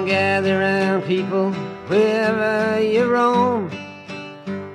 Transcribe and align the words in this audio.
and 0.00 0.08
gather 0.08 0.58
round 0.58 1.04
people 1.04 1.52
wherever 1.88 2.80
you 2.80 3.04
roam. 3.04 3.70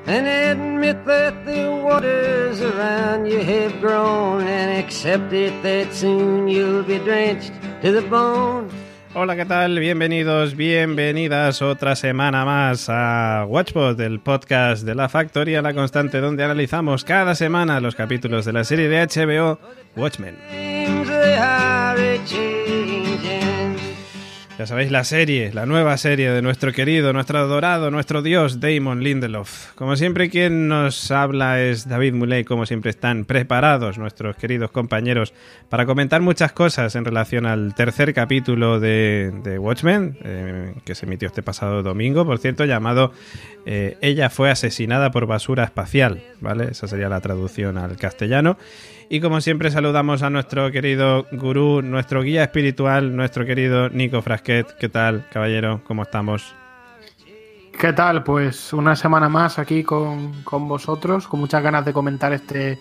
And 0.08 0.28
admit 0.28 1.04
that 1.06 1.46
the 1.46 1.82
waters 1.84 2.62
around 2.62 3.26
you 3.26 3.40
have 3.40 3.82
grown, 3.82 4.42
and 4.44 4.84
accept 4.84 5.34
it 5.34 5.54
that 5.64 5.92
soon 5.94 6.48
you'll 6.48 6.84
be 6.84 7.00
drenched 7.00 7.52
to 7.82 7.92
the 7.92 8.02
bone. 8.02 8.70
Hola, 9.16 9.36
¿qué 9.36 9.46
tal? 9.46 9.80
Bienvenidos, 9.80 10.56
bienvenidas 10.56 11.62
otra 11.62 11.96
semana 11.96 12.44
más 12.44 12.88
a 12.90 13.46
Watchbot, 13.48 14.00
el 14.02 14.20
podcast 14.20 14.84
de 14.84 14.94
la 14.94 15.08
Factoría 15.08 15.62
La 15.62 15.74
Constante, 15.74 16.20
donde 16.20 16.44
analizamos 16.44 17.06
cada 17.06 17.34
semana 17.34 17.80
los 17.80 17.96
capítulos 17.96 18.46
de 18.46 18.54
la 18.54 18.64
serie 18.66 18.90
de 18.90 19.08
HBO 19.08 19.58
Watchmen. 19.96 20.36
Ya 24.58 24.66
sabéis, 24.66 24.90
la 24.90 25.04
serie, 25.04 25.52
la 25.54 25.66
nueva 25.66 25.98
serie 25.98 26.32
de 26.32 26.42
nuestro 26.42 26.72
querido, 26.72 27.12
nuestro 27.12 27.40
adorado, 27.40 27.92
nuestro 27.92 28.22
dios 28.22 28.62
Damon 28.62 29.04
Lindelof. 29.04 29.74
Como 29.74 29.98
siempre, 29.98 30.30
quien 30.30 30.70
nos 30.70 31.12
habla 31.12 31.62
es 31.62 31.90
David 31.90 32.14
Muley. 32.14 32.46
Como 32.46 32.66
siempre, 32.66 32.92
están 32.92 33.26
preparados 33.26 33.98
nuestros 33.98 34.38
queridos 34.38 34.72
compañeros 34.72 35.34
para 35.68 35.86
comentar 35.86 36.22
muchas 36.22 36.54
cosas 36.54 36.96
en 36.96 37.04
relación 37.04 37.46
al 37.46 37.76
tercer 37.76 38.14
capítulo 38.14 38.80
de, 38.80 39.58
Watchmen, 39.60 40.18
eh, 40.24 40.74
que 40.86 40.96
se 40.96 41.06
emitió 41.06 41.28
este 41.28 41.44
pasado 41.44 41.84
domingo, 41.84 42.26
por 42.26 42.40
cierto, 42.40 42.64
llamado 42.64 43.12
eh, 43.66 43.98
Ella 44.00 44.30
fue 44.30 44.50
asesinada 44.50 45.12
por 45.12 45.26
basura 45.26 45.66
espacial, 45.66 46.24
¿vale? 46.40 46.70
Esa 46.72 46.88
sería 46.88 47.10
la 47.10 47.20
traducción 47.20 47.78
al 47.78 47.98
castellano. 47.98 48.58
Y 49.10 49.20
como 49.22 49.40
siempre 49.40 49.70
saludamos 49.70 50.24
a 50.24 50.30
nuestro 50.30 50.72
querido 50.72 51.26
gurú, 51.32 51.82
nuestro 51.82 52.24
guía 52.24 52.44
espiritual, 52.44 53.16
nuestro 53.16 53.46
querido 53.46 53.90
Nico 53.90 54.22
Frasquet. 54.22 54.76
¿Qué 54.78 54.90
tal, 54.90 55.28
caballero? 55.32 55.82
¿Cómo 55.86 56.04
estamos? 56.04 56.56
¿Qué 57.80 57.94
tal? 57.94 58.24
Pues 58.24 58.74
una 58.74 58.96
semana 58.96 59.30
más 59.30 59.60
aquí 59.60 59.84
con, 59.84 60.44
con 60.44 60.68
vosotros, 60.68 61.28
con 61.28 61.40
muchas 61.40 61.62
ganas 61.62 61.86
de 61.86 61.94
comentar 61.94 62.34
este 62.34 62.80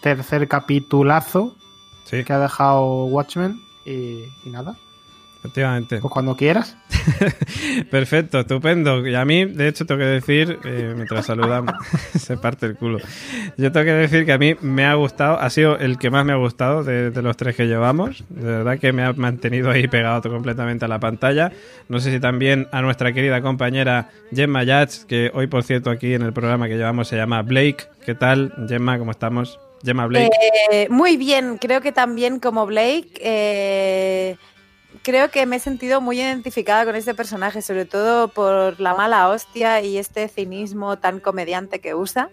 tercer 0.00 0.48
capitulazo 0.48 1.56
Sí, 2.06 2.22
que 2.22 2.32
ha 2.32 2.38
dejado 2.38 3.06
Watchmen. 3.06 3.60
Y, 3.84 4.24
y 4.44 4.50
nada, 4.50 4.76
efectivamente. 5.38 5.98
pues 5.98 6.12
cuando 6.12 6.36
quieras. 6.36 6.76
Perfecto, 7.90 8.40
estupendo. 8.40 9.06
Y 9.06 9.14
a 9.14 9.24
mí, 9.24 9.44
de 9.44 9.68
hecho, 9.68 9.86
tengo 9.86 10.00
que 10.00 10.06
decir, 10.06 10.58
eh, 10.64 10.92
mientras 10.94 11.26
saludamos, 11.26 11.74
se 12.18 12.36
parte 12.36 12.66
el 12.66 12.76
culo. 12.76 12.98
Yo 13.56 13.72
tengo 13.72 13.84
que 13.84 13.92
decir 13.92 14.26
que 14.26 14.32
a 14.32 14.38
mí 14.38 14.56
me 14.60 14.84
ha 14.84 14.94
gustado, 14.94 15.38
ha 15.38 15.50
sido 15.50 15.78
el 15.78 15.98
que 15.98 16.10
más 16.10 16.24
me 16.24 16.32
ha 16.32 16.36
gustado 16.36 16.84
de, 16.84 17.10
de 17.10 17.22
los 17.22 17.36
tres 17.36 17.56
que 17.56 17.66
llevamos. 17.66 18.24
De 18.28 18.44
verdad 18.44 18.78
que 18.78 18.92
me 18.92 19.04
ha 19.04 19.12
mantenido 19.12 19.70
ahí 19.70 19.88
pegado 19.88 20.30
completamente 20.30 20.84
a 20.84 20.88
la 20.88 20.98
pantalla. 20.98 21.52
No 21.88 22.00
sé 22.00 22.12
si 22.12 22.20
también 22.20 22.68
a 22.72 22.82
nuestra 22.82 23.12
querida 23.12 23.40
compañera 23.42 24.10
Gemma 24.32 24.64
Yats, 24.64 25.04
que 25.04 25.30
hoy, 25.34 25.46
por 25.46 25.62
cierto, 25.62 25.90
aquí 25.90 26.14
en 26.14 26.22
el 26.22 26.32
programa 26.32 26.68
que 26.68 26.76
llevamos 26.76 27.08
se 27.08 27.16
llama 27.16 27.42
Blake. 27.42 27.88
¿Qué 28.04 28.14
tal, 28.14 28.52
Gemma? 28.68 28.98
¿Cómo 28.98 29.10
estamos? 29.10 29.58
Gemma 29.84 30.06
Blake. 30.06 30.30
Eh, 30.72 30.88
muy 30.90 31.16
bien, 31.16 31.58
creo 31.58 31.80
que 31.80 31.92
también 31.92 32.40
como 32.40 32.66
Blake, 32.66 33.10
eh, 33.20 34.36
creo 35.02 35.30
que 35.30 35.46
me 35.46 35.56
he 35.56 35.58
sentido 35.58 36.00
muy 36.00 36.20
identificada 36.20 36.84
con 36.84 36.96
este 36.96 37.14
personaje, 37.14 37.62
sobre 37.62 37.84
todo 37.84 38.28
por 38.28 38.80
la 38.80 38.94
mala 38.94 39.28
hostia 39.28 39.80
y 39.80 39.98
este 39.98 40.28
cinismo 40.28 40.98
tan 40.98 41.20
comediante 41.20 41.80
que 41.80 41.94
usa. 41.94 42.28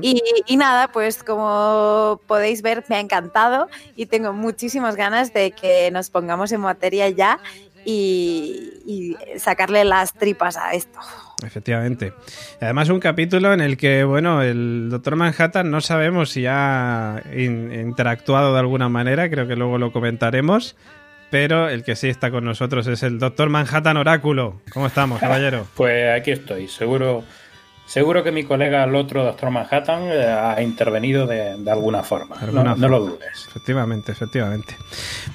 Y, 0.00 0.22
y 0.46 0.56
nada, 0.56 0.92
pues 0.92 1.22
como 1.22 2.20
podéis 2.26 2.62
ver, 2.62 2.84
me 2.88 2.96
ha 2.96 3.00
encantado 3.00 3.68
y 3.96 4.06
tengo 4.06 4.32
muchísimas 4.32 4.96
ganas 4.96 5.32
de 5.32 5.52
que 5.52 5.90
nos 5.90 6.10
pongamos 6.10 6.52
en 6.52 6.60
materia 6.60 7.08
ya 7.08 7.40
y, 7.84 8.72
y 8.84 9.16
sacarle 9.38 9.84
las 9.84 10.12
tripas 10.12 10.56
a 10.56 10.72
esto. 10.72 10.98
Efectivamente. 11.42 12.12
Además, 12.60 12.90
un 12.90 13.00
capítulo 13.00 13.54
en 13.54 13.62
el 13.62 13.78
que, 13.78 14.04
bueno, 14.04 14.42
el 14.42 14.88
Doctor 14.90 15.16
Manhattan 15.16 15.70
no 15.70 15.80
sabemos 15.80 16.28
si 16.28 16.44
ha 16.46 17.22
in- 17.34 17.72
interactuado 17.72 18.52
de 18.52 18.60
alguna 18.60 18.90
manera, 18.90 19.30
creo 19.30 19.48
que 19.48 19.56
luego 19.56 19.78
lo 19.78 19.90
comentaremos, 19.90 20.76
pero 21.30 21.68
el 21.68 21.84
que 21.84 21.96
sí 21.96 22.08
está 22.08 22.30
con 22.30 22.44
nosotros 22.44 22.86
es 22.86 23.02
el 23.02 23.18
Doctor 23.18 23.48
Manhattan 23.48 23.96
Oráculo. 23.96 24.60
¿Cómo 24.72 24.86
estamos, 24.86 25.20
caballero? 25.20 25.66
Pues 25.76 26.18
aquí 26.18 26.32
estoy, 26.32 26.68
seguro, 26.68 27.24
seguro 27.86 28.22
que 28.22 28.32
mi 28.32 28.44
colega, 28.44 28.84
el 28.84 28.94
otro 28.94 29.24
Doctor 29.24 29.50
Manhattan, 29.50 30.02
eh, 30.04 30.26
ha 30.26 30.60
intervenido 30.60 31.26
de, 31.26 31.56
de 31.56 31.70
alguna 31.70 32.02
forma. 32.02 32.36
De 32.36 32.44
alguna 32.46 32.64
no, 32.64 32.70
forma. 32.70 32.86
no 32.86 32.88
lo 32.88 33.04
dudes. 33.06 33.46
Efectivamente, 33.48 34.12
efectivamente. 34.12 34.76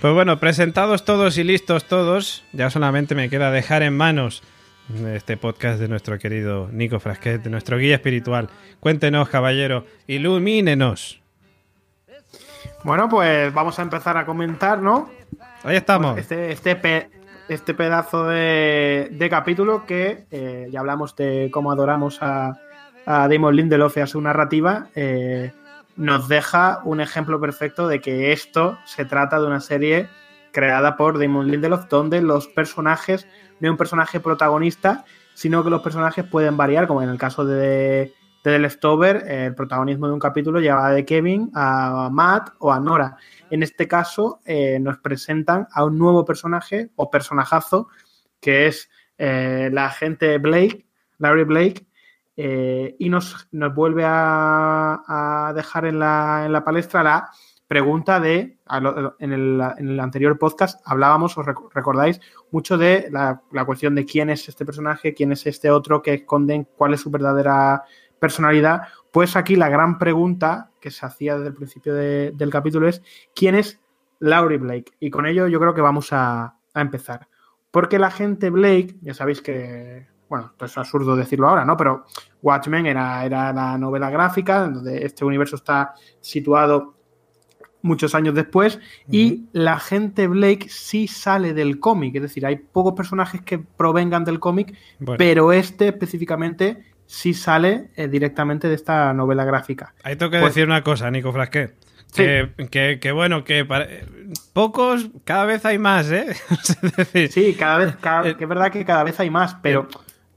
Pues 0.02 0.14
bueno, 0.14 0.40
presentados 0.40 1.06
todos 1.06 1.38
y 1.38 1.44
listos 1.44 1.86
todos, 1.86 2.44
ya 2.52 2.70
solamente 2.70 3.16
me 3.16 3.30
queda 3.30 3.52
dejar 3.52 3.82
en 3.84 3.96
manos 3.96 4.44
de 4.90 5.16
este 5.16 5.38
podcast 5.38 5.80
de 5.80 5.88
nuestro 5.88 6.20
querido 6.20 6.70
Nico 6.72 7.00
Frasquet, 7.00 7.42
de 7.42 7.50
nuestro 7.50 7.78
guía 7.78 7.96
espiritual. 7.96 8.50
Cuéntenos, 8.80 9.30
caballero, 9.30 9.86
ilumínenos. 10.08 11.22
Bueno, 12.84 13.10
pues 13.10 13.52
vamos 13.52 13.80
a 13.80 13.82
empezar 13.82 14.16
a 14.18 14.26
comentar, 14.26 14.80
¿no? 14.80 15.10
Ahí 15.66 15.78
estamos. 15.78 16.18
Este, 16.18 16.52
este, 16.52 16.76
pe- 16.76 17.10
este 17.50 17.74
pedazo 17.74 18.26
de, 18.28 19.10
de 19.12 19.30
capítulo 19.30 19.86
que 19.86 20.28
eh, 20.30 20.70
ya 20.72 20.80
hablamos 20.80 21.16
de 21.16 21.50
cómo 21.52 21.72
adoramos 21.72 22.20
a, 22.22 22.60
a 23.06 23.28
Damon 23.28 23.56
Lindelof 23.56 23.98
y 23.98 24.02
a 24.02 24.08
su 24.08 24.22
narrativa, 24.22 24.88
eh, 24.96 25.52
nos 25.96 26.28
deja 26.28 26.82
un 26.84 27.02
ejemplo 27.02 27.40
perfecto 27.40 27.88
de 27.88 28.00
que 28.00 28.32
esto 28.32 28.78
se 28.86 29.06
trata 29.06 29.40
de 29.40 29.48
una 29.48 29.60
serie 29.60 30.08
creada 30.52 30.98
por 30.98 31.20
Damon 31.20 31.48
Lindelof 31.50 31.88
donde 31.90 32.22
los 32.22 32.48
personajes, 32.48 33.28
no 33.60 33.66
hay 33.68 33.70
un 33.70 33.78
personaje 33.78 34.20
protagonista, 34.20 35.04
sino 35.34 35.64
que 35.64 35.70
los 35.72 35.82
personajes 35.82 36.26
pueden 36.26 36.58
variar, 36.58 36.86
como 36.88 37.02
en 37.02 37.10
el 37.10 37.18
caso 37.18 37.44
de, 37.44 37.56
de 37.58 38.14
The 38.44 38.60
Leftover, 38.60 39.24
el 39.28 39.56
protagonismo 39.56 40.08
de 40.08 40.14
un 40.14 40.20
capítulo 40.20 40.60
lleva 40.60 40.92
de 40.92 41.06
Kevin 41.06 41.50
a 41.56 42.10
Matt 42.12 42.50
o 42.60 42.72
a 42.72 42.80
Nora. 42.80 43.18
En 43.50 43.64
este 43.64 43.88
caso, 43.88 44.40
eh, 44.46 44.80
nos 44.80 44.98
presentan 44.98 45.68
a 45.72 45.86
un 45.86 45.98
nuevo 45.98 46.26
personaje 46.26 46.90
o 46.96 47.10
personajazo, 47.10 47.88
que 48.42 48.68
es 48.68 48.90
eh, 49.18 49.70
la 49.72 49.86
agente 49.86 50.38
Blake, 50.40 50.86
Larry 51.20 51.44
Blake, 51.44 51.86
eh, 52.38 52.96
y 53.00 53.10
nos, 53.10 53.48
nos 53.52 53.74
vuelve 53.74 54.04
a, 54.06 55.02
a 55.08 55.54
dejar 55.54 55.86
en 55.86 56.00
la, 56.00 56.44
en 56.46 56.52
la 56.52 56.64
palestra 56.64 57.02
la 57.04 57.30
pregunta 57.68 58.20
de, 58.20 58.60
en 59.20 59.32
el, 59.32 59.62
en 59.78 59.90
el 59.90 60.00
anterior 60.00 60.38
podcast 60.38 60.82
hablábamos, 60.86 61.36
os 61.38 61.46
rec- 61.46 61.70
recordáis, 61.74 62.20
mucho 62.52 62.78
de 62.78 63.08
la, 63.10 63.42
la 63.52 63.66
cuestión 63.66 63.96
de 63.96 64.06
quién 64.06 64.30
es 64.30 64.48
este 64.50 64.66
personaje, 64.66 65.14
quién 65.14 65.32
es 65.32 65.48
este 65.48 65.72
otro, 65.72 66.02
que 66.02 66.14
esconden, 66.14 66.68
cuál 66.76 66.94
es 66.94 67.02
su 67.02 67.10
verdadera 67.10 67.84
personalidad. 68.20 68.82
Pues 69.16 69.38
aquí 69.38 69.56
la 69.56 69.70
gran 69.70 69.98
pregunta 69.98 70.72
que 70.82 70.92
se 70.92 71.06
hacía 71.06 71.36
desde 71.36 71.48
el 71.48 71.54
principio 71.54 71.94
de- 71.94 72.34
del 72.36 72.50
capítulo 72.50 72.86
es 72.86 73.02
¿quién 73.34 73.56
es 73.56 73.80
Laurie 74.20 74.58
Blake? 74.58 74.92
Y 75.00 75.10
con 75.10 75.26
ello 75.26 75.48
yo 75.48 75.58
creo 75.58 75.74
que 75.74 75.80
vamos 75.80 76.12
a, 76.12 76.58
a 76.74 76.82
empezar. 76.82 77.30
Porque 77.72 77.98
la 77.98 78.12
gente 78.12 78.50
Blake, 78.50 78.98
ya 79.02 79.14
sabéis 79.14 79.42
que, 79.42 80.06
bueno, 80.28 80.48
esto 80.52 80.66
es 80.66 80.78
absurdo 80.78 81.16
decirlo 81.16 81.48
ahora, 81.48 81.64
¿no? 81.64 81.78
Pero 81.78 82.04
Watchmen 82.42 82.88
era, 82.88 83.24
era 83.24 83.54
la 83.54 83.78
novela 83.78 84.10
gráfica, 84.10 84.68
donde 84.68 85.06
este 85.06 85.24
universo 85.24 85.56
está 85.56 85.94
situado 86.20 86.96
muchos 87.84 88.16
años 88.16 88.36
después, 88.36 88.82
y 89.10 89.46
la 89.54 89.80
gente 89.80 90.28
Blake 90.28 90.68
sí 90.70 91.08
sale 91.08 91.54
del 91.54 91.80
cómic, 91.80 92.16
es 92.16 92.22
decir, 92.24 92.46
hay 92.46 92.58
pocos 92.58 92.96
personajes 92.96 93.44
que 93.44 93.60
provengan 93.60 94.26
del 94.26 94.42
cómic, 94.42 94.76
Bueno, 95.00 95.18
pero 95.18 95.54
este 95.54 95.88
específicamente 95.88 96.95
sí 97.06 97.34
sale 97.34 97.90
eh, 97.96 98.08
directamente 98.08 98.68
de 98.68 98.76
esta 98.76 99.14
novela 99.14 99.46
gráfica. 99.46 99.94
ahí 100.04 100.16
tengo 100.16 100.32
que 100.32 100.40
pues- 100.40 100.54
decir 100.56 100.68
una 100.68 100.84
cosa, 100.84 101.10
Nico 101.12 101.32
Frasquet. 101.32 101.76
Sí. 102.12 102.24
Que, 102.72 103.00
que- 103.02 103.12
bueno, 103.12 103.44
que 103.44 103.66
para- 103.66 103.88
pocos, 104.54 105.10
cada 105.26 105.46
vez 105.46 105.66
hay 105.66 105.78
más, 105.78 106.10
¿eh? 106.12 106.28
es 106.82 106.96
decir, 106.96 107.32
Sí, 107.32 107.56
cada 107.60 107.78
vez, 107.80 107.96
cada- 108.00 108.30
Eh, 108.30 108.38
que 108.38 108.46
es 108.46 108.50
verdad 108.50 108.72
que 108.72 108.86
cada 108.86 109.04
vez 109.04 109.20
hay 109.20 109.30
más, 109.30 109.56
pero 109.62 109.88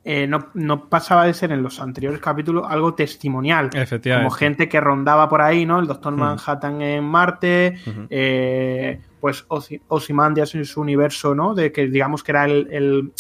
eh, 0.04 0.26
no, 0.26 0.48
no 0.54 0.88
pasaba 0.88 1.24
de 1.26 1.34
ser 1.34 1.52
en 1.52 1.62
los 1.62 1.78
anteriores 1.80 2.18
capítulos 2.20 2.64
algo 2.68 2.94
testimonial. 2.94 3.70
efectivamente. 3.74 4.24
Como 4.26 4.36
gente 4.36 4.68
que 4.68 4.80
rondaba 4.80 5.28
por 5.28 5.40
ahí, 5.42 5.66
¿no? 5.66 5.78
El 5.78 5.86
Doctor. 5.86 6.14
Manhattan 6.16 6.80
en 6.82 7.04
Marte, 7.04 7.78
eh, 8.10 9.00
pues 9.20 9.46
Ozy- 9.48 9.80
Ozymandias 9.88 10.54
en 10.54 10.64
su 10.64 10.80
universo, 10.80 11.34
¿no? 11.34 11.54
De 11.54 11.70
que 11.72 11.86
digamos 11.86 12.24
que 12.24 12.32
era 12.32 12.44
el, 12.46 13.12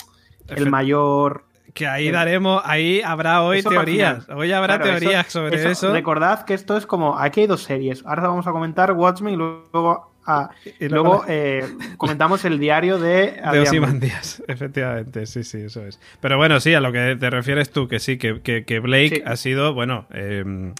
el- 0.56 0.70
mayor 0.70 1.44
Que 1.78 1.86
ahí 1.86 2.10
daremos, 2.10 2.60
ahí 2.64 3.00
habrá 3.02 3.42
hoy 3.42 3.60
Eso 3.60 3.70
teorías. 3.70 4.28
Hoy 4.28 4.50
habrá 4.52 4.78
Claro, 4.78 4.98
teorías 4.98 5.28
eso- 5.28 5.40
sobre 5.40 5.70
eso. 5.70 5.92
Recordad 5.92 6.44
que 6.44 6.54
esto 6.54 6.76
es 6.76 6.86
como. 6.86 7.16
Aquí 7.18 7.42
hay 7.42 7.46
dos 7.46 7.62
series. 7.62 8.04
Ahora 8.04 8.22
vamos 8.28 8.46
a 8.48 8.50
comentar 8.52 8.90
Watchmen 8.92 9.34
y 9.34 9.36
luego 9.36 10.08
a... 10.28 10.50
Y 10.78 10.88
luego 10.88 11.24
eh, 11.26 11.64
comentamos 11.96 12.44
el 12.44 12.58
diario 12.58 12.98
de... 12.98 13.40
De 13.52 13.60
Ozymandias, 13.60 14.42
efectivamente, 14.48 15.24
sí, 15.26 15.42
sí, 15.42 15.58
eso 15.62 15.84
es. 15.86 15.98
Pero 16.20 16.36
bueno, 16.36 16.60
sí, 16.60 16.74
a 16.74 16.80
lo 16.80 16.92
que 16.92 17.16
te 17.18 17.30
refieres 17.30 17.70
tú, 17.70 17.88
que 17.88 17.98
sí, 17.98 18.18
que, 18.18 18.42
que, 18.42 18.80
Blake 18.80 19.22
ha 19.24 19.36
sido, 19.36 19.72
bueno, 19.72 20.06
eh, 20.12 20.72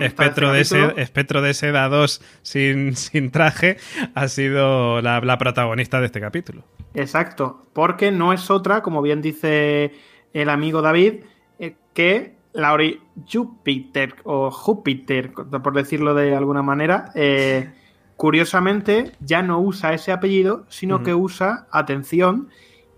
espectro, 0.00 0.52
de 0.52 0.64
seda, 0.64 0.92
espectro 0.96 1.42
de 1.42 1.54
seda 1.54 1.88
2 1.88 2.22
sin, 2.42 2.94
sin 2.96 3.30
traje, 3.30 3.78
ha 4.14 4.28
sido 4.28 5.00
la, 5.02 5.20
la 5.20 5.38
protagonista 5.38 5.98
de 6.00 6.06
este 6.06 6.20
capítulo. 6.20 6.62
Exacto, 6.94 7.66
porque 7.72 8.12
no 8.12 8.32
es 8.32 8.48
otra, 8.50 8.82
como 8.82 9.02
bien 9.02 9.20
dice 9.20 9.92
el 10.34 10.50
amigo 10.50 10.82
David, 10.82 11.20
eh, 11.58 11.76
que 11.94 12.34
Laurie 12.52 13.00
Jupiter 13.30 14.16
o 14.24 14.50
Júpiter, 14.50 15.32
por 15.32 15.72
decirlo 15.74 16.14
de 16.14 16.36
alguna 16.36 16.62
manera, 16.62 17.10
eh, 17.14 17.72
curiosamente 18.16 19.12
ya 19.20 19.42
no 19.42 19.60
usa 19.60 19.94
ese 19.94 20.12
apellido, 20.12 20.66
sino 20.68 21.02
que 21.02 21.14
usa, 21.14 21.66
atención, 21.70 22.48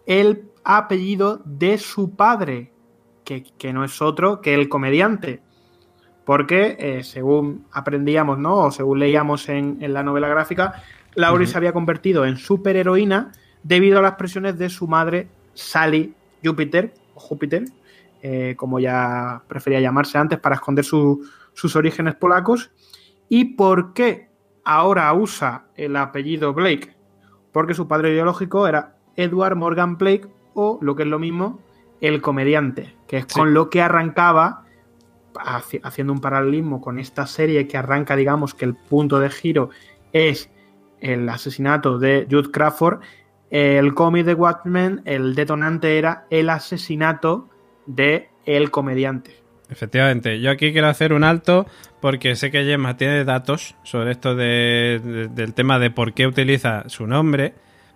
el 0.07 0.51
apellido 0.65 1.41
de 1.45 1.79
su 1.79 2.17
padre, 2.17 2.73
que, 3.25 3.73
no 3.73 3.85
es 3.85 4.03
otro 4.03 4.41
que 4.41 4.55
el 4.55 4.69
comediante. 4.69 5.41
Porque, 6.25 6.77
eh, 6.79 7.05
según 7.05 7.67
aprendíamos, 7.73 8.39
¿no? 8.39 8.57
O 8.57 8.71
según 8.71 8.99
leíamos 8.99 9.49
en, 9.49 9.79
la 9.93 10.03
novela 10.03 10.29
gráfica, 10.29 10.83
Laurie 11.15 11.47
se 11.47 11.57
había 11.57 11.73
convertido 11.73 12.25
en 12.27 12.37
superheroína 12.37 13.33
debido 13.63 14.01
a 14.01 14.03
las 14.03 14.17
presiones 14.17 14.59
de 14.59 14.69
su 14.69 14.87
madre, 14.87 15.29
Sally 15.55 16.15
Jupiter, 16.45 16.93
o 16.95 17.06
Júpiter, 17.21 17.65
eh, 18.23 18.55
como 18.57 18.81
ya 18.81 19.43
prefería 19.49 19.81
llamarse 19.81 20.19
antes, 20.19 20.39
para 20.39 20.57
esconder 20.57 20.85
sus 20.85 21.77
orígenes 21.77 22.15
polacos. 22.15 22.71
¿Y 23.29 23.57
por 23.57 23.93
qué 23.93 24.29
ahora 24.65 25.13
usa 25.13 25.67
el 25.75 25.97
apellido 25.97 26.55
Blake? 26.55 26.97
Porque 27.53 27.75
su 27.75 27.89
padre 27.89 28.13
biológico 28.13 28.67
era 28.69 28.97
Edward 29.17 29.57
Morgan 29.57 29.97
Blake, 29.97 30.29
o 30.55 30.79
lo 30.81 30.95
que 30.97 31.03
es 31.03 31.09
lo 31.09 31.19
mismo, 31.19 31.61
el 32.01 32.21
comediante, 32.21 32.95
que 33.07 33.19
es 33.19 33.27
con 33.27 33.55
lo 33.55 33.71
que 33.71 33.83
arrancaba, 33.83 34.65
haciendo 35.83 36.13
un 36.13 36.21
paralelismo 36.21 36.81
con 36.81 36.99
esta 36.99 37.27
serie 37.27 37.67
que 37.69 37.77
arranca, 37.77 38.17
digamos, 38.17 38.55
que 38.55 38.65
el 38.65 38.75
punto 38.75 39.19
de 39.19 39.31
giro 39.31 39.71
es 40.13 40.51
el 41.01 41.29
asesinato 41.29 41.99
de 41.99 42.27
Jude 42.31 42.51
Crawford. 42.51 43.01
El 43.51 43.95
cómic 43.95 44.25
de 44.25 44.35
Watchmen, 44.35 45.03
el 45.05 45.35
detonante 45.35 45.99
era 45.99 46.27
el 46.31 46.51
asesinato 46.51 47.49
de 47.87 48.29
el 48.45 48.71
comediante. 48.71 49.47
Efectivamente, 49.69 50.41
yo 50.41 50.51
aquí 50.51 50.73
quiero 50.73 50.89
hacer 50.89 51.13
un 51.13 51.25
alto 51.25 51.67
porque 52.01 52.37
sé 52.37 52.51
que 52.51 52.65
Gemma 52.65 52.97
tiene 52.97 53.25
datos 53.25 53.75
sobre 53.83 54.13
esto 54.13 54.37
del 54.37 55.55
tema 55.55 55.79
de 55.79 55.91
por 55.91 56.13
qué 56.13 56.27
utiliza 56.27 56.89
su 56.89 57.07
nombre, 57.07 57.55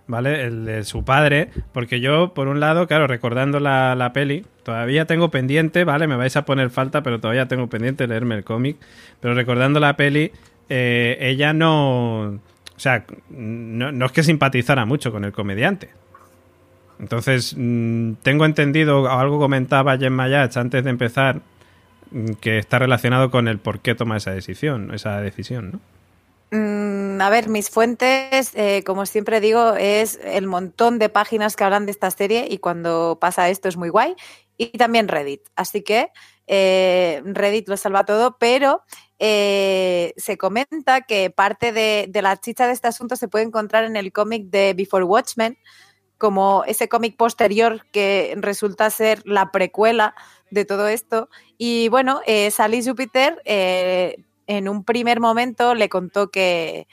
¿vale? 0.08 0.42
El 0.44 0.64
de 0.64 0.84
su 0.84 1.04
padre, 1.04 1.50
porque 1.72 2.00
yo, 2.00 2.34
por 2.34 2.48
un 2.48 2.58
lado, 2.58 2.88
claro, 2.88 3.06
recordando 3.06 3.60
la, 3.60 4.10
peli, 4.12 4.44
todavía 4.64 5.06
tengo 5.06 5.30
pendiente, 5.30 5.84
¿vale? 5.84 6.08
Me 6.08 6.16
vais 6.16 6.36
a 6.36 6.44
poner 6.44 6.70
falta, 6.70 7.04
pero 7.04 7.20
todavía 7.20 7.46
tengo 7.46 7.68
pendiente 7.68 8.08
leerme 8.08 8.34
el 8.34 8.44
cómic, 8.44 8.76
pero 9.20 9.34
recordando 9.34 9.78
la 9.78 9.96
peli, 9.96 10.32
eh, 10.68 11.18
ella 11.20 11.52
no... 11.52 12.40
O 12.80 12.82
sea, 12.82 13.04
no, 13.28 14.06
es 14.06 14.12
que 14.12 14.22
simpatizara 14.22 14.86
mucho 14.86 15.12
con 15.12 15.26
el 15.26 15.32
comediante, 15.32 15.90
entonces, 16.98 17.54
mm, 17.54 18.14
tengo 18.22 18.46
entendido, 18.46 19.06
algo 19.10 19.38
comentaba 19.38 19.98
Gemma 19.98 20.28
Yach 20.28 20.56
antes 20.56 20.82
de 20.82 20.88
empezar, 20.88 21.42
mm, 22.10 22.32
que 22.40 22.56
está 22.56 22.78
relacionado 22.78 23.30
con 23.30 23.48
el 23.48 23.58
por 23.58 23.80
qué 23.80 23.94
toma 23.94 24.16
esa 24.16 24.30
decisión, 24.30 24.94
esa 24.94 25.20
decisión, 25.20 25.72
¿no? 25.72 25.80
Mm, 26.58 27.20
a 27.20 27.28
ver, 27.28 27.50
mis 27.50 27.68
fuentes, 27.68 28.52
eh, 28.54 28.82
como 28.86 29.04
siempre 29.04 29.40
digo, 29.42 29.74
es 29.76 30.18
el 30.24 30.46
montón 30.46 30.98
de 30.98 31.10
páginas 31.10 31.54
que 31.54 31.64
hablan 31.64 31.84
de 31.84 31.92
esta 31.92 32.10
serie 32.10 32.46
y 32.50 32.56
cuando 32.56 33.18
pasa 33.20 33.50
esto 33.50 33.68
es 33.68 33.76
muy 33.76 33.90
guay. 33.90 34.14
Y 34.56 34.70
también 34.78 35.08
Reddit. 35.08 35.42
Así 35.54 35.82
que 35.82 36.08
eh, 36.52 37.22
Reddit 37.24 37.68
lo 37.68 37.76
salva 37.76 38.04
todo, 38.04 38.36
pero 38.36 38.82
eh, 39.20 40.12
se 40.16 40.36
comenta 40.36 41.02
que 41.02 41.30
parte 41.30 41.70
de, 41.72 42.10
la 42.20 42.36
chicha 42.38 42.66
de 42.66 42.72
este 42.72 42.88
asunto 42.88 43.14
se 43.14 43.28
puede 43.28 43.44
encontrar 43.44 43.84
en 43.84 43.94
el 43.94 44.12
cómic 44.12 44.46
de 44.46 44.74
Before 44.74 45.04
Watchmen, 45.04 45.56
como 46.18 46.64
ese 46.66 46.88
cómic 46.88 47.16
posterior 47.16 47.86
que 47.92 48.34
resulta 48.36 48.90
ser 48.90 49.22
la 49.26 49.52
precuela 49.52 50.16
de 50.50 50.64
todo 50.64 50.88
esto. 50.88 51.28
Y 51.56 51.88
bueno, 51.88 52.20
eh, 52.26 52.50
Sally 52.50 52.84
Jupiter 52.84 53.40
eh, 53.44 54.16
en 54.48 54.68
un 54.68 54.82
primer 54.82 55.20
momento 55.20 55.76
le 55.76 55.88
contó 55.88 56.32
que, 56.32 56.88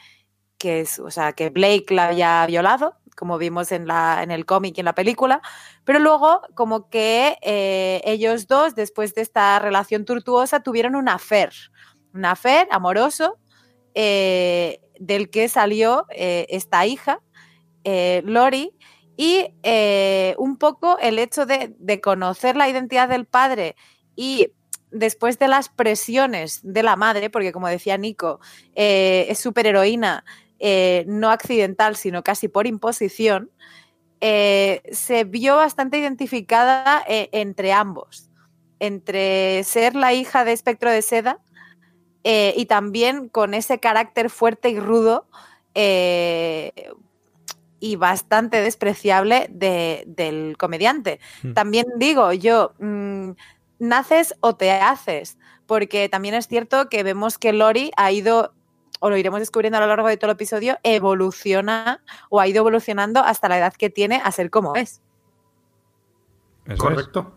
que, 0.60 0.86
o 1.04 1.10
sea, 1.10 1.34
que 1.34 1.50
Blake 1.50 1.88
la 1.90 2.10
había 2.10 2.46
violado, 2.46 2.96
como 3.18 3.38
vimos 3.38 3.72
en, 3.72 3.88
la, 3.88 4.22
en 4.22 4.32
el 4.32 4.46
cómic 4.46 4.78
y 4.78 4.82
en 4.82 4.86
la 4.86 4.96
película, 4.96 5.42
pero 5.84 6.00
luego 6.00 6.42
como 6.56 6.90
que 6.90 7.38
eh, 7.42 8.02
ellos 8.06 8.48
dos, 8.48 8.76
después 8.76 9.16
de 9.16 9.22
esta 9.22 9.60
relación 9.60 10.06
tortuosa, 10.06 10.62
tuvieron 10.62 10.96
un 10.96 11.10
affair, 11.10 11.52
un 12.14 12.26
affair 12.26 12.68
amoroso 12.72 13.38
del 13.96 15.30
que 15.32 15.50
salió 15.50 16.06
esta 16.10 16.86
hija, 16.86 17.20
Lori, 18.24 18.78
y 19.18 19.48
eh, 19.64 20.36
un 20.38 20.58
poco 20.58 21.00
el 21.00 21.18
hecho 21.18 21.46
de, 21.48 22.00
conocer 22.02 22.56
la 22.56 22.70
identidad 22.70 23.10
del 23.10 23.26
padre 23.26 23.76
y 24.16 24.54
después 24.92 25.40
de 25.40 25.48
las 25.48 25.70
presiones 25.70 26.62
de 26.64 26.84
la 26.84 26.96
madre, 26.96 27.32
porque 27.32 27.52
como 27.52 27.68
decía 27.68 27.98
Nico, 27.98 28.40
eh, 28.76 29.26
es 29.28 29.40
superheroína, 29.40 30.24
eh, 30.60 31.06
no 31.08 31.30
accidental, 31.30 31.96
sino 31.96 32.24
casi 32.24 32.48
por 32.48 32.68
imposición, 32.68 33.52
se 34.20 35.26
vio 35.28 35.58
bastante 35.58 36.00
identificada 36.00 37.04
entre 37.08 37.72
ambos, 37.72 38.32
entre 38.80 39.64
ser 39.64 39.96
la 39.96 40.14
hija 40.14 40.44
de 40.44 40.54
espectro 40.54 40.90
de 40.90 41.04
seda 41.04 41.40
y 42.24 42.66
también 42.66 43.30
con 43.30 43.54
ese 43.54 43.80
carácter 43.80 44.32
fuerte 44.32 44.70
y 44.70 44.80
rudo 44.80 45.28
y 47.80 47.96
bastante 47.96 48.62
despreciable 48.62 49.48
del 49.50 50.58
comediante. 50.58 51.20
Hmm. 51.44 51.54
También 51.54 51.86
digo 51.98 52.34
yo, 52.34 52.74
mm, 52.80 53.32
naces 53.80 54.36
o 54.40 54.56
te 54.56 54.72
haces, 54.72 55.38
porque 55.66 56.10
también 56.10 56.36
es 56.36 56.48
cierto 56.48 56.90
que 56.90 57.04
vemos 57.04 57.38
que 57.38 57.54
Lori 57.54 57.92
ha 57.98 58.12
ido, 58.12 58.54
o 59.00 59.10
lo 59.10 59.18
iremos 59.18 59.40
descubriendo 59.40 59.78
a 59.78 59.82
lo 59.82 59.88
largo 59.88 60.08
de 60.08 60.18
todo 60.18 60.32
el 60.32 60.36
episodio, 60.36 60.78
evoluciona 60.84 62.02
o 62.30 62.40
ha 62.40 62.48
ido 62.48 62.60
evolucionando 62.60 63.22
hasta 63.22 63.50
la 63.50 63.58
edad 63.58 63.74
que 63.74 63.90
tiene 63.90 64.22
a 64.24 64.32
ser 64.32 64.50
como 64.50 64.76
es. 64.76 65.02
Correcto. 66.78 67.34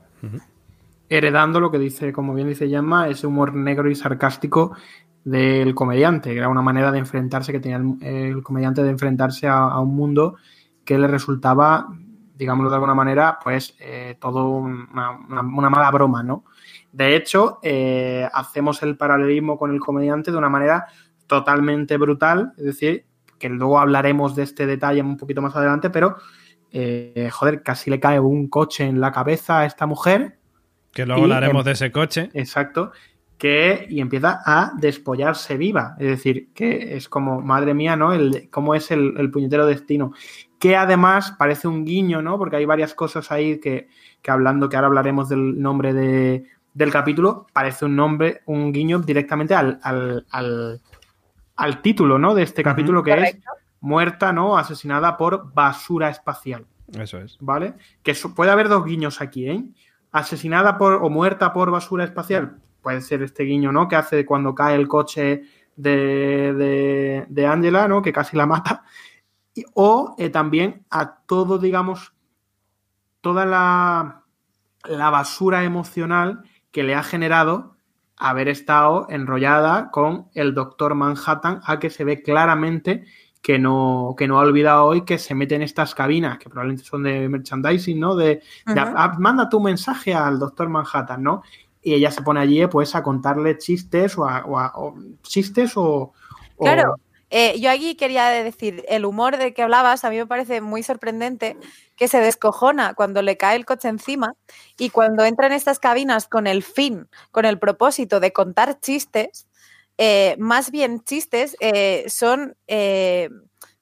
Heredando 1.09 1.61
lo 1.61 1.71
que 1.71 1.79
dice, 1.79 2.12
como 2.12 2.35
bien 2.35 2.49
dice 2.49 2.69
Yamma, 2.69 3.09
ese 3.09 3.27
humor 3.27 3.55
negro 3.55 3.91
y 3.91 3.95
sarcástico 3.95 4.77
del 5.25 5.75
comediante, 5.75 6.31
que 6.31 6.39
era 6.39 6.49
una 6.49 6.62
manera 6.62 6.91
de 6.91 6.99
enfrentarse, 6.99 7.53
que 7.53 7.61
tenía 7.61 7.77
el, 7.77 8.43
comediante 8.43 8.83
de 8.83 8.91
enfrentarse 8.91 9.47
a, 9.49 9.79
un 9.79 9.95
mundo 9.95 10.37
que 10.85 10.99
le 10.99 11.06
resultaba, 11.06 11.89
digámoslo 12.34 12.70
de 12.70 12.77
alguna 12.77 12.94
manera, 12.94 13.39
pues 13.43 13.77
eh, 13.81 14.17
todo 14.20 14.49
una, 14.49 15.43
mala 15.43 15.91
broma, 15.91 16.23
¿no? 16.23 16.44
De 16.93 17.15
hecho, 17.15 17.58
eh, 17.63 18.29
hacemos 18.32 18.82
el 18.82 18.96
paralelismo 18.96 19.58
con 19.58 19.73
el 19.73 19.79
comediante 19.79 20.32
de 20.32 20.39
una 20.39 20.49
manera 20.49 20.87
totalmente 21.31 21.96
brutal, 21.96 22.53
es 22.58 22.65
decir, 22.65 23.06
que 23.39 23.49
luego 23.49 23.79
hablaremos 23.79 24.34
de 24.34 24.43
este 24.43 24.67
detalle 24.67 25.01
un 25.01 25.17
poquito 25.17 25.41
más 25.41 25.55
adelante, 25.55 25.89
pero, 25.89 26.17
eh, 26.72 27.31
joder, 27.32 27.63
casi 27.63 27.89
le 27.89 28.01
cae 28.01 28.19
un 28.19 28.49
coche 28.49 28.84
en 28.84 29.01
la 29.01 29.13
cabeza 29.13 29.60
a 29.60 29.65
esta 29.65 29.87
mujer. 29.87 30.39
Que 30.93 31.06
luego 31.06 31.22
hablaremos 31.22 31.65
de 31.65 31.72
ese 31.72 31.93
coche. 31.93 32.31
Exacto 32.34 32.91
que 33.41 33.87
y 33.89 34.01
empieza 34.01 34.43
a 34.44 34.72
despollarse 34.77 35.56
viva. 35.56 35.96
Es 35.99 36.08
decir, 36.08 36.51
que 36.53 36.94
es 36.94 37.08
como, 37.08 37.41
madre 37.41 37.72
mía, 37.72 37.96
¿no? 37.96 38.13
El, 38.13 38.51
cómo 38.51 38.75
es 38.75 38.91
el, 38.91 39.31
puñetero 39.31 39.65
destino. 39.65 40.13
Que 40.58 40.77
además 40.77 41.34
parece 41.39 41.67
un 41.67 41.87
guiño, 41.87 42.20
¿no? 42.20 42.37
Porque 42.37 42.56
hay 42.56 42.67
varias 42.67 42.93
cosas 42.93 43.32
ahí 43.32 43.58
que, 43.58 43.89
hablando, 44.29 44.69
que 44.69 44.77
ahora 44.77 44.89
hablaremos 44.89 45.31
del 45.31 45.58
nombre 45.58 45.94
de, 45.94 46.44
del 46.75 46.93
capítulo, 46.93 47.46
parece 47.53 47.87
un 47.87 47.96
nombre, 47.96 48.43
un 48.44 48.72
guiño 48.72 48.99
directamente 49.01 49.55
al, 49.55 49.81
al, 49.82 50.81
título, 51.82 52.19
¿no? 52.19 52.34
De 52.34 52.43
este 52.43 52.62
capítulo, 52.62 53.02
que 53.02 53.12
es 53.12 53.38
muerta, 53.81 54.32
¿no? 54.32 54.56
Asesinada 54.56 55.17
por 55.17 55.52
basura 55.52 56.10
espacial. 56.10 56.67
Eso 56.98 57.19
es. 57.19 57.36
¿Vale? 57.40 57.74
Que 58.02 58.14
puede 58.34 58.50
haber 58.50 58.69
dos 58.69 58.84
guiños 58.84 59.20
aquí, 59.20 59.48
¿eh? 59.48 59.64
Asesinada 60.12 60.76
por 60.76 60.94
o 60.94 61.08
muerta 61.08 61.52
por 61.52 61.70
basura 61.70 62.05
espacial 62.05 62.56
puede 62.81 63.00
ser 63.00 63.22
este 63.22 63.44
guiño, 63.44 63.72
¿no? 63.72 63.88
Que 63.88 63.96
hace 63.96 64.26
cuando 64.26 64.55
cae 64.55 64.76
el 64.76 64.88
coche 64.88 65.43
de, 65.76 67.26
de, 67.29 67.46
Angela, 67.46 67.88
¿no? 67.88 68.02
Que 68.02 68.12
casi 68.12 68.36
la 68.36 68.46
mata. 68.46 68.82
o 69.74 70.14
eh, 70.19 70.31
también 70.31 70.84
a 70.90 71.20
todo, 71.26 71.58
digamos, 71.58 72.14
toda 73.20 73.44
la, 73.46 74.24
la 74.84 75.10
basura 75.10 75.64
emocional 75.64 76.43
que 76.70 76.82
le 76.82 76.94
ha 76.94 77.02
generado 77.02 77.76
haber 78.20 78.48
estado 78.48 79.06
enrollada 79.08 79.91
con 79.91 80.29
el 80.34 80.55
doctor 80.55 80.94
Manhattan, 80.94 81.60
a 81.65 81.79
que 81.79 81.89
se 81.89 82.05
ve 82.05 82.22
claramente 82.22 83.05
que 83.41 83.58
no, 83.58 84.15
que 84.17 84.29
no 84.29 84.39
ha 84.39 84.43
olvidado 84.43 84.84
hoy 84.84 85.06
que 85.06 85.19
se 85.19 85.34
mete 85.34 85.55
en 85.55 85.62
estas 85.62 85.94
cabinas, 85.94 86.39
que 86.39 86.50
probablemente 86.50 86.84
son 86.84 87.03
de 87.03 87.29
merchandising, 87.29 87.98
¿no? 87.98 88.15
De, 88.15 88.43
manda 89.19 89.48
tu 89.48 89.58
mensaje 89.60 90.15
al 90.15 90.39
doctor 90.39 90.69
Manhattan, 90.69 91.22
¿no? 91.22 91.43
Y 91.82 91.94
ella 91.94 92.10
se 92.10 92.20
pone 92.20 92.41
allí, 92.41 92.67
pues, 92.67 92.94
a 92.94 93.03
contarle 93.03 93.56
chistes 93.56 94.19
o, 94.19 94.24
o, 94.24 94.94
chistes 95.22 95.72
o... 95.77 96.12
Claro. 96.58 96.96
Eh, 97.31 97.58
yo 97.60 97.70
aquí 97.70 97.94
quería 97.94 98.27
decir, 98.29 98.84
el 98.89 99.05
humor 99.05 99.37
de 99.39 99.55
que 99.55 99.63
hablabas 99.63 100.05
a 100.05 100.10
mí 100.10 100.17
me 100.17 100.27
parece 100.27 100.60
muy 100.60 100.82
sorprendente 100.82 101.56
que 101.96 102.08
se 102.08 102.19
descojona 102.20 102.94
cuando 102.94 103.22
le 103.22 103.37
cae 103.37 103.56
el 103.56 103.65
coche 103.67 103.89
encima 103.89 104.34
y 104.79 104.91
cuando 104.91 105.25
entra 105.25 105.46
en 105.46 105.53
estas 105.53 105.79
cabinas 105.79 106.27
con 106.29 106.46
el 106.46 106.63
fin, 106.65 107.08
con 107.31 107.44
el 107.44 107.58
propósito 107.58 108.20
de 108.20 108.32
contar 108.32 108.81
chistes, 108.81 109.46
eh, 109.99 110.34
más 110.39 110.70
bien 110.72 111.03
chistes 111.05 111.56
eh, 111.60 112.05
son, 112.08 112.56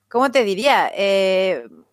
¿cómo 0.08 0.30
te 0.30 0.44
diría? 0.44 0.90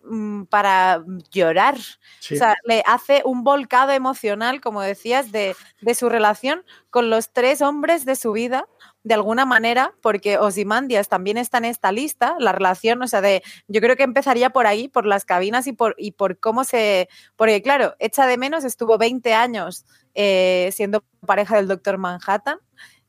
Mm, 0.08 0.44
para 0.44 1.04
llorar. 1.32 1.74
O 1.76 2.36
sea, 2.36 2.54
le 2.64 2.82
hace 2.86 3.22
un 3.24 3.42
volcado 3.42 3.92
emocional, 3.92 4.60
como 4.60 4.80
decías, 4.80 5.32
de, 5.32 5.56
de 5.80 5.94
su 5.94 6.08
relación 6.08 6.64
con 6.90 7.10
los 7.10 7.32
tres 7.32 7.60
hombres 7.60 8.04
de 8.04 8.14
su 8.14 8.32
vida 8.32 8.68
de 9.02 9.14
alguna 9.14 9.46
manera, 9.46 9.94
porque 10.02 10.38
Osimandias 10.38 11.08
también 11.08 11.38
está 11.38 11.58
en 11.58 11.66
esta 11.66 11.92
lista, 11.92 12.36
la 12.40 12.52
relación, 12.52 13.02
o 13.02 13.06
sea, 13.06 13.20
de, 13.20 13.42
yo 13.68 13.80
creo 13.80 13.96
que 13.96 14.02
empezaría 14.02 14.50
por 14.50 14.66
ahí, 14.66 14.88
por 14.88 15.06
las 15.06 15.24
cabinas 15.24 15.66
y 15.68 15.72
por, 15.72 15.94
y 15.96 16.12
por 16.12 16.40
cómo 16.40 16.64
se, 16.64 17.08
porque 17.36 17.62
claro, 17.62 17.94
echa 18.00 18.26
de 18.26 18.36
menos, 18.36 18.64
estuvo 18.64 18.98
20 18.98 19.32
años 19.32 19.86
eh, 20.14 20.70
siendo 20.72 21.04
pareja 21.24 21.56
del 21.56 21.68
doctor 21.68 21.98
Manhattan, 21.98 22.58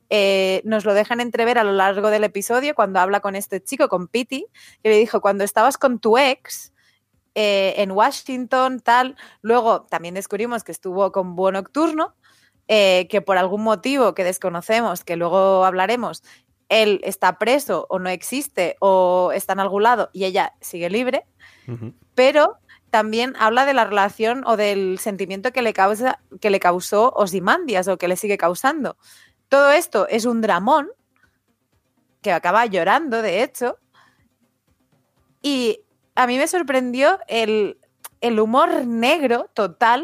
eh, 0.10 0.62
nos 0.66 0.86
lo 0.86 0.94
dejan 0.94 1.20
entrever 1.20 1.58
a 1.58 1.64
lo 1.64 1.74
largo 1.74 2.10
del 2.10 2.24
episodio 2.24 2.76
cuando 2.76 3.00
habla 3.00 3.20
con 3.20 3.36
este 3.36 3.62
chico, 3.62 3.90
con 3.90 4.08
Pity, 4.08 4.46
que 4.84 4.90
le 4.90 4.98
dijo, 4.98 5.20
cuando 5.20 5.44
estabas 5.44 5.78
con 5.78 6.00
tu 6.00 6.18
ex, 6.18 6.74
eh, 7.40 7.84
en 7.84 7.92
Washington, 7.92 8.80
tal. 8.80 9.16
Luego 9.44 9.84
también 9.84 10.16
descubrimos 10.16 10.64
que 10.64 10.72
estuvo 10.72 11.12
con 11.12 11.36
Búho 11.36 11.52
Nocturno, 11.52 12.16
eh, 12.68 13.08
que 13.12 13.22
por 13.22 13.38
algún 13.38 13.62
motivo 13.62 14.16
que 14.16 14.24
desconocemos, 14.24 15.04
que 15.04 15.18
luego 15.18 15.64
hablaremos, 15.64 16.24
él 16.68 17.00
está 17.04 17.38
preso 17.38 17.86
o 17.92 18.00
no 18.00 18.10
existe 18.10 18.76
o 18.80 19.32
está 19.36 19.54
en 19.54 19.60
algún 19.60 19.84
lado 19.84 20.10
y 20.14 20.26
ella 20.26 20.56
sigue 20.62 20.90
libre, 20.90 21.28
pero 22.16 22.58
también 22.90 23.36
habla 23.38 23.68
de 23.68 23.76
la 23.76 23.86
relación 23.86 24.44
o 24.48 24.58
del 24.58 24.98
sentimiento 24.98 25.52
que 25.52 25.62
le, 25.62 25.74
causa, 25.74 26.20
que 26.42 26.50
le 26.50 26.60
causó 26.60 27.14
Osimandias 27.16 27.88
o 27.88 28.00
que 28.00 28.08
le 28.08 28.16
sigue 28.16 28.40
causando. 28.40 28.98
Todo 29.48 29.70
esto 29.70 30.08
es 30.08 30.26
un 30.26 30.42
dramón 30.42 30.90
que 32.24 32.32
acaba 32.32 32.66
llorando, 32.66 33.22
de 33.22 33.44
hecho, 33.44 33.78
y 35.44 35.82
a 36.18 36.26
mí 36.26 36.38
me 36.38 36.48
sorprendió 36.48 37.20
el, 37.28 37.80
el 38.22 38.40
humor 38.40 38.86
negro 38.86 39.50
total 39.54 40.04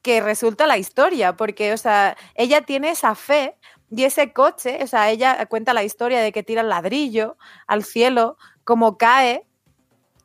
que 0.00 0.20
resulta 0.20 0.68
la 0.68 0.78
historia, 0.78 1.36
porque, 1.36 1.72
o 1.72 1.76
sea, 1.76 2.16
ella 2.36 2.62
tiene 2.62 2.90
esa 2.90 3.14
fe 3.16 3.56
y 3.90 4.04
ese 4.04 4.32
coche, 4.32 4.78
o 4.82 4.86
sea, 4.86 5.10
ella 5.10 5.44
cuenta 5.46 5.74
la 5.74 5.82
historia 5.82 6.20
de 6.20 6.30
que 6.32 6.44
tira 6.44 6.62
el 6.62 6.68
ladrillo 6.68 7.36
al 7.66 7.82
cielo, 7.82 8.38
como 8.64 8.96
cae, 8.96 9.44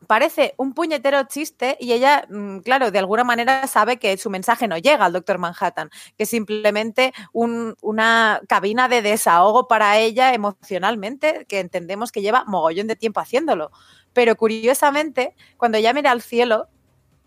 parece 0.07 0.53
un 0.57 0.73
puñetero 0.73 1.23
chiste 1.23 1.77
y 1.79 1.93
ella, 1.93 2.25
mm, 2.29 2.59
claro, 2.59 2.91
de 2.91 2.99
alguna 2.99 3.23
manera 3.23 3.67
sabe 3.67 3.97
que 3.97 4.17
su 4.17 4.29
mensaje 4.29 4.67
no 4.67 4.77
llega 4.77 5.05
al 5.05 5.13
doctor 5.13 5.37
Manhattan, 5.37 5.89
que 6.17 6.23
es 6.23 6.29
simplemente 6.29 7.13
una 7.33 8.41
cabina 8.47 8.87
de 8.87 9.01
desahogo 9.01 9.67
para 9.67 9.97
ella 9.97 10.33
emocionalmente, 10.33 11.45
que 11.47 11.59
entendemos 11.59 12.11
que 12.11 12.21
lleva 12.21 12.45
mogollón 12.45 12.87
de 12.87 12.95
tiempo 12.95 13.19
haciéndolo. 13.19 13.71
Pero 14.17 14.35
curiosamente, 14.35 15.35
cuando 15.57 15.77
ella 15.77 15.93
mira 15.93 16.09
al 16.09 16.23
cielo, 16.23 16.69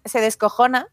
se 0.05 0.21
descojona 0.21 0.89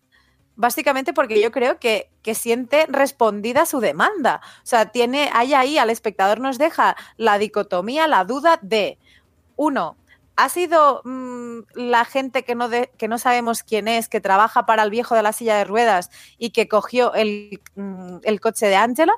básicamente 0.55 1.11
porque 1.11 1.41
yo 1.41 1.51
creo 1.51 1.79
que, 1.79 2.11
siente 2.35 2.85
respondida 2.87 3.65
su 3.65 3.79
demanda. 3.79 4.41
O 4.61 4.65
sea, 4.67 4.91
tiene, 4.91 5.31
hay 5.33 5.55
ahí 5.55 5.79
al 5.79 5.89
espectador 5.89 6.39
nos 6.39 6.59
deja 6.59 6.95
la 7.15 7.39
dicotomía, 7.39 8.07
la 8.07 8.25
duda 8.25 8.59
de, 8.61 8.99
uno, 9.55 9.97
¿ha 10.35 10.49
sido 10.49 11.01
mm, 11.03 11.61
la 11.73 12.05
gente 12.05 12.43
que 12.43 12.53
no, 12.53 12.69
que 12.69 13.07
no 13.07 13.17
sabemos 13.17 13.63
quién 13.63 13.87
es, 13.87 14.07
que 14.07 14.21
trabaja 14.21 14.67
para 14.67 14.83
el 14.83 14.91
viejo 14.91 15.15
de 15.15 15.23
la 15.23 15.33
silla 15.33 15.57
de 15.57 15.63
ruedas 15.63 16.11
y 16.37 16.51
que 16.51 16.67
cogió 16.67 17.15
el, 17.15 17.59
mm, 17.73 18.17
el 18.21 18.39
coche 18.39 18.67
de 18.67 18.75
Angela? 18.75 19.13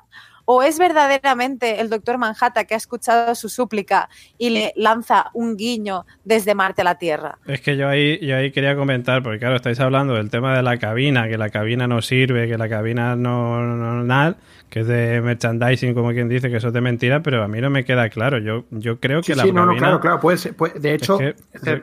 ¿O 0.52 0.64
es 0.64 0.80
verdaderamente 0.80 1.80
el 1.80 1.88
doctor 1.88 2.18
Manhattan 2.18 2.66
que 2.66 2.74
ha 2.74 2.76
escuchado 2.76 3.36
su 3.36 3.48
súplica 3.48 4.08
y 4.36 4.50
le 4.50 4.72
lanza 4.74 5.30
un 5.32 5.56
guiño 5.56 6.06
desde 6.24 6.56
Marte 6.56 6.80
a 6.80 6.84
la 6.86 6.96
Tierra? 6.96 7.38
Es 7.46 7.60
que 7.60 7.76
yo 7.76 7.88
ahí, 7.88 8.18
yo 8.18 8.36
ahí 8.36 8.50
quería 8.50 8.74
comentar, 8.74 9.22
porque 9.22 9.38
claro, 9.38 9.54
estáis 9.54 9.78
hablando 9.78 10.14
del 10.14 10.28
tema 10.28 10.56
de 10.56 10.64
la 10.64 10.76
cabina, 10.78 11.28
que 11.28 11.38
la 11.38 11.50
cabina 11.50 11.86
no 11.86 12.02
sirve, 12.02 12.48
que 12.48 12.58
la 12.58 12.68
cabina 12.68 13.14
no, 13.14 13.62
no 13.62 14.02
nada, 14.02 14.38
que 14.70 14.80
es 14.80 14.86
de 14.86 15.20
merchandising, 15.20 15.94
como 15.94 16.12
quien 16.12 16.28
dice, 16.28 16.48
que 16.48 16.56
eso 16.56 16.68
es 16.68 16.72
de 16.72 16.80
mentira, 16.80 17.22
pero 17.22 17.42
a 17.42 17.48
mí 17.48 17.60
no 17.60 17.70
me 17.70 17.84
queda 17.84 18.08
claro. 18.08 18.38
Yo, 18.38 18.64
yo 18.70 19.00
creo 19.00 19.20
que 19.20 19.34
la 19.34 19.42
sí, 19.42 19.52
no, 19.52 19.66
no, 19.66 19.76
claro, 19.76 20.00
claro, 20.00 20.20
puede 20.20 20.38
ser. 20.38 20.54
de 20.54 20.94
hecho, 20.94 21.20
yo, 21.20 21.32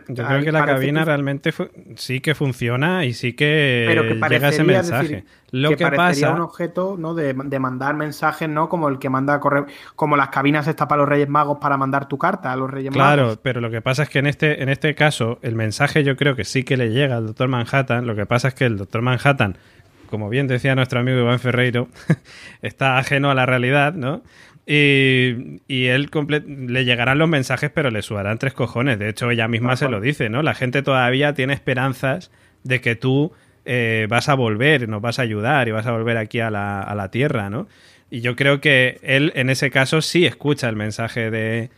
creo 0.08 0.44
que 0.44 0.52
la 0.54 0.66
cabina 0.66 1.04
realmente 1.04 1.54
sí 1.96 2.22
que 2.22 2.34
funciona 2.34 3.04
y 3.04 3.14
sí 3.14 3.34
que, 3.34 4.18
llega 4.30 4.50
ese 4.50 4.64
mensaje. 4.64 5.26
Lo 5.52 5.76
que, 5.78 5.88
pasa... 5.88 6.34
un 6.34 6.42
objeto 6.42 6.96
¿no? 6.98 7.14
de, 7.14 7.34
mandar 7.34 7.96
mensajes, 7.96 8.50
¿no? 8.50 8.68
Como 8.68 8.90
el 8.90 9.00
que 9.00 9.10
manda 9.10 9.40
correr, 9.40 9.66
como 9.96 10.18
las 10.18 10.30
cabinas 10.30 10.68
está 10.68 10.88
para 10.88 11.02
los 11.02 11.10
Reyes 11.10 11.30
Magos 11.30 11.58
para 11.60 11.78
mandar 11.78 12.08
tu 12.08 12.18
carta 12.18 12.52
a 12.52 12.56
los 12.56 12.70
Reyes 12.70 12.94
Magos. 12.94 13.14
Claro, 13.14 13.40
pero 13.42 13.62
lo 13.62 13.70
que 13.70 13.82
pasa 13.82 14.04
es 14.04 14.10
que 14.10 14.20
en 14.20 14.28
este, 14.28 14.62
en 14.62 14.70
este 14.70 14.94
caso, 14.96 15.40
el 15.42 15.56
mensaje 15.56 16.04
yo 16.04 16.18
creo 16.18 16.36
que 16.36 16.44
sí 16.44 16.64
que 16.64 16.76
le 16.76 16.90
llega 16.90 17.18
al 17.18 17.28
Doctor 17.28 17.48
Manhattan. 17.48 18.06
Lo 18.06 18.16
que 18.16 18.26
pasa 18.26 18.50
es 18.50 18.56
que 18.56 18.66
el 18.66 18.78
Doctor 18.78 19.02
Manhattan, 19.02 19.58
como 20.08 20.30
bien 20.30 20.48
decía 20.48 20.76
nuestro 20.76 21.00
amigo 21.00 21.20
Iván 21.20 21.40
Ferreiro, 21.40 21.88
está 22.62 22.98
ajeno 22.98 23.30
a 23.32 23.36
la 23.36 23.46
realidad, 23.46 23.94
¿no? 23.94 24.24
Y, 24.66 25.62
y 25.68 25.86
él 25.86 26.10
le 26.48 26.84
llegarán 26.84 27.20
los 27.20 27.30
mensajes, 27.30 27.72
pero 27.74 27.90
le 27.90 28.02
sudarán 28.02 28.38
tres 28.38 28.54
cojones. 28.54 29.00
De 29.00 29.08
hecho, 29.08 29.32
ella 29.32 29.48
misma 29.48 29.78
se 29.78 29.88
lo 29.88 30.02
dice, 30.02 30.30
¿no? 30.30 30.44
La 30.44 30.54
gente 30.54 30.82
todavía 30.82 31.34
tiene 31.34 31.54
esperanzas 31.54 32.32
de 32.64 32.82
que 32.82 32.96
tú 32.96 33.32
eh, 33.64 34.08
vas 34.10 34.28
a 34.28 34.34
volver, 34.34 34.90
nos 34.90 35.02
vas 35.02 35.20
a 35.20 35.22
ayudar 35.22 35.68
y 35.68 35.72
vas 35.72 35.86
a 35.86 35.92
volver 35.92 36.18
aquí 36.18 36.42
a 36.42 36.50
la, 36.50 36.82
a 36.82 36.96
la 36.96 37.12
Tierra, 37.12 37.50
¿no? 37.50 37.68
Y 38.10 38.22
yo 38.22 38.36
creo 38.36 38.62
que 38.62 39.00
él 39.04 39.32
en 39.36 39.50
ese 39.50 39.70
caso 39.70 40.02
sí 40.02 40.26
escucha 40.26 40.70
el 40.70 40.76
mensaje 40.76 41.32
de, 41.32 41.70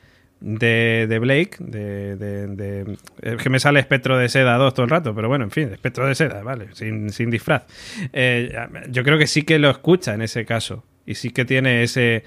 de, 0.41 1.19
Blake, 1.19 1.57
de, 1.59 2.15
de, 2.15 2.97
Es 3.21 3.41
que 3.41 3.49
me 3.49 3.59
sale 3.59 3.79
espectro 3.79 4.17
de 4.17 4.29
seda 4.29 4.55
2 4.57 4.73
todo 4.73 4.83
el 4.85 4.89
rato, 4.89 5.13
pero 5.13 5.27
bueno, 5.27 5.43
en 5.43 5.51
fin, 5.51 5.69
espectro 5.69 6.07
de 6.07 6.15
seda, 6.15 6.41
vale, 6.43 6.67
sin, 6.73 7.09
sin 7.09 7.29
disfraz. 7.29 7.65
Eh, 8.13 8.55
yo 8.89 9.03
creo 9.03 9.17
que 9.17 9.27
sí 9.27 9.43
que 9.43 9.59
lo 9.59 9.69
escucha 9.69 10.13
en 10.13 10.21
ese 10.21 10.45
caso 10.45 10.85
y 11.05 11.15
sí 11.15 11.31
que 11.31 11.43
tiene 11.43 11.83
ese 11.83 12.23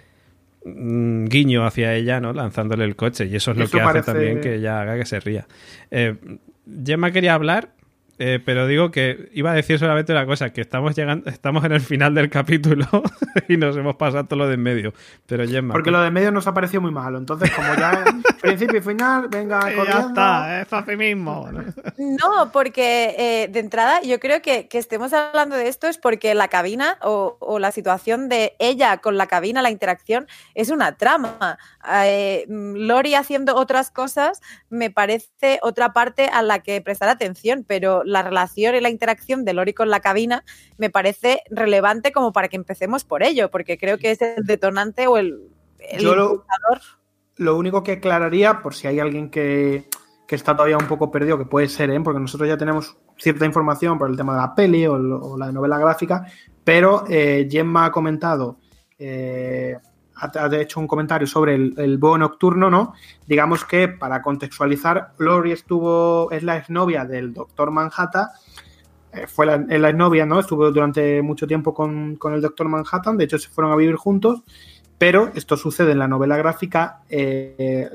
mm, 0.64 1.26
guiño 1.26 1.64
hacia 1.64 1.94
ella, 1.94 2.20
¿no? 2.20 2.32
Lanzándole 2.32 2.84
el 2.84 2.96
coche 2.96 3.26
y 3.26 3.36
eso 3.36 3.52
es 3.52 3.56
lo 3.56 3.68
que 3.68 3.80
hace 3.80 4.02
también 4.02 4.40
que 4.40 4.56
ella 4.56 4.80
haga 4.80 4.96
que 4.98 5.06
se 5.06 5.20
ría. 5.20 5.46
Eh, 5.90 6.16
Gemma 6.84 7.10
quería 7.12 7.34
hablar 7.34 7.70
eh, 8.24 8.38
pero 8.38 8.68
digo 8.68 8.92
que 8.92 9.30
iba 9.32 9.50
a 9.50 9.54
decir 9.54 9.80
solamente 9.80 10.12
una 10.12 10.24
cosa, 10.26 10.52
que 10.52 10.60
estamos 10.60 10.94
llegando, 10.94 11.28
estamos 11.28 11.64
en 11.64 11.72
el 11.72 11.80
final 11.80 12.14
del 12.14 12.30
capítulo 12.30 12.86
y 13.48 13.56
nos 13.56 13.76
hemos 13.76 13.96
pasado 13.96 14.26
todo 14.26 14.38
lo 14.38 14.46
de 14.46 14.54
en 14.54 14.62
medio. 14.62 14.94
Pero 15.26 15.44
Gemma. 15.44 15.74
Porque 15.74 15.90
lo 15.90 16.00
de 16.00 16.06
en 16.06 16.14
medio 16.14 16.30
nos 16.30 16.46
ha 16.46 16.54
parecido 16.54 16.82
muy 16.82 16.92
malo. 16.92 17.18
Entonces, 17.18 17.50
como 17.50 17.74
ya 17.74 18.04
principio 18.40 18.78
y 18.78 18.80
final, 18.80 19.26
venga, 19.28 19.58
corriendo. 19.58 19.86
Ya 19.86 20.00
está, 20.06 20.62
es 20.62 20.72
así 20.72 20.96
mismo. 20.96 21.48
No, 21.98 22.52
porque 22.52 23.16
eh, 23.18 23.48
de 23.50 23.58
entrada 23.58 24.00
yo 24.02 24.20
creo 24.20 24.40
que, 24.40 24.68
que, 24.68 24.78
estemos 24.78 25.12
hablando 25.12 25.56
de 25.56 25.66
esto 25.66 25.88
es 25.88 25.98
porque 25.98 26.32
la 26.36 26.46
cabina 26.46 26.98
o, 27.02 27.38
o, 27.40 27.58
la 27.58 27.72
situación 27.72 28.28
de 28.28 28.54
ella 28.60 28.98
con 28.98 29.16
la 29.16 29.26
cabina, 29.26 29.62
la 29.62 29.70
interacción, 29.70 30.28
es 30.54 30.70
una 30.70 30.96
trama. 30.96 31.58
Eh, 31.92 32.46
Lori 32.48 33.16
haciendo 33.16 33.56
otras 33.56 33.90
cosas 33.90 34.40
me 34.70 34.90
parece 34.90 35.58
otra 35.62 35.92
parte 35.92 36.26
a 36.26 36.42
la 36.42 36.60
que 36.60 36.80
prestar 36.80 37.08
atención, 37.08 37.64
pero 37.66 38.04
la 38.12 38.22
relación 38.22 38.74
y 38.74 38.80
la 38.80 38.90
interacción 38.90 39.44
de 39.44 39.54
Lori 39.54 39.72
con 39.72 39.90
la 39.90 40.00
cabina 40.00 40.44
me 40.78 40.90
parece 40.90 41.42
relevante 41.50 42.12
como 42.12 42.32
para 42.32 42.48
que 42.48 42.56
empecemos 42.56 43.04
por 43.04 43.22
ello, 43.22 43.50
porque 43.50 43.78
creo 43.78 43.98
que 43.98 44.12
es 44.12 44.22
el 44.22 44.44
detonante 44.44 45.06
o 45.06 45.16
el, 45.16 45.48
el 45.78 46.04
lo, 46.04 46.44
lo, 47.36 47.56
único 47.56 47.82
que 47.82 47.92
aclararía, 47.92 48.60
por 48.60 48.74
si 48.74 48.86
hay 48.86 49.00
alguien 49.00 49.30
que, 49.30 49.88
está 50.28 50.56
todavía 50.56 50.78
un 50.78 50.86
poco 50.86 51.10
perdido, 51.10 51.36
que 51.36 51.44
puede 51.44 51.68
ser, 51.68 51.90
¿eh? 51.90 52.00
porque 52.00 52.18
nosotros 52.18 52.48
ya 52.48 52.56
tenemos 52.56 52.96
cierta 53.18 53.44
información 53.44 53.98
por 53.98 54.08
el 54.08 54.16
tema 54.16 54.32
de 54.32 54.40
la 54.40 54.54
peli 54.54 54.86
o, 54.86 55.36
la 55.36 55.52
novela 55.52 55.78
gráfica, 55.78 56.26
pero 56.64 57.04
eh, 57.06 57.46
Gemma 57.50 57.84
ha 57.84 57.90
comentado 57.92 58.56
eh, 58.98 59.76
ha, 60.22 60.56
hecho 60.60 60.80
un 60.80 60.86
comentario 60.86 61.26
sobre 61.26 61.54
el, 61.54 61.74
el 61.76 61.98
nocturno, 61.98 62.70
¿no? 62.70 62.94
Digamos 63.26 63.64
que 63.64 63.88
para 63.88 64.22
contextualizar, 64.22 65.12
Lori 65.18 65.52
estuvo, 65.52 66.30
es 66.30 66.42
la 66.42 66.56
exnovia 66.56 67.04
del 67.04 67.32
doctor 67.32 67.70
Manhattan, 67.70 68.28
eh, 69.12 69.26
fue 69.26 69.46
la, 69.46 69.58
la, 69.58 69.88
exnovia, 69.88 70.24
¿no? 70.24 70.40
Estuvo 70.40 70.70
durante 70.70 71.20
mucho 71.22 71.46
tiempo 71.46 71.74
con, 71.74 72.18
el 72.32 72.40
doctor 72.40 72.68
Manhattan, 72.68 73.16
de 73.16 73.24
hecho 73.24 73.38
se 73.38 73.48
fueron 73.48 73.72
a 73.72 73.76
vivir 73.76 73.96
juntos, 73.96 74.42
pero 74.96 75.32
esto 75.34 75.56
sucede 75.56 75.92
en 75.92 75.98
la 75.98 76.08
novela 76.08 76.36
gráfica, 76.36 77.02
eh, 77.08 77.90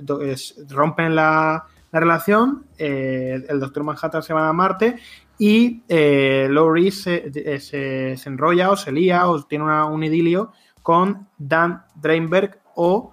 rompen 0.69 1.15
la, 1.15 1.65
la 1.91 1.99
relación, 1.99 2.65
eh, 2.77 3.45
el 3.47 3.59
Doctor 3.61 3.83
Manhattan 3.83 4.21
se 4.21 4.33
va 4.33 4.49
a 4.49 4.53
Marte 4.53 4.97
y 5.39 5.83
Laurie 5.87 6.91
se, 6.91 7.59
se- 7.61 8.17
enrolla 8.25 8.71
o 8.71 8.75
se 8.75 8.91
lía 8.91 9.27
o 9.27 9.41
tiene 9.43 9.63
un 9.85 10.03
idilio 10.03 10.51
con 10.87 11.27
Dan 11.37 11.83
Drainberg 11.95 12.61
o 12.73 13.11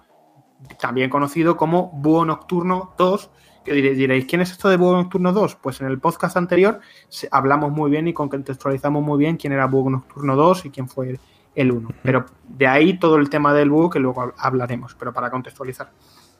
también 0.79 1.09
conocido 1.09 1.57
como 1.57 1.91
Búho 1.93 2.23
Nocturno 2.23 2.93
2. 2.97 3.29
Que 3.65 3.73
diréis, 3.73 4.23
¿quién 4.27 4.39
es 4.39 4.51
esto 4.51 4.69
de 4.69 4.77
Búho 4.77 4.93
Nocturno 4.95 5.33
2? 5.33 5.57
Pues 5.57 5.81
en 5.81 5.87
el 5.87 5.99
podcast 5.99 6.37
anterior 6.37 6.79
se- 7.09 7.27
hablamos 7.31 7.73
muy 7.73 7.91
bien 7.91 8.07
y 8.07 8.13
contextualizamos 8.13 9.03
muy 9.03 9.17
bien 9.19 9.35
quién 9.35 9.51
era 9.51 9.65
Búho 9.67 9.89
Nocturno 9.89 10.37
2 10.37 10.67
y 10.67 10.69
quién 10.69 10.87
fue 10.87 11.19
el 11.53 11.71
1. 11.73 11.89
Pero 12.01 12.27
de 12.47 12.65
ahí 12.67 12.97
todo 12.97 13.17
el 13.17 13.29
tema 13.29 13.53
del 13.53 13.69
búho 13.69 13.89
que 13.89 13.99
luego 13.99 14.21
hab- 14.21 14.33
hablaremos, 14.37 14.95
pero 14.97 15.11
para 15.11 15.29
contextualizar. 15.29 15.89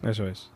Eso 0.03 0.25
es. 0.29 0.49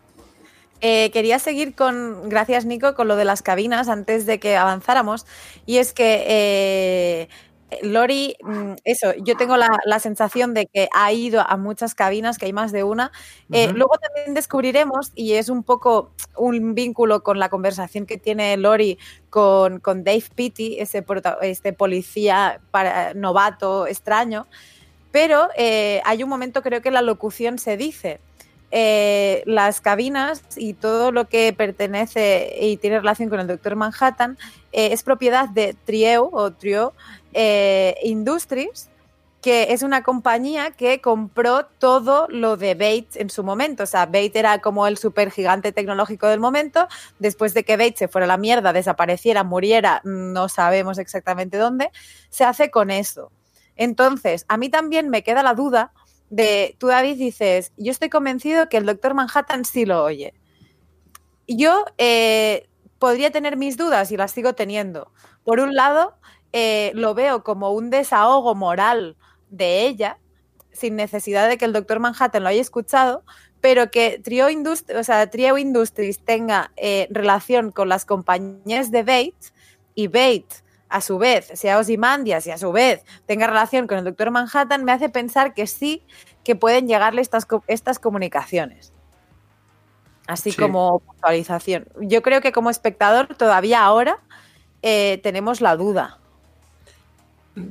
Eh, 0.80 1.12
quería 1.12 1.40
seguir 1.40 1.76
con, 1.76 2.30
gracias 2.30 2.64
Nico, 2.64 2.96
con 2.96 3.10
lo 3.10 3.18
de 3.18 3.26
las 3.26 3.42
cabinas 3.42 3.90
antes 3.90 4.26
de 4.26 4.40
que 4.40 4.56
avanzáramos. 4.56 5.26
Y 5.66 5.76
es 5.80 5.92
que 5.92 6.24
eh, 6.26 7.30
Lori, 7.84 8.36
mm, 8.42 8.74
eso, 8.84 9.14
yo 9.24 9.38
tengo 9.38 9.58
la, 9.58 9.70
la 9.86 10.00
sensación 10.00 10.54
de 10.54 10.66
que 10.66 10.90
ha 10.94 11.12
ido 11.14 11.42
a 11.42 11.58
muchas 11.58 11.96
cabinas, 11.96 12.38
que 12.38 12.46
hay 12.48 12.54
más 12.54 12.72
de 12.72 12.84
una. 12.84 13.12
Eh. 13.52 13.72
Luego 13.74 13.98
también 13.98 14.34
descubriremos, 14.34 15.12
y 15.16 15.34
es 15.34 15.50
un 15.50 15.64
poco 15.64 16.12
un 16.36 16.74
vínculo 16.76 17.22
con 17.24 17.40
la 17.40 17.50
conversación 17.50 18.06
que 18.06 18.18
tiene 18.18 18.58
Lori 18.58 18.98
con, 19.30 19.80
con 19.80 20.04
Dave 20.04 20.24
Pitty, 20.34 20.80
ese 20.80 21.06
este 21.42 21.74
policía 21.74 22.60
para- 22.72 23.14
novato 23.14 23.88
extraño. 23.88 24.48
Pero 25.12 25.50
eh, 25.58 26.02
hay 26.06 26.24
un 26.24 26.30
momento, 26.30 26.62
creo 26.62 26.82
que 26.82 26.92
la 26.92 27.02
locución 27.02 27.58
se 27.58 27.78
dice, 27.78 28.20
eh, 28.72 29.42
las 29.48 29.82
cabinas 29.82 30.44
y 30.56 30.76
todo 30.76 31.12
lo 31.12 31.28
que 31.28 31.52
pertenece 31.54 32.56
y 32.62 32.78
tiene 32.78 33.00
relación 33.00 33.30
con 33.30 33.40
el 33.40 33.48
Doctor 33.48 33.76
Manhattan 33.76 34.38
es 34.72 35.02
propiedad 35.02 35.50
de 35.50 35.76
Trio 35.86 36.30
o 36.32 36.52
Trio 36.52 36.94
eh, 37.34 37.96
Industries, 38.04 38.90
que 39.42 39.72
es 39.72 39.84
una 39.84 40.04
compañía 40.04 40.72
que 40.72 41.00
compró 41.00 41.66
todo 41.66 42.28
lo 42.30 42.58
de 42.58 42.74
Bates 42.74 43.16
en 43.16 43.30
su 43.30 43.44
momento. 43.44 43.84
O 43.84 43.86
sea, 43.86 44.06
Bates 44.06 44.36
era 44.36 44.60
como 44.60 44.86
el 44.86 44.98
super 44.98 45.32
gigante 45.32 45.72
tecnológico 45.72 46.28
del 46.28 46.40
momento. 46.40 46.88
Después 47.20 47.54
de 47.54 47.64
que 47.64 47.78
Bates 47.78 48.00
se 48.00 48.08
fuera 48.08 48.26
a 48.26 48.28
la 48.28 48.38
mierda, 48.38 48.74
desapareciera, 48.74 49.44
muriera, 49.44 50.02
no 50.04 50.50
sabemos 50.50 50.98
exactamente 50.98 51.58
dónde, 51.58 51.90
se 52.30 52.44
hace 52.44 52.70
con 52.70 52.92
eso. 52.92 53.32
Entonces, 53.78 54.46
a 54.50 54.58
mí 54.58 54.70
también 54.70 55.10
me 55.10 55.24
queda 55.24 55.42
la 55.42 55.54
duda 55.54 55.94
de, 56.30 56.76
tú 56.80 56.88
David 56.88 57.18
dices, 57.18 57.72
yo 57.78 57.92
estoy 57.92 58.10
convencido 58.10 58.70
que 58.70 58.78
el 58.78 58.86
doctor 58.86 59.14
Manhattan 59.14 59.66
sí 59.66 59.86
lo 59.86 60.04
oye. 60.04 60.34
Yo 61.48 61.86
eh, 61.98 62.70
podría 63.00 63.32
tener 63.32 63.58
mis 63.58 63.78
dudas 63.78 64.12
y 64.12 64.18
las 64.18 64.32
sigo 64.32 64.54
teniendo. 64.54 65.12
Por 65.44 65.60
un 65.60 65.74
lado, 65.74 66.16
eh, 66.54 66.92
lo 66.96 67.14
veo 67.14 67.44
como 67.44 67.72
un 67.72 67.90
desahogo 67.90 68.56
moral 68.56 69.16
de 69.50 69.86
ella, 69.88 70.18
sin 70.72 70.96
necesidad 70.96 71.48
de 71.50 71.58
que 71.58 71.66
el 71.66 71.74
doctor 71.74 72.00
Manhattan 72.00 72.44
lo 72.44 72.50
haya 72.50 72.62
escuchado, 72.62 73.24
pero 73.62 73.92
que 73.92 74.20
Trio, 74.24 74.50
Indust 74.50 74.90
o 74.92 75.04
sea, 75.04 75.30
Trio 75.30 75.58
Industries 75.58 76.20
tenga 76.24 76.72
eh, 76.78 77.08
relación 77.12 77.72
con 77.72 77.90
las 77.90 78.06
compañías 78.06 78.90
de 78.92 79.04
Bates 79.04 79.54
y 79.96 80.08
Bates 80.08 80.64
a 80.88 81.02
su 81.02 81.20
vez 81.20 81.52
sea 81.54 81.78
Ozymandias 81.78 82.48
y 82.48 82.52
a 82.52 82.58
su 82.58 82.72
vez 82.72 83.04
tenga 83.28 83.46
relación 83.46 83.86
con 83.86 84.00
el 84.00 84.06
doctor 84.06 84.32
Manhattan, 84.32 84.84
me 84.84 84.92
hace 84.92 85.10
pensar 85.10 85.54
que 85.54 85.68
sí 85.68 86.04
que 86.44 86.56
pueden 86.56 86.88
llegarle 86.88 87.22
estas, 87.22 87.46
estas 87.68 88.00
comunicaciones. 88.00 88.92
Así 90.28 90.52
Sí. 90.52 90.58
como 90.58 91.00
puntualización. 91.00 91.88
Yo 92.02 92.22
creo 92.22 92.42
que 92.42 92.52
como 92.52 92.70
espectador 92.70 93.36
todavía 93.36 93.84
ahora 93.84 94.20
eh, 94.82 95.20
tenemos 95.24 95.60
la 95.62 95.76
duda. 95.76 96.19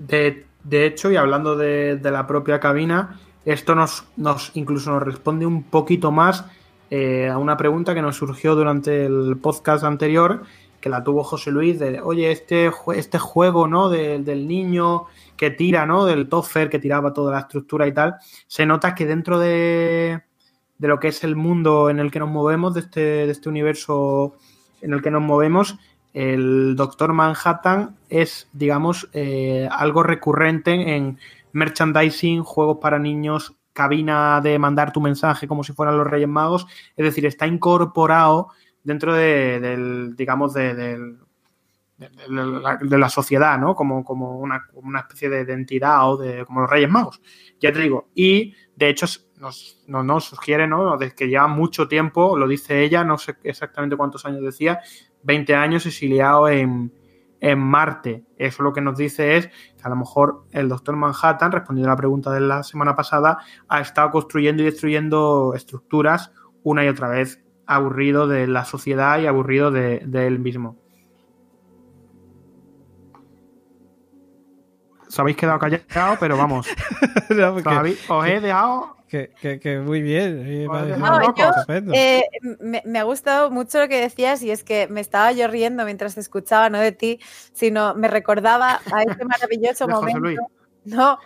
De, 0.06 0.46
de 0.64 0.86
hecho, 0.86 1.10
y 1.10 1.16
hablando 1.16 1.56
de, 1.56 1.96
de 1.96 2.10
la 2.10 2.26
propia 2.26 2.60
cabina, 2.60 3.18
esto 3.44 3.74
nos, 3.74 4.04
nos 4.16 4.50
incluso 4.54 4.90
nos 4.92 5.02
responde 5.02 5.46
un 5.46 5.62
poquito 5.64 6.10
más 6.12 6.44
eh, 6.90 7.28
a 7.28 7.38
una 7.38 7.56
pregunta 7.56 7.94
que 7.94 8.02
nos 8.02 8.16
surgió 8.16 8.54
durante 8.54 9.06
el 9.06 9.36
podcast 9.40 9.84
anterior, 9.84 10.42
que 10.80 10.88
la 10.88 11.02
tuvo 11.02 11.24
José 11.24 11.50
Luis, 11.50 11.78
de, 11.78 12.00
oye, 12.00 12.30
este, 12.30 12.70
este 12.94 13.18
juego, 13.18 13.66
¿no? 13.66 13.88
De- 13.88 14.20
del 14.20 14.46
niño 14.46 15.04
que 15.36 15.50
tira, 15.50 15.86
¿no? 15.86 16.04
Del 16.04 16.28
Toffer 16.28 16.70
que 16.70 16.78
tiraba 16.78 17.12
toda 17.12 17.32
la 17.32 17.40
estructura 17.40 17.86
y 17.86 17.92
tal, 17.92 18.16
se 18.46 18.64
nota 18.64 18.94
que 18.94 19.06
dentro 19.06 19.38
de, 19.38 20.22
de 20.78 20.88
lo 20.88 21.00
que 21.00 21.08
es 21.08 21.24
el 21.24 21.34
mundo 21.36 21.90
en 21.90 21.98
el 21.98 22.10
que 22.10 22.20
nos 22.20 22.30
movemos, 22.30 22.74
de 22.74 22.80
este, 22.80 23.00
de 23.00 23.30
este 23.30 23.48
universo 23.48 24.36
en 24.80 24.92
el 24.92 25.02
que 25.02 25.10
nos 25.10 25.22
movemos, 25.22 25.76
el 26.14 26.74
Doctor 26.76 27.12
Manhattan 27.12 27.96
es, 28.08 28.48
digamos, 28.52 29.08
eh, 29.12 29.68
algo 29.70 30.02
recurrente 30.02 30.72
en 30.96 31.18
merchandising, 31.52 32.42
juegos 32.42 32.78
para 32.80 32.98
niños, 32.98 33.54
cabina 33.72 34.40
de 34.42 34.58
mandar 34.58 34.92
tu 34.92 35.00
mensaje 35.00 35.46
como 35.46 35.62
si 35.64 35.72
fueran 35.72 35.96
los 35.96 36.06
Reyes 36.06 36.28
Magos. 36.28 36.66
Es 36.96 37.04
decir, 37.04 37.26
está 37.26 37.46
incorporado 37.46 38.48
dentro 38.82 39.14
de, 39.14 39.60
del, 39.60 40.16
digamos, 40.16 40.54
de, 40.54 40.74
del- 40.74 41.18
de- 41.98 42.98
la, 42.98 43.08
sociedad, 43.08 43.58
¿no? 43.58 43.74
Como, 43.74 44.04
como 44.04 44.38
una, 44.38 44.68
una 44.74 45.00
especie 45.00 45.28
de, 45.28 45.44
de 45.44 45.52
entidad 45.52 46.08
o 46.10 46.16
de 46.16 46.44
como 46.44 46.60
los 46.60 46.70
Reyes 46.70 46.88
Magos. 46.90 47.20
Ya 47.60 47.72
te 47.72 47.80
digo. 47.80 48.08
Y 48.14 48.54
de 48.76 48.88
hecho 48.88 49.06
nos, 49.36 49.82
nos, 49.86 50.04
nos 50.04 50.24
sugiere, 50.24 50.66
¿no? 50.66 50.96
Desde 50.96 51.14
que 51.14 51.28
lleva 51.28 51.48
mucho 51.48 51.88
tiempo, 51.88 52.36
lo 52.36 52.46
dice 52.46 52.82
ella, 52.82 53.02
no 53.04 53.18
sé 53.18 53.36
exactamente 53.42 53.96
cuántos 53.96 54.24
años 54.26 54.42
decía, 54.42 54.80
20 55.22 55.54
años 55.54 55.86
exiliado 55.86 56.48
en, 56.48 56.92
en 57.40 57.58
Marte. 57.58 58.24
Eso 58.36 58.62
lo 58.62 58.72
que 58.72 58.80
nos 58.80 58.96
dice 58.98 59.36
es 59.36 59.46
que 59.48 59.82
a 59.82 59.88
lo 59.88 59.96
mejor 59.96 60.44
el 60.52 60.68
doctor 60.68 60.96
Manhattan, 60.96 61.52
respondiendo 61.52 61.90
a 61.90 61.94
la 61.94 61.96
pregunta 61.98 62.30
de 62.32 62.40
la 62.40 62.62
semana 62.62 62.94
pasada, 62.96 63.38
ha 63.68 63.80
estado 63.80 64.10
construyendo 64.10 64.62
y 64.62 64.66
destruyendo 64.66 65.52
estructuras 65.54 66.32
una 66.62 66.84
y 66.84 66.88
otra 66.88 67.08
vez, 67.08 67.42
aburrido 67.66 68.26
de 68.26 68.46
la 68.46 68.64
sociedad 68.64 69.18
y 69.20 69.26
aburrido 69.26 69.70
de, 69.70 70.02
de 70.06 70.26
él 70.26 70.38
mismo. 70.38 70.76
Os 75.06 75.18
habéis 75.18 75.36
quedado 75.38 75.58
callados, 75.58 76.18
pero 76.20 76.36
vamos. 76.36 76.68
Habéis- 77.78 78.10
os 78.10 78.26
he 78.26 78.40
dejado. 78.40 78.97
Que, 79.08 79.30
que- 79.40 79.58
que 79.58 79.78
muy 79.78 80.02
bien. 80.02 80.66
No, 80.98 81.20
yo. 81.36 81.50
Eh, 81.94 82.22
me, 82.60 82.82
me 82.84 82.98
ha 82.98 83.02
gustado 83.04 83.50
mucho 83.50 83.78
lo 83.80 83.88
que 83.88 84.00
decías 84.00 84.42
y 84.42 84.50
es 84.50 84.62
que 84.64 84.86
me 84.88 85.00
estaba 85.00 85.32
yo 85.32 85.48
riendo 85.48 85.84
mientras 85.84 86.14
te 86.14 86.20
escuchaba, 86.20 86.68
no 86.70 86.78
de 86.78 86.92
ti, 86.92 87.20
sino 87.52 87.94
me 87.94 88.08
recordaba 88.08 88.80
a 88.92 89.02
ese 89.02 89.24
maravilloso 89.24 89.86
momento. 90.00 90.42
No, 90.84 91.18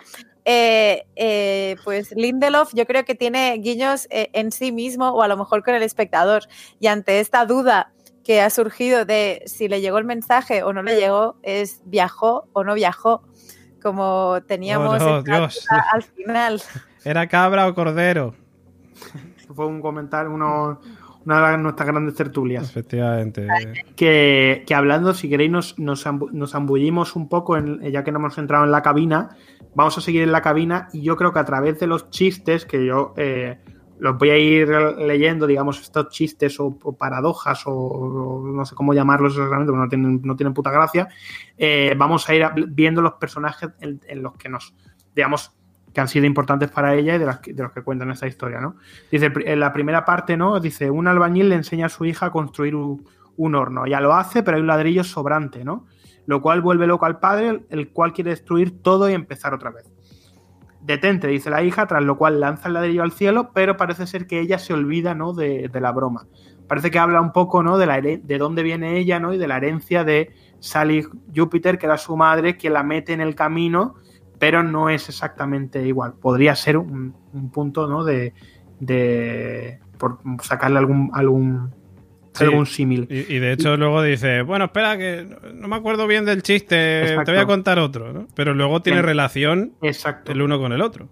eh, 0.45 1.05
eh, 1.15 1.77
pues 1.85 2.11
Lindelof 2.15 2.71
yo 2.73 2.85
creo 2.85 3.05
que 3.05 3.15
tiene 3.15 3.53
guiños 3.59 4.07
eh, 4.09 4.29
en 4.33 4.51
sí 4.51 4.71
mismo 4.71 5.09
o 5.11 5.21
a 5.21 5.27
lo 5.27 5.37
mejor 5.37 5.63
con 5.63 5.75
el 5.75 5.83
espectador. 5.83 6.43
Y 6.79 6.87
ante 6.87 7.19
esta 7.19 7.45
duda 7.45 7.93
que 8.23 8.41
ha 8.41 8.49
surgido 8.49 9.05
de 9.05 9.41
si 9.45 9.67
le 9.67 9.81
llegó 9.81 9.97
el 9.99 10.05
mensaje 10.05 10.63
o 10.63 10.71
no 10.73 10.81
le 10.83 10.99
llegó, 10.99 11.35
es 11.43 11.81
viajó 11.85 12.47
o 12.53 12.63
no 12.63 12.73
viajó, 12.73 13.23
como 13.81 14.39
teníamos 14.47 15.01
Oh, 15.01 15.21
no, 15.21 15.23
al 15.91 16.03
final. 16.03 16.61
¿Era 17.05 17.27
cabra 17.27 17.67
o 17.67 17.73
cordero? 17.75 18.33
Fue 19.53 19.65
un 19.67 19.81
comentario, 19.81 20.31
uno- 20.31 20.79
una 21.25 21.51
de 21.51 21.57
nuestras 21.57 21.87
grandes 21.87 22.15
tertulias. 22.15 22.69
Efectivamente. 22.69 23.47
que, 23.95 24.63
que 24.67 24.75
hablando, 24.75 25.13
si 25.13 25.29
queréis, 25.29 25.51
nos, 25.51 25.79
nos, 25.79 26.05
ambu- 26.05 26.31
nos 26.31 26.53
ambullimos 26.55 27.15
un 27.15 27.29
poco, 27.29 27.55
en- 27.57 27.79
ya 27.91 28.03
que 28.03 28.11
no 28.11 28.19
hemos 28.19 28.37
entrado 28.37 28.65
en 28.65 28.71
la 28.71 28.81
cabina, 28.81 29.29
vamos 29.75 29.97
a 29.97 30.01
seguir 30.01 30.21
en 30.23 30.31
la 30.31 30.41
cabina 30.41 30.87
y 30.93 31.01
yo 31.01 31.15
creo 31.15 31.31
que 31.33 31.39
a 31.39 31.45
través 31.45 31.79
de 31.79 31.87
los 31.87 32.09
chistes, 32.09 32.65
que 32.65 32.85
yo 32.85 33.13
eh, 33.17 33.59
los 33.99 34.17
voy 34.17 34.29
a 34.31 34.37
ir 34.37 34.67
leyendo, 34.97 35.47
digamos, 35.47 35.79
estos 35.81 36.09
chistes 36.09 36.59
o, 36.59 36.77
o 36.83 36.97
paradojas 36.97 37.65
o, 37.67 37.71
o 37.71 38.47
no 38.47 38.65
sé 38.65 38.75
cómo 38.75 38.93
llamarlos 38.93 39.33
exactamente, 39.33 39.71
porque 39.71 39.83
no 39.83 39.89
tienen, 39.89 40.21
no 40.23 40.35
tienen 40.35 40.53
puta 40.53 40.71
gracia, 40.71 41.07
eh, 41.57 41.95
vamos 41.97 42.27
a 42.27 42.35
ir 42.35 42.45
viendo 42.69 43.01
los 43.01 43.13
personajes 43.13 43.69
en, 43.79 44.01
en 44.07 44.21
los 44.23 44.33
que 44.35 44.49
nos, 44.49 44.73
digamos, 45.15 45.53
que 45.93 46.01
han 46.01 46.07
sido 46.07 46.25
importantes 46.25 46.71
para 46.71 46.95
ella 46.95 47.15
y 47.15 47.19
de, 47.19 47.25
las 47.25 47.41
de 47.41 47.61
los 47.61 47.71
que 47.71 47.83
cuentan 47.83 48.09
esta 48.11 48.27
historia, 48.27 48.59
¿no? 48.59 48.75
Dice, 49.11 49.31
en 49.45 49.59
la 49.59 49.71
primera 49.71 50.03
parte, 50.05 50.35
¿no? 50.35 50.59
Dice, 50.59 50.89
un 50.89 51.07
albañil 51.07 51.49
le 51.49 51.55
enseña 51.55 51.85
a 51.85 51.89
su 51.89 52.05
hija 52.05 52.27
a 52.27 52.31
construir 52.31 52.75
un, 52.75 53.05
horno. 53.55 53.85
Ya 53.85 54.01
lo 54.01 54.13
hace, 54.13 54.41
pero 54.43 54.57
hay 54.57 54.61
un 54.61 54.67
ladrillo 54.67 55.03
sobrante, 55.03 55.63
¿no? 55.63 55.85
Lo 56.25 56.41
cual 56.41 56.61
vuelve 56.61 56.87
loco 56.87 57.05
al 57.05 57.19
padre, 57.19 57.65
el- 57.69 57.89
cual 57.89 58.13
quiere 58.13 58.31
destruir 58.31 58.81
todo 58.81 59.09
y 59.09 59.13
empezar 59.13 59.53
otra 59.53 59.71
vez. 59.71 59.85
Detente, 60.81 61.27
dice 61.27 61.49
la 61.49 61.63
hija, 61.63 61.85
tras 61.85 62.03
lo 62.03 62.17
cual 62.17 62.39
lanza 62.39 62.67
el 62.67 62.73
ladrillo 62.73 63.03
al 63.03 63.11
cielo, 63.11 63.51
pero 63.53 63.77
parece 63.77 64.07
ser 64.07 64.27
que 64.27 64.39
ella 64.39 64.57
se 64.57 64.73
olvida, 64.73 65.13
¿no? 65.13 65.33
De, 65.33 65.69
de 65.71 65.81
la 65.81 65.91
broma. 65.91 66.27
Parece 66.67 66.91
que 66.91 66.99
habla 66.99 67.21
un 67.21 67.31
poco, 67.31 67.61
¿no? 67.61 67.77
De, 67.77 67.85
la, 67.85 68.01
de 68.01 68.37
dónde 68.37 68.63
viene 68.63 68.97
ella, 68.97 69.19
¿no? 69.19 69.33
Y 69.33 69.37
de 69.37 69.47
la 69.47 69.57
herencia 69.57 70.03
de 70.03 70.33
Sally 70.59 71.05
Júpiter, 71.35 71.77
que 71.77 71.85
era 71.85 71.97
su 71.97 72.17
madre, 72.17 72.57
que 72.57 72.69
la 72.69 72.83
mete 72.83 73.13
en 73.13 73.21
el 73.21 73.35
camino, 73.35 73.95
pero 74.43 74.61
no 74.61 74.89
es 74.89 75.07
exactamente 75.07 75.87
igual. 75.87 76.15
Podría 76.21 76.53
ser 76.53 76.75
un, 76.75 77.15
un 77.31 77.49
punto, 77.49 77.87
¿no? 77.87 78.03
De, 78.03 78.33
de 78.81 79.79
por 79.97 80.19
sacarle 80.41 80.79
algún, 80.79 81.09
algún 81.13 81.71
Sí. 82.33 82.43
Algún 82.43 82.65
símil. 82.65 83.07
Y, 83.09 83.35
y, 83.35 83.39
de 83.39 83.53
hecho 83.53 83.77
luego 83.77 84.01
dice, 84.01 84.41
bueno, 84.41 84.65
espera, 84.65 84.97
que 84.97 85.23
no 85.53 85.67
me 85.69 85.75
acuerdo 85.77 86.07
bien 86.07 86.25
del 86.25 86.41
chiste, 86.41 87.01
Exacto. 87.03 87.25
te 87.25 87.31
voy 87.31 87.41
a 87.41 87.45
contar 87.45 87.77
otro, 87.79 88.11
¿no? 88.11 88.27
Pero 88.35 88.53
luego 88.55 88.81
tiene 88.81 88.97
Bien. 88.97 89.05
relación 89.05 89.73
Exacto. 89.83 90.31
el 90.33 90.41
uno 90.41 90.59
con 90.59 90.73
el 90.73 90.81
otro. 90.81 91.07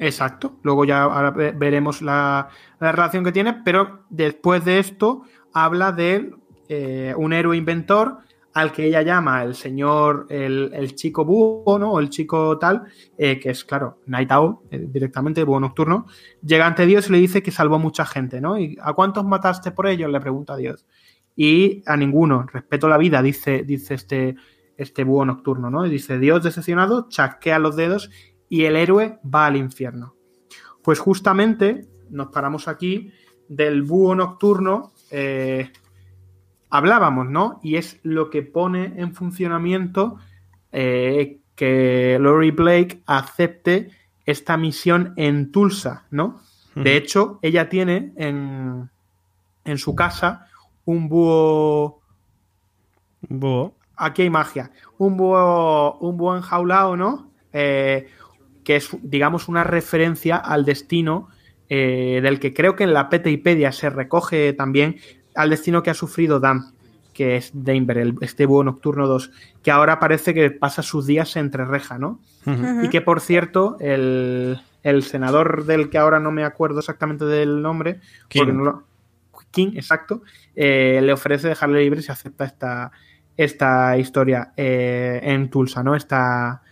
Exacto. 0.00 0.56
Luego 0.64 0.84
ya 0.84 1.02
ahora 1.04 1.30
ve- 1.30 1.52
veremos 1.56 2.02
la, 2.02 2.48
la 2.80 2.90
relación 2.92 3.22
que 3.24 3.30
tiene, 3.32 3.54
pero 3.64 4.00
después 4.10 4.64
de 4.64 4.80
esto 4.80 5.22
habla 5.54 5.92
de 5.92 6.32
eh, 6.68 7.14
un 7.16 7.32
héroe 7.32 7.56
inventor 7.56 8.18
al 8.54 8.72
que 8.72 8.86
ella 8.86 9.02
llama 9.02 9.44
el 9.44 9.54
señor, 9.54 10.26
el, 10.30 10.70
el 10.74 10.94
chico 10.94 11.24
búho, 11.24 11.78
¿no? 11.78 11.92
O 11.92 12.00
el 12.00 12.08
chico 12.08 12.58
tal, 12.58 12.84
eh, 13.16 13.38
que 13.38 13.50
es, 13.50 13.64
claro, 13.64 14.00
Night 14.06 14.30
Owl, 14.32 14.58
eh, 14.70 14.86
directamente, 14.88 15.44
búho 15.44 15.60
nocturno, 15.60 16.06
llega 16.42 16.66
ante 16.66 16.86
Dios 16.86 17.08
y 17.08 17.12
le 17.12 17.18
dice 17.18 17.42
que 17.42 17.50
salvó 17.50 17.76
a 17.76 17.78
mucha 17.78 18.04
gente, 18.04 18.40
¿no? 18.40 18.58
¿Y 18.58 18.76
a 18.80 18.92
cuántos 18.94 19.24
mataste 19.24 19.70
por 19.70 19.86
ellos? 19.86 20.10
Le 20.10 20.20
pregunta 20.20 20.54
a 20.54 20.56
Dios. 20.56 20.86
Y 21.36 21.82
a 21.86 21.96
ninguno, 21.96 22.46
respeto 22.52 22.88
la 22.88 22.98
vida, 22.98 23.22
dice, 23.22 23.62
dice 23.62 23.94
este, 23.94 24.34
este 24.76 25.04
búho 25.04 25.24
nocturno, 25.24 25.70
¿no? 25.70 25.86
Y 25.86 25.90
dice, 25.90 26.18
Dios 26.18 26.42
decepcionado, 26.42 27.08
chasquea 27.08 27.58
los 27.58 27.76
dedos 27.76 28.10
y 28.48 28.64
el 28.64 28.76
héroe 28.76 29.20
va 29.22 29.46
al 29.46 29.56
infierno. 29.56 30.16
Pues 30.82 30.98
justamente 30.98 31.86
nos 32.10 32.28
paramos 32.28 32.66
aquí 32.66 33.12
del 33.48 33.82
búho 33.82 34.14
nocturno, 34.14 34.92
eh, 35.10 35.70
hablábamos, 36.70 37.28
¿no? 37.28 37.60
Y 37.62 37.76
es 37.76 37.98
lo 38.02 38.30
que 38.30 38.42
pone 38.42 38.94
en 38.96 39.14
funcionamiento 39.14 40.18
eh, 40.72 41.38
que 41.56 42.18
Laurie 42.20 42.52
Blake 42.52 43.02
acepte 43.06 43.90
esta 44.26 44.56
misión 44.56 45.14
en 45.16 45.50
Tulsa, 45.50 46.06
¿no? 46.10 46.40
De 46.74 46.96
hecho, 46.96 47.40
ella 47.42 47.68
tiene 47.68 48.12
en, 48.14 48.88
en 49.64 49.78
su 49.78 49.96
casa 49.96 50.46
un 50.84 51.08
búho 51.08 51.98
búho. 53.28 53.74
aquí 53.96 54.22
hay 54.22 54.30
magia. 54.30 54.70
Un 54.98 55.16
búho, 55.16 55.98
un 55.98 56.16
búho 56.16 56.36
enjaulado, 56.36 56.96
¿no? 56.96 57.30
Eh, 57.52 58.08
que 58.64 58.76
es, 58.76 58.90
digamos, 59.02 59.48
una 59.48 59.64
referencia 59.64 60.36
al 60.36 60.64
destino 60.64 61.28
eh, 61.68 62.20
del 62.22 62.38
que 62.38 62.54
creo 62.54 62.76
que 62.76 62.84
en 62.84 62.94
la 62.94 63.08
PTIpedia 63.08 63.72
se 63.72 63.90
recoge 63.90 64.52
también 64.52 64.96
al 65.34 65.50
destino 65.50 65.82
que 65.82 65.90
ha 65.90 65.94
sufrido 65.94 66.40
Dan, 66.40 66.72
que 67.12 67.36
es 67.36 67.50
Denver, 67.52 67.98
el, 67.98 68.14
este 68.20 68.46
búho 68.46 68.62
nocturno 68.64 69.06
2, 69.06 69.30
que 69.62 69.70
ahora 69.70 69.98
parece 69.98 70.34
que 70.34 70.50
pasa 70.50 70.82
sus 70.82 71.06
días 71.06 71.34
entre 71.36 71.64
reja, 71.64 71.98
¿no? 71.98 72.20
Y 72.82 72.88
que, 72.88 73.00
por 73.00 73.20
cierto, 73.20 73.76
el, 73.80 74.58
el 74.82 75.02
senador 75.02 75.64
del 75.66 75.90
que 75.90 75.98
ahora 75.98 76.18
no 76.20 76.30
me 76.30 76.44
acuerdo 76.44 76.78
exactamente 76.78 77.24
del 77.24 77.60
nombre, 77.60 78.00
King. 78.28 78.40
porque 78.40 78.52
no 78.52 78.64
lo- 78.64 78.84
King, 79.50 79.72
exacto, 79.76 80.22
eh, 80.56 81.00
le 81.02 81.12
ofrece 81.12 81.48
dejarle 81.48 81.80
libre 81.80 82.02
si 82.02 82.12
acepta 82.12 82.44
esta, 82.44 82.92
esta 83.36 83.96
historia 83.98 84.52
eh, 84.56 85.20
en 85.22 85.48
Tulsa, 85.50 85.82
¿no? 85.82 85.94
Esta, 85.96 86.62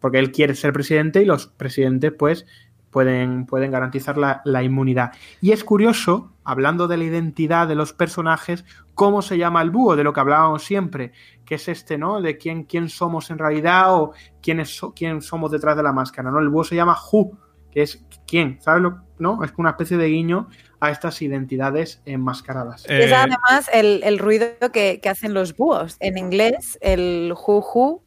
porque 0.00 0.18
él 0.18 0.30
quiere 0.32 0.54
ser 0.54 0.72
presidente 0.72 1.20
y 1.22 1.24
los 1.24 1.46
presidentes, 1.48 2.12
pues, 2.12 2.46
pueden, 2.90 3.46
pueden 3.46 3.70
garantizar 3.70 4.18
la, 4.18 4.42
la 4.44 4.62
inmunidad. 4.62 5.12
Y 5.40 5.52
es 5.52 5.64
curioso, 5.64 6.32
hablando 6.44 6.88
de 6.88 6.96
la 6.96 7.04
identidad 7.04 7.68
de 7.68 7.74
los 7.74 7.92
personajes, 7.92 8.64
cómo 8.94 9.22
se 9.22 9.38
llama 9.38 9.62
el 9.62 9.70
búho, 9.70 9.96
de 9.96 10.04
lo 10.04 10.12
que 10.12 10.20
hablábamos 10.20 10.64
siempre, 10.64 11.12
que 11.44 11.54
es 11.54 11.68
este, 11.68 11.98
¿no? 11.98 12.20
De 12.20 12.36
quién, 12.36 12.64
quién 12.64 12.88
somos 12.88 13.30
en 13.30 13.38
realidad 13.38 13.94
o 13.94 14.12
quién, 14.42 14.60
es, 14.60 14.80
quién 14.94 15.22
somos 15.22 15.50
detrás 15.50 15.76
de 15.76 15.82
la 15.82 15.92
máscara, 15.92 16.30
¿no? 16.30 16.38
El 16.38 16.48
búho 16.48 16.64
se 16.64 16.76
llama 16.76 16.96
Who, 17.10 17.38
que 17.70 17.82
es 17.82 18.04
quién, 18.26 18.58
¿sabes? 18.60 18.82
Lo, 18.82 19.02
¿No? 19.18 19.44
Es 19.44 19.52
una 19.58 19.70
especie 19.70 19.98
de 19.98 20.06
guiño 20.06 20.48
a 20.80 20.90
estas 20.90 21.20
identidades 21.20 22.00
enmascaradas. 22.06 22.86
Eh, 22.88 23.04
Es 23.04 23.12
además 23.12 23.68
el, 23.70 24.00
el 24.02 24.18
ruido 24.18 24.46
que, 24.72 24.98
que 25.02 25.08
hacen 25.10 25.34
los 25.34 25.54
búhos. 25.54 25.96
En 26.00 26.16
inglés, 26.16 26.78
el 26.80 27.34
ju-ju 27.34 28.02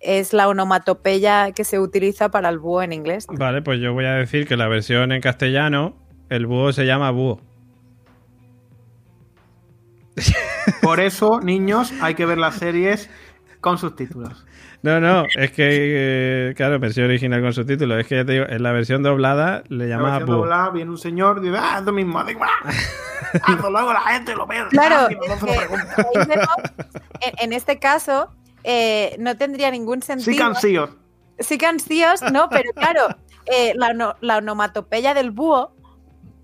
es 0.00 0.32
la 0.32 0.48
onomatopeya 0.48 1.52
que 1.52 1.64
se 1.64 1.78
utiliza 1.78 2.30
para 2.30 2.48
el 2.48 2.58
búho 2.58 2.82
en 2.82 2.92
inglés. 2.92 3.26
Vale, 3.28 3.62
pues 3.62 3.80
yo 3.80 3.92
voy 3.92 4.04
a 4.04 4.12
decir 4.12 4.46
que 4.46 4.56
la 4.56 4.68
versión 4.68 5.12
en 5.12 5.20
castellano, 5.20 5.96
el 6.28 6.46
búho 6.46 6.72
se 6.72 6.84
llama 6.86 7.10
búho. 7.10 7.40
Por 10.82 11.00
eso, 11.00 11.40
niños, 11.40 11.92
hay 12.00 12.14
que 12.14 12.26
ver 12.26 12.38
las 12.38 12.56
series 12.56 13.10
con 13.60 13.78
subtítulos. 13.78 14.44
No, 14.82 15.00
no, 15.00 15.24
es 15.36 15.50
que, 15.50 16.50
eh, 16.50 16.54
claro, 16.54 16.78
versión 16.78 17.06
original 17.06 17.40
con 17.40 17.52
subtítulos. 17.52 17.98
Es 17.98 18.06
que 18.06 18.16
ya 18.16 18.24
te 18.24 18.32
digo, 18.32 18.44
en 18.48 18.62
la 18.62 18.70
versión 18.70 19.02
doblada 19.02 19.64
le 19.68 19.88
La 19.88 19.96
llama 19.96 20.10
versión 20.10 20.26
búho. 20.26 20.36
doblada, 20.38 20.70
viene 20.70 20.90
un 20.90 20.98
señor 20.98 21.38
y 21.38 21.48
dice, 21.48 21.58
ah, 21.60 21.78
es 21.80 21.84
lo 21.84 21.92
mismo. 21.92 22.22
Digo, 22.24 22.40
ah, 22.44 22.70
hazlo 23.42 23.70
luego 23.70 23.92
la 23.92 24.00
gente 24.02 24.34
lo 24.36 24.46
ve. 24.46 24.56
Claro, 24.70 25.08
no 25.10 25.36
se 25.36 25.46
lo 25.46 25.56
pregunta. 25.56 25.96
en, 27.20 27.32
en 27.38 27.52
este 27.52 27.78
caso 27.80 28.30
eh, 28.64 29.16
no 29.18 29.36
tendría 29.36 29.70
ningún 29.70 30.02
sentido. 30.02 30.32
Sí, 30.32 30.38
cansíos. 30.38 30.90
Sí 31.38 31.58
cansíos, 31.58 32.20
no, 32.32 32.48
pero 32.50 32.72
claro, 32.72 33.08
eh, 33.46 33.72
la, 33.76 34.16
la 34.20 34.36
onomatopeya 34.38 35.14
del 35.14 35.30
búho 35.30 35.72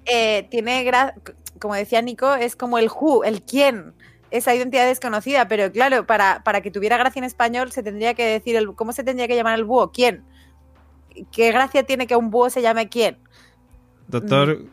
eh, 0.06 0.46
tiene, 0.50 0.84
gra- 0.84 1.14
como 1.58 1.74
decía 1.74 2.00
Nico, 2.02 2.34
es 2.34 2.54
como 2.56 2.78
el 2.78 2.88
who, 2.88 3.24
el 3.24 3.42
quién, 3.42 3.94
esa 4.30 4.54
identidad 4.54 4.86
desconocida, 4.86 5.48
pero 5.48 5.70
claro, 5.72 6.06
para, 6.06 6.42
para 6.44 6.60
que 6.60 6.70
tuviera 6.70 6.96
gracia 6.96 7.18
en 7.20 7.24
español 7.24 7.72
se 7.72 7.82
tendría 7.82 8.14
que 8.14 8.24
decir, 8.24 8.56
el, 8.56 8.74
¿cómo 8.74 8.92
se 8.92 9.04
tendría 9.04 9.26
que 9.28 9.36
llamar 9.36 9.58
el 9.58 9.64
búho? 9.64 9.90
¿Quién? 9.92 10.24
¿Qué 11.32 11.52
gracia 11.52 11.84
tiene 11.84 12.06
que 12.06 12.16
un 12.16 12.30
búho 12.30 12.50
se 12.50 12.62
llame 12.62 12.88
quién? 12.88 13.18
Doctor. 14.08 14.58
Mm. 14.58 14.68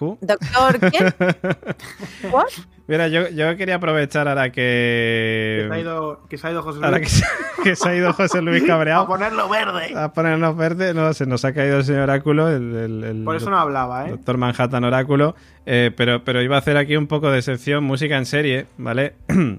Who? 0.00 0.18
¿Doctor 0.20 0.90
quién? 0.90 1.14
¿What? 2.32 2.48
Mira, 2.88 3.06
yo, 3.08 3.28
yo 3.28 3.56
quería 3.56 3.76
aprovechar 3.76 4.26
ahora 4.28 4.50
Que 4.50 5.62
que. 5.62 5.66
se 5.68 5.74
ha 5.74 5.78
ido, 5.78 6.20
que 6.28 6.36
se 6.38 6.46
ha 6.46 6.50
ido 6.50 6.62
José 6.62 6.80
Ahora 6.82 6.98
Luis. 6.98 7.08
que 7.08 7.10
se, 7.10 7.62
que 7.62 7.76
se 7.76 7.88
ha 7.88 7.94
ido 7.94 8.12
José 8.12 8.42
Luis 8.42 8.64
A 8.70 9.06
ponerlo 9.06 9.48
verde. 9.48 9.92
a 9.96 10.12
ponernos 10.12 10.56
verde, 10.56 10.92
no, 10.92 11.12
se 11.14 11.24
nos 11.26 11.44
ha 11.44 11.52
caído 11.52 11.78
el 11.78 11.84
señor 11.84 12.02
Oráculo, 12.02 12.48
el, 12.48 12.74
el- 12.74 13.04
el 13.04 13.24
Por 13.24 13.36
eso 13.36 13.50
no 13.50 13.58
hablaba, 13.58 14.06
¿eh? 14.08 14.10
Doctor 14.10 14.36
Manhattan 14.36 14.82
Oráculo, 14.84 15.36
eh, 15.64 15.90
pero, 15.96 16.24
pero 16.24 16.42
iba 16.42 16.56
a 16.56 16.58
hacer 16.58 16.76
aquí 16.76 16.96
un 16.96 17.06
poco 17.06 17.30
de 17.30 17.40
sección 17.42 17.84
música 17.84 18.16
en 18.18 18.26
serie, 18.26 18.66
¿vale? 18.78 19.14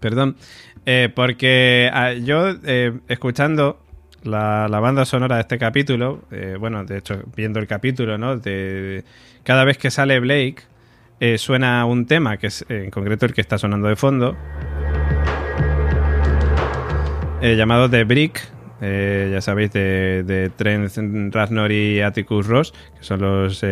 Perdón, 0.00 0.36
Eh, 0.84 1.10
porque 1.14 1.90
ah, 1.92 2.12
yo 2.12 2.50
eh, 2.64 2.92
escuchando 3.08 3.78
la, 4.24 4.66
la 4.68 4.80
banda 4.80 5.04
sonora 5.04 5.36
de 5.36 5.42
este 5.42 5.58
capítulo, 5.58 6.22
bueno, 6.58 6.84
de 6.84 6.98
hecho, 6.98 7.22
viendo 7.36 7.60
el 7.60 7.66
capítulo, 7.66 8.18
¿no? 8.18 8.36
De, 8.36 9.04
cada 9.44 9.64
vez 9.64 9.78
que 9.78 9.90
sale 9.90 10.18
Blake, 10.20 10.56
eh, 11.24 11.38
suena 11.38 11.84
un 11.84 12.06
tema, 12.06 12.36
que 12.36 12.48
es 12.48 12.64
en 12.68 12.90
concreto 12.90 13.26
el 13.26 13.32
que 13.32 13.40
está 13.40 13.56
sonando 13.56 13.86
de 13.86 13.94
fondo, 13.94 14.36
eh, 17.40 17.54
llamado 17.54 17.88
The 17.88 18.02
Brick, 18.02 18.40
eh, 18.80 19.30
ya 19.32 19.40
sabéis, 19.40 19.72
de, 19.72 20.24
de 20.24 20.50
Trent 20.50 20.90
Reznor 21.32 21.70
y 21.70 22.00
Atticus 22.00 22.48
Ross, 22.48 22.74
que 22.98 23.04
son 23.04 23.20
los 23.20 23.64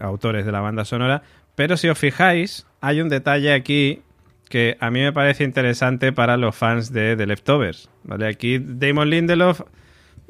autores 0.00 0.46
de 0.46 0.52
la 0.52 0.60
banda 0.60 0.84
sonora. 0.84 1.24
Pero 1.56 1.76
si 1.76 1.88
os 1.88 1.98
fijáis, 1.98 2.68
hay 2.80 3.00
un 3.00 3.08
detalle 3.08 3.52
aquí 3.52 4.02
que 4.48 4.76
a 4.78 4.92
mí 4.92 5.00
me 5.00 5.12
parece 5.12 5.42
interesante 5.42 6.12
para 6.12 6.36
los 6.36 6.54
fans 6.54 6.92
de 6.92 7.16
The 7.16 7.26
Leftovers. 7.26 7.90
¿vale? 8.04 8.28
Aquí 8.28 8.60
Damon 8.60 9.10
Lindelof, 9.10 9.62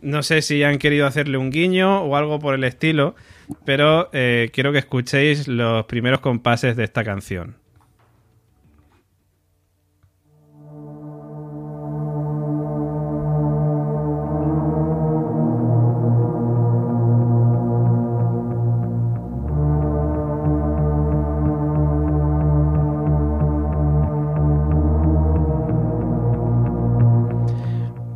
no 0.00 0.22
sé 0.22 0.40
si 0.40 0.62
han 0.62 0.78
querido 0.78 1.06
hacerle 1.06 1.36
un 1.36 1.50
guiño 1.50 2.00
o 2.00 2.16
algo 2.16 2.38
por 2.38 2.54
el 2.54 2.64
estilo, 2.64 3.14
pero 3.64 4.08
eh, 4.12 4.50
quiero 4.52 4.72
que 4.72 4.78
escuchéis 4.78 5.48
los 5.48 5.86
primeros 5.86 6.20
compases 6.20 6.76
de 6.76 6.84
esta 6.84 7.04
canción. 7.04 7.56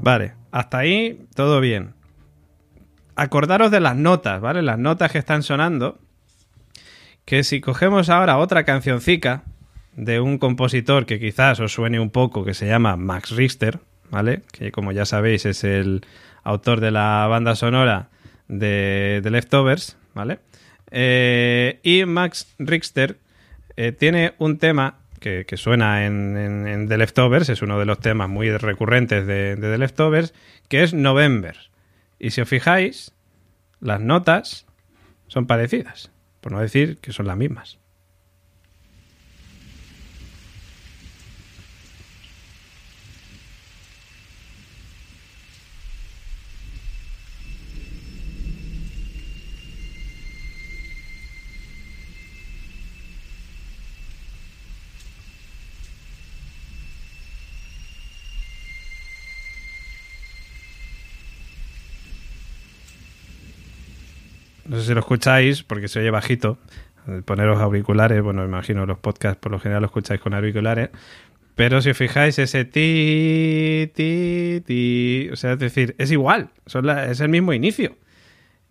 Vale, 0.03 0.33
hasta 0.51 0.79
ahí 0.79 1.27
todo 1.35 1.61
bien. 1.61 2.00
Acordaros 3.21 3.71
de 3.71 3.81
las 3.81 3.97
notas, 3.97 4.41
¿vale? 4.41 4.63
Las 4.63 4.79
notas 4.79 5.13
que 5.13 5.19
están 5.19 5.43
sonando. 5.43 5.99
Que 7.27 7.45
si 7.45 7.61
cogemos 7.61 8.09
ahora 8.09 8.39
otra 8.39 8.65
cancioncica 8.65 9.43
de 9.95 10.21
un 10.21 10.39
compositor 10.39 11.05
que 11.05 11.21
quizás 11.21 11.61
os 11.61 11.73
suene 11.73 12.01
un 12.01 12.09
poco, 12.11 12.45
que 12.47 12.55
se 12.55 12.67
llama 12.67 12.97
Max 12.97 13.31
Richter, 13.33 13.79
¿vale? 14.11 14.41
Que 14.53 14.73
como 14.73 14.93
ya 14.93 15.05
sabéis 15.05 15.45
es 15.45 15.65
el 15.65 16.01
autor 16.45 16.81
de 16.81 16.93
la 16.93 17.27
banda 17.29 17.55
sonora 17.57 18.09
de, 18.49 19.21
de 19.23 19.31
Leftovers, 19.31 19.99
¿vale? 20.15 20.39
Eh, 20.91 21.79
y 21.83 22.07
Max 22.07 22.55
Richter 22.59 23.19
eh, 23.77 23.93
tiene 23.93 24.33
un 24.39 24.57
tema 24.59 24.97
que, 25.21 25.45
suena 25.57 26.07
en, 26.07 26.39
en- 26.39 26.67
en 26.67 26.89
The 26.89 26.97
Leftovers, 26.97 27.51
es 27.51 27.61
uno 27.61 27.79
de 27.79 27.85
los 27.85 28.01
temas 28.01 28.31
muy 28.31 28.51
recurrentes 28.57 29.27
de, 29.27 29.57
de 29.57 29.71
The 29.73 29.77
Leftovers, 29.79 30.33
que 30.69 30.83
es 30.83 30.95
November. 30.95 31.70
Y 32.21 32.31
si 32.31 32.43
os 32.43 32.49
fijáis, 32.49 33.13
las 33.81 34.01
notas 34.01 34.67
son 35.27 35.47
parecidas, 35.47 36.13
por 36.43 36.53
no 36.53 36.61
decir 36.61 36.99
que 36.99 37.13
son 37.13 37.27
las 37.27 37.37
mismas. 37.37 37.79
No 64.71 64.79
sé 64.79 64.87
si 64.87 64.95
lo 64.95 65.01
escucháis 65.01 65.65
porque 65.65 65.89
se 65.89 65.99
oye 65.99 66.11
bajito. 66.11 66.57
Poneros 67.25 67.61
auriculares, 67.61 68.23
bueno, 68.23 68.45
imagino 68.45 68.87
los 68.87 68.99
podcasts 68.99 69.41
por 69.41 69.51
lo 69.51 69.59
general 69.59 69.83
lo 69.83 69.87
escucháis 69.87 70.21
con 70.21 70.33
auriculares. 70.33 70.91
Pero 71.57 71.83
si 71.83 71.91
os 71.91 71.97
fijáis, 71.97 72.39
ese 72.39 72.65
ti, 72.65 73.91
ti, 73.93 74.63
ti. 74.65 75.29
O 75.33 75.35
sea, 75.35 75.55
es 75.55 75.59
decir, 75.59 75.97
es 75.99 76.13
igual. 76.13 76.51
es 77.09 77.21
el 77.21 77.29
mismo 77.29 77.53
inicio. 77.53 77.97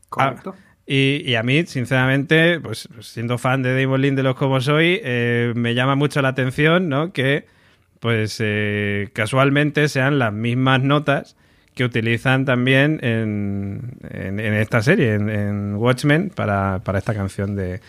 Correcto. 0.08 0.56
Ah, 0.58 0.62
y, 0.88 1.36
a 1.36 1.44
mí, 1.44 1.66
sinceramente, 1.66 2.62
pues 2.62 2.88
siendo 3.02 3.38
fan 3.38 3.62
de 3.62 3.80
Damon 3.80 4.02
Lindelof 4.02 4.38
como 4.38 4.62
soy, 4.62 5.02
eh, 5.04 5.52
me 5.54 5.76
llama 5.76 5.96
mucho 5.96 6.22
la 6.22 6.30
atención, 6.30 6.88
¿no? 6.88 7.12
Que, 7.12 7.46
pues, 8.00 8.38
eh, 8.40 9.10
casualmente 9.12 9.90
sean 9.90 10.18
las 10.18 10.32
mismas 10.32 10.82
notas 10.82 11.36
que 11.80 11.86
utilizan 11.86 12.44
también 12.44 13.00
en, 13.02 14.02
esta 14.54 14.82
serie, 14.82 15.14
en, 15.14 15.76
Watchmen, 15.78 16.30
para, 16.30 16.82
esta 16.98 17.14
canción 17.14 17.56
de... 17.56 17.80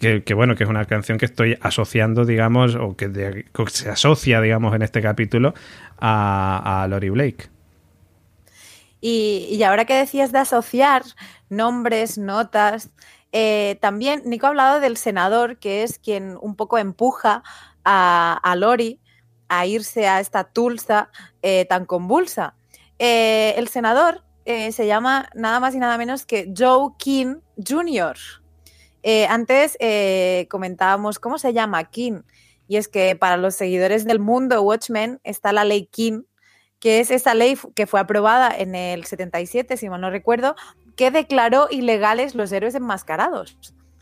Que, 0.00 0.32
bueno, 0.32 0.56
que 0.56 0.64
es 0.64 0.70
una 0.70 0.86
canción 0.86 1.18
que 1.18 1.26
estoy 1.26 1.58
asociando, 1.60 2.24
digamos, 2.24 2.74
o 2.74 2.96
que, 2.96 3.44
se 3.66 3.90
asocia, 3.90 4.40
digamos, 4.40 4.74
en 4.74 4.80
este 4.80 5.02
capítulo 5.02 5.52
a, 5.98 6.84
a 6.84 6.88
Lori 6.88 7.10
Blake. 7.10 7.50
Y, 9.02 9.46
y, 9.50 9.62
ahora 9.62 9.84
que 9.84 9.92
decías 9.92 10.32
de 10.32 10.38
asociar 10.38 11.02
nombres, 11.50 12.16
notas, 12.16 12.92
eh, 13.32 13.76
también 13.82 14.22
Nico 14.24 14.46
ha 14.46 14.48
hablado 14.48 14.80
del 14.80 14.96
senador, 14.96 15.58
que 15.58 15.82
es 15.82 15.98
quien 15.98 16.38
un 16.40 16.56
poco 16.56 16.78
empuja 16.78 17.42
a, 17.84 18.40
a 18.42 18.56
Lori 18.56 19.00
a 19.50 19.66
irse 19.66 20.08
a 20.08 20.20
esta 20.20 20.44
Tulsa 20.44 21.10
eh, 21.42 21.66
tan 21.66 21.84
convulsa. 21.84 22.54
Eh, 22.98 23.54
el 23.56 23.68
senador 23.68 24.22
eh, 24.44 24.72
se 24.72 24.86
llama 24.86 25.28
nada 25.34 25.60
más 25.60 25.74
y 25.74 25.78
nada 25.78 25.98
menos 25.98 26.26
que 26.26 26.52
Joe 26.56 26.92
King 26.98 27.36
Jr. 27.66 28.16
Eh, 29.02 29.26
antes 29.26 29.76
comentábamos 30.48 31.18
cómo 31.18 31.38
se 31.38 31.52
llama 31.52 31.84
King, 31.84 32.22
y 32.68 32.76
es 32.76 32.88
que 32.88 33.16
para 33.16 33.36
los 33.36 33.54
seguidores 33.54 34.04
del 34.04 34.18
mundo 34.18 34.62
Watchmen 34.62 35.20
está 35.24 35.52
la 35.52 35.64
ley 35.64 35.86
King, 35.86 36.22
que 36.78 37.00
es 37.00 37.10
esa 37.10 37.34
ley 37.34 37.58
que 37.74 37.86
fue 37.86 38.00
aprobada 38.00 38.50
en 38.56 38.74
el 38.74 39.04
77, 39.04 39.76
si 39.76 39.88
mal 39.88 40.00
no 40.00 40.10
recuerdo, 40.10 40.54
que 40.96 41.10
declaró 41.10 41.68
ilegales 41.70 42.34
los 42.34 42.52
héroes 42.52 42.74
enmascarados, 42.74 43.58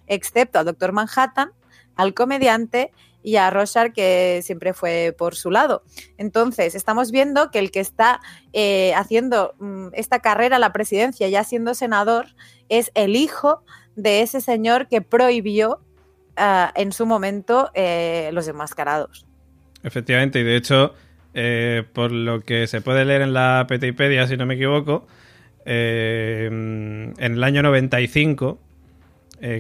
excepto 0.07 0.59
al 0.59 0.67
Doctor 0.67 0.93
Manhattan, 0.93 1.53
al 1.97 2.15
comediante 2.15 2.93
y 3.23 3.37
a 3.37 3.51
Rorschach 3.51 3.93
que 3.93 4.41
siempre 4.43 4.75
fue 4.75 5.15
por 5.17 5.35
su 5.35 5.51
lado. 5.51 5.83
Entonces, 6.19 6.75
estamos 6.75 7.11
viendo 7.11 7.51
que 7.51 7.59
el 7.59 7.71
que 7.71 7.81
está 7.81 8.21
eh, 8.53 8.93
haciendo 8.95 9.55
mm, 9.59 9.89
esta 9.93 10.21
carrera 10.21 10.57
a 10.57 10.59
la 10.59 10.73
presidencia, 10.73 11.29
ya 11.29 11.45
siendo 11.45 11.75
senador, 11.75 12.27
es 12.69 12.91
el 12.95 13.17
hijo 13.17 13.63
de 13.97 14.23
ese 14.23 14.41
señor 14.41 14.89
que 14.89 15.03
prohibió 15.03 15.81
ah, 16.37 16.73
en 16.75 16.93
su 16.93 17.07
momento 17.07 17.71
eh, 17.75 18.31
los 18.33 18.49
enmascarados. 18.49 19.27
Efectivamente, 19.83 20.41
y 20.41 20.45
de 20.45 20.57
hecho, 20.57 20.95
eh, 21.35 21.85
por 21.93 22.13
lo 22.13 22.41
que 22.41 22.67
se 22.67 22.81
puede 22.81 23.05
leer 23.05 23.23
en 23.23 23.33
la 23.33 23.67
Petipedia, 23.69 24.27
si 24.27 24.37
no 24.37 24.47
me 24.47 24.55
equivoco, 24.55 25.07
en 25.65 27.15
el 27.19 27.45
año 27.45 27.63
95 27.63 28.59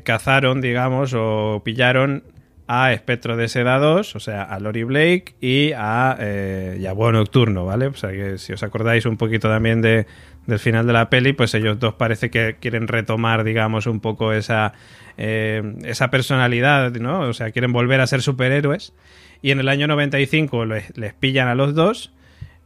cazaron, 0.02 0.60
digamos, 0.60 1.14
o 1.14 1.62
pillaron 1.64 2.24
a 2.74 2.94
Espectro 2.94 3.36
de 3.36 3.48
Seda 3.48 3.78
2, 3.78 4.16
o 4.16 4.18
sea, 4.18 4.44
a 4.44 4.58
Lori 4.58 4.82
Blake 4.82 5.34
y 5.42 5.72
a, 5.72 6.16
eh, 6.18 6.90
Nocturno, 7.12 7.66
¿vale? 7.66 7.88
O 7.88 7.94
sea, 7.94 8.12
que 8.12 8.38
si 8.38 8.54
os 8.54 8.62
acordáis 8.62 9.04
un 9.04 9.18
poquito 9.18 9.48
también 9.48 9.82
de, 9.82 10.06
del 10.46 10.58
final 10.58 10.86
de 10.86 10.94
la 10.94 11.10
peli, 11.10 11.34
pues 11.34 11.52
ellos 11.52 11.78
dos 11.78 11.92
parece 11.92 12.30
que 12.30 12.56
quieren 12.60 12.88
retomar, 12.88 13.44
digamos, 13.44 13.86
un 13.86 14.00
poco 14.00 14.32
esa, 14.32 14.72
eh, 15.18 15.62
esa 15.84 16.08
personalidad, 16.08 16.92
¿no? 16.92 17.20
O 17.20 17.34
sea, 17.34 17.50
quieren 17.50 17.74
volver 17.74 18.00
a 18.00 18.06
ser 18.06 18.22
superhéroes. 18.22 18.94
Y 19.42 19.50
en 19.50 19.60
el 19.60 19.68
año 19.68 19.86
95 19.86 20.64
les, 20.64 20.96
les 20.96 21.12
pillan 21.12 21.48
a 21.48 21.54
los 21.54 21.74
dos. 21.74 22.10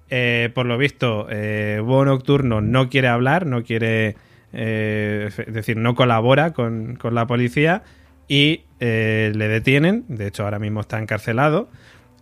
Eh, 0.08 0.50
por 0.54 0.66
lo 0.66 0.78
visto, 0.78 1.26
eh, 1.30 1.82
Nocturno 1.84 2.60
no 2.60 2.88
quiere 2.90 3.08
hablar, 3.08 3.44
no 3.44 3.64
quiere, 3.64 4.14
eh, 4.52 5.30
es 5.36 5.52
decir, 5.52 5.78
no 5.78 5.96
colabora 5.96 6.52
con, 6.52 6.94
con 6.94 7.16
la 7.16 7.26
policía 7.26 7.82
y 8.28 8.62
eh, 8.80 9.32
le 9.34 9.48
detienen, 9.48 10.04
de 10.08 10.26
hecho 10.26 10.44
ahora 10.44 10.58
mismo 10.58 10.80
está 10.80 10.98
encarcelado. 10.98 11.68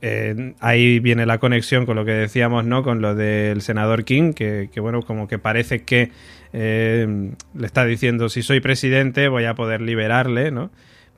Eh, 0.03 0.55
ahí 0.61 0.99
viene 0.99 1.25
la 1.25 1.39
conexión 1.39 1.87
con 1.87 1.97
lo 1.97 2.05
que 2.05 2.13
decíamos, 2.13 2.67
¿no? 2.67 2.83
Con 2.83 3.01
lo 3.01 3.15
del 3.15 3.63
senador 3.63 4.05
King, 4.05 4.35
que, 4.35 4.69
bueno, 4.77 5.03
como 5.03 5.29
que 5.29 5.39
parece 5.39 5.85
que 5.85 6.11
eh, 6.53 7.33
le 7.55 7.67
está 7.67 7.87
diciendo 7.87 8.29
si 8.29 8.43
soy 8.43 8.61
presidente 8.61 9.29
voy 9.29 9.47
a 9.47 9.55
poder 9.55 9.81
liberarle, 9.81 10.51
¿no? 10.51 10.71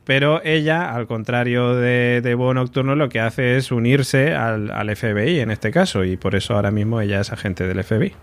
Pero 0.05 0.40
ella, 0.44 0.94
al 0.94 1.09
contrario 1.09 1.75
de, 1.75 2.20
de 2.22 2.37
Nocturno, 2.37 2.94
lo 2.94 3.09
que 3.09 3.18
hace 3.18 3.57
es 3.57 3.72
unirse 3.72 4.35
al 4.35 4.96
FBI 4.96 5.40
en 5.40 5.51
este 5.51 5.72
caso, 5.72 6.05
y 6.05 6.16
por 6.16 6.37
eso 6.37 6.55
ahora 6.55 6.70
mismo 6.70 7.01
ella 7.01 7.20
es 7.20 7.33
agente 7.33 7.66
del 7.66 7.83
FBI. 7.83 8.14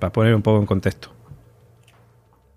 Para 0.00 0.12
poner 0.12 0.34
un 0.34 0.42
poco 0.42 0.58
en 0.58 0.66
contexto. 0.66 1.14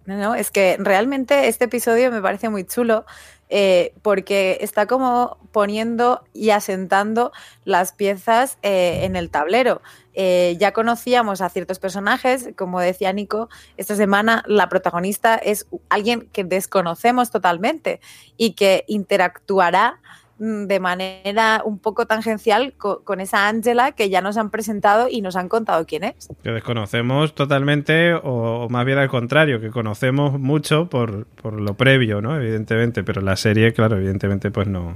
No, 0.07 0.35
es 0.35 0.51
que 0.51 0.77
realmente 0.79 1.49
este 1.49 1.65
episodio 1.65 2.09
me 2.11 2.21
parece 2.21 2.47
muy 2.47 2.63
chulo 2.63 3.05
eh, 3.49 3.93
porque 4.01 4.57
está 4.61 4.85
como 4.85 5.37
poniendo 5.51 6.23
y 6.33 6.51
asentando 6.51 7.33
las 7.65 7.91
piezas 7.91 8.57
eh, 8.61 9.01
en 9.03 9.17
el 9.17 9.29
tablero. 9.29 9.81
Eh, 10.13 10.55
ya 10.61 10.71
conocíamos 10.71 11.41
a 11.41 11.49
ciertos 11.49 11.79
personajes, 11.79 12.51
como 12.55 12.79
decía 12.79 13.11
Nico, 13.11 13.49
esta 13.75 13.97
semana 13.97 14.43
la 14.47 14.69
protagonista 14.69 15.35
es 15.35 15.67
alguien 15.89 16.29
que 16.31 16.45
desconocemos 16.45 17.29
totalmente 17.29 17.99
y 18.37 18.53
que 18.53 18.85
interactuará 18.87 19.99
de 20.39 20.79
manera 20.79 21.61
un 21.65 21.79
poco 21.79 22.05
tangencial 22.05 22.73
con, 22.73 23.19
esa 23.19 23.47
Ángela 23.47 23.93
que 23.93 24.09
ya 24.09 24.21
nos 24.21 24.37
han 24.37 24.51
presentado 24.51 25.07
y 25.09 25.21
nos 25.21 25.35
han 25.35 25.49
contado 25.49 25.85
quién 25.85 26.03
es. 26.03 26.29
Que 26.43 26.51
desconocemos 26.51 27.33
totalmente 27.33 28.13
o, 28.13 28.67
más 28.69 28.85
bien 28.85 28.99
al 28.99 29.09
contrario, 29.09 29.59
que 29.59 29.71
conocemos 29.71 30.39
mucho 30.39 30.89
por, 30.89 31.25
lo 31.43 31.73
previo, 31.73 32.21
¿no? 32.21 32.35
Evidentemente, 32.35 33.03
pero 33.03 33.21
la 33.21 33.35
serie, 33.35 33.73
claro, 33.73 33.97
evidentemente 33.97 34.51
pues 34.51 34.67
no, 34.67 34.93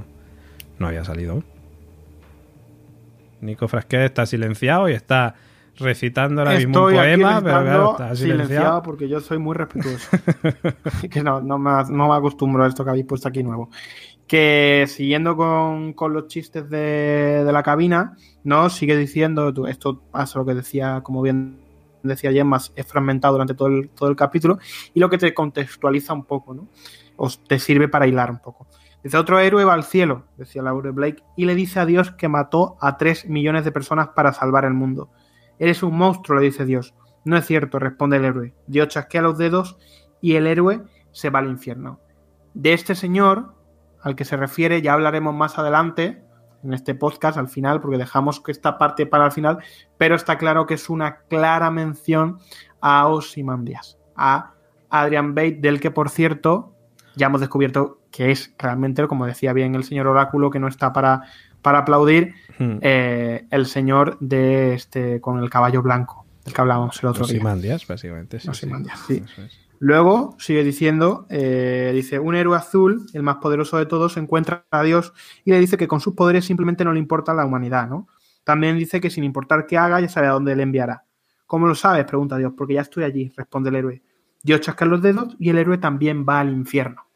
no 0.78 0.88
había 0.88 1.04
salido. 1.04 1.44
Nico 3.42 3.68
Frasquet 3.68 4.06
está 4.06 4.28
silenciado 4.28 4.88
y 4.90 4.94
está 4.94 5.34
recitando 5.78 6.42
ahora 6.42 6.56
mismo 6.56 6.86
un 6.86 6.94
poema, 6.94 7.42
pero 7.42 7.62
claro, 7.62 7.92
está 7.94 8.16
silenciado. 8.16 8.84
porque 8.84 9.10
yo 9.10 9.20
soy 9.20 9.40
muy 9.40 9.56
respetuoso. 9.56 10.10
que 11.10 11.24
no, 11.24 11.42
no, 11.42 11.58
me, 11.58 11.72
no 11.90 12.10
me 12.10 12.16
acostumbro 12.16 12.64
a 12.64 12.68
esto 12.68 12.84
que 12.84 12.92
habéis 12.92 13.06
puesto 13.06 13.28
aquí 13.28 13.42
nuevo 13.42 13.72
que 14.32 14.86
siguiendo 14.88 15.36
con, 15.36 15.94
los 16.14 16.28
chistes 16.28 16.70
de, 16.70 17.44
la 17.52 17.64
cabina, 17.64 18.16
¿no? 18.46 18.70
Sigue 18.70 18.96
diciendo, 18.96 19.52
esto 19.68 20.00
pasa 20.10 20.40
lo 20.40 20.46
que 20.46 20.54
decía, 20.54 21.02
como 21.04 21.22
bien 21.22 21.60
decía 22.02 22.32
Gemma, 22.32 22.62
es 22.78 22.88
fragmentado 22.88 23.34
durante 23.34 23.56
todo 23.56 23.68
el, 23.68 23.90
todo 23.90 24.08
el 24.08 24.16
capítulo, 24.16 24.58
y 24.94 25.02
lo 25.02 25.10
que 25.10 25.18
te 25.18 25.34
contextualiza 25.34 26.14
un 26.14 26.24
poco, 26.24 26.54
¿no? 26.54 26.70
O 27.18 27.28
te 27.30 27.60
sirve 27.60 27.90
para 27.90 28.08
hilar 28.08 28.32
un 28.32 28.40
poco. 28.40 28.68
Dice, 29.04 29.18
otro 29.18 29.38
héroe 29.38 29.66
va 29.66 29.74
al 29.74 29.84
cielo, 29.84 30.24
decía 30.38 30.62
Laura 30.62 30.92
Blake, 30.92 31.22
y 31.36 31.44
le 31.44 31.54
dice 31.54 31.82
a 31.82 31.86
Dios 31.86 32.12
que 32.12 32.30
mató 32.30 32.78
a 32.80 32.96
tres 32.96 33.28
millones 33.28 33.66
de 33.66 33.74
personas 33.74 34.12
para 34.16 34.32
salvar 34.32 34.64
el 34.64 34.74
mundo. 34.74 35.10
Eres 35.60 35.84
un 35.84 35.98
monstruo, 35.98 36.40
le 36.40 36.46
dice 36.46 36.64
Dios. 36.64 36.96
No 37.26 37.36
es 37.36 37.46
cierto, 37.46 37.80
responde 37.80 38.16
el 38.16 38.24
héroe. 38.24 38.54
Dios 38.66 38.88
chasquea 38.88 39.24
los 39.24 39.38
dedos 39.38 39.78
y 40.22 40.36
el 40.36 40.48
héroe 40.48 40.84
se 41.12 41.30
va 41.30 41.40
al 41.40 41.50
infierno. 41.50 42.00
De 42.54 42.72
este 42.72 42.96
señor, 42.96 43.60
al 44.02 44.16
que 44.16 44.26
se 44.26 44.38
refiere, 44.38 44.82
ya 44.82 44.94
hablaremos 44.94 45.34
más 45.34 45.58
adelante 45.58 46.24
en 46.64 46.74
este 46.74 46.96
podcast 46.96 47.38
al 47.38 47.48
final, 47.48 47.82
porque 47.82 47.98
dejamos 47.98 48.40
que 48.40 48.52
esta 48.52 48.78
parte 48.78 49.06
para 49.06 49.26
el 49.26 49.32
final, 49.32 49.60
pero 49.98 50.16
está 50.16 50.38
claro 50.38 50.66
que 50.66 50.76
es 50.76 50.90
una 50.90 51.20
clara 51.30 51.72
mención 51.72 52.38
a 52.82 53.08
Ozymandias, 53.08 53.98
a 54.16 54.54
Adrian 54.90 55.34
Bate, 55.34 55.58
del 55.60 55.80
que 55.80 55.92
por 55.92 56.10
cierto 56.10 56.76
ya 57.16 57.28
hemos 57.28 57.42
descubierto 57.42 58.00
que 58.12 58.32
es 58.32 58.54
realmente, 58.58 59.08
como 59.08 59.26
decía 59.26 59.54
bien 59.54 59.76
el 59.76 59.84
señor 59.84 60.08
Oráculo, 60.08 60.50
que 60.50 60.60
no 60.60 60.68
está 60.68 60.94
para, 60.94 61.24
para 61.62 61.80
aplaudir, 61.80 62.34
hmm. 62.60 62.78
eh, 62.82 63.46
el 63.50 63.66
señor 63.66 64.18
de 64.20 64.74
este 64.74 65.22
con 65.22 65.40
el 65.40 65.50
caballo 65.50 65.82
blanco, 65.82 66.26
del 66.44 66.54
que 66.54 66.62
hablábamos 66.62 67.02
el 67.02 67.10
otro 67.10 67.26
día. 67.26 67.38
básicamente. 68.46 68.92
Sí, 69.08 69.24
sí. 69.36 69.44
Luego 69.84 70.36
sigue 70.38 70.64
diciendo, 70.64 71.26
eh, 71.32 71.90
dice, 71.96 72.20
un 72.20 72.36
héroe 72.36 72.56
azul, 72.56 73.08
el 73.16 73.24
más 73.24 73.38
poderoso 73.38 73.80
de 73.80 73.88
todos, 73.88 74.16
encuentra 74.16 74.64
a 74.70 74.84
Dios 74.84 75.12
y 75.44 75.50
le 75.50 75.60
dice 75.60 75.76
que 75.76 75.88
con 75.88 76.00
sus 76.00 76.14
poderes 76.14 76.46
simplemente 76.46 76.86
no 76.86 76.94
le 76.94 77.00
importa 77.00 77.34
la 77.34 77.48
humanidad, 77.48 77.90
¿no? 77.90 78.08
También 78.44 78.78
dice 78.78 79.02
que 79.02 79.10
sin 79.10 79.24
importar 79.24 79.66
qué 79.66 79.80
haga, 79.80 80.00
ya 80.00 80.08
sabe 80.08 80.28
a 80.28 80.34
dónde 80.34 80.56
le 80.56 80.62
enviará. 80.62 81.06
¿Cómo 81.48 81.66
lo 81.66 81.74
sabes? 81.74 82.06
pregunta 82.06 82.38
Dios, 82.38 82.54
porque 82.56 82.76
ya 82.76 82.82
estoy 82.82 83.06
allí, 83.06 83.34
responde 83.36 83.72
el 83.72 83.76
héroe. 83.76 84.04
Dios 84.44 84.62
chasca 84.62 84.86
los 84.86 85.02
dedos 85.02 85.36
y 85.40 85.50
el 85.50 85.58
héroe 85.58 85.80
también 85.80 86.28
va 86.30 86.42
al 86.42 86.52
infierno. 86.52 87.08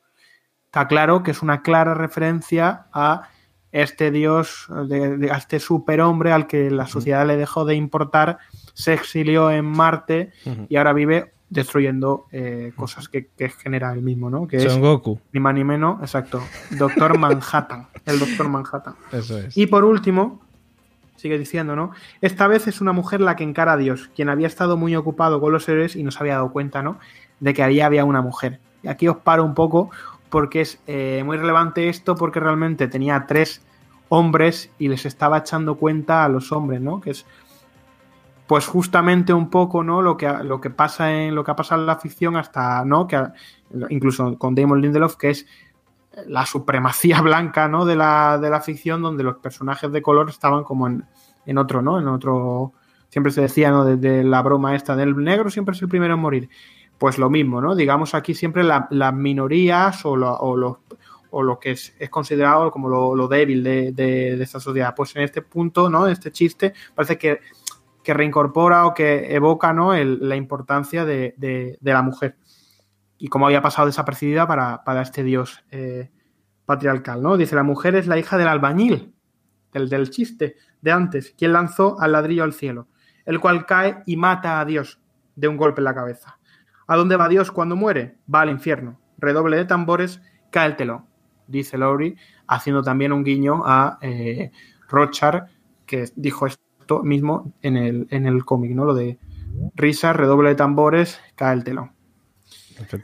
Está 0.65 0.87
claro 0.87 1.21
que 1.21 1.29
es 1.29 1.43
una 1.43 1.61
clara 1.61 1.93
referencia 1.93 2.87
a 2.91 3.29
este 3.71 4.09
Dios, 4.09 4.67
a 4.71 5.37
este 5.37 5.59
superhombre 5.59 6.31
al 6.31 6.47
que 6.47 6.71
la 6.71 6.87
sociedad 6.87 7.27
le 7.27 7.37
dejó 7.37 7.63
de 7.63 7.75
importar, 7.75 8.39
se 8.73 8.95
exilió 8.95 9.51
en 9.51 9.65
Marte 9.65 10.31
y 10.67 10.77
ahora 10.77 10.93
vive 10.93 11.34
destruyendo 11.49 12.25
eh, 12.31 12.73
cosas 12.75 13.07
que, 13.07 13.27
que 13.27 13.49
genera 13.49 13.91
él 13.93 14.01
mismo, 14.01 14.29
¿no? 14.29 14.47
Que 14.47 14.57
es 14.57 14.71
Son 14.71 14.81
Goku. 14.81 15.19
ni 15.31 15.39
más 15.39 15.53
ni 15.53 15.63
menos, 15.63 16.01
exacto, 16.01 16.41
Doctor 16.71 17.17
Manhattan, 17.19 17.87
el 18.05 18.19
Doctor 18.19 18.49
Manhattan. 18.49 18.95
Eso 19.11 19.37
es. 19.37 19.55
Y 19.55 19.67
por 19.67 19.85
último, 19.85 20.41
sigue 21.15 21.37
diciendo, 21.37 21.75
¿no? 21.75 21.91
Esta 22.21 22.47
vez 22.47 22.67
es 22.67 22.81
una 22.81 22.91
mujer 22.91 23.21
la 23.21 23.35
que 23.35 23.43
encara 23.43 23.73
a 23.73 23.77
Dios, 23.77 24.09
quien 24.15 24.29
había 24.29 24.47
estado 24.47 24.77
muy 24.77 24.95
ocupado 24.95 25.39
con 25.39 25.51
los 25.51 25.67
héroes 25.69 25.95
y 25.95 26.03
no 26.03 26.11
se 26.11 26.19
había 26.19 26.35
dado 26.35 26.51
cuenta, 26.51 26.81
¿no? 26.81 26.99
De 27.39 27.53
que 27.53 27.63
ahí 27.63 27.79
había 27.81 28.05
una 28.05 28.21
mujer. 28.21 28.59
Y 28.83 28.87
aquí 28.87 29.07
os 29.07 29.17
paro 29.17 29.43
un 29.43 29.53
poco 29.53 29.89
porque 30.29 30.61
es 30.61 30.79
eh, 30.87 31.23
muy 31.25 31.37
relevante 31.37 31.89
esto 31.89 32.15
porque 32.15 32.39
realmente 32.39 32.87
tenía 32.87 33.25
tres 33.27 33.61
hombres 34.09 34.69
y 34.77 34.87
les 34.87 35.05
estaba 35.05 35.39
echando 35.39 35.75
cuenta 35.75 36.23
a 36.23 36.29
los 36.29 36.51
hombres, 36.51 36.81
¿no? 36.81 37.01
Que 37.01 37.11
es 37.11 37.25
pues 38.47 38.67
justamente 38.67 39.33
un 39.33 39.49
poco, 39.49 39.83
¿no? 39.83 40.01
Lo 40.01 40.17
que, 40.17 40.27
lo 40.43 40.61
que 40.61 40.69
pasa 40.69 41.11
en 41.11 41.33
lo 41.35 41.43
que 41.43 41.51
ha 41.51 41.55
pasado 41.55 41.81
en 41.81 41.87
la 41.87 41.97
ficción 41.97 42.35
hasta, 42.35 42.85
¿no? 42.85 43.07
Que 43.07 43.23
incluso 43.89 44.37
con 44.37 44.53
Damon 44.55 44.81
Lindelof, 44.81 45.15
que 45.15 45.31
es 45.31 45.47
la 46.27 46.45
supremacía 46.45 47.21
blanca, 47.23 47.67
¿no? 47.67 47.85
De 47.85 47.95
la, 47.95 48.37
de 48.37 48.49
la 48.49 48.61
ficción, 48.61 49.01
donde 49.01 49.23
los 49.23 49.37
personajes 49.37 49.91
de 49.91 50.01
color 50.01 50.29
estaban 50.29 50.63
como 50.63 50.87
en, 50.87 51.05
en 51.45 51.57
otro, 51.57 51.81
¿no? 51.81 51.99
En 51.99 52.07
otro. 52.07 52.73
Siempre 53.09 53.31
se 53.31 53.41
decía, 53.41 53.71
¿no? 53.71 53.85
Desde 53.85 54.23
la 54.23 54.41
broma 54.41 54.75
esta 54.75 54.95
del 54.95 55.15
negro 55.15 55.49
siempre 55.49 55.73
es 55.75 55.81
el 55.81 55.87
primero 55.89 56.13
en 56.13 56.19
morir. 56.19 56.49
Pues 56.97 57.17
lo 57.17 57.29
mismo, 57.29 57.61
¿no? 57.61 57.75
Digamos 57.75 58.13
aquí 58.13 58.33
siempre 58.33 58.63
la- 58.63 58.87
las 58.91 59.13
minorías 59.13 60.05
o, 60.05 60.15
lo, 60.15 60.33
o, 60.33 60.55
los- 60.55 60.77
o 61.31 61.43
lo 61.43 61.59
que 61.59 61.71
es, 61.71 61.93
es 61.99 62.09
considerado 62.09 62.71
como 62.71 62.87
lo, 62.89 63.15
lo 63.15 63.27
débil 63.27 63.63
de, 63.63 63.91
de- 63.91 64.37
de 64.37 64.43
esta 64.43 64.59
sociedad. 64.59 64.93
Pues 64.95 65.15
en 65.15 65.23
este 65.23 65.41
punto, 65.41 65.89
¿no? 65.89 66.07
Este 66.07 66.31
chiste 66.31 66.73
parece 66.93 67.17
que, 67.17 67.39
que 68.05 68.13
reincorpora 68.13 68.85
o 68.85 68.93
que 68.93 69.35
evoca, 69.35 69.73
¿no? 69.73 69.93
El- 69.95 70.19
la 70.29 70.35
importancia 70.35 71.03
de, 71.03 71.33
de- 71.37 71.77
la 71.81 72.03
mujer 72.03 72.37
y 73.17 73.27
cómo 73.29 73.47
había 73.47 73.61
pasado 73.61 73.87
desapercibida 73.87 74.47
para, 74.47 74.83
para 74.83 75.01
este 75.01 75.23
dios 75.23 75.63
eh, 75.71 76.11
patriarcal, 76.65 77.21
¿no? 77.21 77.35
Dice, 77.35 77.55
la 77.55 77.63
mujer 77.63 77.95
es 77.95 78.05
la 78.07 78.17
hija 78.19 78.37
del 78.37 78.47
albañil, 78.47 79.13
del, 79.73 79.89
del 79.89 80.09
chiste 80.11 80.55
de 80.81 80.91
antes, 80.91 81.33
quien 81.37 81.51
lanzó 81.51 81.99
al 81.99 82.11
ladrillo 82.11 82.43
al 82.43 82.53
cielo, 82.53 82.87
el 83.25 83.39
cual 83.39 83.65
cae 83.65 84.03
y 84.05 84.17
mata 84.17 84.59
a 84.59 84.65
Dios 84.65 85.01
de 85.35 85.47
un 85.47 85.57
golpe 85.57 85.81
en 85.81 85.85
la 85.85 85.95
cabeza. 85.95 86.37
¿A 86.87 86.95
dónde 86.95 87.15
va 87.17 87.27
Dios 87.27 87.51
cuando 87.51 87.75
muere? 87.75 88.17
Va 88.33 88.41
al 88.41 88.51
infierno. 88.51 88.99
Redoble 89.17 89.57
de 89.57 89.65
tambores, 89.65 90.21
cae 90.51 90.75
dice 91.47 91.77
Lowry, 91.77 92.17
haciendo 92.47 92.83
también 92.83 93.11
un 93.11 93.23
guiño 93.23 93.63
a 93.65 93.97
eh, 94.01 94.51
Rochard, 94.89 95.45
que 95.87 96.05
dijo 96.15 96.45
esto 96.45 96.64
mismo 97.03 97.53
en 97.61 97.77
el, 97.77 98.07
en 98.09 98.25
el 98.25 98.45
cómic, 98.45 98.71
¿no? 98.71 98.85
Lo 98.85 98.93
de 98.93 99.19
risa, 99.75 100.13
redoble 100.13 100.49
de 100.49 100.55
tambores, 100.55 101.19
cae 101.35 101.53
el 101.53 101.63
telón. 101.63 101.91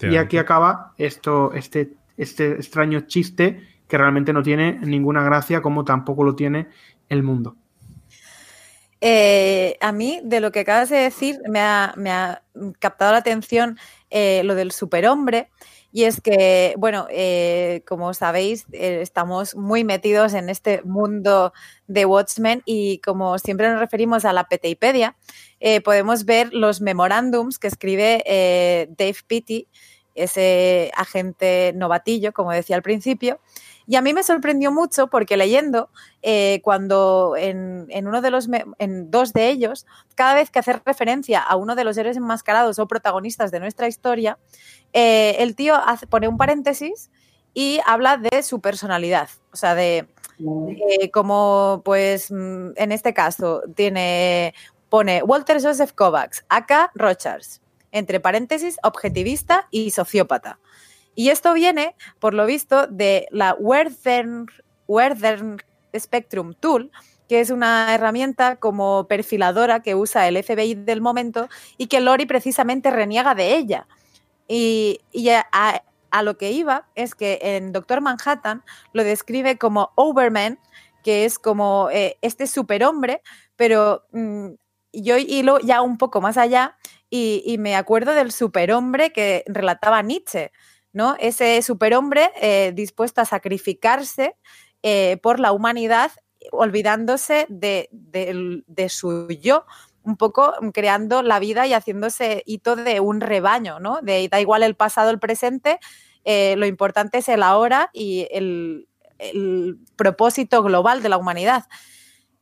Y 0.01 0.17
aquí 0.17 0.37
acaba 0.37 0.93
esto, 0.97 1.53
este, 1.53 1.93
este 2.17 2.51
extraño 2.53 3.01
chiste 3.01 3.61
que 3.87 3.97
realmente 3.97 4.33
no 4.33 4.43
tiene 4.43 4.79
ninguna 4.81 5.23
gracia, 5.23 5.61
como 5.61 5.83
tampoco 5.83 6.23
lo 6.23 6.35
tiene 6.35 6.67
el 7.09 7.23
mundo. 7.23 7.57
Eh, 9.01 9.77
a 9.81 9.91
mí, 9.91 10.21
de 10.23 10.39
lo 10.39 10.51
que 10.51 10.59
acabas 10.61 10.89
de 10.89 10.97
decir, 10.97 11.39
me 11.49 11.59
ha, 11.59 11.93
me 11.97 12.11
ha 12.11 12.43
captado 12.79 13.11
la 13.11 13.17
atención 13.17 13.77
eh, 14.09 14.43
lo 14.43 14.55
del 14.55 14.71
superhombre. 14.71 15.49
Y 15.91 16.05
es 16.05 16.21
que, 16.21 16.73
bueno, 16.77 17.07
eh, 17.09 17.83
como 17.87 18.13
sabéis, 18.13 18.65
eh, 18.71 18.99
estamos 19.01 19.55
muy 19.55 19.83
metidos 19.83 20.33
en 20.33 20.49
este 20.49 20.81
mundo 20.83 21.53
de 21.87 22.05
Watchmen 22.05 22.61
y 22.65 22.99
como 22.99 23.37
siempre 23.37 23.69
nos 23.69 23.79
referimos 23.79 24.23
a 24.23 24.33
la 24.33 24.45
Peteipedia, 24.45 25.17
eh, 25.59 25.81
podemos 25.81 26.25
ver 26.25 26.53
los 26.53 26.81
memorándums 26.81 27.59
que 27.59 27.67
escribe 27.67 28.23
eh, 28.25 28.87
Dave 28.97 29.17
Pitti, 29.27 29.67
ese 30.15 30.91
agente 30.95 31.71
novatillo, 31.75 32.33
como 32.33 32.51
decía 32.51 32.75
al 32.75 32.81
principio. 32.81 33.39
Y 33.91 33.97
a 33.97 34.01
mí 34.01 34.13
me 34.13 34.23
sorprendió 34.23 34.71
mucho 34.71 35.07
porque 35.07 35.35
leyendo, 35.35 35.89
eh, 36.21 36.61
cuando 36.63 37.35
en, 37.37 37.87
en 37.89 38.07
uno 38.07 38.21
de 38.21 38.31
los, 38.31 38.47
en 38.79 39.11
dos 39.11 39.33
de 39.33 39.49
ellos, 39.49 39.85
cada 40.15 40.33
vez 40.33 40.49
que 40.49 40.59
hace 40.59 40.71
referencia 40.85 41.41
a 41.41 41.57
uno 41.57 41.75
de 41.75 41.83
los 41.83 41.97
héroes 41.97 42.15
enmascarados 42.15 42.79
o 42.79 42.87
protagonistas 42.87 43.51
de 43.51 43.59
nuestra 43.59 43.89
historia, 43.89 44.37
eh, 44.93 45.35
el 45.39 45.57
tío 45.57 45.75
hace- 45.75 46.07
pone 46.07 46.29
un 46.29 46.37
paréntesis 46.37 47.11
y 47.53 47.81
habla 47.85 48.15
de 48.15 48.43
su 48.43 48.61
personalidad, 48.61 49.27
o 49.51 49.57
sea, 49.57 49.75
de 49.75 50.07
eh, 51.01 51.11
como, 51.11 51.81
pues, 51.83 52.31
mm, 52.31 52.69
en 52.77 52.91
este 52.93 53.13
caso, 53.13 53.61
tiene, 53.75 54.53
pone 54.87 55.21
Walter 55.21 55.61
Joseph 55.61 55.91
Kovacs, 55.91 56.45
acá 56.47 56.91
Rochars, 56.95 57.59
entre 57.91 58.21
paréntesis, 58.21 58.77
objetivista 58.83 59.67
y 59.69 59.91
sociópata. 59.91 60.59
Y 61.15 61.29
esto 61.29 61.53
viene, 61.53 61.95
por 62.19 62.33
lo 62.33 62.45
visto, 62.45 62.87
de 62.87 63.27
la 63.31 63.53
Werther, 63.53 64.47
Spectrum 65.97 66.53
Tool, 66.53 66.91
que 67.27 67.39
es 67.39 67.49
una 67.49 67.93
herramienta 67.93 68.57
como 68.57 69.07
perfiladora 69.07 69.81
que 69.81 69.95
usa 69.95 70.27
el 70.27 70.41
FBI 70.41 70.75
del 70.75 71.01
momento 71.01 71.47
y 71.77 71.87
que 71.87 72.01
Lori 72.01 72.25
precisamente 72.25 72.91
reniega 72.91 73.35
de 73.35 73.55
ella. 73.55 73.87
Y, 74.47 74.99
a, 75.29 75.81
lo 76.23 76.37
que 76.37 76.51
iba 76.51 76.89
es 76.95 77.15
que 77.15 77.39
en 77.41 77.71
Doctor 77.71 78.01
Manhattan 78.01 78.63
lo 78.91 79.03
describe 79.03 79.57
como 79.57 79.91
Overman, 79.95 80.59
que 81.03 81.23
es 81.23 81.39
como 81.39 81.89
eh, 81.89 82.17
este 82.21 82.47
superhombre, 82.47 83.21
pero 83.55 84.03
mm, 84.11 84.49
yo 84.91 85.17
hilo 85.17 85.59
ya 85.59 85.81
un 85.81 85.97
poco 85.97 86.19
más 86.19 86.37
allá 86.37 86.77
y 87.09 87.57
me 87.59 87.75
acuerdo 87.75 88.13
del 88.13 88.31
superhombre 88.31 89.11
que 89.11 89.43
relataba 89.47 90.01
Nietzsche, 90.01 90.51
¿no? 90.93 91.15
Ese 91.19 91.61
superhombre 91.61 92.31
eh, 92.41 92.71
dispuesto 92.73 93.21
a 93.21 93.25
sacrificarse 93.25 94.35
eh, 94.83 95.17
por 95.21 95.39
la 95.39 95.51
humanidad, 95.51 96.11
olvidándose 96.51 97.45
de, 97.49 97.89
su 98.89 99.27
yo, 99.29 99.65
un 100.03 100.17
poco 100.17 100.53
creando 100.73 101.21
la 101.21 101.39
vida 101.39 101.67
y 101.67 101.73
haciéndose 101.73 102.43
hito 102.45 102.75
de 102.75 102.99
un 102.99 103.21
rebaño, 103.21 103.79
¿no? 103.79 104.01
De 104.01 104.27
da 104.27 104.41
igual 104.41 104.63
el 104.63 104.75
pasado, 104.75 105.11
el 105.11 105.19
presente, 105.19 105.79
eh, 106.23 106.55
lo 106.57 106.65
importante 106.65 107.19
es 107.19 107.29
el 107.29 107.43
ahora 107.43 107.89
y 107.93 108.27
el, 108.31 108.87
el 109.19 109.77
propósito 109.95 110.63
global 110.63 111.03
de 111.03 111.09
la 111.09 111.17
humanidad. 111.17 111.65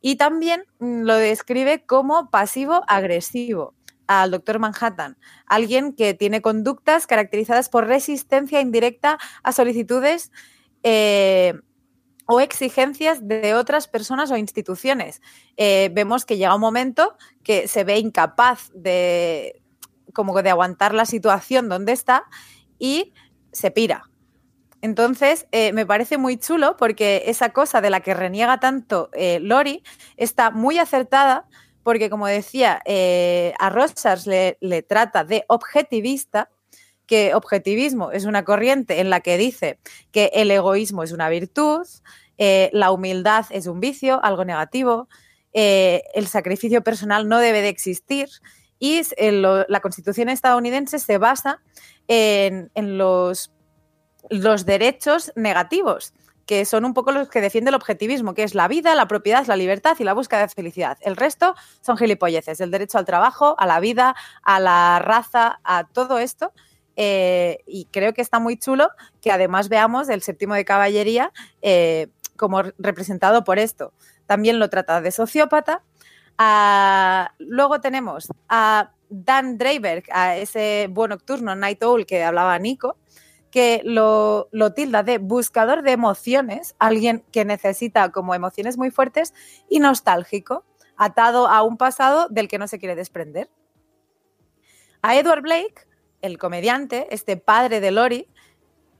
Y 0.00 0.16
también 0.16 0.64
mm, 0.78 1.02
lo 1.02 1.14
describe 1.16 1.84
como 1.84 2.30
pasivo-agresivo 2.30 3.74
al 4.10 4.32
doctor 4.32 4.58
Manhattan, 4.58 5.16
alguien 5.46 5.92
que 5.92 6.14
tiene 6.14 6.42
conductas 6.42 7.06
caracterizadas 7.06 7.68
por 7.68 7.86
resistencia 7.86 8.60
indirecta 8.60 9.18
a 9.44 9.52
solicitudes 9.52 10.32
eh, 10.82 11.54
o 12.26 12.40
exigencias 12.40 13.28
de 13.28 13.54
otras 13.54 13.86
personas 13.86 14.32
o 14.32 14.36
instituciones. 14.36 15.22
Eh, 15.56 15.90
vemos 15.92 16.26
que 16.26 16.38
llega 16.38 16.56
un 16.56 16.60
momento 16.60 17.16
que 17.44 17.68
se 17.68 17.84
ve 17.84 17.98
incapaz 17.98 18.72
de, 18.74 19.62
como 20.12 20.42
de 20.42 20.50
aguantar 20.50 20.92
la 20.92 21.04
situación 21.04 21.68
donde 21.68 21.92
está 21.92 22.24
y 22.80 23.12
se 23.52 23.70
pira. 23.70 24.10
Entonces, 24.82 25.46
eh, 25.52 25.72
me 25.72 25.86
parece 25.86 26.18
muy 26.18 26.36
chulo 26.36 26.76
porque 26.76 27.22
esa 27.26 27.50
cosa 27.50 27.80
de 27.80 27.90
la 27.90 28.00
que 28.00 28.14
reniega 28.14 28.58
tanto 28.58 29.08
Lori 29.40 29.84
está 30.16 30.50
muy 30.50 30.78
acertada 30.78 31.46
porque, 31.90 32.08
como 32.08 32.28
decía, 32.28 32.80
eh, 32.84 33.52
a 33.58 33.68
Rogers 33.68 34.24
le, 34.28 34.82
trata 34.82 35.24
de 35.24 35.44
objetivista, 35.48 36.48
que 37.04 37.34
objetivismo 37.34 38.12
es 38.12 38.26
una 38.26 38.44
corriente 38.44 39.00
en 39.00 39.10
la 39.10 39.18
que 39.18 39.36
dice 39.36 39.80
que 40.12 40.30
el 40.34 40.52
egoísmo 40.52 41.02
es 41.02 41.10
una 41.10 41.28
virtud, 41.28 41.84
eh, 42.38 42.70
la 42.72 42.92
humildad 42.92 43.44
es 43.50 43.66
un 43.66 43.80
vicio, 43.80 44.22
algo 44.22 44.44
negativo, 44.44 45.08
eh, 45.52 46.04
el 46.14 46.28
sacrificio 46.28 46.84
personal 46.84 47.28
no 47.28 47.40
debe 47.40 47.60
de 47.60 47.70
existir 47.70 48.28
y 48.78 49.02
la 49.18 49.80
constitución 49.80 50.28
estadounidense 50.28 51.00
se 51.00 51.18
basa 51.18 51.60
en, 52.06 52.70
los 52.98 53.50
derechos 54.64 55.32
negativos, 55.34 56.14
que 56.50 56.64
son 56.64 56.84
un 56.84 56.94
poco 56.94 57.12
los 57.12 57.28
que 57.28 57.40
defiende 57.40 57.68
el 57.68 57.76
objetivismo, 57.76 58.34
que 58.34 58.42
es 58.42 58.56
la 58.56 58.66
vida, 58.66 58.96
la 58.96 59.06
propiedad, 59.06 59.46
la 59.46 59.54
libertad 59.54 59.96
y 60.00 60.02
la 60.02 60.14
búsqueda 60.14 60.40
de 60.40 60.48
felicidad. 60.48 60.98
El 61.00 61.14
resto 61.14 61.54
son 61.80 61.96
gilipolleces, 61.96 62.60
el 62.60 62.72
derecho 62.72 62.98
al 62.98 63.04
trabajo, 63.04 63.54
a 63.56 63.68
la 63.68 63.78
vida, 63.78 64.16
a 64.42 64.58
la 64.58 64.98
raza, 64.98 65.60
a 65.62 65.86
todo 65.86 66.18
esto. 66.18 66.52
eh, 66.96 67.60
y 67.68 67.84
creo 67.92 68.14
que 68.14 68.20
está 68.20 68.40
muy 68.40 68.56
chulo 68.58 68.90
que 69.22 69.30
además 69.30 69.68
veamos 69.68 70.08
el 70.08 70.22
séptimo 70.22 70.54
de 70.54 70.64
caballería 70.64 71.32
eh, 71.62 72.08
como 72.36 72.62
representado 72.78 73.44
por 73.44 73.60
esto. 73.60 73.92
También 74.26 74.58
lo 74.58 74.68
trata 74.70 75.00
de 75.00 75.12
sociópata. 75.12 75.84
Ah, 76.36 77.32
luego 77.38 77.80
tenemos 77.80 78.26
a 78.48 78.90
Dan 79.08 79.56
Dreiberg, 79.56 80.02
a 80.10 80.36
ese 80.36 80.88
buen 80.90 81.10
nocturno 81.10 81.54
Night 81.54 81.80
Owl 81.84 82.06
que 82.06 82.24
hablaba 82.24 82.58
Nico, 82.58 82.96
que 83.50 83.82
lo, 83.84 84.48
lo 84.52 84.72
tilda 84.72 85.02
de 85.02 85.18
buscador 85.18 85.82
de 85.82 85.92
emociones, 85.92 86.74
alguien 86.78 87.24
que 87.32 87.44
necesita 87.44 88.10
como 88.10 88.34
emociones 88.34 88.78
muy 88.78 88.90
fuertes 88.90 89.34
y 89.68 89.80
nostálgico, 89.80 90.64
atado 90.96 91.48
a 91.48 91.62
un 91.62 91.76
pasado 91.76 92.28
del 92.28 92.48
que 92.48 92.58
no 92.58 92.68
se 92.68 92.78
quiere 92.78 92.94
desprender. 92.94 93.50
A 95.02 95.16
Edward 95.16 95.42
Blake 95.42 95.90
el 96.22 96.38
comediante, 96.38 97.06
este 97.10 97.36
padre 97.36 97.80
de 97.80 97.90
Lori, 97.90 98.28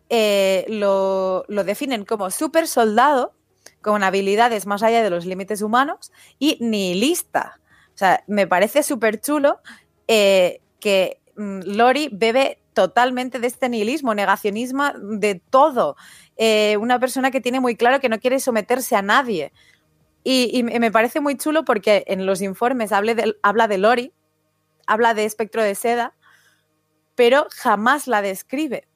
eh, 0.08 0.64
lo, 0.68 1.44
lo, 1.48 1.64
definen 1.64 2.04
como 2.04 2.30
super 2.30 2.66
soldado, 2.66 3.34
con 3.82 4.02
habilidades 4.02 4.66
más 4.66 4.82
allá 4.82 5.02
de 5.02 5.10
los 5.10 5.26
límites 5.26 5.62
humanos 5.62 6.12
y 6.38 6.58
nihilista. 6.60 7.60
O 7.94 7.98
sea, 7.98 8.24
me 8.26 8.46
parece 8.46 8.82
súper 8.82 9.20
chulo 9.20 9.60
eh, 10.08 10.60
que 10.80 11.20
mm, 11.36 11.60
Lori 11.64 12.08
bebe 12.12 12.59
totalmente 12.80 13.40
de 13.40 13.46
este 13.46 13.68
nihilismo, 13.68 14.14
negacionismo 14.14 14.90
de 14.94 15.34
todo. 15.34 15.96
Eh, 16.38 16.78
una 16.78 16.98
persona 16.98 17.30
que 17.30 17.42
tiene 17.42 17.60
muy 17.60 17.76
claro 17.76 18.00
que 18.00 18.08
no 18.08 18.18
quiere 18.18 18.40
someterse 18.40 18.96
a 18.96 19.02
nadie. 19.02 19.52
Y, 20.24 20.62
me 20.62 20.90
parece 20.90 21.20
muy 21.20 21.36
chulo 21.36 21.66
porque 21.66 22.04
en 22.06 22.24
los 22.24 22.40
informes 22.40 22.90
habla 22.92 23.14
de, 23.14 23.36
habla 23.42 23.68
de 23.68 23.76
Lori, 23.76 24.12
habla 24.86 25.12
de 25.12 25.26
espectro 25.26 25.62
de 25.62 25.74
seda, 25.74 26.14
pero 27.16 27.48
jamás 27.54 28.06
la 28.06 28.22
describe. 28.22 28.88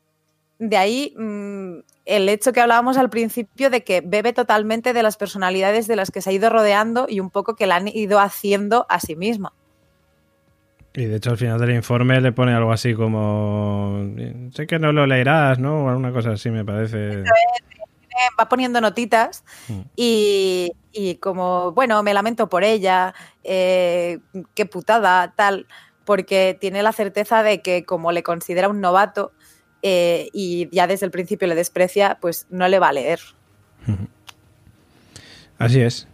De 0.59 0.79
ahí 0.79 1.15
mmm, 1.19 1.81
el 2.07 2.31
hecho 2.31 2.55
que 2.55 2.63
hablábamos 2.63 2.97
al 2.97 3.11
principio 3.11 3.69
de 3.69 3.85
que 3.85 4.01
bebe 4.01 4.33
totalmente 4.33 4.95
de 4.95 5.03
las 5.03 5.19
personalidades 5.19 5.87
de 5.87 5.97
las 5.97 6.11
que 6.11 6.23
se 6.23 6.31
ha 6.31 6.33
ido 6.33 6.49
rodeando 6.49 7.05
y 7.07 7.21
un 7.21 7.29
poco 7.29 7.55
que 7.55 7.67
la 7.67 7.77
han 7.77 7.89
ido 7.89 8.19
haciendo 8.19 8.87
a 8.89 8.99
sí 8.99 9.15
misma. 9.15 9.53
Y 10.97 11.07
de 11.07 11.17
hecho 11.17 11.31
al 11.31 11.39
final 11.39 11.59
del 11.59 11.75
informe 11.75 12.21
le 12.21 12.31
pone 12.31 12.55
algo 12.55 12.73
así 12.73 12.95
como 12.95 14.07
sé 14.53 14.67
que 14.67 14.79
no 14.79 14.93
lo 14.93 15.07
leerás, 15.07 15.59
¿no? 15.59 15.85
O 15.85 15.89
alguna 15.89 16.13
cosa 16.13 16.33
así 16.33 16.51
me 16.51 16.65
parece. 16.65 17.25
Va 18.39 18.49
poniendo 18.49 18.81
notitas 18.81 19.43
mm. 19.69 19.81
y, 19.97 20.73
y, 20.93 21.17
como, 21.17 21.73
bueno, 21.73 22.01
me 22.05 22.15
lamento 22.15 22.49
por 22.49 22.63
ella, 22.63 23.13
eh, 23.43 24.21
qué 24.55 24.67
putada, 24.67 25.35
tal, 25.35 25.67
porque 26.05 26.57
tiene 26.61 26.85
la 26.85 26.93
certeza 26.93 27.43
de 27.43 27.61
que 27.61 27.85
como 27.85 28.13
le 28.13 28.23
considera 28.23 28.69
un 28.69 28.81
novato 28.81 29.33
eh, 29.83 30.31
y 30.33 30.69
ya 30.71 30.87
desde 30.87 31.07
el 31.07 31.13
principio 31.13 31.49
le 31.49 31.57
desprecia, 31.57 32.19
pues 32.21 32.47
no 32.51 32.69
le 32.69 32.79
va 32.79 32.89
a 32.89 32.93
leer. 32.93 33.21
Así 35.59 35.81
es. 35.81 36.07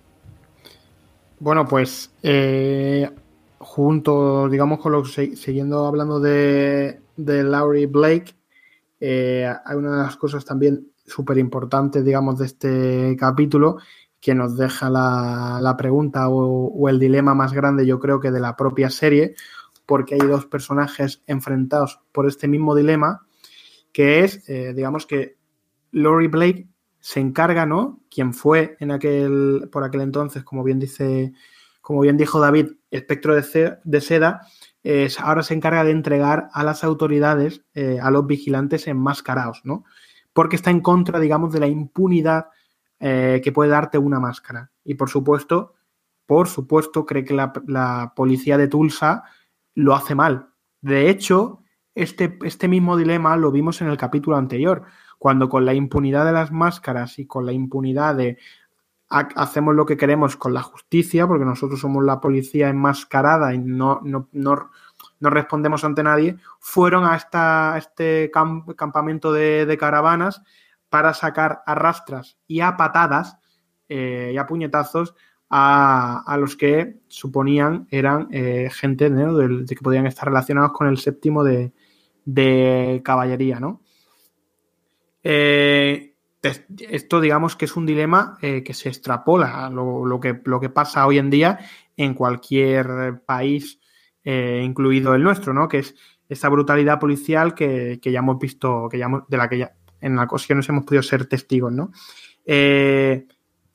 Bueno, 1.38 1.68
pues 1.68 2.10
eh, 2.22 3.10
junto, 3.60 4.48
digamos, 4.48 4.80
con 4.80 4.92
lo 4.92 5.04
siguiendo 5.04 5.86
hablando 5.86 6.18
de, 6.18 7.00
de 7.16 7.44
Laurie 7.44 7.86
Blake, 7.86 8.34
eh, 8.98 9.52
hay 9.64 9.76
una 9.76 9.98
de 9.98 10.02
las 10.02 10.16
cosas 10.16 10.44
también 10.44 10.88
súper 11.06 11.36
importantes, 11.36 12.04
digamos, 12.04 12.38
de 12.38 12.46
este 12.46 13.16
capítulo 13.18 13.78
que 14.18 14.34
nos 14.34 14.56
deja 14.56 14.88
la, 14.88 15.58
la 15.60 15.76
pregunta 15.76 16.28
o, 16.28 16.88
el 16.88 16.98
dilema 16.98 17.34
más 17.34 17.52
grande, 17.52 17.86
yo 17.86 18.00
creo 18.00 18.18
que 18.18 18.30
de 18.30 18.40
la 18.40 18.56
propia 18.56 18.88
serie, 18.88 19.34
porque 19.84 20.14
hay 20.14 20.26
dos 20.26 20.46
personajes 20.46 21.22
enfrentados 21.26 22.00
por 22.12 22.26
este 22.26 22.48
mismo 22.48 22.74
dilema, 22.74 23.26
que 23.92 24.24
es, 24.24 24.48
eh, 24.48 24.72
digamos, 24.74 25.06
que 25.06 25.36
Laurie 25.92 26.28
Blake 26.28 26.68
se 26.98 27.20
encarga, 27.20 27.66
¿no? 27.66 28.00
Quien 28.10 28.32
fue 28.32 28.76
en 28.80 28.90
aquel, 28.90 29.68
por 29.70 29.84
aquel 29.84 30.02
entonces, 30.02 30.44
como 30.44 30.62
bien 30.62 30.78
dice 30.78 31.32
como 31.80 32.02
bien 32.02 32.16
dijo 32.16 32.38
David, 32.38 32.68
espectro 32.90 33.34
de, 33.34 34.00
seda, 34.00 34.40
eh, 34.82 35.08
ahora 35.18 35.42
se 35.42 35.54
encarga 35.54 35.84
de 35.84 35.92
entregar 35.92 36.48
a 36.52 36.64
las 36.64 36.84
autoridades, 36.84 37.64
eh, 37.74 37.98
a 38.02 38.10
los 38.10 38.26
vigilantes 38.26 38.86
enmascarados, 38.86 39.60
¿no? 39.64 39.84
Porque 40.32 40.56
está 40.56 40.70
en 40.70 40.80
contra, 40.80 41.18
digamos, 41.20 41.52
de 41.52 41.60
la 41.60 41.66
impunidad 41.66 42.46
eh, 42.98 43.40
que 43.42 43.52
puede 43.52 43.70
darte 43.70 43.98
una 43.98 44.20
máscara. 44.20 44.70
Y 44.84 44.94
por 44.94 45.08
supuesto, 45.08 45.74
por 46.26 46.48
supuesto, 46.48 47.06
cree 47.06 47.24
que 47.24 47.34
la, 47.34 47.52
la, 47.66 48.12
policía 48.14 48.56
de 48.56 48.68
Tulsa 48.68 49.24
lo 49.74 49.94
hace 49.94 50.14
mal. 50.14 50.50
De 50.80 51.10
hecho, 51.10 51.62
este, 51.94 52.38
este 52.44 52.68
mismo 52.68 52.96
dilema 52.96 53.36
lo 53.36 53.50
vimos 53.50 53.80
en 53.80 53.88
el 53.88 53.96
capítulo 53.96 54.36
anterior, 54.36 54.84
cuando 55.18 55.48
con 55.48 55.66
la 55.66 55.74
impunidad 55.74 56.24
de 56.24 56.32
las 56.32 56.52
máscaras 56.52 57.18
y 57.18 57.26
con 57.26 57.44
la 57.46 57.52
impunidad 57.52 58.14
de 58.14 58.38
hacemos 59.10 59.74
lo 59.74 59.86
que 59.86 59.96
queremos 59.96 60.36
con 60.36 60.54
la 60.54 60.62
justicia, 60.62 61.26
porque 61.26 61.44
nosotros 61.44 61.80
somos 61.80 62.04
la 62.04 62.20
policía 62.20 62.68
enmascarada 62.68 63.52
y 63.52 63.58
no, 63.58 64.00
no, 64.04 64.28
no, 64.32 64.70
no 65.18 65.30
respondemos 65.30 65.84
ante 65.84 66.04
nadie, 66.04 66.36
fueron 66.60 67.04
a, 67.04 67.16
esta, 67.16 67.74
este 67.76 68.30
camp 68.32 68.70
campamento 68.76 69.32
de, 69.32 69.76
caravanas 69.78 70.42
para 70.88 71.12
sacar 71.12 71.62
a 71.66 71.74
rastras 71.74 72.38
y 72.46 72.60
a 72.60 72.76
patadas 72.76 73.36
eh, 73.88 74.30
y 74.32 74.36
a 74.38 74.46
puñetazos 74.46 75.14
a, 75.48 76.22
a, 76.24 76.36
los 76.36 76.56
que 76.56 77.00
suponían 77.08 77.88
eran 77.90 78.28
eh, 78.30 78.70
gente 78.72 79.10
de, 79.10 79.64
que 79.66 79.82
podían 79.82 80.06
estar 80.06 80.28
relacionados 80.28 80.72
con 80.72 80.86
el 80.86 80.98
séptimo 80.98 81.42
de, 81.42 81.72
de 82.24 83.00
caballería, 83.04 83.58
¿no? 83.58 83.80
Eh, 85.22 86.09
esto 86.42 87.20
digamos 87.20 87.56
que 87.56 87.66
es 87.66 87.76
un 87.76 87.86
dilema 87.86 88.38
eh, 88.40 88.62
que 88.62 88.72
se 88.72 88.88
extrapola 88.88 89.66
a 89.66 89.70
lo, 89.70 90.06
lo, 90.06 90.20
que, 90.20 90.40
lo, 90.44 90.60
que, 90.60 90.70
pasa 90.70 91.06
hoy 91.06 91.18
en 91.18 91.28
día 91.28 91.58
en 91.96 92.14
cualquier 92.14 93.20
país, 93.26 93.78
eh, 94.24 94.62
incluido 94.64 95.14
el 95.14 95.22
nuestro, 95.22 95.52
¿no? 95.52 95.68
Que 95.68 95.80
es 95.80 95.94
esta 96.28 96.48
brutalidad 96.48 96.98
policial 96.98 97.54
que, 97.54 97.98
que 98.00 98.12
ya 98.12 98.20
hemos 98.20 98.38
visto, 98.38 98.88
que 98.90 98.98
ya 98.98 99.06
hemos, 99.06 99.28
de 99.28 99.36
la 99.36 99.48
que 99.48 99.58
ya 99.58 99.74
en 100.00 100.18
ocasiones 100.18 100.68
hemos 100.68 100.84
podido 100.84 101.02
ser 101.02 101.26
testigos, 101.26 101.72
¿no? 101.72 101.92
Eh, 102.46 103.26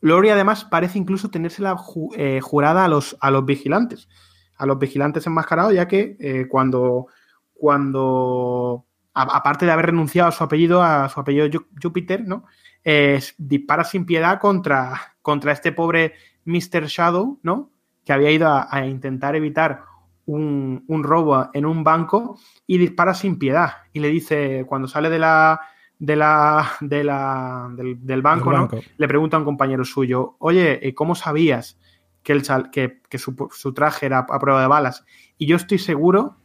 Lori 0.01 0.29
además 0.29 0.65
parece 0.65 0.97
incluso 0.97 1.29
tenérsela 1.29 1.77
eh, 2.17 2.39
jurada 2.41 2.85
a 2.85 2.87
los, 2.87 3.15
a 3.19 3.29
los 3.29 3.45
vigilantes, 3.45 4.09
a 4.57 4.65
los 4.65 4.79
vigilantes 4.79 5.27
enmascarados, 5.27 5.73
ya 5.73 5.87
que 5.87 6.47
cuando, 6.49 7.07
cuando 7.53 8.84
aparte 9.15 9.65
de 9.65 9.71
haber 9.71 9.87
renunciado 9.87 10.29
a 10.29 10.31
su 10.31 10.43
apellido, 10.43 10.83
a 10.83 11.07
su 11.09 11.19
apellido 11.19 11.65
Júpiter, 11.81 12.27
¿no? 12.27 12.45
Eh, 12.83 13.19
dispara 13.37 13.83
sin 13.83 14.05
piedad 14.05 14.39
contra, 14.39 15.15
contra 15.21 15.53
este 15.53 15.71
pobre 15.71 16.13
Mr. 16.43 16.85
Shadow, 16.87 17.39
¿no? 17.41 17.71
Que 18.03 18.13
había 18.13 18.29
ido 18.29 18.47
a, 18.47 18.67
a 18.69 18.85
intentar 18.85 19.35
evitar 19.35 19.83
un, 20.25 20.83
un, 20.87 21.03
robo 21.03 21.49
en 21.53 21.65
un 21.65 21.83
banco 21.83 22.37
y 22.67 22.77
dispara 22.77 23.13
sin 23.13 23.39
piedad. 23.39 23.71
Y 23.93 24.01
le 24.01 24.09
dice, 24.09 24.65
cuando 24.67 24.87
sale 24.87 25.09
de 25.09 25.19
la, 25.19 25.61
de 25.97 26.15
la, 26.17 26.71
de 26.81 27.03
la, 27.03 27.69
del, 27.75 28.05
del 28.05 28.21
banco, 28.21 28.51
banco, 28.51 28.75
¿no? 28.75 28.81
Le 28.97 29.07
pregunta 29.07 29.37
a 29.37 29.39
un 29.39 29.45
compañero 29.45 29.85
suyo, 29.85 30.35
oye, 30.39 30.93
¿cómo 30.93 31.15
sabías 31.15 31.79
que, 32.21 32.33
el, 32.33 32.43
que, 32.71 33.01
que 33.09 33.17
su, 33.17 33.49
su 33.51 33.73
traje 33.73 34.07
era 34.07 34.19
a 34.29 34.39
prueba 34.39 34.61
de 34.61 34.67
balas? 34.67 35.05
Y 35.37 35.47
yo 35.47 35.55
estoy 35.55 35.79
seguro 35.79 36.35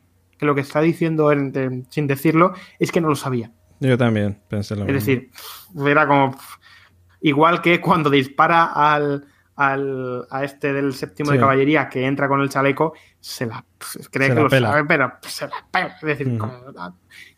que 0.41 0.47
lo 0.47 0.55
que 0.57 0.62
está 0.62 0.80
diciendo 0.80 1.28
de, 1.28 1.84
sin 1.91 2.07
decirlo 2.09 2.55
es 2.80 2.91
que 2.91 3.01
no 3.01 3.09
lo 3.09 3.14
sabía. 3.14 3.53
Yo 3.78 3.97
también 3.97 4.41
pensé 4.49 4.74
lo 4.74 4.82
Es 4.82 4.86
mismo. 4.88 4.99
decir, 4.99 5.30
era 5.86 6.07
como 6.09 6.34
igual 7.20 7.61
que 7.62 7.80
cuando 7.80 8.11
dispara 8.11 8.64
al, 8.64 9.26
al 9.57 10.26
a 10.30 10.45
este 10.45 10.72
del 10.72 10.95
séptimo 10.95 11.30
sí. 11.30 11.34
de 11.36 11.41
caballería 11.41 11.88
que 11.88 12.05
entra 12.07 12.26
con 12.28 12.41
el 12.41 12.49
chaleco, 12.49 12.95
se 13.20 13.47
la 13.47 13.64
cree 14.11 14.28
se 14.28 14.34
que 14.34 14.34
la 14.34 14.43
lo 14.43 14.49
pela. 14.49 14.68
sabe, 14.70 14.84
pero 14.86 15.12
se 15.22 15.47
la 15.47 15.53
pela. 15.70 15.86
Es 15.97 16.01
decir, 16.03 16.28
Mm. 16.28 16.38
como, 16.38 16.53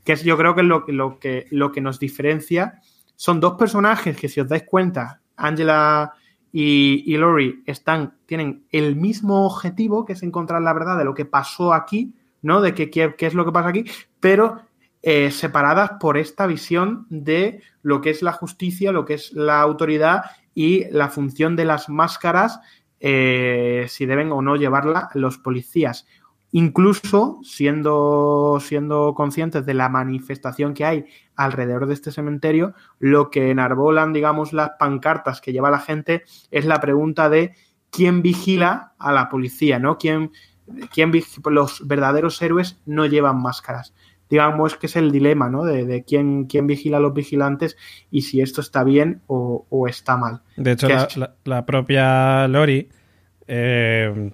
que 0.04 0.12
es, 0.14 0.22
yo 0.24 0.36
creo 0.36 0.54
que 0.54 0.60
es 0.62 0.66
lo, 0.66 0.84
lo, 0.88 1.18
que 1.18 1.46
lo 1.50 1.70
que 1.72 1.80
nos 1.80 1.98
diferencia 1.98 2.80
son 3.16 3.38
dos 3.40 3.54
personajes 3.54 4.16
que 4.16 4.28
si 4.28 4.40
os 4.40 4.48
dais 4.48 4.64
cuenta, 4.64 5.20
Angela 5.36 6.12
y, 6.52 7.04
y 7.06 7.16
Lori 7.16 7.62
están, 7.66 8.16
tienen 8.26 8.66
el 8.70 8.94
mismo 8.96 9.46
objetivo, 9.46 10.04
que 10.04 10.12
es 10.14 10.22
encontrar 10.22 10.60
la 10.62 10.72
verdad 10.72 10.98
de 10.98 11.04
lo 11.04 11.14
que 11.14 11.24
pasó 11.24 11.72
aquí, 11.72 12.14
¿no? 12.42 12.60
De 12.60 12.74
qué, 12.74 12.90
qué, 12.90 13.14
qué 13.16 13.26
es 13.26 13.34
lo 13.34 13.44
que 13.44 13.52
pasa 13.52 13.70
aquí, 13.70 13.84
pero 14.20 14.60
eh, 15.04 15.32
separadas 15.32 15.92
por 15.98 16.16
esta 16.16 16.46
visión 16.46 17.06
de 17.10 17.60
lo 17.82 18.00
que 18.00 18.10
es 18.10 18.22
la 18.22 18.32
justicia, 18.32 18.92
lo 18.92 19.04
que 19.04 19.14
es 19.14 19.32
la 19.32 19.60
autoridad 19.60 20.22
y 20.54 20.84
la 20.90 21.08
función 21.08 21.56
de 21.56 21.64
las 21.64 21.88
máscaras, 21.88 22.60
eh, 23.00 23.86
si 23.88 24.06
deben 24.06 24.30
o 24.30 24.42
no 24.42 24.54
llevarla 24.54 25.08
los 25.14 25.38
policías. 25.38 26.06
Incluso 26.52 27.40
siendo, 27.42 28.58
siendo 28.60 29.14
conscientes 29.14 29.66
de 29.66 29.74
la 29.74 29.88
manifestación 29.88 30.72
que 30.72 30.84
hay 30.84 31.06
alrededor 31.34 31.86
de 31.86 31.94
este 31.94 32.12
cementerio, 32.12 32.74
lo 33.00 33.28
que 33.28 33.50
enarbolan, 33.50 34.12
digamos, 34.12 34.52
las 34.52 34.72
pancartas 34.78 35.40
que 35.40 35.52
lleva 35.52 35.70
la 35.70 35.80
gente 35.80 36.22
es 36.52 36.64
la 36.64 36.80
pregunta 36.80 37.28
de 37.28 37.54
quién 37.90 38.22
vigila 38.22 38.92
a 38.98 39.10
la 39.12 39.28
policía, 39.28 39.80
¿no? 39.80 39.98
¿Quién, 39.98 40.30
quién 40.92 41.12
los 41.50 41.86
verdaderos 41.86 42.40
héroes 42.42 42.80
no 42.86 43.06
llevan 43.06 43.40
máscaras? 43.40 43.92
digamos 44.32 44.76
que 44.76 44.86
es 44.86 44.96
el 44.96 45.12
dilema, 45.12 45.50
¿no? 45.50 45.62
De, 45.62 45.84
de 45.84 46.04
quién, 46.04 46.46
quién, 46.46 46.66
vigila 46.66 46.96
a 46.96 47.00
los 47.00 47.12
vigilantes 47.12 47.76
y 48.10 48.22
si 48.22 48.40
esto 48.40 48.62
está 48.62 48.82
bien 48.82 49.20
o, 49.26 49.66
o 49.68 49.88
está 49.88 50.16
mal. 50.16 50.40
De 50.56 50.72
hecho, 50.72 50.88
la, 50.88 51.06
la, 51.16 51.34
la, 51.44 51.66
propia 51.66 52.48
Lori, 52.48 52.88
eh, 53.46 54.32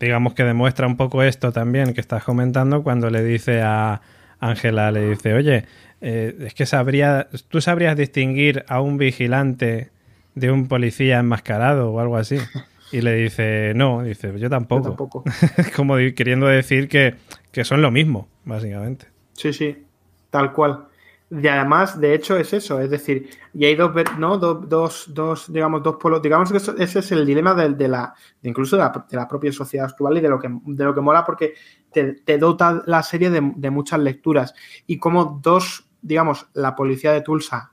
digamos 0.00 0.32
que 0.32 0.44
demuestra 0.44 0.86
un 0.86 0.96
poco 0.96 1.22
esto 1.22 1.52
también 1.52 1.92
que 1.92 2.00
estás 2.00 2.24
comentando 2.24 2.82
cuando 2.82 3.10
le 3.10 3.22
dice 3.22 3.60
a 3.60 4.00
Ángela, 4.40 4.90
le 4.90 5.10
dice, 5.10 5.34
oye, 5.34 5.66
eh, 6.00 6.34
es 6.40 6.54
que 6.54 6.64
sabría, 6.64 7.28
tú 7.48 7.60
sabrías 7.60 7.98
distinguir 7.98 8.64
a 8.66 8.80
un 8.80 8.96
vigilante 8.96 9.90
de 10.34 10.50
un 10.50 10.68
policía 10.68 11.18
enmascarado 11.18 11.90
o 11.90 12.00
algo 12.00 12.16
así. 12.16 12.38
Y 12.94 13.00
le 13.00 13.12
dice, 13.16 13.72
no, 13.74 14.04
dice, 14.04 14.38
yo 14.38 14.48
tampoco. 14.48 14.82
Yo 14.82 14.88
tampoco. 14.90 15.24
Como 15.76 15.96
queriendo 16.14 16.46
decir 16.46 16.88
que, 16.88 17.16
que 17.50 17.64
son 17.64 17.82
lo 17.82 17.90
mismo, 17.90 18.28
básicamente. 18.44 19.08
Sí, 19.32 19.52
sí, 19.52 19.84
tal 20.30 20.52
cual. 20.52 20.86
Y 21.28 21.48
además, 21.48 21.98
de 21.98 22.14
hecho, 22.14 22.36
es 22.36 22.52
eso, 22.52 22.78
es 22.78 22.88
decir, 22.88 23.30
y 23.52 23.64
hay 23.64 23.74
dos, 23.74 23.90
¿no? 24.16 24.38
dos, 24.38 25.12
dos, 25.12 25.52
digamos, 25.52 25.82
dos 25.82 25.96
polos, 25.96 26.22
digamos 26.22 26.52
que 26.52 26.58
ese 26.58 26.98
es 27.00 27.10
el 27.10 27.26
dilema 27.26 27.52
de, 27.54 27.88
la, 27.88 28.14
incluso 28.42 28.76
de 28.76 28.84
la, 29.16 29.26
propia 29.26 29.50
sociedad 29.50 29.86
actual 29.86 30.18
y 30.18 30.20
de 30.20 30.28
lo 30.28 30.38
que, 30.38 30.48
de 30.64 30.84
lo 30.84 30.94
que 30.94 31.00
mola 31.00 31.24
porque 31.24 31.54
te, 31.90 32.38
dota 32.38 32.80
la 32.86 33.02
serie 33.02 33.30
de, 33.30 33.70
muchas 33.70 33.98
lecturas 33.98 34.54
y 34.86 34.98
como 34.98 35.40
dos, 35.42 35.90
digamos, 36.00 36.46
la 36.52 36.76
policía 36.76 37.10
de 37.10 37.22
Tulsa 37.22 37.72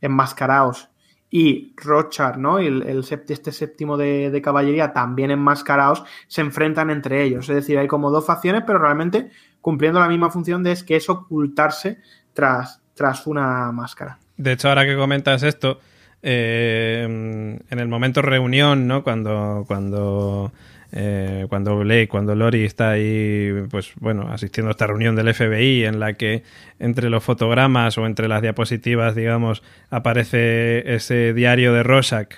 enmascarados 0.00 0.90
y 1.30 1.72
Rochard, 1.76 2.38
¿no? 2.38 2.58
El, 2.58 3.04
este 3.08 3.52
séptimo 3.52 3.96
de, 3.96 4.30
de, 4.30 4.42
caballería 4.42 4.92
también 4.92 5.30
enmascarados 5.30 6.02
se 6.26 6.40
enfrentan 6.40 6.90
entre 6.90 7.22
ellos. 7.22 7.48
Es 7.48 7.54
decir, 7.54 7.78
hay 7.78 7.86
como 7.86 8.10
dos 8.10 8.26
facciones, 8.26 8.64
pero 8.66 8.80
realmente 8.80 9.30
cumpliendo 9.60 10.00
la 10.00 10.08
misma 10.08 10.30
función 10.30 10.62
de 10.62 10.72
es 10.72 10.82
que 10.82 10.96
es 10.96 11.08
ocultarse 11.08 11.98
tras, 12.32 12.82
tras 12.94 13.26
una 13.26 13.70
máscara. 13.72 14.18
De 14.36 14.52
hecho, 14.52 14.68
ahora 14.68 14.86
que 14.86 14.96
comentas 14.96 15.42
esto, 15.42 15.78
eh, 16.22 17.02
en 17.04 17.78
el 17.78 17.88
momento 17.88 18.22
reunión, 18.22 18.86
¿no? 18.86 19.02
Cuando, 19.02 19.64
cuando, 19.66 20.52
eh, 20.92 21.46
cuando 21.48 21.78
Blake, 21.78 22.08
cuando 22.08 22.34
Lori 22.34 22.64
está 22.64 22.90
ahí, 22.90 23.52
pues 23.70 23.92
bueno, 24.00 24.32
asistiendo 24.32 24.68
a 24.68 24.72
esta 24.72 24.86
reunión 24.86 25.16
del 25.16 25.32
FBI 25.32 25.84
en 25.84 26.00
la 26.00 26.14
que 26.14 26.42
entre 26.78 27.10
los 27.10 27.22
fotogramas 27.22 27.96
o 27.98 28.06
entre 28.06 28.28
las 28.28 28.42
diapositivas, 28.42 29.14
digamos, 29.14 29.62
aparece 29.90 30.94
ese 30.94 31.32
diario 31.32 31.72
de 31.72 31.82
Rorschach 31.82 32.28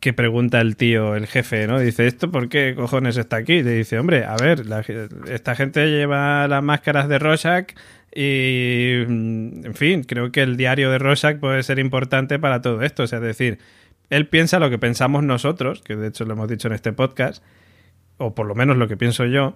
que 0.00 0.12
pregunta 0.12 0.60
el 0.60 0.76
tío, 0.76 1.14
el 1.14 1.26
jefe, 1.26 1.66
¿no? 1.66 1.78
Dice, 1.78 2.06
¿esto 2.06 2.30
por 2.30 2.48
qué 2.48 2.74
cojones 2.76 3.16
está 3.16 3.36
aquí? 3.36 3.62
Le 3.62 3.72
dice, 3.72 3.98
hombre, 3.98 4.24
a 4.24 4.36
ver, 4.36 4.62
esta 5.28 5.54
gente 5.54 5.86
lleva 5.86 6.46
las 6.48 6.62
máscaras 6.62 7.08
de 7.08 7.18
Rorschach 7.18 7.72
y, 8.14 9.04
mm, 9.06 9.66
en 9.66 9.74
fin, 9.74 10.02
creo 10.04 10.32
que 10.32 10.42
el 10.42 10.56
diario 10.56 10.90
de 10.90 10.98
Rorschach 10.98 11.38
puede 11.38 11.62
ser 11.62 11.78
importante 11.78 12.38
para 12.38 12.62
todo 12.62 12.82
esto. 12.82 13.04
O 13.04 13.06
sea, 13.06 13.18
es 13.18 13.24
decir, 13.24 13.58
él 14.10 14.28
piensa 14.28 14.58
lo 14.58 14.70
que 14.70 14.78
pensamos 14.78 15.24
nosotros, 15.24 15.82
que 15.82 15.96
de 15.96 16.08
hecho 16.08 16.24
lo 16.24 16.34
hemos 16.34 16.48
dicho 16.48 16.68
en 16.68 16.74
este 16.74 16.92
podcast, 16.92 17.42
o 18.18 18.34
por 18.34 18.46
lo 18.46 18.54
menos 18.54 18.76
lo 18.76 18.88
que 18.88 18.96
pienso 18.96 19.24
yo, 19.24 19.54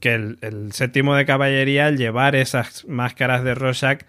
que 0.00 0.14
el, 0.14 0.72
séptimo 0.72 1.14
de 1.14 1.26
caballería, 1.26 1.86
al 1.86 1.98
llevar 1.98 2.34
esas 2.34 2.86
máscaras 2.86 3.44
de 3.44 3.54
Rorschach, 3.54 4.02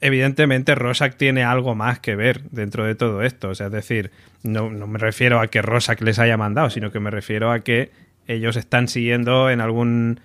evidentemente 0.00 0.74
Rorschach 0.74 1.14
tiene 1.14 1.44
algo 1.44 1.74
más 1.74 2.00
que 2.00 2.16
ver 2.16 2.42
dentro 2.50 2.84
de 2.84 2.96
todo 2.96 3.22
esto. 3.22 3.50
O 3.50 3.54
sea, 3.54 3.66
es 3.66 3.72
decir, 3.72 4.10
no, 4.42 4.70
no 4.70 4.88
me 4.88 4.98
refiero 4.98 5.40
a 5.40 5.46
que 5.46 5.62
Rorschach 5.62 6.00
les 6.00 6.18
haya 6.18 6.36
mandado, 6.36 6.70
sino 6.70 6.90
que 6.90 6.98
me 6.98 7.10
refiero 7.10 7.52
a 7.52 7.60
que 7.60 7.92
ellos 8.26 8.56
están 8.56 8.88
siguiendo 8.88 9.48
en 9.48 9.60
algún 9.60 10.20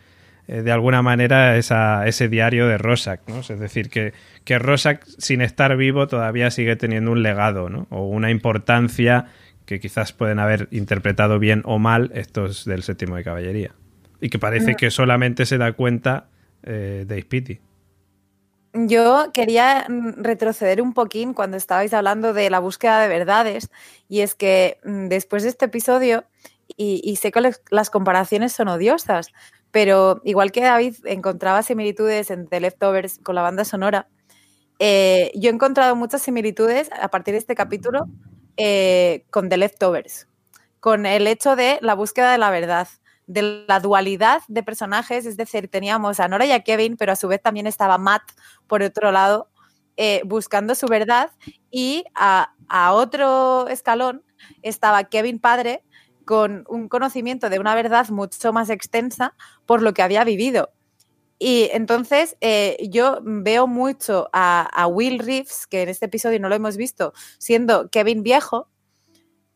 eh, 0.47 0.61
de 0.61 0.71
alguna 0.71 1.01
manera 1.01 1.57
esa, 1.57 2.07
ese 2.07 2.29
diario 2.29 2.67
de 2.67 2.77
Rorschach, 2.77 3.19
¿no? 3.27 3.39
Es 3.39 3.59
decir, 3.59 3.89
que, 3.89 4.13
que 4.45 4.59
Rorschach, 4.59 5.03
sin 5.17 5.41
estar 5.41 5.75
vivo, 5.75 6.07
todavía 6.07 6.51
sigue 6.51 6.75
teniendo 6.75 7.11
un 7.11 7.21
legado, 7.21 7.69
¿no? 7.69 7.87
O 7.89 8.07
una 8.07 8.31
importancia 8.31 9.25
que 9.65 9.81
quizás 9.81 10.13
pueden 10.13 10.39
haber 10.39 10.69
interpretado 10.71 11.37
bien 11.39 11.61
o 11.65 11.79
mal 11.79 12.11
estos 12.13 12.63
del 12.63 12.83
séptimo 12.83 13.17
de 13.17 13.25
caballería. 13.25 13.75
Y 14.21 14.29
que 14.29 14.39
parece 14.39 14.75
que 14.75 14.89
solamente 14.89 15.45
se 15.45 15.57
da 15.57 15.73
cuenta 15.73 16.29
eh, 16.63 17.03
de 17.05 17.21
Spiti. 17.21 17.59
Yo 18.73 19.31
quería 19.33 19.85
mm, 19.89 20.23
retroceder 20.23 20.81
un 20.81 20.93
poquín 20.93 21.33
cuando 21.33 21.57
estabais 21.57 21.93
hablando 21.93 22.33
de 22.33 22.49
la 22.49 22.59
búsqueda 22.59 23.01
de 23.01 23.09
verdades, 23.09 23.69
y 24.07 24.21
es 24.21 24.33
que 24.33 24.77
mm, 24.85 25.07
después 25.09 25.43
de 25.43 25.49
este 25.49 25.65
episodio, 25.65 26.23
y, 26.77 27.01
y 27.03 27.17
sé 27.17 27.31
que 27.31 27.51
las 27.69 27.89
comparaciones 27.89 28.53
son 28.53 28.69
odiosas, 28.69 29.33
pero 29.71 30.21
igual 30.23 30.51
que 30.51 30.61
David 30.61 30.95
encontraba 31.05 31.63
similitudes 31.63 32.31
en 32.31 32.47
The 32.47 32.59
Leftovers 32.59 33.19
con 33.19 33.35
la 33.35 33.41
banda 33.41 33.65
sonora, 33.65 34.07
eh, 34.79 35.31
yo 35.35 35.49
he 35.49 35.53
encontrado 35.53 35.95
muchas 35.95 36.21
similitudes 36.21 36.89
a 36.99 37.07
partir 37.09 37.33
de 37.33 37.39
este 37.39 37.55
capítulo 37.55 38.05
eh, 38.57 39.25
con 39.31 39.49
The 39.49 39.57
Leftovers, 39.57 40.27
con 40.79 41.05
el 41.05 41.27
hecho 41.27 41.55
de 41.55 41.79
la 41.81 41.95
búsqueda 41.95 42.31
de 42.31 42.37
la 42.37 42.51
verdad, 42.51 42.87
de 43.25 43.65
la 43.67 43.79
dualidad 43.79 44.41
de 44.47 44.63
personajes, 44.63 45.25
es 45.25 45.35
decir, 45.35 45.67
teníamos 45.69 46.19
a 46.19 46.27
Nora 46.27 46.45
y 46.45 46.51
a 46.51 46.63
Kevin, 46.63 46.95
pero 46.95 47.11
a 47.11 47.15
su 47.15 47.27
vez 47.27 47.41
también 47.41 47.67
estaba 47.67 47.97
Matt 47.97 48.23
por 48.67 48.81
otro 48.83 49.11
lado, 49.11 49.49
eh, 49.97 50.21
buscando 50.25 50.75
su 50.75 50.87
verdad, 50.87 51.31
y 51.71 52.05
a, 52.15 52.53
a 52.69 52.93
otro 52.93 53.67
escalón 53.67 54.23
estaba 54.61 55.03
Kevin 55.05 55.39
padre, 55.39 55.83
con 56.27 56.65
un 56.67 56.89
conocimiento 56.89 57.49
de 57.49 57.57
una 57.57 57.73
verdad 57.73 58.09
mucho 58.09 58.53
más 58.53 58.69
extensa 58.69 59.33
por 59.65 59.81
lo 59.81 59.93
que 59.93 60.03
había 60.03 60.25
vivido. 60.25 60.69
Y 61.39 61.69
entonces 61.71 62.35
eh, 62.41 62.77
yo 62.89 63.19
veo 63.23 63.65
mucho 63.65 64.29
a, 64.33 64.87
Will 64.91 65.19
Reeves, 65.19 65.67
que 65.67 65.83
en 65.83 65.89
este 65.89 66.07
episodio 66.07 66.39
no 66.39 66.49
lo 66.49 66.55
hemos 66.55 66.77
visto, 66.77 67.13
siendo 67.37 67.89
Kevin 67.89 68.23
viejo, 68.23 68.67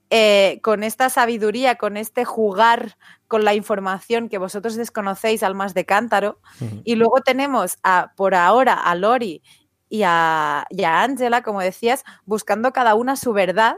eh, 0.09 0.59
con 0.63 0.83
esta 0.83 1.09
sabiduría, 1.09 1.75
con 1.75 1.97
este 1.97 2.23
jugar 2.23 2.97
con 3.27 3.43
la 3.43 3.53
información 3.53 4.29
que 4.29 4.37
vosotros 4.37 4.75
desconocéis 4.75 5.43
al 5.43 5.55
más 5.55 5.73
de 5.73 5.85
cántaro. 5.85 6.39
Y 6.85 6.95
luego 6.95 7.19
tenemos 7.21 7.77
a, 7.83 8.13
por 8.15 8.33
ahora 8.33 8.75
a 8.75 8.95
Lori 8.95 9.41
y 9.89 10.03
a, 10.05 10.65
y 10.69 10.83
a 10.83 11.03
Angela, 11.03 11.41
como 11.43 11.59
decías, 11.59 12.03
buscando 12.25 12.71
cada 12.71 12.95
una 12.95 13.17
su 13.17 13.33
verdad, 13.33 13.77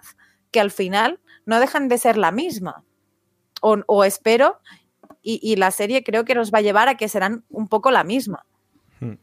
que 0.52 0.60
al 0.60 0.72
final 0.72 1.20
no 1.46 1.60
dejan 1.60 1.88
de 1.88 1.98
ser 1.98 2.18
la 2.18 2.32
misma. 2.32 2.84
O, 3.62 4.04
espero, 4.04 4.58
y, 5.22 5.56
la 5.56 5.72
serie 5.72 6.04
creo 6.04 6.26
que 6.26 6.36
nos 6.36 6.54
va 6.54 6.58
a 6.58 6.62
llevar 6.62 6.90
a 6.90 6.96
que 6.96 7.08
serán 7.08 7.46
un 7.50 7.70
poco 7.70 7.92
la 7.92 8.04
misma. 8.04 8.46
Hmm. 9.00 9.14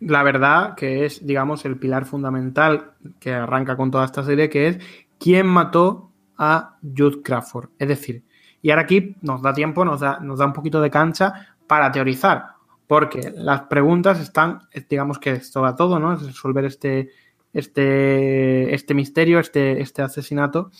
La 0.00 0.22
verdad 0.22 0.74
que 0.74 1.04
es, 1.04 1.26
digamos, 1.26 1.64
el 1.66 1.78
pilar 1.78 2.06
fundamental 2.06 2.92
que 3.18 3.34
arranca 3.34 3.76
con 3.76 3.90
toda 3.90 4.06
esta 4.06 4.22
serie, 4.24 4.48
que 4.48 4.68
es 4.68 4.78
quién 5.18 5.46
mató 5.46 6.10
a 6.38 6.78
Jude 6.82 7.20
Crawford. 7.22 7.68
Es 7.78 7.88
decir, 7.88 8.24
y 8.62 8.70
ahora 8.70 8.82
aquí 8.82 9.16
nos 9.20 9.42
da 9.42 9.52
tiempo, 9.52 9.84
nos 9.84 10.00
da, 10.00 10.18
nos 10.20 10.38
da 10.38 10.46
un 10.46 10.52
poquito 10.52 10.80
de 10.80 10.90
cancha 10.90 11.56
para 11.66 11.92
teorizar, 11.92 12.46
porque 12.86 13.32
las 13.36 13.62
preguntas 13.62 14.18
están, 14.20 14.62
digamos 14.88 15.18
que 15.18 15.32
es 15.32 15.52
todo 15.52 15.72
todo, 15.76 15.98
¿no? 15.98 16.14
Es 16.14 16.22
resolver 16.22 16.64
este, 16.64 17.10
este, 17.52 18.74
este 18.74 18.94
misterio, 18.94 19.38
este, 19.38 19.80
este 19.80 20.02
asesinato. 20.02 20.70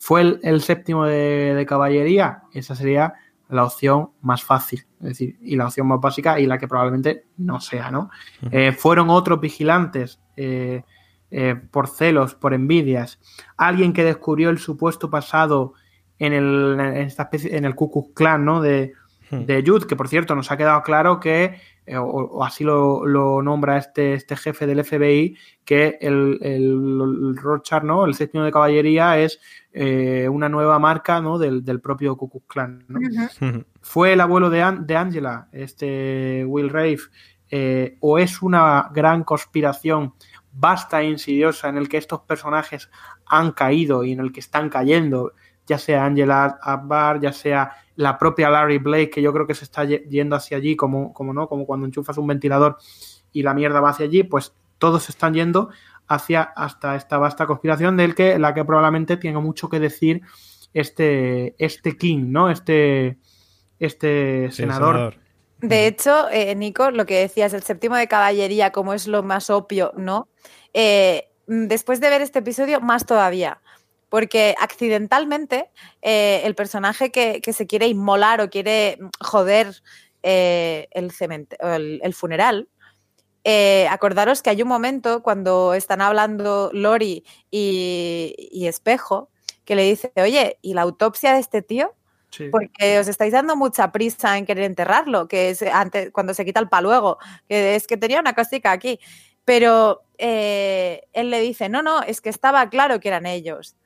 ¿Fue 0.00 0.38
el, 0.42 0.62
séptimo 0.62 1.04
de, 1.04 1.66
caballería? 1.68 2.44
Esa 2.54 2.74
sería 2.74 3.12
la 3.50 3.64
opción 3.64 4.10
más 4.22 4.42
fácil, 4.42 4.86
es 5.00 5.08
decir, 5.08 5.36
y 5.42 5.56
la 5.56 5.66
opción 5.66 5.86
más 5.88 6.00
básica 6.00 6.40
y 6.40 6.46
la 6.46 6.56
que 6.56 6.66
probablemente 6.66 7.26
no 7.36 7.60
sea, 7.60 7.90
¿no? 7.90 8.08
Eh, 8.50 8.72
fueron 8.72 9.10
otros 9.10 9.40
vigilantes 9.40 10.18
eh, 10.36 10.84
eh, 11.30 11.54
por 11.70 11.88
celos, 11.88 12.34
por 12.34 12.54
envidias, 12.54 13.20
alguien 13.58 13.92
que 13.92 14.02
descubrió 14.02 14.48
el 14.48 14.58
supuesto 14.58 15.10
pasado 15.10 15.74
en 16.18 16.32
el, 16.32 16.80
en 16.80 16.96
esta 16.96 17.24
especie, 17.24 17.54
en 17.54 17.66
el 17.66 17.74
Ku 17.74 17.90
Klux 17.90 18.14
Klan, 18.14 18.42
¿no? 18.42 18.62
De, 18.62 18.94
de 19.30 19.62
Jude, 19.64 19.86
que 19.86 19.96
por 19.96 20.08
cierto 20.08 20.34
nos 20.34 20.50
ha 20.50 20.56
quedado 20.56 20.82
claro 20.82 21.20
que 21.20 21.60
eh, 21.86 21.96
o, 21.96 22.44
así 22.44 22.62
lo, 22.64 23.42
nombra 23.42 23.78
este, 23.78 24.14
este 24.14 24.36
jefe 24.36 24.66
del 24.66 24.84
FBI, 24.84 25.36
que 25.64 25.98
el, 26.00 26.38
el, 26.42 27.36
Rochard, 27.36 27.84
¿no? 27.84 28.04
El 28.04 28.14
séptimo 28.14 28.44
de 28.44 28.52
caballería 28.52 29.18
es 29.18 29.40
eh, 29.72 30.28
una 30.28 30.48
nueva 30.48 30.78
marca 30.78 31.20
¿no? 31.20 31.38
del, 31.38 31.80
propio 31.80 32.16
Ku 32.16 32.28
Klux 32.28 32.46
Klan. 32.46 32.86
¿Fue 33.80 34.12
el 34.12 34.20
abuelo 34.20 34.50
de, 34.50 34.78
de 34.82 34.96
Angela, 34.96 35.48
este 35.52 36.44
Will 36.46 36.70
Rafe, 36.70 37.10
eh, 37.50 37.96
o 38.00 38.18
es 38.18 38.42
una 38.42 38.90
gran 38.92 39.24
conspiración 39.24 40.14
vasta 40.52 41.00
e 41.00 41.10
insidiosa 41.10 41.68
en 41.68 41.78
el 41.78 41.88
que 41.88 41.96
estos 41.96 42.20
personajes 42.20 42.90
han 43.26 43.52
caído 43.52 44.04
y 44.04 44.12
en 44.12 44.20
el 44.20 44.32
que 44.32 44.40
están 44.40 44.68
cayendo, 44.68 45.32
ya 45.66 45.78
sea 45.78 46.04
Angela 46.04 46.58
Abbar, 46.62 47.20
ya 47.20 47.32
sea 47.32 47.72
la 48.00 48.16
propia 48.16 48.48
Larry 48.48 48.78
Blake, 48.78 49.10
que 49.10 49.22
yo 49.22 49.30
creo 49.30 49.46
que 49.46 49.54
se 49.54 49.64
está 49.64 49.84
yendo 49.84 50.34
hacia 50.34 50.56
allí, 50.56 50.74
como, 50.74 51.12
como 51.12 51.34
no, 51.34 51.48
como 51.48 51.66
cuando 51.66 51.84
enchufas 51.84 52.16
un 52.16 52.26
ventilador 52.26 52.78
y 53.30 53.42
la 53.42 53.52
mierda 53.52 53.80
va 53.80 53.90
hacia 53.90 54.06
allí, 54.06 54.22
pues 54.22 54.54
todos 54.78 55.10
están 55.10 55.34
yendo 55.34 55.68
hacia 56.08 56.40
hasta 56.40 56.96
esta 56.96 57.18
vasta 57.18 57.46
conspiración 57.46 57.98
del 57.98 58.14
que 58.14 58.38
la 58.38 58.54
que 58.54 58.64
probablemente 58.64 59.18
tenga 59.18 59.40
mucho 59.40 59.68
que 59.68 59.78
decir 59.78 60.22
este, 60.72 61.54
este 61.58 61.98
King, 61.98 62.28
¿no? 62.28 62.48
Este, 62.48 63.18
este 63.78 64.50
senador. 64.50 65.16
De 65.58 65.86
hecho, 65.86 66.30
eh, 66.30 66.54
Nico, 66.54 66.90
lo 66.90 67.04
que 67.04 67.20
decías, 67.20 67.52
el 67.52 67.62
séptimo 67.62 67.96
de 67.96 68.08
caballería, 68.08 68.72
como 68.72 68.94
es 68.94 69.06
lo 69.08 69.22
más 69.22 69.50
obvio, 69.50 69.92
¿no? 69.98 70.26
Eh, 70.72 71.28
después 71.46 72.00
de 72.00 72.08
ver 72.08 72.22
este 72.22 72.38
episodio, 72.38 72.80
más 72.80 73.04
todavía 73.04 73.60
porque 74.10 74.54
accidentalmente 74.60 75.70
eh, 76.02 76.42
el 76.44 76.54
personaje 76.54 77.10
que, 77.10 77.40
se 77.52 77.66
quiere 77.66 77.86
inmolar 77.86 78.42
o 78.42 78.50
quiere 78.50 78.98
joder 79.20 79.82
eh, 80.22 80.88
el, 80.90 81.10
el, 82.02 82.14
funeral, 82.14 82.68
eh, 83.44 83.86
acordaros 83.88 84.42
que 84.42 84.50
hay 84.50 84.60
un 84.60 84.68
momento 84.68 85.22
cuando 85.22 85.72
están 85.72 86.02
hablando 86.02 86.70
Lori 86.74 87.24
y, 87.50 88.66
Espejo 88.66 89.30
que 89.64 89.76
le 89.76 89.84
dice, 89.84 90.12
oye, 90.16 90.58
¿y 90.60 90.74
la 90.74 90.82
autopsia 90.82 91.32
de 91.32 91.40
este 91.40 91.62
tío? 91.62 91.94
Porque 92.50 92.98
os 92.98 93.08
estáis 93.08 93.32
dando 93.32 93.56
mucha 93.56 93.90
prisa 93.92 94.38
en 94.38 94.46
querer 94.46 94.64
enterrarlo, 94.64 95.26
que 95.26 95.50
es 95.50 95.62
antes, 95.62 96.10
cuando 96.12 96.34
se 96.34 96.44
quita 96.44 96.60
el 96.60 96.68
paluego, 96.68 97.18
que 97.48 97.74
es 97.74 97.86
que 97.86 97.96
tenía 97.96 98.20
una 98.20 98.34
cosita 98.34 98.72
aquí. 98.72 99.00
Pero 99.44 100.02
eh, 100.18 101.02
él 101.12 101.30
le 101.30 101.40
dice, 101.40 101.68
no, 101.68 101.82
no, 101.82 102.02
es 102.02 102.20
que 102.20 102.30
estaba 102.30 102.68
claro 102.68 103.00
que 103.00 103.08
eran 103.08 103.26
ellos. 103.26 103.76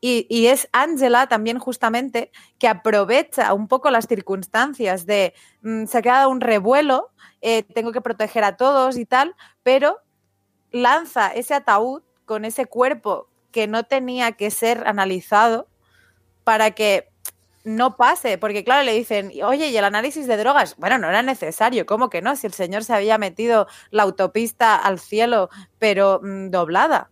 Y, 0.00 0.46
es 0.46 0.68
Angela 0.72 1.26
también 1.26 1.58
justamente 1.58 2.30
que 2.58 2.68
aprovecha 2.68 3.52
un 3.54 3.66
poco 3.66 3.90
las 3.90 4.06
circunstancias 4.06 5.06
de 5.06 5.34
mm, 5.62 5.86
se 5.86 5.98
ha 5.98 6.02
quedado 6.02 6.30
un 6.30 6.40
revuelo, 6.40 7.10
eh, 7.40 7.62
tengo 7.62 7.92
que 7.92 8.00
proteger 8.00 8.44
a 8.44 8.56
todos 8.56 8.96
y 8.98 9.06
tal, 9.06 9.34
pero 9.62 9.98
lanza 10.70 11.28
ese 11.28 11.54
ataúd 11.54 12.02
con 12.24 12.44
ese 12.44 12.66
cuerpo 12.66 13.28
que 13.50 13.66
no 13.66 13.84
tenía 13.84 14.32
que 14.32 14.50
ser 14.50 14.86
analizado 14.86 15.68
para 16.44 16.72
que 16.72 17.08
no 17.64 17.96
pase, 17.96 18.38
porque 18.38 18.62
claro, 18.62 18.84
le 18.84 18.92
dicen, 18.92 19.32
oye, 19.42 19.70
¿y 19.70 19.76
el 19.76 19.84
análisis 19.84 20.28
de 20.28 20.36
drogas? 20.36 20.76
Bueno, 20.76 20.98
no 20.98 21.08
era 21.08 21.22
necesario, 21.22 21.84
¿cómo 21.84 22.10
que 22.10 22.22
no? 22.22 22.36
Si 22.36 22.46
el 22.46 22.52
señor 22.52 22.84
se 22.84 22.94
había 22.94 23.18
metido 23.18 23.66
la 23.90 24.04
autopista 24.04 24.76
al 24.76 25.00
cielo, 25.00 25.50
pero 25.80 26.20
mm, 26.22 26.50
doblada. 26.50 27.10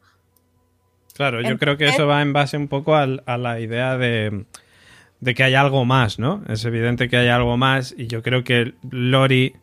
Claro, 1.15 1.41
yo 1.41 1.59
creo 1.59 1.77
que 1.77 1.87
eso 1.87 2.07
va 2.07 2.23
en 2.23 2.33
base 2.33 2.57
un 2.57 2.69
poco 2.69 2.97
a, 2.97 3.07
la 3.07 3.61
idea 3.61 3.97
de, 3.97 4.45
de, 5.21 5.35
que 5.35 5.45
hay 5.45 5.55
algo 5.55 5.85
más, 5.85 6.19
¿no? 6.19 6.43
Es 6.49 6.65
evidente 6.65 7.09
que 7.09 7.17
hay 7.17 7.29
algo 7.29 7.57
más 7.57 7.95
y 7.97 8.09
yo 8.09 8.23
creo 8.23 8.43
que 8.43 8.75
Lori 8.91 9.55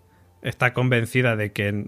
está 0.42 0.74
convencida 0.74 1.36
de 1.36 1.52
que, 1.52 1.86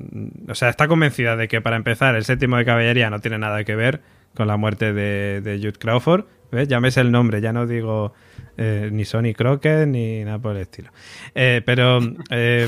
o 0.47 0.55
sea, 0.55 0.70
está 0.70 0.88
convencida 0.88 1.36
de 1.36 1.47
que 1.47 1.61
para 1.61 1.76
empezar 1.76 2.16
el 2.16 2.26
séptimo 2.26 2.57
de 2.57 2.66
caballería 2.66 3.09
no 3.09 3.20
tiene 3.20 3.38
nada 3.39 3.64
que 3.64 3.76
ver 3.76 4.01
con 4.36 4.47
la 4.47 4.57
muerte 4.57 4.93
de, 4.93 5.41
de 5.41 5.57
Jude 5.57 5.80
Crawford. 5.80 6.26
¿Ves? 6.51 6.97
El 6.97 7.11
nombre, 7.11 7.41
ya 7.41 7.51
no 7.51 7.66
digo 7.66 8.14
eh, 8.57 8.89
ni 8.91 9.05
Sony 9.05 9.34
Crockett 9.36 9.88
ni 9.88 10.24
nada 10.24 10.38
por 10.38 10.55
el 10.55 10.61
estilo. 10.61 10.91
Eh, 11.34 11.64
pero 11.66 11.99
eh, 12.30 12.68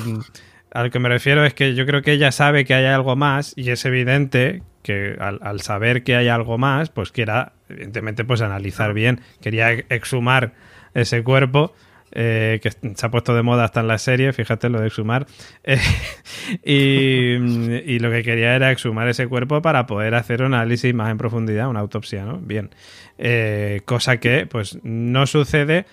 a 0.72 0.84
lo 0.84 0.90
que 0.90 0.98
me 0.98 1.08
refiero 1.08 1.46
es 1.46 1.54
que 1.54 1.76
yo 1.76 1.86
creo 1.86 2.02
que 2.02 2.14
ella 2.14 2.32
sabe 2.32 2.66
que 2.66 2.74
hay 2.74 2.86
algo 2.86 3.16
más 3.16 3.54
y 3.56 3.70
es 3.70 3.86
evidente 3.86 4.64
que 4.86 5.18
al, 5.20 5.62
saber 5.62 6.04
que 6.04 6.16
hay 6.16 6.28
algo 6.28 6.60
más, 6.60 6.92
pues 6.92 7.12
quiera, 7.12 7.54
evidentemente, 7.70 8.24
pues 8.24 8.42
analizar 8.42 8.94
bien. 8.94 9.20
Quería 9.42 9.72
exhumar 9.72 10.54
ese 10.94 11.24
cuerpo. 11.24 11.74
que 12.12 12.72
se 12.96 13.06
ha 13.06 13.10
puesto 13.10 13.34
de 13.34 13.42
moda 13.42 13.64
hasta 13.64 13.80
en 13.80 13.88
la 13.88 13.98
serie, 13.98 14.32
fíjate 14.32 14.70
lo 14.70 14.80
de 14.80 14.88
exhumar, 14.88 15.26
y, 16.64 17.34
y, 17.34 18.00
lo 18.00 18.12
que 18.12 18.24
quería 18.24 18.56
era 18.56 18.72
exhumar 18.72 19.10
ese 19.10 19.28
cuerpo 19.28 19.62
para 19.64 19.88
poder 19.88 20.14
hacer 20.14 20.44
un 20.44 20.54
análisis 20.54 20.94
más 20.94 21.10
en 21.10 21.18
profundidad, 21.18 21.68
una 21.68 21.80
autopsia, 21.80 22.24
¿no? 22.24 22.38
Bien. 22.38 22.70
Eh, 23.18 23.82
cosa 23.86 24.18
que 24.18 24.46
pues 24.46 24.78
no 24.84 25.26
sucede, 25.26 25.88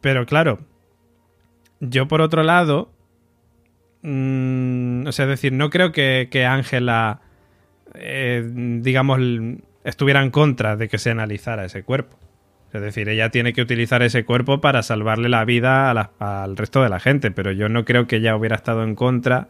pero 0.00 0.24
claro, 0.24 0.60
yo 1.80 2.08
por 2.08 2.22
otro 2.22 2.42
lado, 2.42 2.90
mm, 4.02 5.06
o 5.06 5.12
sea, 5.12 5.26
es 5.26 5.30
decir, 5.32 5.52
no 5.52 5.68
creo 5.68 5.92
que 5.92 6.46
Ángela, 6.48 7.20
eh, 7.94 8.42
digamos, 8.44 9.20
estuviera 9.84 10.22
en 10.22 10.30
contra 10.30 10.76
de 10.76 10.88
que 10.88 10.98
se 10.98 11.10
analizara 11.10 11.64
ese 11.64 11.82
cuerpo. 11.82 12.16
Es 12.72 12.82
decir, 12.82 13.08
ella 13.08 13.30
tiene 13.30 13.54
que 13.54 13.62
utilizar 13.62 14.02
ese 14.02 14.24
cuerpo 14.24 14.60
para 14.60 14.82
salvarle 14.82 15.28
la 15.28 15.44
vida 15.44 15.90
al 15.90 16.56
resto 16.56 16.82
de 16.82 16.90
la 16.90 17.00
gente, 17.00 17.30
pero 17.30 17.50
yo 17.50 17.68
no 17.68 17.84
creo 17.84 18.06
que 18.06 18.16
ella 18.16 18.36
hubiera 18.36 18.56
estado 18.56 18.82
en 18.82 18.94
contra 18.94 19.48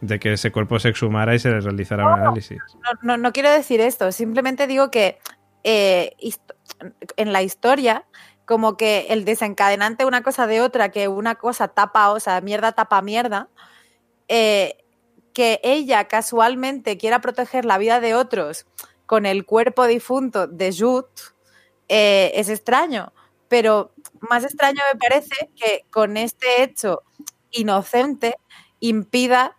de 0.00 0.18
que 0.20 0.34
ese 0.34 0.52
cuerpo 0.52 0.78
se 0.78 0.90
exhumara 0.90 1.34
y 1.34 1.40
se 1.40 1.50
le 1.50 1.60
realizara 1.60 2.06
un 2.06 2.20
análisis. 2.20 2.58
No, 3.02 3.16
no, 3.16 3.32
quiero 3.32 3.50
decir 3.50 3.80
esto, 3.80 4.12
simplemente 4.12 4.66
digo 4.66 4.90
que 4.90 5.18
eh, 5.64 6.14
en 7.16 7.32
la 7.32 7.42
historia 7.42 8.04
como 8.44 8.76
que 8.76 9.06
el 9.10 9.24
desencadenante 9.24 10.04
una 10.04 10.22
cosa 10.22 10.46
de 10.46 10.60
otra, 10.60 10.90
que 10.90 11.06
una 11.06 11.36
cosa 11.36 11.68
tapa, 11.68 12.10
o 12.10 12.18
sea, 12.18 12.40
mierda 12.40 12.72
tapa 12.72 13.02
mierda, 13.02 13.48
eh, 14.28 14.76
que 15.32 15.60
ella 15.62 16.08
casualmente 16.08 16.98
quiera 16.98 17.20
proteger 17.20 17.64
la 17.64 17.78
vida 17.78 18.00
de 18.00 18.14
otros 18.14 18.66
con 19.06 19.26
el 19.26 19.44
cuerpo 19.44 19.86
difunto 19.86 20.46
de 20.46 20.74
Jude, 20.76 21.08
eh, 21.88 22.32
es 22.34 22.48
extraño. 22.48 23.12
Pero 23.48 23.92
más 24.20 24.44
extraño 24.44 24.80
me 24.92 24.98
parece 24.98 25.50
que 25.56 25.84
con 25.90 26.16
este 26.16 26.62
hecho 26.62 27.02
inocente 27.50 28.36
impida 28.78 29.56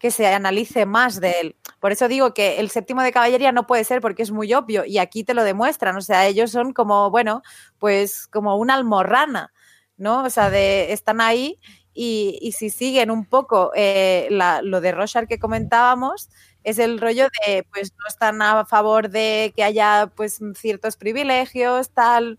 que 0.00 0.10
se 0.10 0.26
analice 0.26 0.86
más 0.86 1.20
de 1.20 1.34
él. 1.40 1.56
Por 1.78 1.92
eso 1.92 2.08
digo 2.08 2.34
que 2.34 2.58
el 2.58 2.70
séptimo 2.70 3.02
de 3.02 3.12
caballería 3.12 3.52
no 3.52 3.66
puede 3.66 3.84
ser 3.84 4.00
porque 4.00 4.22
es 4.22 4.30
muy 4.30 4.52
obvio 4.54 4.84
y 4.84 4.98
aquí 4.98 5.24
te 5.24 5.34
lo 5.34 5.44
demuestran. 5.44 5.96
O 5.96 6.00
sea, 6.00 6.26
ellos 6.26 6.50
son 6.50 6.72
como, 6.72 7.10
bueno, 7.10 7.42
pues 7.78 8.26
como 8.26 8.56
una 8.56 8.74
almorrana, 8.74 9.52
¿no? 9.98 10.24
O 10.24 10.30
sea, 10.30 10.50
de, 10.50 10.92
están 10.92 11.20
ahí 11.20 11.60
y, 12.02 12.52
si 12.52 12.70
siguen 12.70 13.10
un 13.10 13.26
poco 13.26 13.72
eh, 13.76 14.26
lo 14.62 14.80
de 14.80 14.92
Roshar 14.92 15.28
que 15.28 15.38
comentábamos, 15.38 16.30
es 16.64 16.78
el 16.78 16.98
rollo 16.98 17.28
de, 17.46 17.66
pues 17.70 17.92
no 17.92 18.06
están 18.08 18.40
a 18.40 18.64
favor 18.64 19.10
de 19.10 19.52
que 19.54 19.62
haya 19.62 20.10
pues 20.14 20.40
ciertos 20.54 20.96
privilegios, 20.96 21.90
tal. 21.90 22.38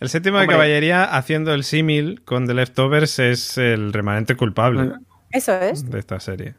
El 0.00 0.08
séptimo 0.08 0.38
de 0.38 0.48
caballería, 0.48 1.04
haciendo 1.04 1.54
el 1.54 1.62
símil 1.62 2.24
con 2.24 2.48
The 2.48 2.54
Leftovers, 2.54 3.20
es 3.20 3.56
el 3.56 3.92
remanente 3.92 4.34
culpable. 4.36 4.94
Eso 5.30 5.52
es. 5.52 5.88
De 5.88 6.00
esta 6.00 6.18
serie. 6.18 6.56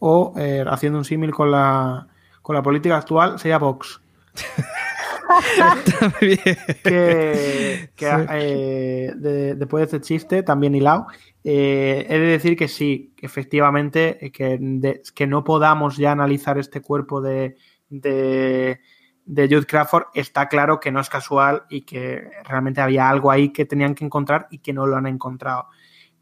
O 0.00 0.34
eh, 0.36 0.64
haciendo 0.66 0.98
un 0.98 1.04
símil 1.04 1.30
con 1.30 1.52
la, 1.52 2.08
con 2.42 2.56
la 2.56 2.62
política 2.62 2.96
actual, 2.96 3.38
sería 3.38 3.58
Vox. 3.58 4.00
que, 6.20 7.90
eh, 8.00 9.12
después 9.56 9.80
de 9.80 9.84
este 9.84 10.00
chiste, 10.00 10.42
también 10.42 10.74
hilado, 10.74 11.06
eh, 11.44 12.06
he 12.08 12.18
de 12.18 12.26
decir 12.26 12.56
que 12.56 12.68
sí, 12.68 13.14
efectivamente, 13.20 14.30
que, 14.32 15.00
que 15.14 15.26
no 15.26 15.44
podamos 15.44 15.96
ya 15.96 16.12
analizar 16.12 16.58
este 16.58 16.80
cuerpo 16.80 17.20
de, 17.20 17.56
de, 17.88 18.80
de 19.24 19.48
Jude 19.48 19.66
Crawford, 19.66 20.06
está 20.14 20.48
claro 20.48 20.80
que 20.80 20.90
no 20.90 21.00
es 21.00 21.08
casual 21.08 21.64
y 21.68 21.82
que 21.82 22.30
realmente 22.44 22.80
había 22.80 23.08
algo 23.08 23.30
ahí 23.30 23.52
que 23.52 23.64
tenían 23.64 23.94
que 23.94 24.04
encontrar 24.04 24.48
y 24.50 24.58
que 24.58 24.72
no 24.72 24.86
lo 24.86 24.96
han 24.96 25.06
encontrado. 25.06 25.66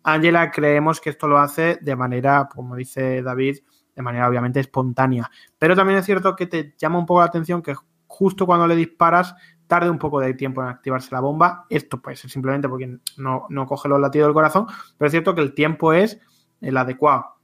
Angela 0.02 0.50
creemos 0.50 1.00
que 1.00 1.10
esto 1.10 1.28
lo 1.28 1.38
hace 1.38 1.78
de 1.80 1.96
manera, 1.96 2.48
como 2.52 2.76
dice 2.76 3.22
David, 3.22 3.58
de 3.94 4.02
manera 4.02 4.28
obviamente 4.28 4.60
espontánea. 4.60 5.30
Pero 5.58 5.74
también 5.74 5.98
es 5.98 6.06
cierto 6.06 6.36
que 6.36 6.46
te 6.46 6.74
llama 6.78 6.98
un 6.98 7.06
poco 7.06 7.20
la 7.20 7.26
atención 7.26 7.62
que 7.62 7.74
justo 8.08 8.46
cuando 8.46 8.66
le 8.66 8.74
disparas 8.74 9.36
tarde 9.68 9.90
un 9.90 9.98
poco 9.98 10.18
de 10.18 10.34
tiempo 10.34 10.62
en 10.62 10.68
activarse 10.68 11.10
la 11.12 11.20
bomba. 11.20 11.66
Esto 11.70 12.00
puede 12.02 12.16
ser 12.16 12.30
simplemente 12.30 12.68
porque 12.68 12.98
no, 13.16 13.46
coge 13.66 13.88
los 13.88 14.00
latidos 14.00 14.26
del 14.26 14.34
corazón, 14.34 14.66
pero 14.96 15.06
es 15.06 15.12
cierto 15.12 15.34
que 15.36 15.42
el 15.42 15.54
tiempo 15.54 15.92
es 15.92 16.18
el 16.60 16.76
adecuado. 16.76 17.36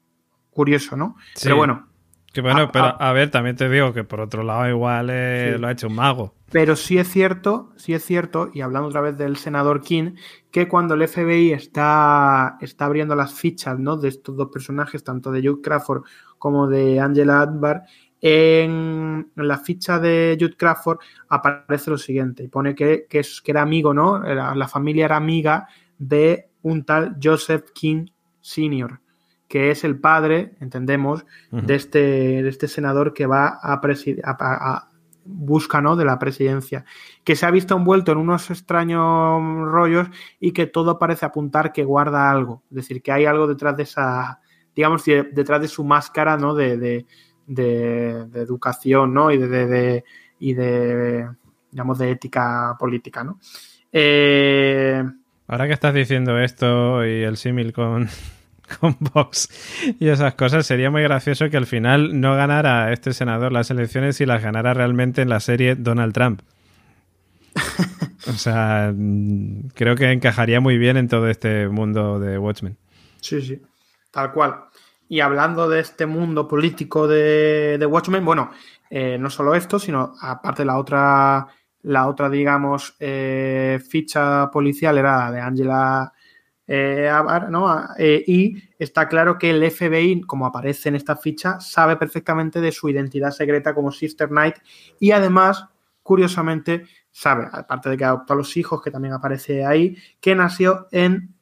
Curioso, 0.50 0.96
¿no? 0.96 1.16
Pero 1.42 1.56
bueno, 1.56 1.88
que 2.34 2.40
bueno, 2.40 2.62
ah, 2.62 2.70
pero 2.72 3.00
a 3.00 3.12
ver, 3.12 3.30
también 3.30 3.54
te 3.54 3.68
digo 3.68 3.92
que 3.92 4.02
por 4.02 4.20
otro 4.20 4.42
lado 4.42 4.68
igual 4.68 5.08
eh, 5.08 5.56
lo 5.56 5.68
ha 5.68 5.70
hecho 5.70 5.86
un 5.86 5.94
mago. 5.94 6.34
Pero 6.50 6.74
sí 6.74 6.98
es 6.98 7.08
cierto, 7.08 7.72
sí 7.76 7.94
es 7.94 8.04
cierto, 8.04 8.50
y 8.52 8.60
hablando 8.60 8.88
otra 8.88 9.00
vez 9.00 9.16
del 9.16 9.36
senador 9.36 9.82
King, 9.82 10.16
que 10.50 10.66
cuando 10.66 10.94
el 10.94 11.06
FBI 11.06 11.52
está, 11.52 12.56
está 12.60 12.86
abriendo 12.86 13.14
las 13.14 13.34
fichas 13.34 13.78
¿no? 13.78 13.96
de 13.96 14.08
estos 14.08 14.36
dos 14.36 14.48
personajes, 14.52 15.04
tanto 15.04 15.30
de 15.30 15.46
Jude 15.46 15.62
Crawford 15.62 16.02
como 16.36 16.66
de 16.66 16.98
Angela 16.98 17.40
Adbar, 17.40 17.84
en, 18.26 19.30
la 19.34 19.58
ficha 19.58 19.98
de 19.98 20.34
Jude 20.40 20.56
Crawford 20.56 20.98
aparece 21.28 21.90
lo 21.90 21.98
siguiente, 21.98 22.42
y 22.42 22.48
pone 22.48 22.74
que, 22.74 23.06
es, 23.10 23.42
que 23.42 23.50
era 23.50 23.60
amigo, 23.60 23.92
¿no? 23.92 24.18
la 24.18 24.66
familia 24.66 25.04
era 25.04 25.16
amiga 25.16 25.68
de 25.98 26.48
un 26.62 26.84
tal 26.84 27.18
Joseph 27.22 27.70
King 27.74 28.06
Sr 28.40 28.98
que 29.46 29.70
es 29.70 29.84
el 29.84 30.00
padre, 30.00 30.56
entendemos, 30.60 31.24
de, 31.52 31.74
este, 31.76 31.98
de 32.42 32.48
este 32.48 32.66
senador 32.66 33.12
que 33.12 33.26
va 33.26 33.60
a, 33.62 33.80
a, 34.24 34.88
busca 35.24 35.80
¿no? 35.80 35.94
de 35.94 36.04
la 36.04 36.18
presidencia, 36.18 36.84
que 37.22 37.36
se 37.36 37.46
ha 37.46 37.52
visto 37.52 37.76
envuelto 37.76 38.10
en 38.10 38.18
unos 38.18 38.50
extraños 38.50 39.40
rollos 39.70 40.08
y 40.40 40.52
que 40.52 40.66
todo 40.66 40.98
parece 40.98 41.26
apuntar 41.26 41.72
que 41.72 41.84
guarda 41.84 42.30
algo, 42.30 42.64
es 42.70 42.76
decir, 42.76 43.00
que 43.00 43.12
hay 43.12 43.26
algo 43.26 43.46
detrás 43.46 43.76
de 43.76 43.84
esa, 43.84 44.40
digamos, 44.74 45.04
detrás 45.04 45.60
de 45.60 45.68
su 45.68 45.84
máscara 45.84 46.36
¿no? 46.36 46.54
de, 46.54 46.76
de, 46.76 47.06
de, 47.46 48.26
educación 48.34 49.14
¿no? 49.14 49.30
y 49.30 49.38
de, 49.38 50.04
y 50.38 50.54
de, 50.54 51.28
digamos, 51.70 51.98
de 51.98 52.10
ética 52.10 52.76
política. 52.78 53.24
¿no? 53.24 53.38
Eh... 53.92 55.04
Ahora 55.46 55.66
que 55.66 55.74
estás 55.74 55.94
diciendo 55.94 56.38
esto 56.38 57.04
y 57.04 57.22
el 57.22 57.36
símil 57.36 57.72
con, 57.72 58.08
con 58.80 58.96
Vox 58.98 59.48
y 59.98 60.08
esas 60.08 60.34
cosas, 60.34 60.66
sería 60.66 60.90
muy 60.90 61.02
gracioso 61.02 61.50
que 61.50 61.56
al 61.56 61.66
final 61.66 62.20
no 62.20 62.34
ganara 62.34 62.92
este 62.92 63.12
senador 63.12 63.52
las 63.52 63.70
elecciones 63.70 64.20
y 64.20 64.26
las 64.26 64.42
ganara 64.42 64.74
realmente 64.74 65.22
en 65.22 65.28
la 65.28 65.40
serie 65.40 65.74
Donald 65.74 66.14
Trump. 66.14 66.40
o 68.26 68.32
sea, 68.32 68.92
mm, 68.94 69.68
creo 69.74 69.96
que 69.96 70.10
encajaría 70.10 70.60
muy 70.60 70.78
bien 70.78 70.96
en 70.96 71.08
todo 71.08 71.28
este 71.28 71.68
mundo 71.68 72.18
de 72.18 72.38
Watchmen. 72.38 72.76
Sí, 73.20 73.40
sí, 73.42 73.60
tal 74.10 74.32
cual. 74.32 74.64
Y 75.14 75.20
hablando 75.20 75.68
de 75.68 75.78
este 75.78 76.06
mundo 76.06 76.48
político 76.48 77.06
de, 77.06 77.86
Watchmen, 77.88 78.24
bueno, 78.24 78.50
eh, 78.90 79.16
no 79.16 79.30
solo 79.30 79.54
esto, 79.54 79.78
sino 79.78 80.14
aparte 80.20 80.64
la 80.64 80.76
otra 80.76 81.46
la 81.82 82.08
otra, 82.08 82.28
digamos, 82.28 82.96
eh, 82.98 83.78
ficha 83.88 84.50
policial 84.50 84.98
era 84.98 85.18
la 85.18 85.30
de 85.30 85.40
Angela 85.40 86.12
eh, 86.66 87.08
¿no? 87.48 87.86
Eh, 87.96 88.24
y 88.26 88.56
está 88.76 89.06
claro 89.06 89.38
que 89.38 89.50
el 89.50 89.62
FBI, 89.70 90.22
como 90.22 90.46
aparece 90.46 90.88
en 90.88 90.96
esta 90.96 91.14
ficha, 91.14 91.60
sabe 91.60 91.94
perfectamente 91.94 92.60
de 92.60 92.72
su 92.72 92.88
identidad 92.88 93.30
secreta 93.30 93.72
como 93.72 93.92
Sister 93.92 94.30
Knight 94.30 94.56
y 94.98 95.12
además, 95.12 95.64
curiosamente, 96.02 96.86
sabe, 97.12 97.46
aparte 97.52 97.88
de 97.88 97.96
que 97.96 98.04
adoptó 98.04 98.32
a 98.32 98.36
los 98.36 98.56
hijos, 98.56 98.82
que 98.82 98.90
también 98.90 99.14
aparece 99.14 99.64
ahí, 99.64 99.96
que 100.20 100.34
nació 100.34 100.88
en 100.90 101.36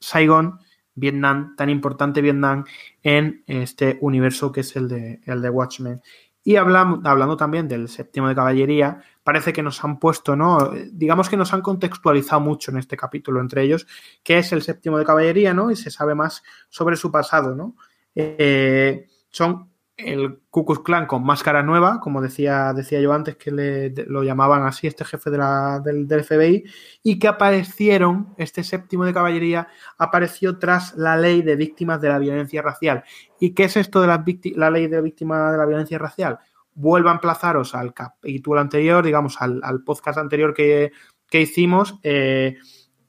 Saigon, 0.00 0.60
Vietnam, 0.98 1.54
tan 1.56 1.70
importante 1.70 2.20
Vietnam 2.20 2.64
en 3.02 3.42
este 3.46 3.98
universo 4.00 4.52
que 4.52 4.60
es 4.60 4.76
el 4.76 4.88
de, 4.88 5.20
el 5.24 5.40
de 5.40 5.50
Watchmen. 5.50 6.02
Y 6.44 6.56
hablando, 6.56 7.08
hablando 7.08 7.36
también 7.36 7.68
del 7.68 7.88
séptimo 7.88 8.28
de 8.28 8.34
caballería, 8.34 9.02
parece 9.22 9.52
que 9.52 9.62
nos 9.62 9.84
han 9.84 9.98
puesto, 9.98 10.34
¿no? 10.34 10.70
Digamos 10.92 11.28
que 11.28 11.36
nos 11.36 11.52
han 11.52 11.60
contextualizado 11.60 12.40
mucho 12.40 12.70
en 12.70 12.78
este 12.78 12.96
capítulo 12.96 13.40
entre 13.40 13.62
ellos, 13.62 13.86
que 14.22 14.38
es 14.38 14.50
el 14.52 14.62
séptimo 14.62 14.96
de 14.96 15.04
caballería, 15.04 15.52
¿no? 15.52 15.70
Y 15.70 15.76
se 15.76 15.90
sabe 15.90 16.14
más 16.14 16.42
sobre 16.70 16.96
su 16.96 17.10
pasado, 17.10 17.54
¿no? 17.54 17.76
Eh, 18.14 19.06
son 19.28 19.70
el 19.98 20.38
Ku 20.50 20.64
Klan 20.64 21.06
con 21.06 21.24
máscara 21.24 21.62
nueva, 21.64 21.98
como 22.00 22.22
decía, 22.22 22.72
decía 22.72 23.00
yo 23.00 23.12
antes 23.12 23.36
que 23.36 23.50
le, 23.50 23.90
lo 24.06 24.22
llamaban 24.22 24.62
así 24.62 24.86
este 24.86 25.04
jefe 25.04 25.28
de 25.28 25.38
la, 25.38 25.80
del, 25.84 26.06
FBI, 26.24 26.64
y 27.02 27.18
que 27.18 27.26
aparecieron, 27.26 28.32
este 28.38 28.62
séptimo 28.62 29.04
de 29.04 29.12
caballería 29.12 29.68
apareció 29.98 30.58
tras 30.58 30.96
la 30.96 31.16
ley 31.16 31.42
de 31.42 31.56
víctimas 31.56 32.00
de 32.00 32.08
la 32.08 32.18
violencia 32.20 32.62
racial. 32.62 33.02
¿Y 33.40 33.50
qué 33.50 33.64
es 33.64 33.76
esto 33.76 34.00
de 34.00 34.06
la, 34.06 34.24
la 34.54 34.70
ley 34.70 34.86
de 34.86 35.02
víctimas 35.02 35.50
de 35.50 35.58
la 35.58 35.66
violencia 35.66 35.98
racial? 35.98 36.38
Vuelvo 36.74 37.08
a 37.08 37.12
emplazaros 37.12 37.74
al 37.74 37.92
capítulo 37.92 38.60
anterior, 38.60 39.04
digamos, 39.04 39.36
al, 39.40 39.82
podcast 39.84 40.18
anterior 40.18 40.54
que, 40.54 40.92
hicimos. 41.32 41.98
Eh, 42.04 42.56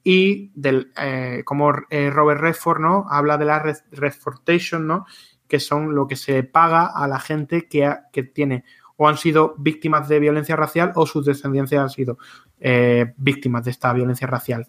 y 0.02 0.50
del 0.54 0.92
eh, 0.96 1.42
como 1.44 1.72
eh, 1.90 2.10
Robert 2.10 2.40
Redford, 2.40 2.80
¿no? 2.80 3.06
Habla 3.08 3.36
de 3.36 3.44
la 3.44 3.58
Redfordation, 3.90 4.86
¿no? 4.86 5.06
Que 5.50 5.60
son 5.60 5.94
lo 5.94 6.06
que 6.06 6.16
se 6.16 6.42
paga 6.44 6.86
a 6.86 7.06
la 7.06 7.18
gente 7.18 7.68
que, 7.68 7.94
que 8.10 8.22
tiene 8.22 8.64
o 9.02 9.08
han 9.08 9.16
sido 9.16 9.54
víctimas 9.56 10.08
de 10.08 10.20
violencia 10.20 10.56
racial 10.56 10.92
o 10.94 11.06
sus 11.06 11.24
descendencias 11.24 11.80
han 11.80 11.88
sido 11.88 12.18
eh, 12.60 13.14
víctimas 13.16 13.64
de 13.64 13.70
esta 13.70 13.94
violencia 13.94 14.26
racial. 14.26 14.68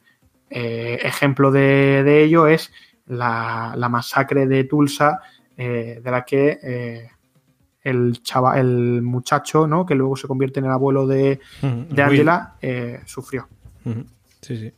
Eh, 0.50 1.00
ejemplo 1.04 1.52
de, 1.52 2.24
ello 2.24 2.48
es 2.48 2.72
la, 3.08 3.76
masacre 3.92 4.48
de 4.48 4.64
Tulsa, 4.64 5.20
eh, 5.58 6.00
de 6.02 6.12
la 6.12 6.24
que 6.24 7.10
el 7.84 8.24
chava, 8.24 8.58
el 8.58 9.02
muchacho, 9.02 9.68
¿no? 9.68 9.86
que 9.86 9.96
luego 9.96 10.16
se 10.16 10.30
convierte 10.30 10.62
en 10.62 10.68
el 10.68 10.72
abuelo 10.72 11.06
de, 11.08 11.42
de 11.62 12.02
Angela, 12.02 12.56
sufrió. 13.06 13.50
Sí, 14.40 14.56
sí. 14.56 14.74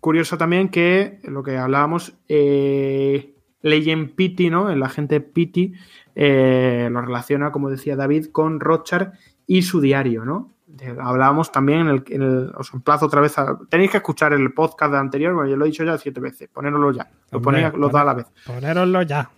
Curioso 0.00 0.38
también 0.38 0.70
que 0.70 1.20
lo 1.24 1.42
que 1.42 1.58
hablábamos, 1.58 2.14
eh, 2.28 3.34
Legend 3.62 4.14
Pitti, 4.14 4.48
¿no? 4.48 4.70
El 4.70 4.82
agente 4.82 5.20
Pitti 5.20 5.74
eh, 6.14 6.88
lo 6.90 7.02
relaciona, 7.02 7.52
como 7.52 7.70
decía 7.70 7.96
David, 7.96 8.26
con 8.32 8.60
Rochard 8.60 9.12
y 9.46 9.62
su 9.62 9.80
diario, 9.80 10.24
¿no? 10.24 10.50
hablábamos 11.00 11.52
también 11.52 11.80
en 11.80 12.22
el, 12.22 12.52
Os 12.56 12.72
emplazo 12.72 13.06
otra 13.06 13.20
vez 13.20 13.36
a. 13.38 13.58
Tenéis 13.68 13.90
que 13.90 13.96
escuchar 13.98 14.32
el 14.32 14.52
podcast 14.52 14.94
anterior, 14.94 15.34
bueno, 15.34 15.50
yo 15.50 15.56
lo 15.56 15.64
he 15.64 15.68
dicho 15.68 15.84
ya 15.84 15.98
siete 15.98 16.20
veces. 16.20 16.48
Ponéroslo 16.48 16.92
ya. 16.92 17.10
Lo, 17.30 17.42
ponía, 17.42 17.70
lo 17.70 17.88
da 17.88 18.02
a 18.02 18.04
la 18.04 18.14
vez. 18.14 18.26
Ponéroslo 18.46 19.02
ya. 19.02 19.30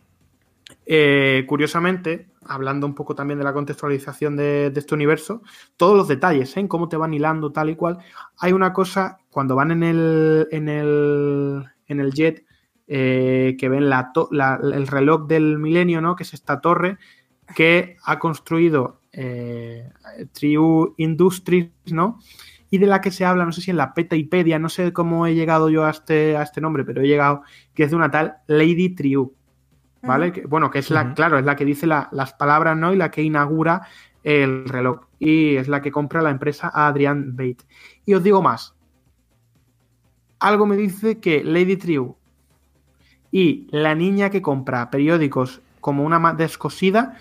Eh, 0.86 1.44
curiosamente, 1.48 2.26
hablando 2.46 2.86
un 2.86 2.94
poco 2.94 3.14
también 3.14 3.38
de 3.38 3.44
la 3.44 3.52
contextualización 3.52 4.36
de, 4.36 4.72
este 4.74 4.94
universo, 4.94 5.42
todos 5.76 5.96
los 5.96 6.08
detalles, 6.08 6.56
¿eh? 6.56 6.60
en 6.60 6.68
cómo 6.68 6.88
te 6.88 6.96
van 6.96 7.14
hilando 7.14 7.52
tal 7.52 7.70
y 7.70 7.76
cual. 7.76 7.98
Hay 8.38 8.52
una 8.52 8.72
cosa, 8.72 9.18
cuando 9.30 9.56
van 9.56 9.70
en 9.70 9.82
el, 9.82 10.48
en 10.50 10.68
el, 10.68 11.64
en 11.86 12.00
el 12.00 12.12
jet, 12.12 12.44
eh, 12.86 13.56
que 13.58 13.68
ven 13.68 13.84
el 13.84 14.86
reloj 14.86 15.26
del 15.26 15.58
milenio, 15.58 16.00
¿no? 16.00 16.16
que 16.16 16.24
es 16.24 16.34
esta 16.34 16.60
torre 16.60 16.98
que 17.54 17.96
ha 18.04 18.18
construido 18.18 19.00
eh, 19.12 19.90
Triu 20.32 20.94
Industries, 20.96 21.70
¿no? 21.86 22.18
y 22.72 22.78
de 22.78 22.86
la 22.86 23.02
que 23.02 23.10
se 23.10 23.26
habla, 23.26 23.44
no 23.44 23.52
sé 23.52 23.60
si 23.60 23.70
en 23.70 23.76
la 23.76 23.92
Petaipedia, 23.92 24.58
no 24.58 24.70
sé 24.70 24.94
cómo 24.94 25.26
he 25.26 25.34
llegado 25.34 25.68
yo 25.68 25.84
a 25.84 25.90
este, 25.90 26.38
a 26.38 26.42
este 26.42 26.62
nombre, 26.62 26.84
pero 26.84 27.02
he 27.02 27.06
llegado, 27.06 27.42
que 27.74 27.84
es 27.84 27.90
de 27.90 27.96
una 27.96 28.10
tal 28.10 28.36
Lady 28.46 28.94
Triu. 28.94 29.34
¿Vale? 30.02 30.44
bueno, 30.48 30.70
que 30.70 30.80
es 30.80 30.90
la, 30.90 31.14
claro, 31.14 31.38
es 31.38 31.44
la 31.44 31.56
que 31.56 31.64
dice 31.64 31.86
las 31.86 32.32
palabras, 32.34 32.76
¿no? 32.76 32.92
Y 32.92 32.96
la 32.96 33.10
que 33.10 33.22
inaugura 33.22 33.86
el 34.22 34.68
reloj. 34.68 35.06
Y 35.18 35.56
es 35.56 35.68
la 35.68 35.80
que 35.80 35.90
compra 35.92 36.22
la 36.22 36.30
empresa 36.30 36.70
a 36.72 36.86
Adrian 36.86 37.36
Bate. 37.36 37.64
Y 38.04 38.14
os 38.14 38.22
digo 38.22 38.42
más. 38.42 38.74
Algo 40.40 40.66
me 40.66 40.76
dice 40.76 41.20
que 41.20 41.44
Lady 41.44 41.76
Triu 41.76 42.16
y 43.30 43.68
la 43.70 43.94
niña 43.94 44.30
que 44.30 44.42
compra 44.42 44.90
periódicos 44.90 45.62
como 45.80 46.04
una 46.04 46.34
descosida, 46.34 47.16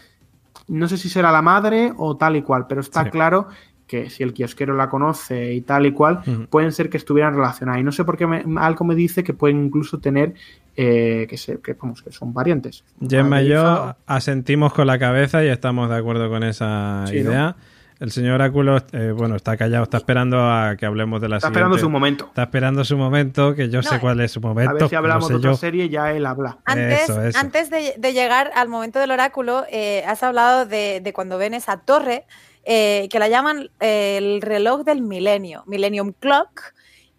no 0.68 0.88
sé 0.88 0.98
si 0.98 1.10
será 1.10 1.32
la 1.32 1.42
madre 1.42 1.94
o 1.98 2.18
tal 2.18 2.36
y 2.36 2.42
cual, 2.42 2.68
pero 2.68 2.82
está 2.82 3.10
claro 3.10 3.48
que 3.92 4.10
si 4.10 4.24
el 4.24 4.32
kiosquero 4.32 4.74
la 4.74 4.88
conoce 4.88 5.54
y 5.54 5.60
tal 5.60 5.86
y 5.86 5.92
cual, 5.92 6.22
pueden 6.50 6.72
ser 6.72 6.90
que 6.90 6.96
estuvieran 6.96 7.36
relacionadas. 7.36 7.82
Y 7.82 7.84
no 7.84 7.92
sé 7.92 8.06
por 8.06 8.16
qué 8.16 8.26
algo 8.56 8.86
me 8.86 8.96
dice 8.96 9.22
que 9.22 9.34
pueden 9.34 9.66
incluso 9.66 10.00
tener 10.00 10.34
eh, 10.78 11.28
que, 11.30 11.36
se, 11.36 11.60
que, 11.60 11.76
que, 11.76 12.12
son 12.12 12.34
variantes. 12.34 12.86
Gemma 13.06 13.42
y 13.42 13.50
yo 13.50 13.94
asentimos 14.06 14.72
con 14.72 14.88
la 14.88 14.98
cabeza 14.98 15.44
y 15.44 15.50
estamos 15.50 15.90
de 15.90 15.98
acuerdo 15.98 16.30
con 16.30 16.42
esa 16.44 17.04
idea. 17.12 17.58
El 18.00 18.12
señor 18.12 18.36
Oráculo, 18.36 18.78
eh, 18.94 19.12
bueno, 19.12 19.36
está 19.36 19.58
callado, 19.58 19.84
está 19.84 19.98
esperando 19.98 20.40
a 20.40 20.78
que 20.78 20.86
hablemos 20.86 21.20
de 21.20 21.28
la 21.28 21.36
Está 21.36 21.50
esperando 21.50 21.78
su 21.78 21.90
momento. 21.90 22.28
Está 22.28 22.44
esperando 22.44 22.86
su 22.86 22.98
momento, 22.98 23.54
que 23.56 23.70
yo 23.70 23.84
sé 23.84 24.00
cuál 24.00 24.22
es 24.22 24.32
su 24.32 24.40
momento. 24.40 24.72
A 24.72 24.74
ver 24.76 24.88
si 24.88 24.96
hablamos 24.96 25.28
de 25.28 25.36
otra 25.36 25.54
serie, 25.56 25.90
ya 25.90 26.14
él 26.14 26.26
habla. 26.26 26.60
Antes, 26.64 27.36
antes 27.36 27.70
de, 27.70 28.14
llegar 28.14 28.52
al 28.56 28.70
momento 28.70 29.00
del 29.00 29.12
oráculo, 29.12 29.66
eh, 29.70 30.06
has 30.08 30.24
hablado 30.24 30.66
de, 30.66 31.02
de, 31.04 31.12
cuando 31.12 31.38
ven 31.38 31.54
esa 31.54 31.82
torre 31.82 32.24
eh, 32.64 33.08
que 33.10 33.18
la 33.18 33.28
llaman 33.28 33.72
eh, 33.80 34.18
el 34.18 34.42
reloj 34.42 34.84
del 34.84 35.02
milenio, 35.02 35.64
Millennium 35.66 36.14
Clock. 36.14 36.74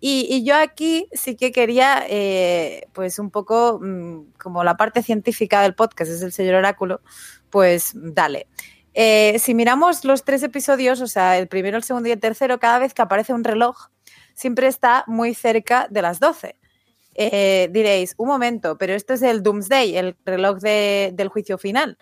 Y, 0.04 0.42
yo 0.44 0.56
aquí 0.56 1.08
sí 1.12 1.36
que 1.36 1.52
quería, 1.52 2.04
eh, 2.08 2.88
pues 2.92 3.20
un 3.20 3.30
poco 3.30 3.78
mm, 3.80 4.32
como 4.40 4.64
la 4.64 4.76
parte 4.76 5.02
científica 5.02 5.62
del 5.62 5.74
podcast 5.74 6.10
es 6.10 6.22
el 6.22 6.32
señor 6.32 6.56
oráculo, 6.56 7.00
pues 7.50 7.92
dale. 7.94 8.48
si 9.38 9.54
miramos 9.54 10.04
los 10.04 10.24
tres 10.24 10.42
episodios, 10.42 11.00
o 11.00 11.06
sea, 11.06 11.38
el 11.38 11.46
primero, 11.48 11.76
el 11.76 11.84
segundo 11.84 12.08
y 12.08 12.12
el 12.12 12.20
tercero, 12.20 12.58
cada 12.58 12.78
vez 12.80 12.94
que 12.94 13.02
aparece 13.02 13.32
un 13.32 13.44
reloj, 13.44 13.90
siempre 14.34 14.66
está 14.66 15.04
muy 15.06 15.34
cerca 15.34 15.86
de 15.90 16.02
las 16.02 16.18
12. 16.18 16.56
diréis, 17.70 18.14
un 18.16 18.28
momento, 18.28 18.76
pero 18.78 18.94
esto 18.94 19.14
es 19.14 19.22
el 19.22 19.42
Doomsday, 19.42 19.96
el 19.96 20.16
reloj 20.24 20.58
del 20.60 21.28
juicio 21.28 21.58
final. 21.58 21.96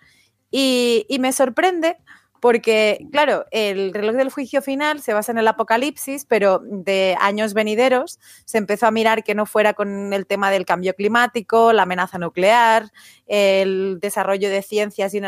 Y 0.51 1.19
me 1.21 1.33
sorprende 1.33 1.99
porque, 2.41 3.07
claro, 3.13 3.45
el 3.51 3.93
reloj 3.93 4.17
del 4.17 4.31
juicio 4.31 4.63
final 4.63 5.01
se 5.01 5.13
basa 5.13 5.31
en 5.33 5.39
el 5.39 5.49
apocalipsis, 5.49 6.25
pero 6.25 6.61
de 6.65 7.17
años 7.21 7.53
venideros 7.55 8.19
se 8.47 8.59
empezó 8.59 8.87
a 8.87 8.91
mirar 8.91 9.23
que 9.23 9.35
no 9.35 9.45
fuera 9.47 9.75
con 9.75 10.13
el 10.13 10.27
tema 10.27 10.51
del 10.51 10.65
cambio 10.65 10.95
climático, 10.95 11.73
la 11.73 11.83
amenaza 11.83 12.19
nuclear, 12.19 12.91
el 13.27 13.99
desarrollo 14.01 14.49
de 14.49 14.63
ciencias 14.63 15.13
y 15.15 15.21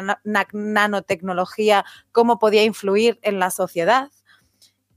nanotecnología, 0.53 1.85
cómo 2.13 2.39
podía 2.39 2.65
influir 2.65 3.19
en 3.23 3.39
la 3.39 3.51
sociedad. 3.51 4.11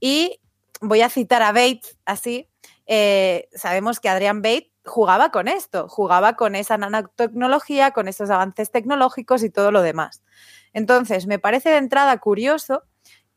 Y 0.00 0.40
voy 0.80 1.02
a 1.02 1.10
citar 1.10 1.42
a 1.42 1.52
Bates 1.52 1.98
así. 2.06 2.48
Eh, 2.86 3.48
sabemos 3.52 4.00
que 4.00 4.08
Adrian 4.08 4.42
Bates 4.42 4.70
jugaba 4.86 5.30
con 5.30 5.48
esto, 5.48 5.88
jugaba 5.88 6.36
con 6.36 6.54
esa 6.54 6.78
nanotecnología, 6.78 7.90
con 7.90 8.08
esos 8.08 8.30
avances 8.30 8.70
tecnológicos 8.70 9.42
y 9.42 9.50
todo 9.50 9.70
lo 9.70 9.82
demás. 9.82 10.22
Entonces, 10.72 11.26
me 11.26 11.38
parece 11.38 11.70
de 11.70 11.78
entrada 11.78 12.18
curioso 12.18 12.82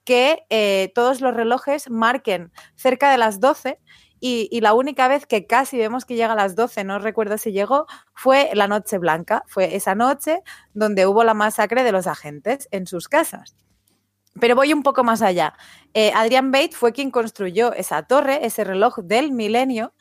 que 0.04 0.46
eh, 0.50 0.92
todos 0.96 1.22
los 1.22 1.34
relojes 1.34 1.90
marquen 1.90 2.52
cerca 2.76 3.12
de 3.12 3.18
las 3.18 3.40
12 3.40 3.80
y, 4.22 4.60
la 4.62 4.74
única 4.74 5.08
vez 5.08 5.26
que 5.26 5.48
casi 5.48 5.78
vemos 5.78 6.04
que 6.06 6.16
llega 6.16 6.34
a 6.34 6.36
las 6.36 6.56
12, 6.56 6.84
no 6.84 7.00
recuerdo 7.00 7.38
si 7.38 7.52
llegó, 7.52 7.86
fue 8.14 8.50
la 8.54 8.68
Noche 8.68 8.98
Blanca. 8.98 9.44
Fue 9.48 9.76
esa 9.76 9.96
noche 9.96 10.42
donde 10.74 11.06
hubo 11.06 11.24
la 11.24 11.34
masacre 11.34 11.84
de 11.84 11.94
los 11.94 12.06
agentes 12.06 12.68
en 12.72 12.86
sus 12.86 13.08
casas. 13.08 13.56
Pero 14.40 14.56
voy 14.56 14.74
un 14.74 14.84
poco 14.84 15.04
más 15.04 15.22
allá. 15.22 15.54
Eh, 15.94 16.12
Adrian 16.14 16.52
Bate 16.52 16.74
fue 16.74 16.92
quien 16.92 17.12
construyó 17.12 17.74
esa 17.74 18.04
torre, 18.04 18.46
ese 18.46 18.64
reloj 18.64 19.00
del 19.00 19.32
milenio, 19.32 19.94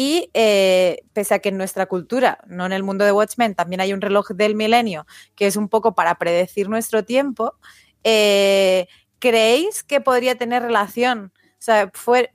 y 0.00 0.30
eh, 0.32 1.02
pese 1.12 1.34
a 1.34 1.40
que 1.40 1.50
en 1.50 1.58
nuestra 1.58 1.84
cultura, 1.84 2.38
no 2.46 2.64
en 2.64 2.72
el 2.72 2.82
mundo 2.82 3.04
de 3.04 3.12
Watchmen, 3.12 3.54
también 3.54 3.82
hay 3.82 3.92
un 3.92 4.00
reloj 4.00 4.30
del 4.30 4.54
milenio 4.54 5.04
que 5.34 5.46
es 5.46 5.56
un 5.56 5.68
poco 5.68 5.94
para 5.94 6.14
predecir 6.14 6.70
nuestro 6.70 7.04
tiempo, 7.04 7.56
eh, 8.02 8.86
¿creéis 9.18 9.82
que 9.82 10.00
podría 10.00 10.36
tener 10.36 10.62
relación? 10.62 11.34
O 11.36 11.58
sea, 11.58 11.90
fue, 11.92 12.30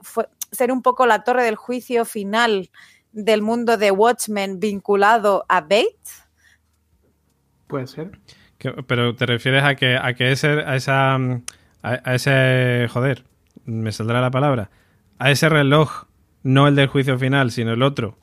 ser 0.52 0.70
un 0.70 0.80
poco 0.80 1.06
la 1.06 1.24
torre 1.24 1.42
del 1.42 1.56
juicio 1.56 2.04
final 2.04 2.70
del 3.10 3.42
mundo 3.42 3.76
de 3.76 3.90
Watchmen 3.90 4.60
vinculado 4.60 5.44
a 5.48 5.60
Bates? 5.60 6.22
Puede 7.66 7.88
ser. 7.88 8.12
pero 8.86 9.16
te 9.16 9.26
refieres 9.26 9.64
a 9.64 9.74
que, 9.74 9.96
a 10.00 10.14
que 10.14 10.30
ese, 10.30 10.60
a 10.60 10.76
esa 10.76 11.16
a, 11.16 11.40
a 11.82 12.14
ese... 12.14 12.86
Joder, 12.92 13.24
me 13.64 13.90
saldrá 13.90 14.20
la 14.20 14.30
palabra. 14.30 14.70
A 15.18 15.32
ese 15.32 15.48
reloj, 15.48 16.04
no 16.46 16.68
el 16.68 16.76
del 16.76 16.86
juicio 16.86 17.18
final, 17.18 17.50
sino 17.50 17.72
el 17.72 17.82
otro. 17.82 18.16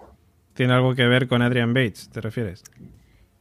¿Tiene 0.53 0.74
algo 0.74 0.95
que 0.95 1.05
ver 1.07 1.28
con 1.28 1.41
Adrian 1.41 1.74
Bates, 1.74 2.09
te 2.09 2.21
refieres? 2.21 2.63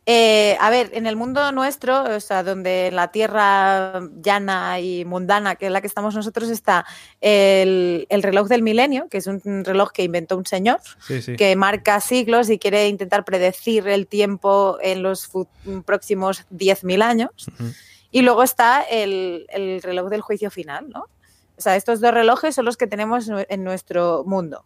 Eh, 0.07 0.57
a 0.61 0.71
ver, 0.71 0.91
en 0.95 1.07
el 1.07 1.15
mundo 1.15 1.53
nuestro, 1.53 2.03
o 2.03 2.19
sea, 2.19 2.43
donde 2.43 2.89
en 2.89 2.97
la 2.97 3.13
tierra 3.13 4.01
llana 4.21 4.81
y 4.81 5.05
mundana, 5.05 5.55
que 5.55 5.67
es 5.67 5.73
la 5.73 5.81
que 5.81 5.87
estamos 5.87 6.17
nosotros, 6.17 6.49
está 6.51 6.85
el, 7.21 8.09
el 8.09 8.23
reloj 8.25 8.49
del 8.49 8.63
milenio, 8.63 9.07
que 9.09 9.19
es 9.19 9.29
un 9.29 9.41
reloj 9.65 9.93
que 9.93 10.03
inventó 10.03 10.37
un 10.37 10.47
señor, 10.47 10.81
Sí, 11.07 11.23
sí. 11.23 11.37
que 11.37 11.55
marca 11.55 12.01
siglos 12.01 12.51
y 12.51 12.59
quiere 12.59 12.89
intentar 12.89 13.25
predecir 13.25 13.87
el 13.87 14.09
tiempo 14.09 14.79
en 14.83 15.05
los 15.05 15.31
próximos 15.85 16.45
10.000 16.51 17.03
años. 17.05 17.31
Y 18.11 18.23
luego 18.23 18.43
está 18.43 18.83
el, 18.83 19.47
el 19.51 19.81
reloj 19.81 20.09
del 20.11 20.23
juicio 20.23 20.51
final, 20.51 20.89
¿no? 20.91 21.07
O 21.57 21.61
sea, 21.61 21.77
estos 21.77 22.01
dos 22.01 22.13
relojes 22.13 22.57
son 22.57 22.65
los 22.65 22.77
que 22.77 22.89
tenemos 22.89 23.31
en 23.49 23.63
nuestro 23.63 24.25
mundo. 24.27 24.65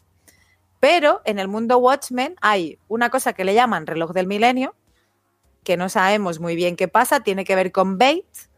Pero 0.81 1.22
en 1.24 1.39
el 1.39 1.49
mundo 1.49 1.79
Watchmen 1.79 2.37
hay 2.41 2.79
una 2.89 3.11
cosa 3.11 3.33
que 3.33 3.45
le 3.45 3.55
llaman 3.55 3.87
reloj 3.87 4.12
del 4.12 4.27
milenio, 4.27 4.74
que 5.64 5.77
no 5.77 5.89
sabemos 5.89 6.39
muy 6.39 6.55
bien 6.55 6.77
qué 6.77 6.89
pasa, 6.89 7.20
tiene 7.20 7.45
que 7.45 7.57
ver 7.57 7.72
con 7.72 7.99
Bates, 7.99 8.51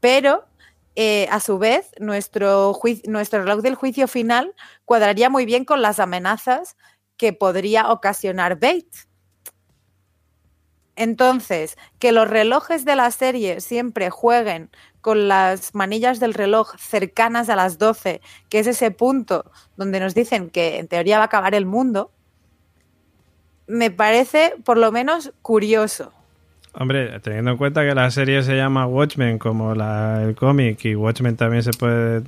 pero 0.00 0.44
eh, 0.96 1.28
a 1.30 1.40
su 1.40 1.58
vez 1.58 1.90
nuestro, 1.98 2.78
nuestro 3.04 3.42
reloj 3.42 3.60
del 3.62 3.74
juicio 3.74 4.08
final 4.08 4.54
cuadraría 4.84 5.30
muy 5.30 5.44
bien 5.44 5.64
con 5.64 5.82
las 5.82 6.00
amenazas 6.00 6.76
que 7.16 7.32
podría 7.32 7.90
ocasionar 7.90 8.58
Bates. 8.58 9.08
Entonces, 10.96 11.76
que 11.98 12.10
los 12.10 12.28
relojes 12.28 12.84
de 12.84 12.96
la 12.96 13.10
serie 13.10 13.60
siempre 13.60 14.10
jueguen 14.10 14.70
con 15.02 15.28
las 15.28 15.74
manillas 15.74 16.18
del 16.18 16.34
reloj 16.34 16.74
cercanas 16.78 17.48
a 17.48 17.56
las 17.56 17.78
12, 17.78 18.20
que 18.48 18.58
es 18.58 18.66
ese 18.66 18.90
punto 18.90 19.44
donde 19.76 20.00
nos 20.00 20.14
dicen 20.14 20.50
que 20.50 20.78
en 20.78 20.88
teoría 20.88 21.18
va 21.18 21.24
a 21.24 21.26
acabar 21.26 21.54
el 21.54 21.66
mundo, 21.66 22.10
me 23.68 23.90
parece 23.90 24.54
por 24.64 24.78
lo 24.78 24.90
menos 24.90 25.32
curioso. 25.42 26.12
Hombre, 26.72 27.20
teniendo 27.20 27.52
en 27.52 27.56
cuenta 27.56 27.82
que 27.86 27.94
la 27.94 28.10
serie 28.10 28.42
se 28.42 28.56
llama 28.56 28.86
Watchmen 28.86 29.38
como 29.38 29.74
la, 29.74 30.22
el 30.22 30.34
cómic 30.34 30.84
y 30.84 30.94
Watchmen 30.94 31.36
también 31.36 31.62
se 31.62 31.72
puede 31.72 32.22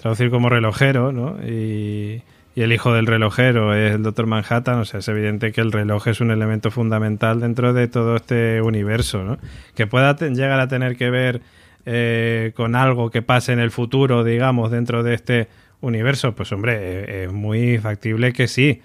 traducir 0.00 0.30
como 0.30 0.48
relojero, 0.48 1.12
¿no? 1.12 1.36
Y, 1.46 2.22
y 2.56 2.62
el 2.62 2.72
hijo 2.72 2.94
del 2.94 3.06
relojero 3.06 3.74
es 3.74 3.92
el 3.94 4.02
Doctor 4.02 4.26
Manhattan, 4.26 4.78
o 4.78 4.86
sea, 4.86 5.00
es 5.00 5.08
evidente 5.08 5.52
que 5.52 5.60
el 5.60 5.72
reloj 5.72 6.08
es 6.08 6.22
un 6.22 6.30
elemento 6.30 6.70
fundamental 6.70 7.38
dentro 7.38 7.74
de 7.74 7.86
todo 7.86 8.16
este 8.16 8.62
universo, 8.62 9.22
¿no? 9.22 9.36
Que 9.74 9.86
pueda 9.86 10.16
llegar 10.16 10.58
a 10.58 10.66
tener 10.66 10.96
que 10.96 11.10
ver 11.10 11.42
eh, 11.84 12.52
con 12.56 12.74
algo 12.74 13.10
que 13.10 13.20
pase 13.20 13.52
en 13.52 13.58
el 13.58 13.70
futuro, 13.70 14.24
digamos, 14.24 14.70
dentro 14.70 15.02
de 15.02 15.12
este 15.12 15.48
universo, 15.82 16.34
pues 16.34 16.50
hombre, 16.50 16.78
eh, 16.80 17.24
es 17.24 17.32
muy 17.32 17.76
factible 17.76 18.32
que 18.32 18.48
sí, 18.48 18.80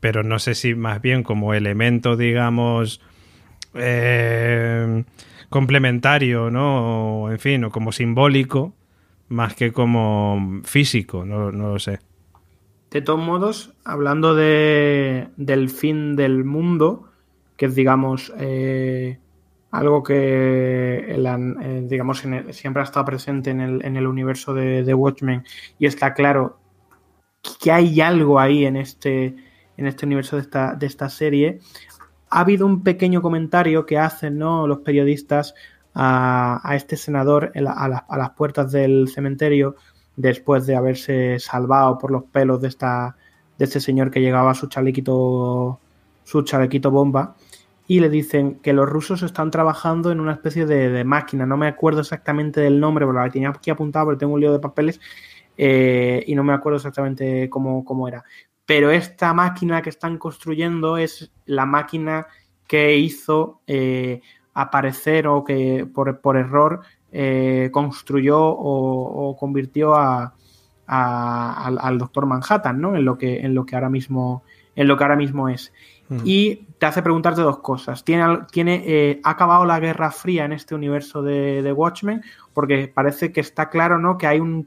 pero 0.00 0.24
no 0.24 0.40
sé 0.40 0.56
si 0.56 0.74
más 0.74 1.00
bien 1.00 1.22
como 1.22 1.54
elemento, 1.54 2.16
digamos, 2.16 3.00
eh, 3.74 5.04
complementario, 5.48 6.50
¿no? 6.50 7.22
O, 7.22 7.30
en 7.30 7.38
fin, 7.38 7.62
o 7.62 7.70
como 7.70 7.92
simbólico, 7.92 8.74
más 9.28 9.54
que 9.54 9.70
como 9.70 10.60
físico, 10.64 11.24
no 11.24 11.52
lo 11.52 11.78
sé. 11.78 12.00
De 12.92 13.00
todos 13.00 13.20
modos, 13.20 13.72
hablando 13.84 14.34
de, 14.34 15.30
del 15.38 15.70
fin 15.70 16.14
del 16.14 16.44
mundo, 16.44 17.08
que 17.56 17.64
es, 17.64 17.74
digamos, 17.74 18.30
eh, 18.38 19.18
algo 19.70 20.02
que 20.02 20.98
el 21.08 21.24
eh, 21.26 21.86
digamos, 21.88 22.22
en 22.26 22.34
el- 22.34 22.52
siempre 22.52 22.82
ha 22.82 22.84
estado 22.84 23.06
presente 23.06 23.48
en 23.48 23.62
el, 23.62 23.82
en 23.82 23.96
el 23.96 24.06
universo 24.06 24.52
de, 24.52 24.92
Watchmen, 24.92 25.42
y 25.78 25.86
está 25.86 26.12
claro 26.12 26.58
que 27.62 27.72
hay 27.72 27.98
algo 28.02 28.38
ahí 28.38 28.66
en 28.66 28.76
este, 28.76 29.36
en 29.78 29.86
este 29.86 30.04
universo 30.04 30.36
de 30.36 30.42
esta, 30.42 30.74
de 30.74 30.84
esta 30.84 31.08
serie. 31.08 31.60
Ha 32.28 32.40
habido 32.40 32.66
un 32.66 32.82
pequeño 32.82 33.22
comentario 33.22 33.86
que 33.86 33.98
hacen 33.98 34.36
¿no? 34.36 34.66
los 34.66 34.80
periodistas 34.80 35.54
a, 35.94 36.72
este 36.74 36.96
senador 36.98 37.52
a 37.54 38.16
las 38.18 38.30
puertas 38.30 38.70
del 38.70 39.08
cementerio 39.08 39.76
después 40.16 40.66
de 40.66 40.76
haberse 40.76 41.38
salvado 41.38 41.98
por 41.98 42.10
los 42.10 42.24
pelos 42.24 42.60
de 42.60 42.68
esta 42.68 43.16
de 43.58 43.64
este 43.64 43.80
señor 43.80 44.10
que 44.10 44.20
llegaba 44.20 44.54
su 44.54 44.66
chalequito 44.66 45.78
su 46.24 46.42
chalequito 46.42 46.90
bomba 46.90 47.34
y 47.86 48.00
le 48.00 48.08
dicen 48.08 48.54
que 48.56 48.72
los 48.72 48.88
rusos 48.88 49.22
están 49.22 49.50
trabajando 49.50 50.12
en 50.12 50.20
una 50.20 50.32
especie 50.32 50.66
de, 50.66 51.04
máquina. 51.04 51.46
No 51.46 51.56
me 51.56 51.66
acuerdo 51.66 52.00
exactamente 52.00 52.60
del 52.60 52.80
nombre 52.80 53.04
pero 53.06 53.18
la 53.18 53.28
tenía 53.28 53.50
aquí 53.50 53.70
apuntado 53.70 54.06
porque 54.06 54.20
tengo 54.20 54.34
un 54.34 54.40
lío 54.40 54.52
de 54.52 54.60
papeles 54.60 55.00
eh, 55.58 56.24
y 56.26 56.34
no 56.34 56.44
me 56.44 56.52
acuerdo 56.52 56.76
exactamente 56.76 57.50
cómo, 57.50 57.84
cómo 57.84 58.08
era. 58.08 58.24
Pero 58.64 58.90
esta 58.90 59.34
máquina 59.34 59.82
que 59.82 59.90
están 59.90 60.16
construyendo 60.16 60.96
es 60.96 61.32
la 61.44 61.66
máquina 61.66 62.26
que 62.66 62.96
hizo 62.96 63.60
eh, 63.66 64.22
aparecer 64.54 65.26
o 65.26 65.44
que 65.44 65.86
por, 65.92 66.20
por 66.20 66.36
error 66.36 66.80
eh, 67.12 67.68
construyó 67.72 68.40
o, 68.40 69.28
o 69.30 69.36
convirtió 69.36 69.94
a, 69.94 70.34
a- 70.86 71.64
al, 71.66 71.78
al 71.80 71.98
Doctor 71.98 72.26
Manhattan, 72.26 72.80
¿no? 72.80 72.96
En 72.96 73.04
lo 73.04 73.18
que, 73.18 73.40
en 73.40 73.54
lo 73.54 73.64
que 73.66 73.74
ahora 73.76 73.90
mismo, 73.90 74.42
en 74.74 74.88
lo 74.88 74.96
que 74.96 75.04
ahora 75.04 75.16
mismo 75.16 75.48
es. 75.48 75.72
Mm. 76.08 76.18
Y 76.24 76.56
te 76.78 76.86
hace 76.86 77.02
preguntarte 77.02 77.40
dos 77.42 77.58
cosas. 77.58 78.04
¿Tiene, 78.04 78.38
tiene, 78.50 78.82
eh, 78.86 79.20
¿Ha 79.24 79.30
acabado 79.30 79.64
la 79.64 79.78
Guerra 79.80 80.10
Fría 80.10 80.44
en 80.44 80.52
este 80.52 80.74
universo 80.74 81.22
de, 81.22 81.62
de 81.62 81.72
Watchmen? 81.72 82.22
Porque 82.52 82.88
parece 82.92 83.30
que 83.32 83.40
está 83.40 83.70
claro, 83.70 83.98
¿no? 83.98 84.18
Que 84.18 84.26
hay 84.26 84.40
un, 84.40 84.66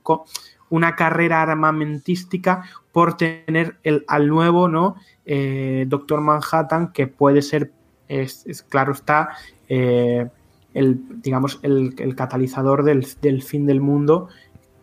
una 0.69 0.95
carrera 0.95 1.41
armamentística 1.43 2.63
por 2.91 3.17
tener 3.17 3.77
el, 3.83 4.05
al 4.07 4.27
nuevo, 4.27 4.67
¿no? 4.69 4.95
Eh, 5.25 5.85
Doctor 5.87 6.21
Manhattan, 6.21 6.91
que 6.93 7.07
puede 7.07 7.41
ser, 7.41 7.71
es, 8.07 8.45
es- 8.47 8.63
claro 8.63 8.93
está, 8.93 9.29
eh, 9.67 10.27
el, 10.75 10.99
digamos, 11.23 11.59
el, 11.63 11.95
el 11.97 12.15
catalizador 12.15 12.83
del, 12.83 13.07
del 13.21 13.41
fin 13.41 13.65
del 13.65 13.81
mundo 13.81 14.29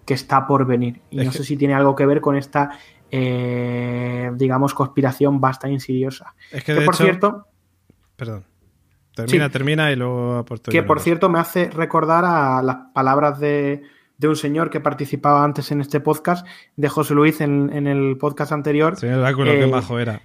que 0.05 0.14
está 0.14 0.49
por 0.49 0.66
venir. 0.66 1.01
Y 1.11 1.20
Es 1.20 1.26
no 1.26 1.30
que- 1.30 1.38
sé 1.38 1.45
si 1.45 1.57
tiene 1.57 1.74
algo 1.74 1.95
que 1.95 2.05
ver 2.07 2.20
con 2.20 2.34
esta, 2.36 2.70
eh, 3.11 4.30
digamos, 4.34 4.74
conspiración 4.74 5.40
bastante 5.40 5.74
insidiosa. 5.74 6.34
Es 6.51 6.64
que, 6.64 6.72
Que 6.74 6.80
de 6.80 6.84
por 6.86 6.95
hecho- 6.95 7.05
cierto, 7.05 7.47
Perdón. 8.16 8.45
Termina, 9.14 9.47
Sí. 9.47 9.53
termina 9.53 9.93
y 9.93 9.97
luego 9.97 10.36
aporto 10.36 10.70
que 10.70 10.82
por 10.82 10.99
cierto 11.01 11.28
me 11.28 11.38
hace 11.38 11.68
recordar 11.70 12.24
a 12.24 12.62
las 12.62 12.76
palabras 12.95 13.38
de, 13.38 13.82
de 14.16 14.28
un 14.28 14.36
señor 14.36 14.70
que 14.70 14.80
participaba 14.80 15.45
antes 15.45 15.70
en 15.70 15.80
este 15.82 16.01
podcast, 16.01 16.47
de 16.76 16.88
José 16.88 17.12
Luis 17.14 17.40
en, 17.43 17.70
en 17.74 17.86
el 17.86 18.16
podcast 18.16 18.53
anterior. 18.53 18.97
Señor 18.97 19.20
Báculo, 19.20 19.51
eh, 19.53 19.61
qué 19.61 19.66
majo 19.66 19.99
era. 19.99 20.22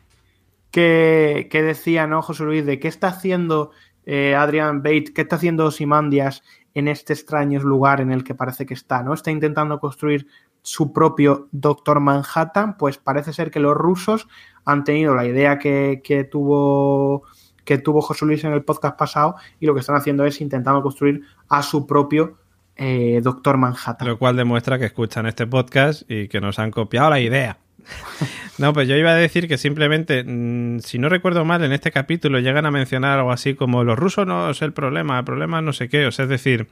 que, 0.72 1.47
que 1.51 1.63
decía, 1.63 2.07
¿no, 2.07 2.22
José 2.22 2.43
Luis? 2.43 2.65
De 2.65 2.80
qué 2.80 2.88
está 2.88 3.07
haciendo 3.07 3.72
eh, 4.09 4.35
Adrian 4.35 4.81
Bates, 4.81 5.11
qué 5.11 5.21
está 5.21 5.35
haciendo 5.35 5.65
Osimandias 5.65 6.41
en 6.73 6.87
este 6.87 7.11
extraño 7.11 7.59
lugar 7.59 7.99
en 7.99 8.11
el 8.11 8.23
que 8.23 8.35
parece 8.35 8.65
que 8.65 8.73
está, 8.73 9.03
¿no? 9.03 9.13
Está 9.13 9.31
intentando 9.31 9.79
construir 9.81 10.27
su 10.61 10.93
propio 10.93 11.49
Doctor 11.51 11.99
Manhattan, 11.99 12.77
pues 12.77 12.97
parece 12.97 13.33
ser 13.33 13.51
que 13.51 13.59
los 13.59 13.75
rusos 13.75 14.29
han 14.63 14.85
tenido 14.85 15.13
la 15.13 15.25
idea 15.25 15.59
que, 15.59 16.01
que 16.03 16.23
tuvo 16.23 17.23
que 17.65 17.77
tuvo 17.77 18.01
José 18.01 18.25
Luis 18.25 18.45
en 18.45 18.53
el 18.53 18.63
podcast 18.63 18.97
pasado 18.97 19.35
y 19.59 19.65
lo 19.65 19.73
que 19.73 19.81
están 19.81 19.97
haciendo 19.97 20.23
es 20.23 20.39
intentando 20.39 20.81
construir 20.81 21.23
a 21.49 21.61
su 21.61 21.85
propio 21.85 22.37
eh, 22.77 23.19
Doctor 23.21 23.57
Manhattan. 23.57 24.07
Lo 24.07 24.17
cual 24.17 24.37
demuestra 24.37 24.79
que 24.79 24.85
escuchan 24.85 25.25
este 25.25 25.45
podcast 25.47 26.09
y 26.09 26.29
que 26.29 26.39
nos 26.39 26.59
han 26.59 26.71
copiado 26.71 27.09
la 27.09 27.19
idea. 27.19 27.59
No, 28.57 28.73
pues 28.73 28.88
yo 28.88 28.95
iba 28.95 29.11
a 29.11 29.15
decir 29.15 29.47
que 29.47 29.57
simplemente, 29.57 30.23
mm, 30.23 30.80
si 30.80 30.97
no 30.97 31.09
recuerdo 31.09 31.45
mal, 31.45 31.63
en 31.63 31.73
este 31.73 31.91
capítulo 31.91 32.39
llegan 32.39 32.65
a 32.65 32.71
mencionar 32.71 33.19
algo 33.19 33.32
así 33.32 33.53
como 33.53 33.84
los 33.84 33.99
rusos 33.99 34.25
no 34.25 34.49
es 34.49 34.61
el 34.63 34.73
problema, 34.73 35.19
el 35.19 35.25
problema 35.25 35.61
no 35.61 35.73
sé 35.73 35.89
qué. 35.89 36.07
O 36.07 36.11
sea, 36.11 36.23
es 36.23 36.30
decir, 36.30 36.67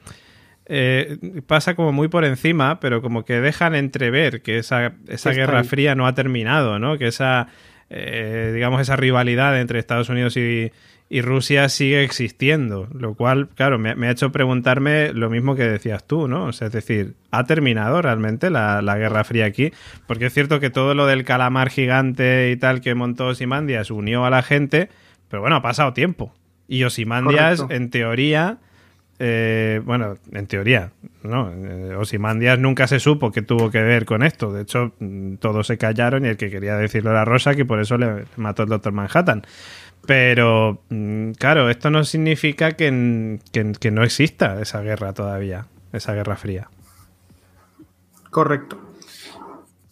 eh, 0.66 1.18
pasa 1.46 1.76
como 1.76 1.92
muy 1.92 2.08
por 2.08 2.26
encima, 2.26 2.80
pero 2.80 3.02
como 3.02 3.24
que 3.24 3.40
dejan 3.40 3.76
entrever 3.76 4.42
que 4.42 4.58
esa, 4.58 4.94
esa 5.08 5.32
guerra 5.32 5.60
ahí. 5.60 5.68
fría 5.68 5.94
no 5.94 6.08
ha 6.08 6.16
terminado, 6.16 6.80
¿no? 6.80 6.98
Que 6.98 7.08
esa, 7.08 7.50
eh, 7.92 8.52
digamos, 8.54 8.82
esa 8.82 8.96
rivalidad 8.96 9.60
entre 9.60 9.78
Estados 9.78 10.10
Unidos 10.10 10.36
y, 10.38 10.72
y 11.08 11.22
Rusia 11.22 11.70
sigue 11.70 12.04
existiendo, 12.04 12.88
lo 12.92 13.14
cual, 13.14 13.50
claro, 13.50 13.78
me, 13.78 13.94
me 13.96 14.08
ha 14.08 14.12
hecho 14.12 14.32
preguntarme 14.32 15.14
lo 15.14 15.30
mismo 15.30 15.56
que 15.56 15.64
decías 15.64 16.06
tú, 16.06 16.28
¿no? 16.28 16.46
O 16.46 16.52
sea, 16.52 16.68
es 16.68 16.74
decir, 16.74 17.14
¿ha 17.30 17.44
terminado 17.44 18.02
realmente 18.02 18.50
la, 18.50 18.82
la 18.82 18.98
Guerra 18.98 19.24
Fría 19.24 19.46
aquí? 19.46 19.72
Porque 20.08 20.26
es 20.28 20.34
cierto 20.34 20.60
que 20.60 20.72
todo 20.72 20.96
lo 20.96 21.06
del 21.06 21.24
calamar 21.24 21.70
gigante 21.70 22.50
y 22.52 22.58
tal 22.58 22.82
que 22.82 22.96
montó 22.96 23.28
Osimandias 23.28 23.92
unió 23.92 24.26
a 24.26 24.32
la 24.32 24.42
gente, 24.42 24.90
pero 25.30 25.42
bueno, 25.42 25.58
ha 25.58 25.62
pasado 25.62 25.94
tiempo. 25.94 26.34
Y 26.68 26.84
Osimandias, 26.84 27.62
Correcto. 27.62 27.76
en 27.76 27.90
teoría, 27.92 28.58
eh, 29.20 29.82
bueno, 29.86 30.16
en 30.32 30.48
teoría, 30.48 30.92
¿no? 31.24 31.52
Eh, 31.54 31.96
Ozymandias 31.96 32.58
nunca 32.58 32.88
se 32.88 33.00
supo 33.00 33.32
que 33.32 33.44
tuvo 33.44 33.70
que 33.70 33.82
ver 33.82 34.06
con 34.06 34.24
esto. 34.24 34.52
De 34.52 34.64
hecho, 34.64 34.94
mm, 35.00 35.36
todos 35.36 35.68
se 35.68 35.78
callaron 35.78 36.26
y 36.26 36.30
el 36.30 36.38
que 36.38 36.50
quería 36.50 36.76
decirlo 36.76 37.12
era 37.12 37.24
Rosa, 37.26 37.54
que 37.54 37.64
por 37.64 37.80
eso 37.80 37.98
le 37.98 38.26
mató 38.36 38.64
el 38.64 38.70
Doctor 38.70 38.92
Manhattan. 38.92 39.44
Pero, 40.08 40.84
mm, 40.90 41.32
claro, 41.32 41.70
esto 41.70 41.90
no 41.90 42.04
significa 42.04 42.72
que, 42.74 43.40
que- 43.52 43.74
que 43.80 43.92
no 43.92 44.04
exista 44.04 44.62
esa 44.62 44.82
guerra 44.82 45.14
todavía, 45.14 45.66
esa 45.94 46.14
guerra 46.14 46.36
fría. 46.36 46.70
Correcto. 48.30 48.78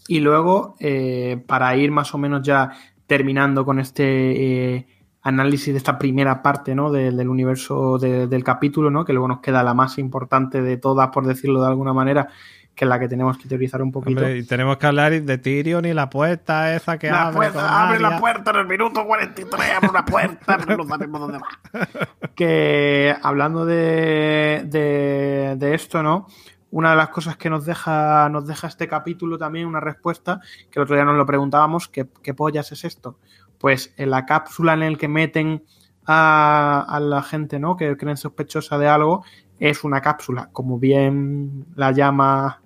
Y 0.08 0.20
luego, 0.20 0.76
eh, 0.80 1.42
para 1.48 1.76
ir 1.78 1.92
más 1.92 2.14
o 2.14 2.18
menos 2.18 2.42
ya 2.44 2.72
terminando 3.08 3.64
con 3.66 3.80
este 3.80 4.76
eh, 4.76 4.88
análisis 5.22 5.74
de 5.74 5.78
esta 5.78 5.98
primera 5.98 6.42
parte 6.42 6.76
¿no? 6.76 6.92
de- 6.92 7.12
del 7.12 7.30
universo 7.30 7.98
de- 7.98 8.28
del 8.28 8.44
capítulo, 8.44 8.90
¿no? 8.92 9.06
que 9.06 9.14
luego 9.14 9.28
nos 9.30 9.40
queda 9.40 9.64
la 9.64 9.74
más 9.74 9.98
importante 9.98 10.62
de 10.62 10.76
todas, 10.78 11.10
por 11.10 11.26
decirlo 11.26 11.62
de 11.62 11.68
alguna 11.68 11.94
manera, 11.94 12.28
que 12.76 12.86
es 12.86 12.90
la 12.90 13.00
que 13.00 13.08
tenemos 13.08 13.38
que 13.38 13.48
teorizar 13.48 13.82
un 13.82 13.92
poquito. 13.92 14.20
Hombre, 14.22 14.38
y 14.38 14.44
tenemos 14.44 14.78
que 14.78 14.88
hablar 14.88 15.12
de 15.22 15.38
Tyrion 15.38 15.86
y 15.86 15.94
la 15.94 16.10
puerta 16.10 16.76
esa 16.76 16.98
que 16.98 17.10
La 17.10 17.24
abre. 17.28 17.36
puerta, 17.36 17.84
abre 17.88 18.00
la 18.00 18.20
puerta 18.20 18.52
en 18.52 18.58
el 18.58 18.68
minuto 18.68 19.06
43, 19.06 19.72
abre 19.76 19.90
la 19.94 20.06
puerta, 20.06 20.58
no 20.58 20.88
sabemos 20.88 21.22
dónde 21.22 21.38
va. 21.38 21.88
Que 22.36 23.16
hablando 23.22 23.66
de, 23.66 24.64
de, 24.66 25.56
de 25.58 25.76
esto, 25.76 26.02
¿no? 26.02 26.28
Una 26.72 26.90
de 26.92 26.96
las 26.98 27.10
cosas 27.10 27.38
que 27.38 27.52
nos 27.52 27.66
deja, 27.66 28.28
nos 28.30 28.48
deja 28.48 28.66
este 28.66 28.88
capítulo 28.88 29.38
también, 29.38 29.68
una 29.68 29.80
respuesta, 29.80 30.42
que 30.72 30.80
el 30.80 30.84
otro 30.84 30.96
día 30.96 31.06
nos 31.06 31.16
lo 31.16 31.26
preguntábamos, 31.28 31.88
¿qué, 31.88 32.08
qué 32.24 32.34
pollas 32.34 32.72
es 32.72 32.84
esto? 32.84 33.20
Pues 33.60 33.94
en 33.98 34.10
la 34.10 34.26
cápsula 34.26 34.74
en 34.74 34.82
el 34.82 34.98
que 34.98 35.08
meten 35.08 35.64
a, 36.08 36.84
a 36.90 37.00
la 37.00 37.22
gente, 37.22 37.60
¿no? 37.60 37.78
Que 37.78 37.96
creen 37.96 38.18
sospechosa 38.18 38.80
de 38.80 38.88
algo, 38.88 39.24
es 39.60 39.84
una 39.84 40.02
cápsula, 40.02 40.50
como 40.52 40.80
bien 40.80 41.68
la 41.76 41.92
llama 41.92 42.63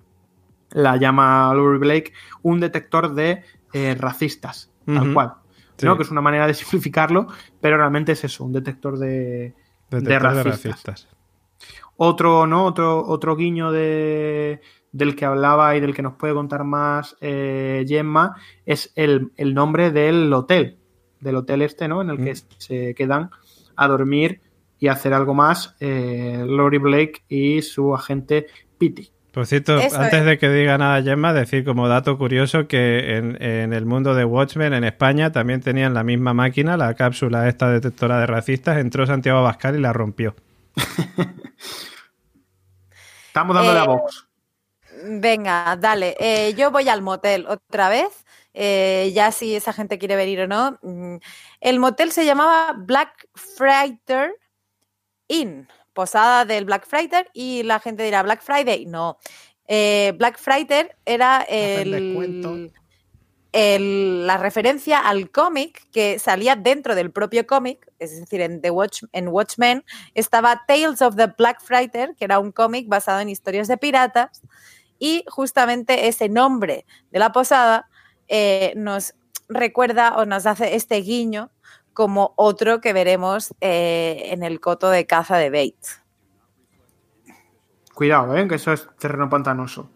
la 0.70 0.96
llama 0.96 1.52
Laurie 1.54 1.78
Blake, 1.78 2.12
un 2.42 2.60
detector 2.60 3.14
de 3.14 3.42
eh, 3.72 3.96
racistas, 3.98 4.70
tal 4.86 5.12
cual. 5.12 5.34
Sí. 5.76 5.86
¿no? 5.86 5.96
Que 5.96 6.02
es 6.02 6.10
una 6.10 6.20
manera 6.20 6.46
de 6.46 6.54
simplificarlo, 6.54 7.28
pero 7.60 7.76
realmente 7.76 8.12
es 8.12 8.24
eso, 8.24 8.44
un 8.44 8.52
detector 8.52 8.98
de, 8.98 9.54
Detector 9.90 10.34
de 10.34 10.42
racistas. 10.42 11.08
Otro, 11.96 12.46
¿no? 12.46 12.64
Otro, 12.64 13.04
otro 13.06 13.34
guiño 13.36 13.72
de, 13.72 14.60
del 14.92 15.16
que 15.16 15.24
hablaba 15.24 15.74
y 15.76 15.80
del 15.80 15.94
que 15.94 16.02
nos 16.02 16.14
puede 16.14 16.34
contar 16.34 16.64
más 16.64 17.16
eh, 17.20 17.84
Gemma 17.88 18.36
es 18.66 18.92
el, 18.94 19.32
el 19.36 19.54
nombre 19.54 19.90
del 19.90 20.32
hotel, 20.32 20.78
del 21.20 21.36
hotel 21.36 21.62
este, 21.62 21.88
¿no? 21.88 22.02
En 22.02 22.10
el 22.10 22.18
que 22.18 22.32
Mm. 22.32 22.58
se 22.58 22.94
quedan 22.94 23.30
a 23.76 23.88
dormir 23.88 24.40
y 24.78 24.88
hacer 24.88 25.12
algo 25.12 25.34
más 25.34 25.76
eh, 25.80 26.44
Laurie 26.46 26.78
Blake 26.78 27.24
y 27.28 27.62
su 27.62 27.94
agente 27.94 28.46
Pity. 28.78 29.10
Por 29.32 29.46
cierto, 29.46 29.78
Eso 29.78 30.00
antes 30.00 30.20
es. 30.20 30.24
de 30.26 30.38
que 30.38 30.48
diga 30.48 30.78
nada 30.78 31.02
Gemma, 31.02 31.32
decir 31.32 31.64
como 31.64 31.86
dato 31.86 32.16
curioso 32.18 32.66
que 32.66 33.16
en, 33.16 33.40
en 33.42 33.72
el 33.72 33.84
mundo 33.86 34.14
de 34.14 34.24
Watchmen, 34.24 34.72
en 34.72 34.84
España, 34.84 35.30
también 35.32 35.60
tenían 35.60 35.94
la 35.94 36.02
misma 36.02 36.34
máquina, 36.34 36.76
la 36.76 36.94
cápsula 36.94 37.46
esta 37.48 37.70
detectora 37.70 38.18
de 38.20 38.26
racistas, 38.26 38.78
entró 38.78 39.06
Santiago 39.06 39.38
Abascal 39.40 39.76
y 39.76 39.80
la 39.80 39.92
rompió. 39.92 40.34
Estamos 43.28 43.54
dándole 43.54 43.78
Eh, 43.78 43.82
a 43.82 43.84
Vox. 43.84 44.26
Venga, 45.04 45.76
dale. 45.80 46.16
Eh, 46.18 46.54
yo 46.56 46.70
voy 46.70 46.88
al 46.88 47.02
motel 47.02 47.46
otra 47.46 47.88
vez. 47.88 48.24
eh, 48.54 49.12
ya 49.14 49.30
si 49.30 49.54
esa 49.54 49.72
gente 49.72 49.98
quiere 49.98 50.16
venir 50.16 50.40
o 50.40 50.46
no. 50.48 50.78
Mm, 50.82 51.16
El 51.60 51.78
motel 51.78 52.10
se 52.10 52.24
llamaba 52.24 52.74
Black 52.76 53.28
Friday 53.34 53.98
Inn, 55.28 55.68
posada 55.98 56.44
del 56.44 56.64
Black 56.64 56.86
Friday, 56.86 57.24
y 57.34 57.64
la 57.64 57.80
gente 57.80 58.04
dirá 58.04 58.22
Black 58.22 58.40
Friday. 58.40 58.86
No. 58.86 59.18
Eh, 59.66 60.12
Black 60.16 60.38
Friday 60.38 60.90
era 61.04 61.42
el, 61.48 62.70
el- 63.52 64.24
la 64.24 64.36
referencia 64.36 65.00
al 65.00 65.32
cómic 65.32 65.90
que 65.90 66.20
salía 66.20 66.54
dentro 66.54 66.94
del 66.94 67.10
propio 67.10 67.48
cómic, 67.48 67.90
es 67.98 68.20
decir, 68.20 68.40
en, 68.42 68.60
The 68.60 68.70
Watch, 68.70 69.02
en 69.10 69.26
Watchmen 69.26 69.84
estaba 70.14 70.62
Tales 70.68 71.02
of 71.02 71.16
the 71.16 71.26
Black 71.36 71.60
Friday, 71.60 72.14
que 72.16 72.24
era 72.24 72.38
un 72.38 72.52
cómic 72.52 72.86
basado 72.86 73.18
en 73.18 73.28
historias 73.28 73.66
de 73.66 73.76
piratas, 73.76 74.42
y 75.00 75.24
justamente 75.26 76.06
ese 76.06 76.28
nombre 76.28 76.86
de 77.10 77.18
la 77.18 77.32
posada 77.32 77.88
eh, 78.28 78.72
nos 78.76 79.14
recuerda 79.48 80.16
o 80.16 80.26
nos 80.26 80.46
hace 80.46 80.76
este 80.76 80.96
guiño 81.00 81.50
como 81.98 82.32
otro 82.36 82.80
que 82.80 82.92
veremos 82.92 83.52
eh, 83.60 84.26
en 84.26 84.44
el 84.44 84.60
coto 84.60 84.88
de 84.88 85.04
caza 85.04 85.36
de 85.36 85.50
Bates. 85.50 86.00
Cuidado, 87.92 88.36
¿eh? 88.36 88.46
que 88.46 88.54
eso 88.54 88.72
es 88.72 88.88
terreno 89.00 89.28
pantanoso. 89.28 89.90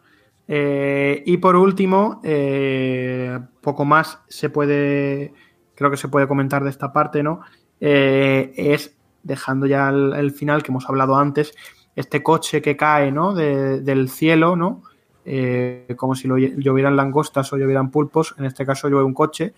Eh, 0.49 1.23
y 1.25 1.37
por 1.37 1.55
último, 1.55 2.21
eh, 2.25 3.39
poco 3.61 3.85
más 3.85 4.19
se 4.27 4.51
puede, 4.51 5.33
creo 5.77 5.93
que 5.93 5.97
se 5.97 6.09
puede 6.09 6.27
comentar 6.27 6.65
de 6.65 6.71
esta 6.71 6.93
parte, 6.93 7.23
¿no? 7.23 7.43
Es, 7.79 8.97
dejando 9.23 9.67
ya 9.67 9.89
el, 9.91 10.33
final 10.33 10.65
que 10.65 10.73
hemos 10.73 10.89
hablado 10.89 11.15
antes, 11.15 11.55
este 11.95 12.21
coche 12.21 12.61
que 12.61 12.77
cae, 12.77 13.13
¿no? 13.13 13.33
De- 13.33 13.81
del 13.81 14.09
cielo, 14.09 14.57
¿no? 14.57 14.83
Como 15.97 16.17
si 16.17 16.27
lo, 16.27 16.37
llovieran 16.37 16.97
langostas 16.97 17.53
o 17.53 17.57
llovieran 17.57 17.93
pulpos, 17.93 18.35
en 18.39 18.47
este 18.47 18.67
caso 18.67 18.89
llueve 18.89 19.05
un 19.05 19.15
coche. 19.15 19.55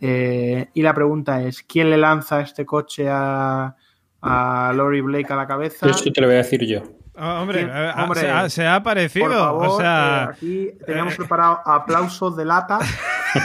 Eh, 0.00 0.68
y 0.74 0.82
la 0.82 0.94
pregunta 0.94 1.42
es, 1.42 1.62
¿quién 1.62 1.90
le 1.90 1.96
lanza 1.96 2.40
este 2.40 2.66
coche 2.66 3.08
a, 3.08 3.74
a 4.22 4.72
Lori 4.74 5.00
Blake 5.00 5.32
a 5.32 5.36
la 5.36 5.46
cabeza? 5.46 5.88
Eso 5.88 6.12
te 6.12 6.20
lo 6.20 6.26
voy 6.26 6.34
a 6.34 6.38
decir 6.38 6.66
yo. 6.66 6.82
Oh, 7.18 7.40
hombre, 7.40 7.62
eh, 7.62 7.70
ah, 7.72 8.02
Hombre, 8.02 8.20
se, 8.20 8.30
ha, 8.30 8.48
se 8.50 8.66
ha 8.66 8.74
aparecido. 8.74 9.26
Por 9.26 9.34
favor, 9.34 9.68
o 9.68 9.76
sea, 9.78 10.24
eh, 10.24 10.34
aquí 10.34 10.70
teníamos 10.84 11.16
preparado 11.16 11.60
aplausos 11.64 12.36
de 12.36 12.44
lata, 12.44 12.78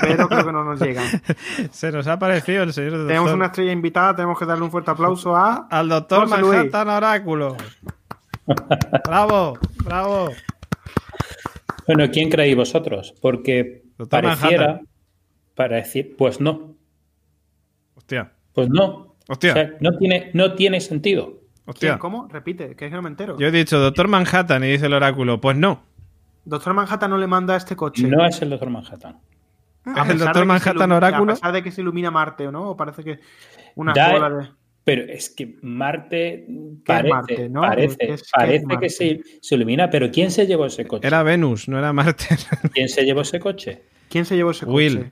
pero 0.02 0.28
creo 0.28 0.46
que 0.46 0.52
no 0.52 0.66
nos 0.66 0.82
llegan. 0.82 1.06
se 1.72 1.90
nos 1.90 2.06
ha 2.08 2.14
aparecido 2.14 2.64
el 2.64 2.74
señor 2.74 2.92
Tenemos 3.08 3.16
doctor. 3.28 3.36
una 3.36 3.46
estrella 3.46 3.72
invitada, 3.72 4.14
tenemos 4.14 4.38
que 4.38 4.46
darle 4.46 4.66
un 4.66 4.72
fuerte 4.72 4.92
aplauso 4.92 5.38
a. 5.38 5.68
Al 5.70 5.88
doctor. 5.88 6.28
Manhattan 6.28 6.90
Oráculo. 6.90 7.56
bravo, 9.06 9.58
bravo. 9.86 10.32
Bueno, 11.88 12.12
¿quién 12.12 12.30
creéis 12.30 12.58
vosotros? 12.58 13.14
Porque 13.22 13.84
Doctor 13.98 14.22
pareciera, 14.22 14.66
Manhattan. 14.68 14.88
Parecía, 15.56 16.06
pues 16.18 16.40
no, 16.42 16.76
Hostia, 17.96 18.32
pues 18.54 18.70
no. 18.70 19.16
Hostia. 19.28 19.52
O 19.52 19.54
sea, 19.56 19.74
no 19.80 19.98
tiene, 19.98 20.32
no 20.34 20.54
tiene 20.56 20.82
sentido. 20.82 21.40
hostia. 21.66 21.98
¿Cómo? 22.00 22.28
Repite, 22.28 22.76
que 22.76 22.86
es 22.86 22.90
que 22.92 22.96
no 22.96 23.02
me 23.02 23.10
entero. 23.10 23.38
Yo 23.38 23.48
he 23.48 23.52
dicho 23.52 23.80
doctor 23.80 24.08
Manhattan 24.08 24.64
y 24.64 24.68
dice 24.72 24.88
el 24.88 24.94
oráculo. 24.94 25.40
Pues 25.40 25.56
no. 25.56 25.84
Doctor 26.44 26.74
Manhattan 26.74 27.10
no 27.12 27.18
le 27.18 27.28
manda 27.28 27.56
este 27.56 27.76
coche. 27.76 28.08
No 28.08 28.26
es 28.26 28.42
el 28.42 28.50
Doctor 28.50 28.70
Manhattan. 28.72 29.20
A 29.86 30.04
Es 30.04 30.10
el 30.10 30.20
doctor 30.20 30.46
Manhattan 30.46 30.76
ilumina- 30.90 30.98
Oráculo. 30.98 31.32
A 31.34 31.36
pesar 31.36 31.52
de 31.54 31.64
que 31.64 31.72
se 31.72 31.82
ilumina 31.82 32.12
Marte, 32.12 32.48
¿o 32.48 32.52
no? 32.52 32.72
O 32.72 32.78
parece 32.78 33.04
que 33.04 33.20
una 33.76 33.94
Da- 33.94 34.12
bola 34.12 34.30
de. 34.30 34.48
Pero 34.84 35.04
es 35.04 35.30
que 35.30 35.58
Marte 35.62 36.46
¿Qué 36.48 36.54
parece, 36.86 37.08
es 37.08 37.14
Marte, 37.14 37.50
no? 37.50 37.62
parece, 37.62 37.98
¿Qué 37.98 38.04
es- 38.06 38.10
qué 38.10 38.14
es 38.16 38.32
parece 38.32 38.66
Marte? 38.66 38.82
que 38.84 38.90
se, 38.90 39.22
se 39.40 39.56
ilumina, 39.56 39.90
pero 39.92 40.10
¿quién 40.12 40.32
se 40.32 40.48
llevó 40.48 40.66
ese 40.66 40.86
coche? 40.88 41.06
Era 41.08 41.22
Venus, 41.22 41.68
no 41.70 41.78
era 41.78 41.94
Marte. 41.94 42.26
¿Quién 42.74 42.90
se 42.90 43.04
llevó 43.06 43.22
ese 43.22 43.40
coche? 43.40 43.84
¿Quién 44.10 44.26
se 44.26 44.36
llevó 44.36 44.50
ese 44.52 44.66
coche? 44.66 44.76
Will. 44.76 45.12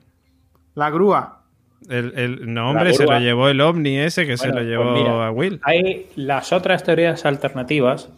La 0.74 0.90
grúa. 0.90 1.42
El, 1.88 2.12
el- 2.18 2.52
no, 2.52 2.70
hombre, 2.70 2.92
se 2.94 3.04
lo 3.04 3.18
llevó 3.18 3.48
el 3.48 3.60
ovni 3.60 3.96
ese 3.98 4.26
que 4.26 4.36
se 4.36 4.48
lo 4.48 4.62
llevó 4.62 4.92
pues 4.92 5.02
mira, 5.02 5.26
a 5.26 5.30
Will. 5.30 5.60
Hay 5.62 6.06
las 6.16 6.52
otras 6.52 6.84
teorías 6.84 7.24
alternativas 7.24 8.10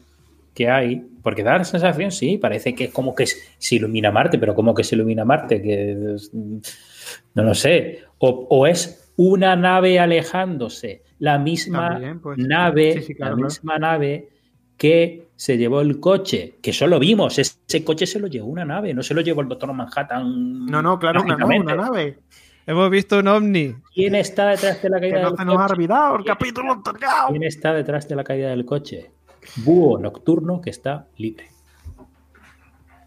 que 0.54 0.68
hay, 0.68 1.06
porque 1.22 1.42
da 1.42 1.56
la 1.58 1.64
sensación, 1.64 2.10
sí, 2.10 2.36
parece 2.38 2.74
que 2.74 2.84
es 2.84 2.92
como 2.92 3.14
que 3.14 3.26
se 3.26 3.74
ilumina 3.76 4.10
Marte, 4.10 4.38
pero 4.38 4.54
como 4.54 4.74
que 4.74 4.84
se 4.84 4.96
ilumina 4.96 5.24
Marte, 5.24 5.62
que 5.62 6.14
es- 6.14 6.30
no 6.34 7.42
lo 7.44 7.54
sé. 7.54 8.00
O, 8.18 8.46
o 8.50 8.66
es 8.66 9.12
una 9.16 9.54
nave 9.56 9.98
alejándose, 9.98 11.02
la 11.18 11.38
misma 11.38 11.90
También, 11.90 12.20
pues, 12.20 12.38
nave, 12.38 12.92
Sí, 12.94 13.02
sí, 13.02 13.14
claro, 13.14 13.32
la 13.32 13.36
claro. 13.36 13.46
misma 13.48 13.78
nave 13.78 14.28
que 14.76 15.28
se 15.36 15.56
llevó 15.58 15.80
el 15.80 16.00
coche, 16.00 16.54
que 16.62 16.70
eso 16.70 16.86
lo 16.86 16.98
vimos, 16.98 17.38
ese 17.38 17.84
coche 17.84 18.06
se 18.06 18.18
lo 18.18 18.26
llevó 18.26 18.46
una 18.48 18.64
nave, 18.64 18.94
no 18.94 19.02
se 19.02 19.14
lo 19.14 19.20
llevó 19.20 19.40
el 19.42 19.48
Doctor 19.48 19.72
Manhattan. 19.72 20.66
No, 20.66 20.82
no, 20.82 20.98
claro, 20.98 21.22
una, 21.22 21.36
nave, 21.36 21.60
una 21.60 21.74
nave. 21.74 22.18
Hemos 22.66 22.90
visto 22.90 23.18
un 23.18 23.26
ovni. 23.28 23.74
¿Quién 23.94 24.14
está 24.14 24.48
detrás 24.50 24.80
de 24.82 24.88
la 24.90 25.00
Que 25.00 25.10
caída 25.10 25.22
no 25.22 25.28
del 25.30 25.38
se 25.38 25.44
nos 25.44 25.54
ha 25.56 25.58
coche? 25.62 25.72
olvidado 25.74 26.16
el 26.16 26.24
capítulo 26.24 26.72
anterior. 26.72 27.10
¿Quién 27.30 27.42
está 27.42 27.72
detrás 27.74 28.08
de 28.08 28.14
la 28.16 28.22
caída 28.24 28.50
del 28.50 28.64
coche? 28.64 29.10
Búho 29.56 29.98
nocturno 29.98 30.60
que 30.60 30.70
está 30.70 31.06
libre. 31.16 31.48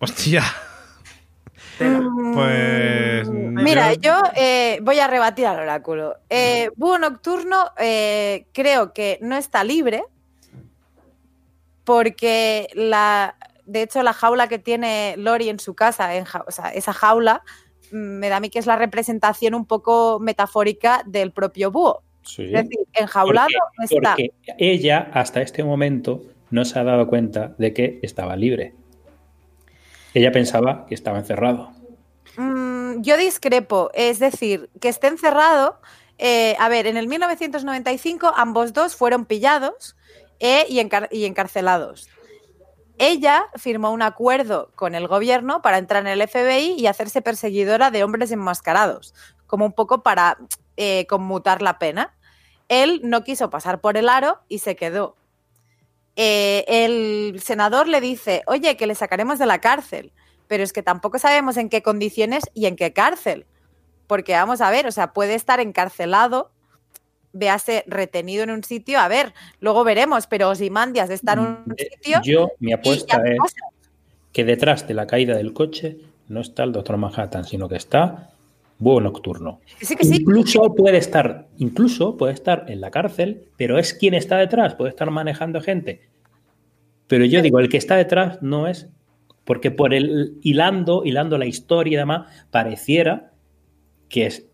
Hostia. 0.01 0.43
Pues. 2.34 3.30
Mira, 3.30 3.93
yo- 3.93 3.99
yo 4.01 4.24
eh, 4.36 4.80
voy 4.82 4.99
a 4.99 5.07
rebatir 5.07 5.45
al 5.45 5.59
oráculo. 5.59 6.16
Eh, 6.30 6.70
Búho 6.76 6.97
Nocturno 6.99 7.72
eh, 7.78 8.47
creo 8.53 8.93
que 8.93 9.20
no 9.22 9.36
está 9.38 9.63
libre 9.63 10.03
porque 11.86 12.67
la, 12.73 13.36
de 13.65 13.83
hecho 13.83 14.03
la 14.03 14.13
jaula 14.13 14.47
que 14.49 14.59
tiene 14.59 15.15
Lori 15.17 15.49
en 15.49 15.59
su 15.59 15.73
casa, 15.75 16.15
en 16.15 16.25
ja- 16.25 16.43
o 16.47 16.51
sea, 16.51 16.69
esa 16.69 16.91
jaula, 16.93 17.43
mm, 17.91 17.95
me 17.95 18.29
da 18.29 18.38
a 18.38 18.39
mí 18.39 18.49
que 18.49 18.59
es 18.59 18.65
la 18.65 18.75
representación 18.75 19.55
un 19.55 19.65
poco 19.65 20.19
metafórica 20.19 21.03
del 21.05 21.31
propio 21.31 21.71
búho. 21.71 22.01
Sí. 22.23 22.43
Es 22.45 22.51
decir, 22.51 22.79
enjaulado 22.93 23.47
está. 23.83 24.15
Porque 24.15 24.33
ella 24.57 25.09
hasta 25.13 25.41
este 25.41 25.63
momento 25.63 26.23
no 26.49 26.65
se 26.65 26.79
ha 26.79 26.83
dado 26.83 27.07
cuenta 27.07 27.53
de 27.59 27.73
que 27.73 27.99
estaba 28.01 28.36
libre. 28.36 28.73
Ella 30.13 30.31
pensaba 30.31 30.86
que 30.88 30.95
estaba 30.95 31.19
encerrado. 31.19 31.71
Mm, 32.38 33.01
yo 33.01 33.17
discrepo, 33.17 33.91
es 33.93 34.19
decir, 34.19 34.69
que 34.81 34.89
esté 34.89 35.07
encerrado. 35.07 35.79
eh, 36.17 36.55
a 36.59 36.69
ver, 36.69 36.88
en 36.88 36.95
el 36.95 37.07
1995 37.09 38.31
ambos 38.38 38.71
dos 38.71 38.95
fueron 38.95 39.25
pillados 39.25 39.97
y, 40.39 40.79
encar- 40.79 41.07
y 41.11 41.25
encarcelados. 41.25 42.09
ella 42.97 43.45
firmó 43.55 43.91
un 43.91 44.01
acuerdo 44.01 44.71
con 44.75 44.95
el 44.95 45.07
gobierno 45.07 45.61
para 45.61 45.77
entrar 45.77 46.05
en 46.05 46.19
el 46.19 46.27
FBI 46.27 46.75
y 46.77 46.88
hacerse 46.88 47.21
perseguidora 47.21 47.91
de 47.91 48.03
hombres 48.03 48.31
enmascarados, 48.31 49.13
como 49.47 49.65
un 49.65 49.73
poco 49.73 50.01
para 50.03 50.38
eh, 50.77 51.05
conmutar 51.07 51.61
la 51.61 51.77
pena. 51.77 52.15
Él 52.69 53.01
no 53.03 53.23
quiso 53.23 53.49
pasar 53.49 53.81
por 53.81 53.97
el 53.97 54.09
aro 54.09 54.39
y 54.47 54.59
se 54.59 54.75
quedó. 54.75 55.17
Eh, 56.15 56.63
el 56.67 57.41
senador 57.41 57.88
le 57.88 57.99
dice, 57.99 58.43
oye, 58.47 58.77
que 58.77 58.88
le 58.88 58.95
sacaremos 58.95 59.38
de 59.39 59.45
la 59.45 59.59
cárcel, 59.59 60.13
pero 60.47 60.63
es 60.63 60.71
que 60.71 60.81
tampoco 60.83 61.19
sabemos 61.19 61.57
en 61.57 61.67
qué 61.69 61.81
condiciones 61.83 62.43
y 62.53 62.67
en 62.67 62.75
qué 62.77 62.93
cárcel. 62.93 63.45
Porque 64.07 64.33
vamos 64.33 64.61
a 64.61 64.69
ver, 64.71 64.88
o 64.88 64.91
sea, 64.91 65.11
puede 65.13 65.36
estar 65.36 65.59
encarcelado 65.59 66.51
véase 67.38 67.83
retenido 67.86 68.43
en 68.43 68.49
un 68.49 68.63
sitio, 68.63 68.97
a 68.99 69.07
ver, 69.09 69.33
luego 69.59 69.83
veremos, 69.83 70.25
pero 70.25 70.49
Ozymandias 70.49 71.09
está 71.09 71.33
en 71.33 71.39
un 71.39 71.57
Eh, 71.77 71.89
sitio. 71.93 72.21
Yo, 72.23 72.47
mi 72.59 72.71
apuesta 72.71 73.17
es 73.25 73.38
pasa. 73.38 73.57
que 74.31 74.45
detrás 74.45 74.88
de 74.88 74.93
la 74.93 75.05
caída 75.05 75.36
del 75.36 75.53
coche 75.53 75.97
no 76.29 76.39
está 76.39 76.63
el 76.63 76.71
Doctor 76.71 76.97
Manhattan, 76.97 77.43
sino 77.43 77.67
que 77.67 77.75
está 77.75 78.31
Búho 78.79 79.01
Nocturno. 79.01 79.59
Sí, 79.81 79.95
que 79.95 80.05
sí. 80.05 80.17
Incluso 80.21 80.73
puede 80.75 80.97
estar, 80.97 81.47
incluso 81.57 82.17
puede 82.17 82.33
estar 82.33 82.65
en 82.69 82.79
la 82.81 82.89
cárcel, 82.91 83.49
pero 83.57 83.77
es 83.79 83.93
quien 83.93 84.13
está 84.13 84.38
detrás, 84.38 84.75
puede 84.75 84.89
estar 84.89 85.09
manejando 85.11 85.61
gente. 85.61 86.01
Pero 87.07 87.25
yo 87.25 87.41
digo, 87.41 87.59
el 87.59 87.69
que 87.69 87.77
está 87.77 87.95
detrás 87.97 88.41
no 88.41 88.67
es, 88.67 88.88
porque 89.43 89.71
por 89.71 89.93
el 89.93 90.39
hilando, 90.41 91.03
hilando 91.05 91.38
la 91.38 91.45
historia 91.45 91.93
y 91.93 91.97
demás, 91.97 92.27
pareciera 92.49 93.31
que 94.09 94.25
es. 94.25 94.45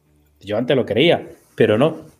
Yo 0.41 0.57
antes 0.57 0.75
lo 0.75 0.85
creía, 0.85 1.29
pero 1.55 1.77
no. 1.77 2.10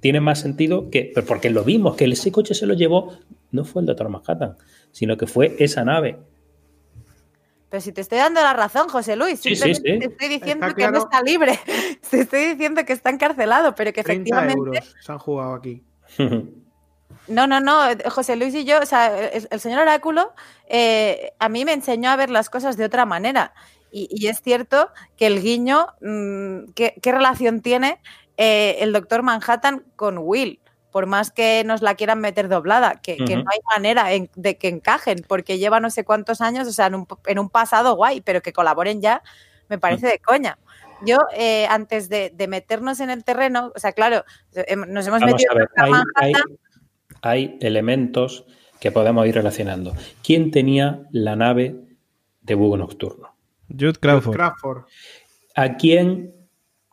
Tiene 0.00 0.20
más 0.20 0.40
sentido 0.40 0.90
que. 0.90 1.10
pero 1.14 1.26
Porque 1.26 1.50
lo 1.50 1.64
vimos, 1.64 1.96
que 1.96 2.04
ese 2.04 2.30
coche 2.32 2.54
se 2.54 2.66
lo 2.66 2.74
llevó, 2.74 3.16
no 3.50 3.64
fue 3.64 3.82
el 3.82 3.86
Doctor 3.86 4.08
Manhattan, 4.08 4.56
sino 4.92 5.16
que 5.16 5.26
fue 5.26 5.56
esa 5.58 5.84
nave. 5.84 6.18
Pero 7.70 7.80
si 7.82 7.92
te 7.92 8.00
estoy 8.00 8.18
dando 8.18 8.40
la 8.40 8.54
razón, 8.54 8.88
José 8.88 9.14
Luis, 9.16 9.40
Sí, 9.40 9.54
sí, 9.54 9.74
simplemente 9.74 10.06
sí. 10.06 10.08
te 10.08 10.14
estoy 10.14 10.28
diciendo 10.38 10.66
Está 10.68 10.76
que 10.76 10.90
no 10.90 10.98
está 10.98 11.22
libre. 11.22 11.58
Te 12.10 12.20
estoy 12.20 12.46
diciendo 12.46 12.82
que 12.86 12.94
está 12.94 13.10
encarcelado, 13.10 13.74
pero 13.74 13.92
que 13.92 14.02
30 14.02 14.12
efectivamente. 14.22 14.58
euros 14.78 14.96
se 15.02 15.12
han 15.12 15.18
jugado 15.18 15.54
aquí. 15.54 15.82
No, 17.26 17.46
no, 17.46 17.60
no. 17.60 17.82
José 18.10 18.36
Luis 18.36 18.54
y 18.54 18.64
yo, 18.64 18.80
o 18.80 18.86
sea, 18.86 19.28
el, 19.30 19.46
el 19.50 19.60
señor 19.60 19.80
Oráculo 19.80 20.32
eh, 20.66 21.32
a 21.38 21.50
mí 21.50 21.66
me 21.66 21.74
enseñó 21.74 22.08
a 22.08 22.16
ver 22.16 22.30
las 22.30 22.48
cosas 22.48 22.78
de 22.78 22.86
otra 22.86 23.04
manera. 23.04 23.52
Y, 23.90 24.08
y 24.10 24.28
es 24.28 24.40
cierto 24.40 24.90
que 25.16 25.26
el 25.26 25.42
guiño, 25.42 25.88
mm, 26.00 26.72
¿qué, 26.74 26.94
qué 27.02 27.12
relación 27.12 27.60
tiene 27.60 27.98
eh, 28.38 28.76
el 28.80 28.94
doctor 28.94 29.22
Manhattan 29.22 29.84
con 29.96 30.16
Will? 30.18 30.60
Por 30.90 31.04
más 31.04 31.30
que 31.30 31.62
nos 31.66 31.82
la 31.82 31.94
quieran 31.96 32.18
meter 32.20 32.48
doblada, 32.48 32.98
que, 33.02 33.18
no 33.18 33.24
hay 33.50 33.58
manera 33.76 34.12
en- 34.14 34.30
de 34.36 34.56
que 34.56 34.68
encajen, 34.68 35.22
porque 35.28 35.58
lleva 35.58 35.80
no 35.80 35.90
sé 35.90 36.02
cuántos 36.04 36.40
años, 36.40 36.66
o 36.66 36.72
sea, 36.72 36.86
en 36.86 36.94
un, 36.94 37.06
en 37.26 37.38
un 37.38 37.50
pasado 37.50 37.94
guay, 37.94 38.22
pero 38.22 38.40
que 38.40 38.54
colaboren 38.54 39.02
ya, 39.02 39.22
me 39.68 39.78
parece 39.78 40.06
de 40.06 40.18
coña. 40.18 40.56
Yo, 41.04 41.18
eh, 41.36 41.66
antes 41.68 42.08
de, 42.08 42.32
de 42.34 42.48
meternos 42.48 43.00
en 43.00 43.10
el 43.10 43.22
terreno, 43.22 43.70
o 43.76 43.78
sea, 43.78 43.92
claro, 43.92 44.24
hem- 44.54 44.86
nos 44.86 45.06
hemos 45.06 45.20
Vamos 45.20 45.34
metido 45.34 45.52
a 45.52 45.54
ver, 45.56 45.68
en 45.76 45.82
hay, 45.84 45.92
hay- 46.16 46.32
Manhattan, 46.32 46.58
hay 47.20 47.58
elementos 47.60 48.46
que 48.80 48.90
podemos 48.90 49.26
ir 49.26 49.34
relacionando. 49.34 49.94
¿Quién 50.24 50.50
tenía 50.50 51.02
la 51.10 51.36
nave 51.36 51.76
de 52.40 52.54
Búho 52.54 52.76
Nocturno? 52.78 53.34
Jude 53.68 53.98
Crawford. 54.00 54.34
Crawford. 54.36 54.84
¿A 55.54 55.76
quién 55.76 56.32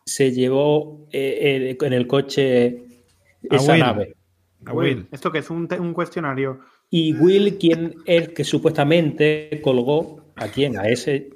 se 0.06 0.32
llevó 0.32 1.08
eh, 1.12 1.72
eh, 1.72 1.78
en 1.82 1.94
el 1.94 2.08
coche 2.08 2.84
A 3.50 3.56
esa 3.56 3.72
Will. 3.74 3.82
nave? 3.82 4.16
A 4.66 4.74
Will. 4.74 5.08
¿Esto 5.12 5.32
que 5.32 5.40
es? 5.40 5.50
¿Un, 5.50 5.68
cuestionario? 5.94 6.60
Y 6.90 7.14
Will, 7.14 7.58
¿quién 7.58 7.96
es 8.06 8.30
que 8.30 8.44
supuestamente 8.44 9.60
colgó 9.64 10.22
a 10.36 10.48
quién? 10.48 10.78
A 10.78 10.88
ese 10.88 11.30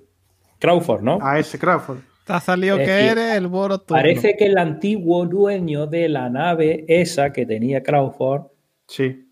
Crawford, 0.60 1.02
¿no? 1.02 1.20
A 1.22 1.40
ese 1.40 1.58
Crawford. 1.58 2.00
Te 2.26 2.34
ha 2.34 2.40
salido 2.40 2.78
Es 2.78 2.86
que 2.88 2.92
decir, 2.94 3.12
eres 3.18 3.36
el 3.38 3.48
boro 3.48 3.84
Parece 3.84 4.38
que 4.38 4.46
el 4.46 4.58
antiguo 4.60 5.26
dueño 5.26 5.88
de 5.88 6.08
la 6.10 6.30
nave 6.30 6.86
esa 6.88 7.34
que 7.34 7.46
tenía 7.48 7.82
Crawford 7.82 8.44
Sí. 8.88 9.28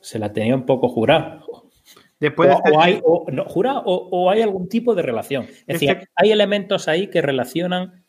se 0.00 0.18
la 0.18 0.32
tenía 0.32 0.56
un 0.56 0.66
poco 0.66 0.88
jurada. 0.88 1.44
Después 2.18 2.48
de 2.48 2.54
este- 2.56 2.70
o 2.72 2.80
hay, 2.80 3.00
o, 3.04 3.26
no, 3.30 3.44
jura, 3.44 3.78
o, 3.78 4.08
o 4.10 4.30
hay 4.30 4.42
algún 4.42 4.68
tipo 4.68 4.96
de 4.96 5.02
relación. 5.02 5.44
Es 5.44 5.66
decir, 5.74 5.90
Este- 5.90 6.06
hay 6.16 6.32
elementos 6.32 6.88
ahí 6.88 7.06
que 7.08 7.22
relacionan, 7.22 8.04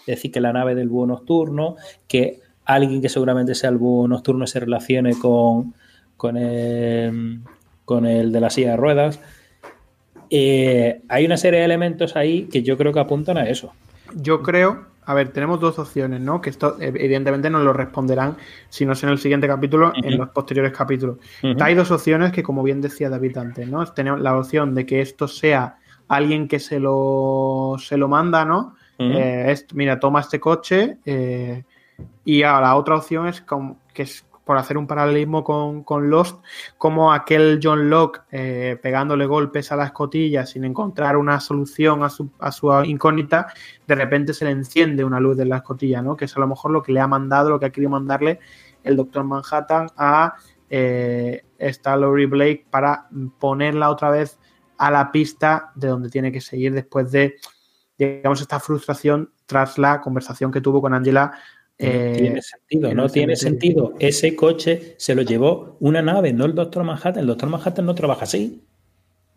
es 0.00 0.16
decir, 0.16 0.32
que 0.32 0.40
la 0.40 0.52
nave 0.52 0.74
del 0.74 0.88
búho 0.88 1.06
nocturno, 1.06 1.76
que 2.08 2.40
alguien 2.64 3.02
que 3.02 3.08
seguramente 3.08 3.54
sea 3.54 3.70
el 3.70 3.78
búho 3.78 4.08
nocturno 4.08 4.46
se 4.46 4.60
relacione 4.60 5.18
con, 5.18 5.74
con, 6.16 6.36
el, 6.36 7.40
con 7.84 8.06
el 8.06 8.32
de 8.32 8.40
la 8.40 8.50
silla 8.50 8.72
de 8.72 8.76
ruedas. 8.76 9.20
Eh, 10.30 11.02
hay 11.08 11.26
una 11.26 11.36
serie 11.36 11.60
de 11.60 11.64
elementos 11.64 12.16
ahí 12.16 12.44
que 12.44 12.62
yo 12.62 12.76
creo 12.76 12.92
que 12.92 13.00
apuntan 13.00 13.36
a 13.38 13.48
eso. 13.48 13.72
Yo 14.14 14.42
creo, 14.42 14.86
a 15.04 15.14
ver, 15.14 15.32
tenemos 15.32 15.60
dos 15.60 15.78
opciones, 15.78 16.20
¿no? 16.20 16.40
Que 16.40 16.50
esto 16.50 16.76
eh, 16.80 16.92
evidentemente 16.94 17.50
nos 17.50 17.64
lo 17.64 17.72
responderán, 17.72 18.36
si 18.68 18.86
no 18.86 18.92
es 18.92 19.02
en 19.02 19.10
el 19.10 19.18
siguiente 19.18 19.48
capítulo, 19.48 19.92
en 19.96 20.18
los 20.18 20.28
posteriores 20.30 20.72
capítulos. 20.72 21.18
Hay 21.60 21.74
dos 21.74 21.90
opciones 21.90 22.32
que, 22.32 22.42
como 22.42 22.62
bien 22.62 22.80
decía 22.80 23.10
David 23.10 23.38
antes, 23.38 23.68
¿no? 23.68 23.84
Tenemos 23.86 24.20
la 24.20 24.36
opción 24.36 24.74
de 24.74 24.86
que 24.86 25.00
esto 25.00 25.26
sea 25.26 25.78
alguien 26.06 26.48
que 26.48 26.60
se 26.60 26.78
lo, 26.78 27.76
se 27.78 27.96
lo 27.96 28.08
manda, 28.08 28.44
¿no? 28.44 28.76
Eh, 29.00 29.52
es- 29.52 29.66
mira, 29.72 29.98
toma 29.98 30.20
este 30.20 30.38
coche 30.38 30.98
eh, 31.04 31.64
y 32.24 32.42
ahora 32.42 32.68
la 32.68 32.76
otra 32.76 32.96
opción 32.96 33.26
es 33.28 33.42
que 33.94 34.02
es 34.02 34.26
por 34.44 34.56
hacer 34.58 34.76
un 34.76 34.86
paralelismo 34.86 35.44
con, 35.44 35.84
con 35.84 36.10
Lost, 36.10 36.42
como 36.76 37.12
aquel 37.12 37.60
John 37.62 37.88
Locke 37.88 38.22
eh, 38.32 38.78
pegándole 38.82 39.24
golpes 39.26 39.70
a 39.70 39.76
la 39.76 39.84
escotilla 39.84 40.44
sin 40.44 40.64
encontrar 40.64 41.16
una 41.16 41.38
solución 41.38 42.02
a 42.02 42.08
su, 42.10 42.30
a 42.40 42.50
su 42.50 42.68
incógnita, 42.84 43.52
de 43.86 43.94
repente 43.94 44.34
se 44.34 44.44
le 44.44 44.50
enciende 44.50 45.04
una 45.04 45.20
luz 45.20 45.36
de 45.36 45.44
la 45.44 45.58
escotilla, 45.58 46.02
¿no? 46.02 46.16
Que 46.16 46.24
es 46.24 46.36
a 46.36 46.40
lo 46.40 46.48
mejor 46.48 46.72
lo 46.72 46.82
que 46.82 46.92
le 46.92 46.98
ha 47.00 47.06
mandado, 47.06 47.48
lo 47.50 47.60
que 47.60 47.66
ha 47.66 47.70
querido 47.70 47.90
mandarle 47.90 48.40
el 48.82 48.96
Doctor 48.96 49.22
Manhattan 49.24 49.88
a 49.96 50.34
esta 50.68 51.96
Laurie 51.96 52.26
Blake 52.26 52.66
para 52.70 53.06
ponerla 53.38 53.90
otra 53.90 54.10
vez 54.10 54.38
a 54.78 54.90
la 54.90 55.12
pista 55.12 55.72
de 55.74 55.88
donde 55.88 56.08
tiene 56.10 56.32
que 56.32 56.40
seguir 56.40 56.72
después 56.72 57.12
de, 57.12 57.36
digamos, 58.06 58.40
esta 58.40 58.60
frustración 58.60 59.32
tras 59.46 59.78
la 59.78 60.00
conversación 60.00 60.50
que 60.50 60.60
tuvo 60.60 60.80
con 60.80 60.94
Angela. 60.94 61.32
eh, 61.78 62.16
tiene 62.18 62.42
sentido, 62.42 62.90
en 62.90 62.96
no 62.96 63.08
tiene 63.08 63.36
sentido. 63.36 63.94
Ese 63.98 64.36
coche 64.36 64.94
se 64.98 65.14
lo 65.14 65.22
llevó 65.22 65.76
una 65.80 66.02
nave, 66.02 66.32
no 66.32 66.44
el 66.44 66.54
Doctor 66.54 66.84
Manhattan. 66.84 67.18
El 67.18 67.26
Doctor 67.26 67.48
Manhattan 67.48 67.86
no 67.86 67.94
trabaja 67.94 68.24
así. 68.24 68.62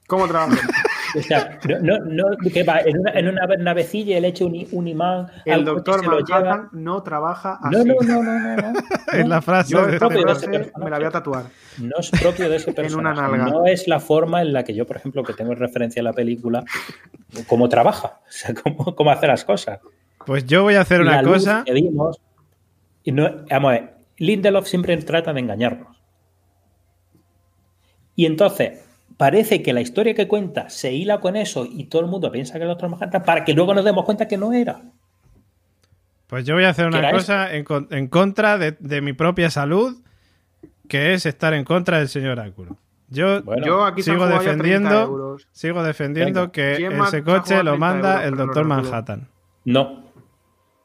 ¿Cómo 0.08 0.28
trabaja? 0.28 0.68
O 1.16 1.22
sea, 1.22 1.60
no, 1.68 1.80
no, 1.80 1.98
no, 2.00 2.24
que 2.52 2.64
va 2.64 2.80
en 2.80 3.00
una, 3.00 3.12
en 3.12 3.28
una 3.28 3.46
navecilla 3.58 4.18
y 4.18 4.22
le 4.22 4.30
echa 4.30 4.46
un, 4.46 4.68
un 4.72 4.88
imán. 4.88 5.28
El 5.46 5.64
Doctor 5.66 6.00
se 6.02 6.06
lo 6.08 6.20
lleva. 6.20 6.40
Manhattan 6.42 6.70
no 6.74 7.04
trabaja 7.04 7.60
así. 7.62 7.76
No, 7.76 7.84
no, 7.84 7.96
no, 8.02 8.24
no, 8.24 8.56
no. 8.56 8.72
no. 8.74 8.80
Es 9.14 9.28
la 9.28 9.42
frase 9.42 9.72
Yo 9.74 9.86
de 9.86 9.94
esta 9.94 10.00
propio 10.00 10.26
de 10.26 10.32
ese 10.32 10.48
frase 10.48 10.60
personaje. 10.60 10.84
me 10.84 10.90
la 10.90 10.98
voy 10.98 11.06
a 11.08 11.12
tatuar. 11.12 11.46
No 11.78 11.96
es 12.00 12.10
propio 12.12 12.50
de 12.50 12.56
ese 12.58 12.70
En 12.78 12.96
una 12.96 13.14
personaje. 13.14 13.22
nalga. 13.38 13.46
No 13.46 13.66
es 13.66 13.88
la 13.88 14.00
forma 14.00 14.42
en 14.42 14.54
la 14.54 14.64
que 14.64 14.74
yo, 14.74 14.86
por 14.88 14.98
ejemplo, 14.98 15.24
que 15.24 15.34
tengo 15.34 15.52
en 15.54 15.60
referencia 15.60 16.02
a 16.02 16.04
la 16.04 16.14
película, 16.14 16.64
cómo 17.48 17.70
trabaja, 17.70 18.20
o 18.28 18.32
sea, 18.32 18.54
cómo, 18.54 18.96
cómo 18.96 19.12
hace 19.12 19.28
las 19.28 19.44
cosas. 19.46 19.80
Pues 20.26 20.46
yo 20.46 20.64
voy 20.64 20.76
a 20.76 20.82
hacer 20.82 21.02
una 21.02 21.18
la 21.18 21.22
luz 21.22 21.34
cosa. 21.36 21.64
que 21.66 21.74
vimos, 21.74 22.20
y 23.04 23.12
no, 23.12 23.44
vamos 23.50 23.70
a 23.70 23.74
ver, 23.74 23.94
Lindelof 24.18 24.68
siempre 24.68 24.96
trata 24.98 25.34
de 25.34 25.40
engañarnos. 25.42 26.02
Y 28.16 28.26
entonces, 28.26 28.83
parece 29.24 29.64
que 29.64 29.72
la 29.72 29.80
historia 29.80 30.14
que 30.14 30.28
cuenta 30.28 30.70
se 30.70 30.92
hila 30.92 31.22
con 31.22 31.38
eso 31.38 31.66
y 31.66 31.86
todo 31.86 32.02
el 32.02 32.10
mundo 32.10 32.30
piensa 32.30 32.52
que 32.56 32.58
es 32.60 32.64
el 32.64 32.68
Doctor 32.68 32.90
Manhattan 32.90 33.24
para 33.24 33.46
que 33.46 33.54
luego 33.54 33.74
nos 33.74 33.86
demos 33.86 34.04
cuenta 34.04 34.28
que 34.28 34.36
no 34.38 34.52
era. 34.52 34.82
Pues 36.28 36.46
yo 36.46 36.56
voy 36.56 36.66
a 36.66 36.70
hacer 36.72 36.90
¿Qué 36.90 36.98
una 36.98 37.10
cosa 37.12 37.54
en, 37.54 37.64
con- 37.64 37.88
en 37.92 38.08
contra 38.08 38.58
de, 38.58 38.76
de 38.82 39.00
mi 39.00 39.14
propia 39.14 39.50
salud, 39.50 39.96
que 40.90 41.14
es 41.14 41.26
estar 41.26 41.54
en 41.54 41.64
contra 41.64 42.00
del 42.00 42.10
señor 42.10 42.38
Áculo. 42.42 42.76
Yo 43.08 43.42
Bueno, 43.44 43.66
Yo 43.66 43.86
aquí 43.86 44.04
sigo 44.04 44.18
jugado 44.18 44.42
ya 44.42 44.58
30 44.58 44.58
defendiendo, 44.58 45.38
sigo 45.54 45.84
defendiendo 45.84 46.40
Venga. 46.42 46.52
que 46.52 46.74
¿Quién 46.76 46.98
más 46.98 47.14
ese 47.14 47.24
coche 47.24 47.64
lo 47.64 47.72
30 47.72 47.78
manda 47.78 48.10
euros 48.16 48.26
el 48.28 48.36
doctor? 48.38 48.66
Manhattan. 48.66 49.30
no. 49.64 50.04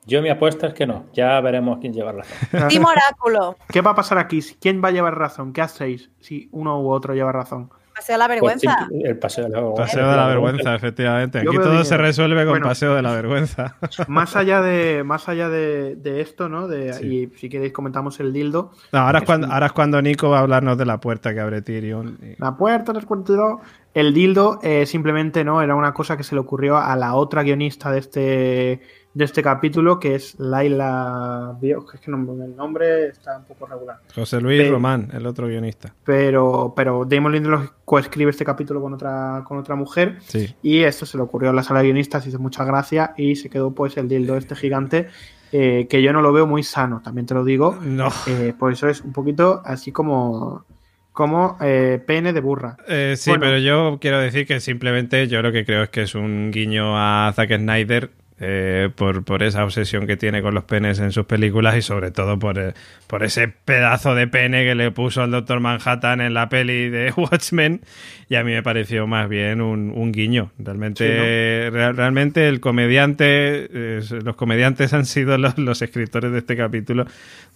Yo 0.07 0.23
mi 0.23 0.31
apuesta 0.31 0.69
es 0.69 0.73
que 0.75 0.87
no. 0.87 1.05
Ya 1.13 1.39
veremos 1.43 1.81
quién 1.81 1.93
lleva 1.93 2.13
razón. 2.13 2.69
Team 2.71 2.83
Oráculo. 2.87 3.59
¿Qué 3.69 3.83
va 3.83 3.91
a 3.91 3.95
pasar 3.95 4.17
aquí? 4.17 4.41
¿Quién 4.59 4.83
va 4.83 4.89
a 4.89 4.91
llevar 4.91 5.19
razón? 5.19 5.53
¿Qué 5.53 5.61
hacéis 5.61 6.11
si 6.21 6.49
uno 6.51 6.81
u 6.81 6.89
otro 6.91 7.13
lleva 7.15 7.31
razón? 7.31 7.69
Paseo 7.99 8.15
a 8.15 8.19
la 8.19 8.27
Pues 8.27 8.41
vergüenza. 8.41 8.89
el 9.05 9.19
paseo 9.19 9.45
de 9.45 9.51
la 9.51 9.57
vergüenza. 9.61 9.83
Paseo 9.83 10.11
de 10.11 10.17
la 10.17 10.27
vergüenza, 10.29 10.75
efectivamente. 10.75 11.39
Aquí 11.41 11.57
todo 11.57 11.85
se 11.85 11.97
resuelve 11.97 12.43
con 12.45 12.51
Bueno. 12.53 12.67
paseo 12.67 12.95
de 12.95 13.03
la 13.03 13.13
vergüenza. 13.15 13.77
Más 14.07 14.37
allá 14.37 14.63
de, 14.63 15.03
más 15.05 15.29
allá 15.29 15.49
de, 15.49 15.97
de 15.97 16.21
esto, 16.21 16.49
¿no? 16.49 16.69
De, 16.69 16.93
Sí. 16.93 17.07
Y 17.33 17.39
si 17.39 17.49
queréis 17.49 17.73
comentamos 17.73 18.21
el 18.21 18.33
dildo. 18.33 18.71
No, 18.93 19.01
ahora, 19.01 19.19
es 19.19 19.25
cuando, 19.25 19.47
un- 19.49 19.53
ahora 19.53 19.67
es 19.67 19.73
cuando 19.73 20.01
Nico 20.01 20.31
va 20.31 20.39
a 20.39 20.41
hablarnos 20.43 20.79
de 20.79 20.87
la 20.87 21.01
puerta 21.01 21.35
que 21.35 21.41
abre 21.41 21.61
Tyrion. 21.63 22.19
y- 22.23 22.41
La 22.41 22.57
puerta 22.57 22.93
del 22.93 23.05
cuarto. 23.05 23.61
El 23.95 24.15
dildo 24.15 24.61
eh, 24.63 24.87
simplemente 24.87 25.43
no 25.45 25.61
era 25.61 25.75
una 25.75 25.93
cosa 25.93 26.17
que 26.17 26.23
se 26.23 26.35
le 26.37 26.41
ocurrió 26.41 26.77
a 26.77 26.95
la 26.95 27.15
otra 27.17 27.43
guionista 27.43 27.91
de 27.91 27.99
este 27.99 28.81
de 29.15 29.25
este 29.25 29.43
capítulo, 29.43 29.99
que 29.99 30.15
es 30.15 30.39
Laila. 30.39 31.57
Es 31.63 32.01
que 32.01 32.11
no, 32.11 32.45
el 32.45 32.57
nombre 32.57 33.09
está 33.09 33.39
un 33.39 33.45
poco 33.45 33.67
regular. 33.67 33.99
José 34.15 34.41
Luis 34.41 34.69
Román, 34.71 35.11
el 35.13 35.27
otro 35.27 35.49
guionista. 35.49 35.95
Pero, 36.05 36.73
pero 36.77 37.05
Damon 37.05 37.33
Lindelof 37.33 37.71
coescribe 37.85 38.31
este 38.31 38.45
capítulo 38.45 38.81
con 38.81 38.95
otra, 38.95 39.43
con 39.47 39.59
otra 39.59 39.75
mujer. 39.75 40.19
Y 40.63 40.81
esto 40.81 41.07
se 41.07 41.17
le 41.17 41.23
ocurrió 41.23 41.51
a 41.51 41.53
la 41.53 41.63
sala 41.63 41.81
de 41.81 41.87
guionistas, 41.87 42.27
hizo 42.27 42.39
mucha 42.39 42.65
gracia 42.65 43.15
y 43.17 43.37
se 43.37 43.51
quedó 43.51 43.73
pues 43.73 43.97
el 43.97 44.09
dildo 44.09 44.37
este 44.37 44.55
gigante. 44.55 45.09
Eh, 45.51 45.87
que 45.89 46.03
yo 46.03 46.13
no 46.13 46.21
lo 46.21 46.31
veo 46.33 46.47
muy 46.47 46.63
sano, 46.63 47.01
también 47.03 47.27
te 47.27 47.35
lo 47.35 47.45
digo. 47.45 47.79
No. 47.83 48.09
Eh, 48.27 48.53
por 48.59 48.73
eso 48.73 48.89
es 48.89 49.01
un 49.01 49.13
poquito 49.13 49.63
así 49.65 49.93
como 49.93 50.65
como 51.13 51.57
eh, 51.61 52.01
pene 52.07 52.33
de 52.33 52.41
burra. 52.41 52.77
sí, 53.17 53.33
pero 53.41 53.59
yo 53.59 53.99
quiero 54.01 54.21
decir 54.21 54.47
que 54.47 54.61
simplemente 54.61 55.27
yo 55.27 55.43
lo 55.43 55.51
que 55.51 55.65
creo 55.65 55.83
es 55.83 55.89
que 55.89 56.03
es 56.03 56.15
un 56.15 56.53
guiño 56.53 56.97
a 56.97 57.33
Zack 57.35 57.57
Snyder 57.57 58.11
eh, 58.41 58.91
por, 58.95 59.25
por, 59.25 59.43
esa 59.43 59.65
obsesión 59.65 60.07
que 60.07 60.17
tiene 60.17 60.43
con 60.43 60.55
los 60.55 60.65
penes 60.65 60.99
en 61.01 61.13
sus 61.13 61.27
películas 61.27 61.77
y 61.77 61.83
sobre 61.83 62.11
todo 62.11 62.39
por, 62.39 62.59
eh, 62.59 62.75
por 63.07 63.25
ese 63.25 63.49
pedazo 63.49 64.15
de 64.15 64.29
pene 64.29 64.65
que 64.65 64.75
le 64.75 64.91
puso 64.91 65.23
al 65.23 65.31
Doctor 65.31 65.61
Manhattan 65.61 66.21
en 66.21 66.35
la 66.35 66.49
peli 66.49 66.89
de 66.89 67.13
Watchmen 67.17 67.81
y 68.29 68.37
a 68.37 68.45
mí 68.45 68.53
me 68.53 68.63
pareció 68.63 69.07
más 69.07 69.29
bien 69.29 69.61
un, 69.61 70.13
guiño. 70.13 70.53
Realmente, 70.59 71.71
realmente 71.71 72.49
el 72.49 72.61
comediante, 72.61 74.01
los 74.23 74.37
comediantes 74.37 74.93
han 74.93 75.05
sido 75.05 75.37
los, 75.39 75.83
escritores 75.83 76.33
de 76.33 76.39
este 76.39 76.57
capítulo, 76.57 77.07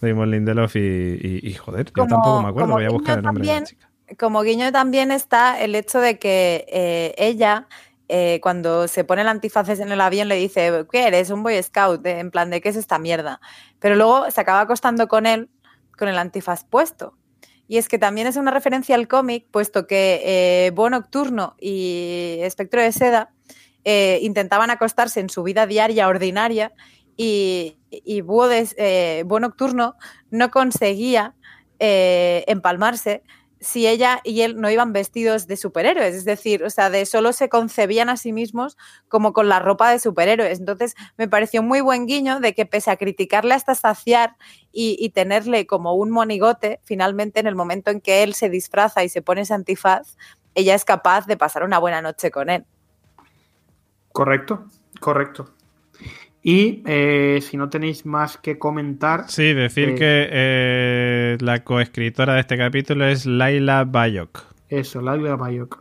Damon 0.01 0.31
Lindelof 0.31 0.75
y, 0.75 1.39
y, 1.43 1.53
joder, 1.53 1.85
yo 1.95 2.05
tampoco 2.07 2.41
me 2.41 2.49
acuerdo, 2.49 2.73
voy 2.73 2.85
a 2.85 2.89
buscar 2.89 3.19
el 3.19 3.23
nombre 3.23 3.45
de 3.45 3.53
la 3.53 3.63
chica. 3.63 3.89
Como 4.17 4.41
guiño 4.43 4.71
también 4.71 5.11
está 5.11 5.61
el 5.61 5.75
hecho 5.75 5.99
de 5.99 6.19
que 6.19 6.65
eh, 6.67 7.15
ella 7.17 7.67
eh, 8.15 8.39
cuando 8.41 8.87
se 8.87 9.03
pone 9.03 9.23
el 9.23 9.27
antifaces 9.27 9.79
en 9.79 9.91
el 9.91 9.99
avión 9.99 10.27
le 10.27 10.35
dice, 10.35 10.85
¿qué 10.91 11.07
eres? 11.07 11.31
Un 11.31 11.41
Boy 11.41 11.59
Scout, 11.63 12.05
en 12.05 12.29
plan 12.29 12.51
de 12.51 12.61
qué 12.61 12.69
es 12.69 12.75
esta 12.75 12.99
mierda. 12.99 13.41
Pero 13.79 13.95
luego 13.95 14.29
se 14.29 14.39
acaba 14.39 14.59
acostando 14.59 15.07
con 15.07 15.25
él 15.25 15.49
con 15.97 16.07
el 16.07 16.19
antifaz 16.19 16.63
puesto. 16.63 17.17
Y 17.67 17.79
es 17.79 17.89
que 17.89 17.97
también 17.97 18.27
es 18.27 18.35
una 18.35 18.51
referencia 18.51 18.93
al 18.93 19.07
cómic, 19.07 19.47
puesto 19.49 19.87
que 19.87 20.21
eh, 20.23 20.71
Bo 20.75 20.91
Nocturno 20.91 21.55
y 21.59 22.37
Espectro 22.41 22.83
de 22.83 22.91
Seda 22.91 23.33
eh, 23.83 24.19
intentaban 24.21 24.69
acostarse 24.69 25.19
en 25.19 25.31
su 25.31 25.41
vida 25.41 25.65
diaria 25.65 26.07
ordinaria 26.07 26.71
y, 27.17 27.79
y 27.89 28.21
Búho, 28.21 28.47
Nocturno 29.39 29.95
no 30.29 30.51
conseguía 30.51 31.33
empalmarse 31.79 33.23
si 33.63 33.87
ella 33.87 34.19
y 34.23 34.41
él 34.41 34.59
no 34.59 34.69
iban 34.69 34.91
vestidos 34.91 35.47
de 35.47 35.55
superhéroes, 35.55 36.13
es 36.13 36.25
decir, 36.25 36.63
o 36.63 36.69
sea, 36.69 36.89
de 36.89 37.05
solo 37.05 37.31
se 37.31 37.47
concebían 37.47 38.09
a 38.09 38.17
sí 38.17 38.33
mismos 38.33 38.77
como 39.07 39.31
con 39.31 39.47
la 39.47 39.59
ropa 39.59 39.89
de 39.89 39.99
superhéroes. 39.99 40.59
Entonces, 40.59 40.95
me 41.17 41.29
pareció 41.29 41.63
muy 41.63 41.79
buen 41.79 42.05
guiño 42.05 42.41
de 42.41 42.53
que 42.53 42.65
pese 42.65 42.91
a 42.91 42.97
criticarle 42.97 43.53
hasta 43.53 43.73
saciar 43.73 44.35
y, 44.71 45.09
tenerle 45.11 45.65
como 45.65 45.93
un 45.93 46.11
monigote, 46.11 46.81
finalmente 46.83 47.39
en 47.39 47.47
el 47.47 47.55
momento 47.55 47.89
en 47.89 48.01
que 48.01 48.23
él 48.23 48.33
se 48.33 48.49
disfraza 48.49 49.03
y 49.03 49.09
se 49.09 49.21
pone 49.21 49.41
ese 49.41 49.53
antifaz, 49.53 50.17
ella 50.55 50.75
es 50.75 50.83
capaz 50.83 51.25
de 51.25 51.37
pasar 51.37 51.63
una 51.63 51.79
buena 51.79 52.01
noche 52.01 52.31
con 52.31 52.49
él. 52.49 52.65
Correcto, 54.11 54.65
correcto. 54.99 55.52
Y 56.45 56.83
eh, 56.85 57.39
si 57.41 57.55
no 57.55 57.69
tenéis 57.69 58.05
más 58.05 58.37
que 58.37 58.59
comentar. 58.59 59.29
Sí, 59.29 59.53
decir 59.53 59.89
eh, 59.89 59.95
que 59.95 60.29
eh, 60.29 61.37
la 61.39 61.63
coescritora 61.63 62.33
de 62.33 62.41
este 62.41 62.57
capítulo 62.57 63.05
es 63.05 63.25
Laila 63.25 63.85
Bayok. 63.85 64.43
Eso, 64.67 65.01
Laila 65.01 65.37
Bayok. 65.37 65.79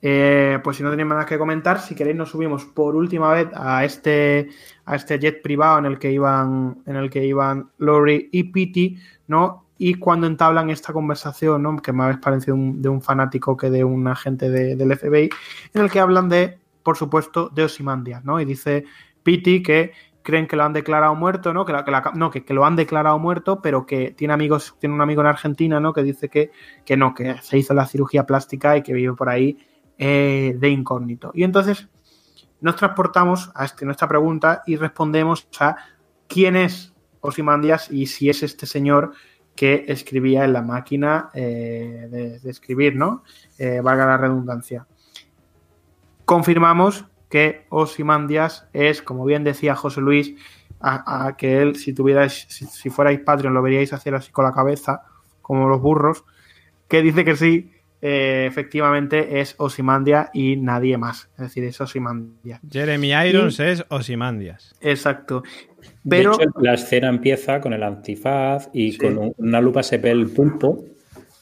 pues 0.00 0.76
si 0.76 0.82
no 0.82 0.90
tenéis 0.90 1.06
más 1.06 1.26
que 1.26 1.36
comentar, 1.36 1.80
si 1.80 1.94
queréis 1.94 2.16
nos 2.16 2.30
subimos 2.30 2.64
por 2.64 2.96
última 2.96 3.30
vez 3.30 3.48
a 3.54 3.84
este, 3.84 4.48
a 4.86 4.96
este 4.96 5.18
jet 5.18 5.42
privado 5.42 5.78
en 5.80 5.84
el 5.84 5.98
que 5.98 6.10
iban, 6.10 6.78
en 6.86 6.96
el 6.96 7.10
que 7.10 7.22
iban 7.26 7.68
Lori 7.76 8.30
y 8.32 8.44
Pity, 8.44 8.96
¿no? 9.26 9.66
Y 9.76 9.94
cuando 9.94 10.26
entablan 10.26 10.70
esta 10.70 10.94
conversación, 10.94 11.62
¿no? 11.62 11.76
Que 11.76 11.92
me 11.92 12.04
habéis 12.04 12.20
parecido 12.20 12.56
de 12.58 12.88
un 12.88 13.02
fanático 13.02 13.54
que 13.54 13.68
de 13.68 13.84
un 13.84 14.06
agente 14.08 14.48
del 14.48 14.96
FBI, 14.96 15.28
en 15.74 15.82
el 15.82 15.90
que 15.90 16.00
hablan 16.00 16.30
de, 16.30 16.56
por 16.82 16.96
supuesto, 16.96 17.50
de 17.50 17.64
Osimandias, 17.64 18.24
¿no? 18.24 18.40
Y 18.40 18.46
dice 18.46 18.86
Pity 19.24 19.62
que 19.62 19.92
creen 20.22 20.46
que 20.46 20.56
lo 20.56 20.64
han 20.64 20.72
declarado 20.72 21.14
muerto, 21.14 21.52
¿no? 21.52 21.64
Que, 21.66 21.72
no, 22.14 22.30
que, 22.30 22.54
lo 22.54 22.64
han 22.64 22.76
declarado 22.76 23.18
muerto, 23.18 23.60
pero 23.60 23.84
que 23.84 24.12
tiene 24.12 24.32
amigos, 24.32 24.74
tiene 24.78 24.94
un 24.94 25.02
amigo 25.02 25.20
en 25.20 25.26
Argentina, 25.26 25.80
¿no? 25.80 25.92
Que 25.92 26.02
dice 26.02 26.28
que, 26.28 26.50
que 26.84 26.96
no, 26.96 27.14
que 27.14 27.36
se 27.42 27.58
hizo 27.58 27.74
la 27.74 27.86
cirugía 27.86 28.24
plástica 28.24 28.76
y 28.76 28.82
que 28.82 28.94
vive 28.94 29.14
por 29.14 29.28
ahí 29.28 29.58
eh, 29.98 30.56
de 30.58 30.68
incógnito. 30.70 31.30
Y 31.34 31.44
entonces 31.44 31.88
nos 32.60 32.76
transportamos 32.76 33.52
a 33.54 33.66
este, 33.66 33.84
nuestra 33.84 34.08
pregunta 34.08 34.62
y 34.66 34.76
respondemos 34.76 35.46
a 35.60 35.76
quién 36.26 36.56
es 36.56 36.94
Osimandias 37.20 37.90
y 37.90 38.06
si 38.06 38.28
es 38.30 38.42
este 38.42 38.66
señor 38.66 39.12
que 39.54 39.84
escribía 39.88 40.44
en 40.44 40.52
la 40.52 40.62
máquina 40.62 41.30
eh, 41.34 42.38
de, 42.42 42.50
escribir, 42.50 42.96
¿no? 42.96 43.22
Eh, 43.58 43.80
valga 43.82 44.06
la 44.06 44.16
redundancia. 44.16 44.86
Confirmamos 46.24 47.04
que 47.34 47.64
Osimandias 47.68 48.68
es, 48.72 49.02
como 49.02 49.24
bien 49.24 49.42
decía 49.42 49.74
José 49.74 50.00
Luis, 50.00 50.36
a, 50.78 51.34
que 51.36 51.62
él, 51.62 51.74
si 51.74 51.92
tuvierais, 51.92 52.46
si, 52.48 52.90
fuerais 52.90 53.18
Patreon, 53.18 53.52
lo 53.52 53.60
veríais 53.60 53.92
hacer 53.92 54.14
así 54.14 54.30
con 54.30 54.44
la 54.44 54.52
cabeza, 54.52 55.02
como 55.42 55.68
los 55.68 55.82
burros, 55.82 56.22
que 56.86 57.02
dice 57.02 57.24
que 57.24 57.34
sí, 57.34 57.72
eh, 58.00 58.46
efectivamente 58.48 59.40
es 59.40 59.56
Osimandia 59.58 60.30
y 60.32 60.54
nadie 60.54 60.96
más. 60.96 61.28
Es 61.32 61.38
decir, 61.38 61.64
es 61.64 61.80
Osimandias. 61.80 62.60
Jeremy 62.70 63.12
Irons 63.12 63.58
es 63.58 63.84
Osimandias. 63.88 64.76
Exacto. 64.80 65.42
Pero 66.08 66.38
la 66.60 66.74
escena 66.74 67.08
empieza 67.08 67.60
con 67.60 67.72
el 67.72 67.82
antifaz 67.82 68.70
y 68.72 68.96
con 68.96 69.34
una 69.38 69.60
lupa 69.60 69.82
se 69.82 69.98
ve 69.98 70.12
el 70.12 70.28
pulpo. 70.28 70.84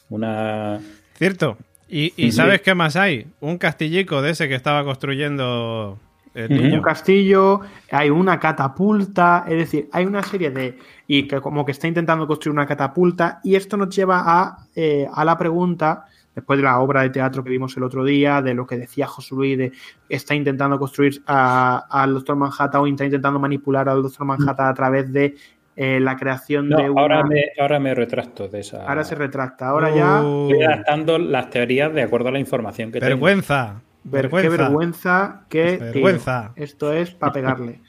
Una. 0.09 0.79
Cierto. 1.13 1.55
¿Y, 1.95 2.31
sabes 2.31 2.61
qué 2.61 2.73
más 2.73 2.95
hay? 2.95 3.27
Un 3.39 3.59
castillico 3.59 4.23
de 4.23 4.31
ese 4.31 4.47
que 4.47 4.55
estaba 4.55 4.83
construyendo 4.83 5.99
el 6.33 6.49
niño. 6.49 6.77
Un 6.77 6.81
castillo, 6.81 7.61
hay 7.91 8.09
una 8.09 8.39
catapulta, 8.39 9.45
es 9.47 9.57
decir, 9.57 9.89
hay 9.91 10.05
una 10.05 10.23
serie 10.23 10.49
de... 10.49 10.79
Y 11.05 11.27
que 11.27 11.39
como 11.39 11.63
que 11.63 11.71
está 11.71 11.87
intentando 11.87 12.25
construir 12.25 12.53
una 12.53 12.65
catapulta 12.65 13.39
y 13.43 13.53
esto 13.55 13.77
nos 13.77 13.95
lleva 13.95 14.23
a, 14.25 14.67
eh, 14.75 15.05
a 15.13 15.23
la 15.23 15.37
pregunta, 15.37 16.05
después 16.33 16.57
de 16.57 16.63
la 16.63 16.79
obra 16.79 17.03
de 17.03 17.11
teatro 17.11 17.43
que 17.43 17.51
vimos 17.51 17.77
el 17.77 17.83
otro 17.83 18.03
día, 18.03 18.41
de 18.41 18.55
lo 18.55 18.65
que 18.65 18.77
decía 18.77 19.05
José 19.05 19.35
Luis, 19.35 19.57
de 19.57 19.71
está 20.09 20.33
intentando 20.33 20.79
construir 20.79 21.21
al 21.27 22.13
Doctor 22.13 22.35
Manhattan 22.35 22.81
o 22.81 22.87
está 22.87 23.05
intentando 23.05 23.39
manipular 23.39 23.87
al 23.87 24.01
Doctor 24.01 24.25
Manhattan 24.25 24.67
a 24.67 24.73
través 24.73 25.11
de 25.13 25.35
eh, 25.75 25.99
la 25.99 26.15
creación 26.15 26.69
de 26.69 26.89
una... 26.89 27.01
ahora, 27.01 27.23
me, 27.23 27.45
ahora 27.59 27.79
me 27.79 27.93
retracto 27.93 28.47
de 28.47 28.59
esa... 28.59 28.85
Ahora 28.85 29.03
se 29.03 29.15
retracta, 29.15 29.67
ahora 29.67 29.93
ya... 29.95 30.21
Uh. 30.21 30.51
Estoy 30.51 30.65
adaptando 30.65 31.17
las 31.17 31.49
teorías 31.49 31.93
de 31.93 32.03
acuerdo 32.03 32.29
a 32.29 32.31
la 32.31 32.39
información 32.39 32.91
que 32.91 32.99
vergüenza, 32.99 33.67
tengo. 33.67 34.11
Vergüenza. 34.11 34.49
Qué 34.49 34.57
vergüenza, 34.57 35.45
qué 35.49 35.77
vergüenza. 35.77 36.53
Esto 36.55 36.93
es 36.93 37.11
para 37.11 37.33
pegarle. 37.33 37.81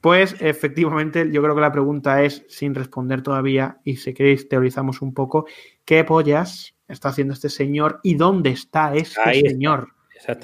Pues 0.00 0.36
efectivamente, 0.40 1.28
yo 1.32 1.42
creo 1.42 1.54
que 1.54 1.60
la 1.60 1.72
pregunta 1.72 2.22
es, 2.22 2.44
sin 2.48 2.74
responder 2.74 3.22
todavía, 3.22 3.78
y 3.84 3.96
si 3.96 4.14
queréis 4.14 4.48
teorizamos 4.48 5.02
un 5.02 5.12
poco, 5.12 5.46
¿qué 5.84 6.04
pollas 6.04 6.76
está 6.86 7.08
haciendo 7.08 7.34
este 7.34 7.48
señor 7.48 7.98
y 8.02 8.14
dónde 8.14 8.50
está 8.50 8.94
este 8.94 9.40
señor? 9.40 9.88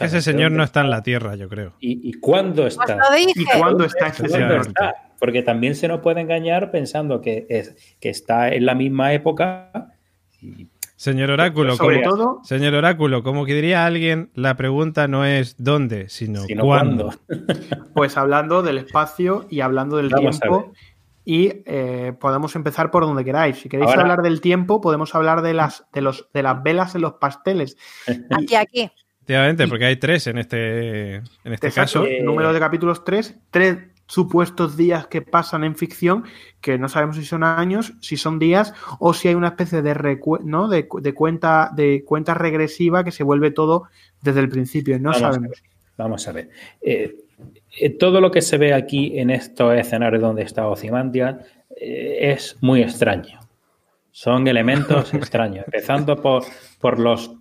Ese 0.01 0.23
señor 0.23 0.53
no 0.53 0.63
está 0.63 0.81
en 0.81 0.91
la 0.91 1.03
Tierra, 1.03 1.35
yo 1.37 1.49
creo. 1.49 1.75
¿Y, 1.81 2.13
cuándo 2.15 2.67
está? 2.67 2.99
¿Y 3.17 3.45
cuándo 3.59 3.85
está 3.85 4.09
ese 4.09 4.29
señor? 4.29 4.73
Porque 5.19 5.43
también 5.43 5.75
se 5.75 5.89
nos 5.89 6.01
puede 6.01 6.21
engañar 6.21 6.71
pensando 6.71 7.21
que, 7.21 7.47
es, 7.49 7.75
que 8.01 8.11
está 8.11 8.49
en 8.49 8.67
la 8.67 8.75
misma 8.75 9.13
época. 9.13 9.95
Señor 10.97 11.31
Oráculo, 11.31 11.77
sobre 11.77 12.03
todo, 12.03 12.41
señor 12.45 12.75
Oráculo, 12.75 13.23
como 13.23 13.45
que 13.45 13.55
diría 13.55 13.85
alguien, 13.85 14.31
la 14.35 14.57
pregunta 14.57 15.09
no 15.09 15.25
es 15.25 15.57
dónde, 15.59 16.09
sino, 16.09 16.43
cuándo. 16.61 17.11
Pues 17.95 18.17
hablando 18.17 18.63
del 18.63 18.79
espacio 18.79 19.47
y 19.51 19.61
hablando 19.61 19.97
del 19.97 20.13
tiempo, 20.13 20.73
y 21.25 21.63
eh, 21.65 22.13
podemos 22.21 22.55
empezar 22.55 22.91
por 22.91 23.05
donde 23.05 23.25
queráis. 23.25 23.59
Si 23.59 23.69
queréis 23.69 23.91
hablar 23.93 24.23
del 24.23 24.41
tiempo, 24.41 24.81
podemos 24.81 25.15
hablar 25.15 25.43
de 25.43 25.55
las, 25.55 25.85
de, 25.93 26.03
los, 26.03 26.29
de 26.33 26.43
las 26.43 26.63
velas 26.63 26.95
en 26.95 27.01
los 27.01 27.15
pasteles. 27.15 27.77
Aquí, 28.31 28.55
aquí. 28.55 28.91
Efectivamente, 29.25 29.67
porque 29.69 29.87
hay 29.87 29.97
tres 29.97 30.27
en 30.27 30.37
este, 30.37 31.15
en 31.15 31.53
este 31.55 31.73
caso. 31.73 32.05
Número 32.23 32.53
de 32.53 32.61
capítulos 32.61 33.05
tres, 33.05 33.35
tres 33.51 33.79
supuestos 34.07 34.77
días 34.77 35.07
que 35.07 35.23
pasan 35.23 35.65
en 35.65 35.77
ficción, 35.77 36.25
que 36.61 36.77
no 36.77 36.91
sabemos 36.91 37.17
si 37.17 37.25
son 37.25 37.43
años, 37.43 37.95
si 38.03 38.19
son 38.19 38.39
días, 38.39 38.75
o 38.99 39.15
si 39.15 39.29
hay 39.29 39.35
una 39.35 39.49
especie 39.49 39.81
de, 39.81 40.21
¿no? 40.45 40.69
de, 40.69 40.87
cuenta, 40.87 41.71
de 41.75 42.05
cuenta 42.05 42.35
regresiva 42.35 43.03
que 43.03 43.13
se 43.13 43.25
vuelve 43.25 43.51
todo 43.51 43.85
desde 44.21 44.41
el 44.41 44.51
principio. 44.51 44.99
No 44.99 45.15
sabemos. 45.15 45.63
vamos 45.97 46.29
a 46.29 46.33
ver. 46.33 46.51
Eh, 46.83 47.17
eh, 47.81 47.91
todo 47.97 48.21
lo 48.21 48.31
que 48.31 48.43
se 48.43 48.59
ve 48.59 48.75
aquí 48.75 49.19
en 49.19 49.31
estos 49.31 49.75
escenarios 49.75 50.21
donde 50.21 50.43
está 50.43 50.69
Ocimandia 50.69 51.41
eh, 51.81 52.31
es 52.33 52.59
muy 52.61 52.83
extraño. 52.83 53.41
Son 54.11 54.47
elementos 54.47 55.15
extraños. 55.15 55.65
Empezando 55.65 56.21
por, 56.21 56.45
por 56.79 57.01
los 57.01 57.35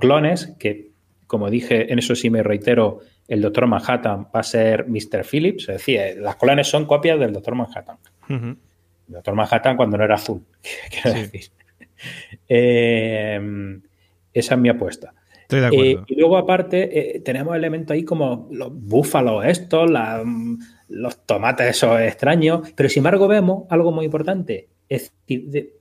clones, 0.00 0.56
que 0.58 0.93
como 1.26 1.50
dije, 1.50 1.92
en 1.92 1.98
eso 1.98 2.14
sí 2.14 2.30
me 2.30 2.42
reitero, 2.42 3.00
el 3.28 3.40
Doctor 3.40 3.66
Manhattan 3.66 4.24
va 4.34 4.40
a 4.40 4.42
ser 4.42 4.86
Mr. 4.88 5.24
Phillips, 5.24 5.62
es 5.68 5.76
decir, 5.78 5.98
eh, 6.00 6.16
las 6.18 6.36
clones 6.36 6.66
son 6.68 6.84
copias 6.86 7.18
del 7.18 7.32
Doctor 7.32 7.54
Manhattan. 7.54 7.96
El 8.28 8.56
Doctor 9.08 9.34
Manhattan 9.34 9.76
cuando 9.76 9.96
no 9.98 10.04
era 10.04 10.14
azul, 10.16 10.42
quiero 10.90 11.16
Sí. 11.16 11.22
decir. 11.22 11.50
Eh, 12.48 13.80
esa 14.32 14.54
es 14.54 14.60
mi 14.60 14.68
apuesta. 14.68 15.14
Estoy 15.42 15.60
de 15.60 15.66
Eh, 15.66 15.68
acuerdo. 15.68 16.04
y 16.08 16.14
luego, 16.18 16.36
aparte, 16.36 17.16
eh, 17.16 17.20
tenemos 17.20 17.54
elementos 17.54 17.92
ahí 17.94 18.04
como 18.04 18.48
los 18.50 18.72
búfalos 18.72 19.44
estos, 19.44 19.90
la- 19.90 20.22
mm, 20.24 20.58
los 20.88 21.24
tomates 21.26 21.68
esos 21.68 22.00
extraños, 22.00 22.72
pero 22.74 22.88
sin 22.88 23.00
embargo 23.00 23.28
vemos 23.28 23.64
algo 23.70 23.92
muy 23.92 24.04
importante. 24.06 24.68
Es 24.88 25.12
decir, 25.26 25.48
de- 25.50 25.72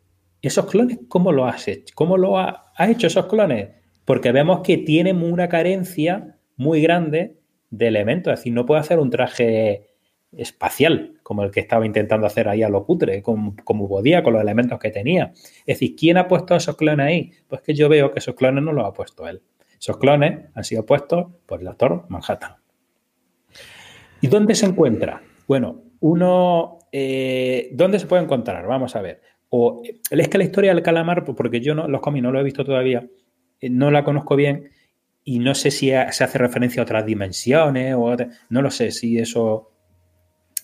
esos 0.41 0.65
clones, 0.65 0.99
¿cómo 1.07 1.31
lo 1.31 1.45
has 1.45 1.67
hecho? 1.67 1.93
¿Cómo 1.95 2.17
lo 2.17 2.37
ha, 2.37 2.71
ha 2.75 2.89
hecho 2.89 3.07
esos 3.07 3.27
clones? 3.27 3.69
Porque 4.05 4.31
vemos 4.31 4.61
que 4.61 4.77
tienen 4.77 5.21
una 5.23 5.49
carencia 5.49 6.37
muy 6.55 6.81
grande 6.81 7.37
de 7.69 7.87
elementos. 7.87 8.33
Es 8.33 8.39
decir, 8.39 8.53
no 8.53 8.65
puede 8.65 8.81
hacer 8.81 8.99
un 8.99 9.09
traje 9.09 9.89
espacial 10.35 11.13
como 11.21 11.43
el 11.43 11.51
que 11.51 11.59
estaba 11.59 11.85
intentando 11.85 12.25
hacer 12.25 12.47
ahí 12.47 12.63
a 12.63 12.69
lo 12.69 12.85
cutre, 12.85 13.21
como, 13.21 13.55
como 13.63 13.87
podía 13.87 14.23
con 14.23 14.33
los 14.33 14.41
elementos 14.41 14.79
que 14.79 14.89
tenía. 14.89 15.31
Es 15.65 15.79
decir, 15.79 15.95
¿quién 15.95 16.17
ha 16.17 16.27
puesto 16.27 16.55
esos 16.55 16.75
clones 16.75 17.05
ahí? 17.05 17.31
Pues 17.47 17.61
que 17.61 17.73
yo 17.73 17.87
veo 17.87 18.11
que 18.11 18.19
esos 18.19 18.35
clones 18.35 18.63
no 18.63 18.73
los 18.73 18.85
ha 18.85 18.93
puesto 18.93 19.27
él. 19.27 19.41
Esos 19.79 19.97
clones 19.97 20.45
han 20.53 20.63
sido 20.63 20.85
puestos 20.85 21.27
por 21.45 21.59
el 21.59 21.65
doctor 21.65 22.05
Manhattan. 22.09 22.55
¿Y 24.21 24.27
dónde 24.27 24.55
se 24.55 24.65
encuentra? 24.65 25.21
Bueno, 25.47 25.83
uno. 25.99 26.79
eh, 26.91 27.69
¿Dónde 27.73 27.99
se 27.99 28.07
puede 28.07 28.23
encontrar? 28.23 28.65
Vamos 28.65 28.95
a 28.95 29.01
ver. 29.01 29.21
O, 29.49 29.83
es 30.09 30.27
que 30.29 30.37
la 30.37 30.45
historia 30.45 30.73
del 30.73 30.81
calamar, 30.81 31.23
porque 31.25 31.59
yo 31.59 31.75
no, 31.75 31.87
los 31.87 32.01
cómics 32.01 32.23
no 32.23 32.31
lo 32.31 32.39
he 32.39 32.43
visto 32.43 32.63
todavía, 32.63 33.05
no 33.61 33.91
la 33.91 34.03
conozco 34.03 34.35
bien 34.35 34.69
y 35.23 35.39
no 35.39 35.55
sé 35.55 35.71
si 35.71 35.89
se 35.89 35.95
hace 36.23 36.37
referencia 36.37 36.81
a 36.81 36.83
otras 36.83 37.05
dimensiones 37.05 37.93
o 37.95 38.01
otra- 38.03 38.29
no 38.49 38.61
lo 38.61 38.71
sé 38.71 38.91
si 38.91 39.17
eso 39.19 39.71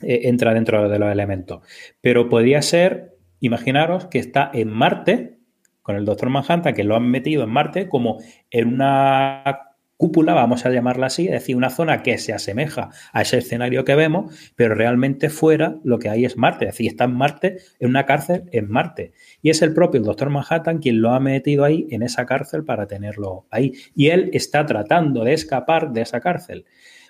eh, 0.01 0.21
entra 0.23 0.53
dentro 0.53 0.87
de 0.89 0.99
los 0.99 1.11
elementos. 1.11 1.61
Pero 2.01 2.29
podría 2.29 2.61
ser, 2.61 3.17
imaginaros 3.39 4.05
que 4.07 4.19
está 4.19 4.49
en 4.53 4.69
Marte 4.69 5.37
con 5.81 5.95
el 5.95 6.05
Doctor 6.05 6.29
Manhattan, 6.29 6.73
que 6.73 6.83
lo 6.83 6.95
han 6.95 7.09
metido 7.09 7.43
en 7.43 7.49
Marte 7.49 7.89
como 7.89 8.19
en 8.51 8.73
una 8.75 9.68
cúpula, 9.99 10.33
vamos 10.33 10.65
a 10.65 10.69
llamarla 10.69 11.07
así, 11.07 11.25
es 11.25 11.33
decir, 11.33 11.57
una 11.57 11.69
zona 11.69 12.03
que 12.03 12.17
se 12.17 12.31
asemeja 12.31 12.89
a 13.11 13.21
ese 13.21 13.39
escenario 13.39 13.83
que 13.83 13.95
vemos, 13.95 14.33
pero 14.55 14.73
realmente 14.73 15.29
fuera 15.29 15.75
lo 15.83 15.99
que 15.99 16.07
hay 16.07 16.23
es 16.23 16.37
Marte, 16.37 16.63
es 16.63 16.71
decir, 16.71 16.87
está 16.87 17.03
en 17.03 17.15
Marte, 17.15 17.57
en 17.81 17.89
una 17.89 18.05
cárcel 18.05 18.43
en 18.53 18.71
Marte. 18.71 19.11
Y 19.41 19.49
es 19.49 19.61
el 19.61 19.73
propio 19.73 19.99
Doctor 19.99 20.29
Manhattan 20.29 20.77
quien 20.79 21.01
lo 21.01 21.11
ha 21.11 21.19
metido 21.19 21.65
ahí 21.65 21.85
en 21.91 22.01
esa 22.01 22.25
cárcel 22.25 22.63
para 22.63 22.87
tenerlo 22.87 23.45
ahí. 23.51 23.73
Y 23.93 24.07
él 24.07 24.29
está 24.31 24.65
tratando 24.65 25.25
de 25.25 25.33
escapar 25.33 25.91
de 25.91 25.99
esa 25.99 26.21
cárcel. 26.21 26.63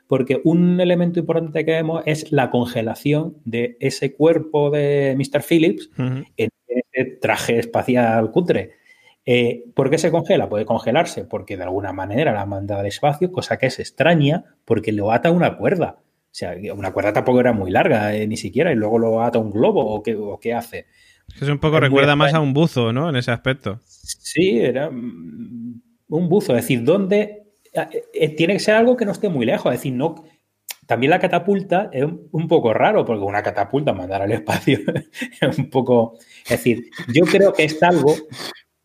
Porque 0.08 0.42
un 0.44 0.80
elemento 0.80 1.20
importante 1.20 1.64
que 1.64 1.74
vemos 1.74 2.02
es 2.08 2.32
la 2.32 2.50
congelación 2.50 3.38
de 3.46 3.78
ese 3.80 4.16
cuerpo 4.16 4.72
de 4.72 5.16
Mr. 5.16 5.44
Phillips 5.44 5.92
en 5.96 6.26
ese 6.66 7.18
traje 7.22 7.60
espacial 7.60 8.32
cutre. 8.32 8.79
Eh, 9.32 9.66
¿Por 9.76 9.92
qué 9.92 10.00
se 10.00 10.10
congela? 10.10 10.50
Puede 10.50 10.66
congelarse 10.66 11.24
porque 11.24 11.56
de 11.56 11.62
alguna 11.62 11.94
manera 11.94 12.34
la 12.34 12.48
manda 12.48 12.80
al 12.80 12.88
espacio, 12.88 13.32
cosa 13.32 13.58
que 13.58 13.68
es 13.68 13.78
extraña 13.78 14.44
porque 14.66 14.92
lo 14.92 15.12
ata 15.12 15.30
una 15.30 15.56
cuerda. 15.56 16.00
O 16.02 16.32
sea, 16.32 16.56
una 16.74 16.92
cuerda 16.92 17.14
tampoco 17.14 17.40
era 17.40 17.54
muy 17.54 17.70
larga, 17.70 18.16
eh, 18.16 18.26
ni 18.26 18.38
siquiera, 18.38 18.72
y 18.72 18.76
luego 18.76 18.98
lo 18.98 19.22
ata 19.22 19.38
a 19.38 19.42
un 19.44 19.52
globo 19.52 19.86
o 19.86 20.02
qué, 20.02 20.16
o 20.16 20.40
qué 20.40 20.56
hace. 20.56 20.88
Es 21.40 21.48
un 21.48 21.60
poco 21.60 21.76
es 21.76 21.82
recuerda 21.84 22.16
más 22.16 22.34
a 22.34 22.40
un 22.40 22.56
buzo, 22.56 22.92
¿no? 22.92 23.08
En 23.08 23.18
ese 23.18 23.30
aspecto. 23.30 23.80
Sí, 23.86 24.62
era 24.62 24.90
un 24.90 25.84
buzo. 26.08 26.56
Es 26.56 26.64
decir, 26.64 26.84
¿dónde? 26.84 27.44
eh, 27.72 28.04
eh, 28.12 28.30
Tiene 28.30 28.54
que 28.54 28.60
ser 28.60 28.74
algo 28.74 28.98
que 28.98 29.06
no 29.06 29.12
esté 29.12 29.30
muy 29.30 29.46
lejos. 29.46 29.72
Es 29.72 29.80
decir, 29.80 29.94
no. 29.94 30.26
También 30.88 31.12
la 31.12 31.20
catapulta 31.20 31.92
es 31.94 32.04
un 32.04 32.30
un 32.32 32.48
poco 32.48 32.74
raro, 32.74 33.06
porque 33.06 33.24
una 33.24 33.44
catapulta 33.44 33.94
mandar 33.94 34.24
al 34.24 34.32
espacio 34.32 34.80
es 35.42 35.58
un 35.60 35.70
poco. 35.70 36.18
Es 36.46 36.50
decir, 36.50 36.90
yo 37.14 37.26
creo 37.26 37.54
que 37.54 37.66
es 37.66 37.84
algo. 37.84 38.16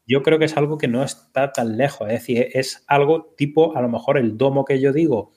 Yo 0.06 0.22
creo 0.22 0.38
que 0.38 0.44
es 0.46 0.56
algo 0.56 0.78
que 0.78 0.88
no 0.88 1.02
está 1.02 1.52
tan 1.52 1.76
lejos. 1.76 2.08
Es 2.08 2.14
decir, 2.20 2.48
es 2.52 2.84
algo 2.86 3.32
tipo, 3.36 3.76
a 3.76 3.82
lo 3.82 3.88
mejor, 3.88 4.18
el 4.18 4.36
domo 4.36 4.64
que 4.64 4.80
yo 4.80 4.92
digo, 4.92 5.32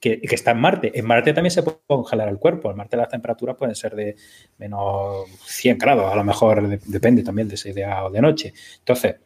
que, 0.00 0.20
que 0.20 0.34
está 0.34 0.52
en 0.52 0.58
Marte. 0.60 0.98
En 0.98 1.06
Marte 1.06 1.32
también 1.32 1.50
se 1.52 1.62
puede 1.62 1.78
congelar 1.86 2.28
el 2.28 2.38
cuerpo. 2.38 2.70
En 2.70 2.76
Marte 2.76 2.96
las 2.96 3.08
temperaturas 3.08 3.56
pueden 3.56 3.74
ser 3.74 3.94
de 3.94 4.16
menos 4.58 5.26
100 5.46 5.78
grados, 5.78 6.12
a 6.12 6.16
lo 6.16 6.24
mejor 6.24 6.66
de- 6.68 6.80
depende 6.86 7.22
también 7.22 7.48
de 7.48 7.56
si 7.56 7.72
día 7.72 8.04
o 8.04 8.10
de 8.10 8.20
noche. 8.20 8.52
Entonces, 8.78 9.16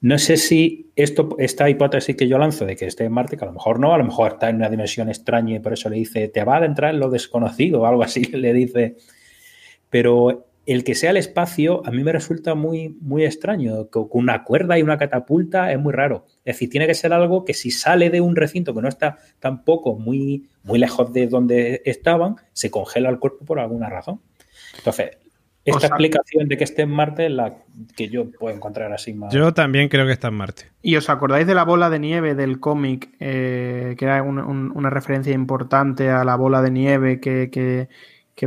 no 0.00 0.18
sé 0.18 0.36
si 0.36 0.90
esto, 0.96 1.36
esta 1.38 1.70
hipótesis 1.70 2.16
que 2.16 2.26
yo 2.28 2.38
lanzo 2.38 2.66
de 2.66 2.74
que 2.76 2.86
esté 2.86 3.04
en 3.04 3.12
Marte, 3.12 3.36
que 3.36 3.44
a 3.44 3.48
lo 3.48 3.52
mejor 3.54 3.78
no, 3.80 3.94
a 3.94 3.98
lo 3.98 4.04
mejor 4.04 4.32
está 4.32 4.50
en 4.50 4.56
una 4.56 4.68
dimensión 4.68 5.08
extraña 5.08 5.56
y 5.56 5.60
por 5.60 5.72
eso 5.72 5.88
le 5.88 5.96
dice, 5.96 6.28
te 6.28 6.44
va 6.44 6.54
a 6.54 6.58
adentrar 6.58 6.92
en 6.94 7.00
lo 7.00 7.08
desconocido 7.10 7.82
o 7.82 7.86
algo 7.86 8.02
así, 8.02 8.24
le 8.24 8.52
dice. 8.52 8.96
Pero 9.90 10.46
el 10.64 10.84
que 10.84 10.94
sea 10.94 11.10
el 11.10 11.16
espacio 11.16 11.82
a 11.84 11.90
mí 11.90 12.04
me 12.04 12.12
resulta 12.12 12.54
muy, 12.54 12.96
muy 13.00 13.24
extraño. 13.24 13.88
Con 13.88 14.08
con 14.08 14.22
una 14.22 14.44
cuerda 14.44 14.78
y 14.78 14.82
una 14.82 14.96
catapulta 14.98 15.72
es 15.72 15.78
muy 15.80 15.92
raro. 15.92 16.24
Es 16.44 16.54
decir, 16.56 16.70
tiene 16.70 16.86
que 16.86 16.94
ser 16.94 17.12
algo 17.12 17.44
que 17.44 17.54
si 17.54 17.70
sale 17.70 18.10
de 18.10 18.20
un 18.20 18.36
recinto 18.36 18.72
que 18.74 18.82
no 18.82 18.88
está 18.88 19.18
tampoco 19.40 19.96
muy, 19.98 20.48
muy 20.62 20.78
lejos 20.78 21.12
de 21.12 21.26
donde 21.26 21.82
estaban, 21.84 22.36
se 22.52 22.70
congela 22.70 23.08
el 23.10 23.18
cuerpo 23.18 23.44
por 23.44 23.58
alguna 23.58 23.88
razón. 23.88 24.20
Entonces, 24.78 25.18
esta 25.64 25.76
O 25.76 25.80
sea- 25.80 25.88
explicación 25.90 26.48
de 26.48 26.56
que 26.56 26.64
esté 26.64 26.82
en 26.82 26.90
Marte 26.90 27.26
es 27.26 27.32
la 27.32 27.54
que 27.96 28.08
yo 28.08 28.28
puedo 28.32 28.54
encontrar 28.54 28.92
así 28.92 29.14
más. 29.14 29.32
Yo 29.32 29.52
también 29.54 29.88
creo 29.88 30.06
que 30.06 30.12
está 30.12 30.28
en 30.28 30.34
Marte. 30.34 30.64
¿Y 30.82 30.96
os 30.96 31.08
acordáis 31.08 31.46
de 31.46 31.54
la 31.54 31.64
bola 31.64 31.88
de 31.88 31.98
nieve 32.00 32.34
del 32.34 32.58
cómic? 32.60 33.10
eh, 33.20 33.94
que 33.96 34.04
era 34.04 34.22
un- 34.24 34.38
un- 34.40 34.72
una 34.74 34.90
referencia 34.90 35.32
importante 35.32 36.08
a 36.10 36.24
la 36.24 36.34
bola 36.36 36.62
de 36.62 36.70
nieve 36.72 37.20
que, 37.20 37.48
que- 37.50 37.88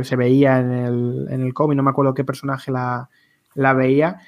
que 0.02 0.08
se 0.08 0.16
veía 0.16 0.58
en 0.58 0.72
el, 0.72 1.26
en 1.30 1.42
el 1.42 1.54
cómic. 1.54 1.76
No 1.76 1.82
me 1.82 1.90
acuerdo 1.90 2.14
qué 2.14 2.24
personaje 2.24 2.70
la, 2.70 3.08
la 3.54 3.72
veía. 3.72 4.18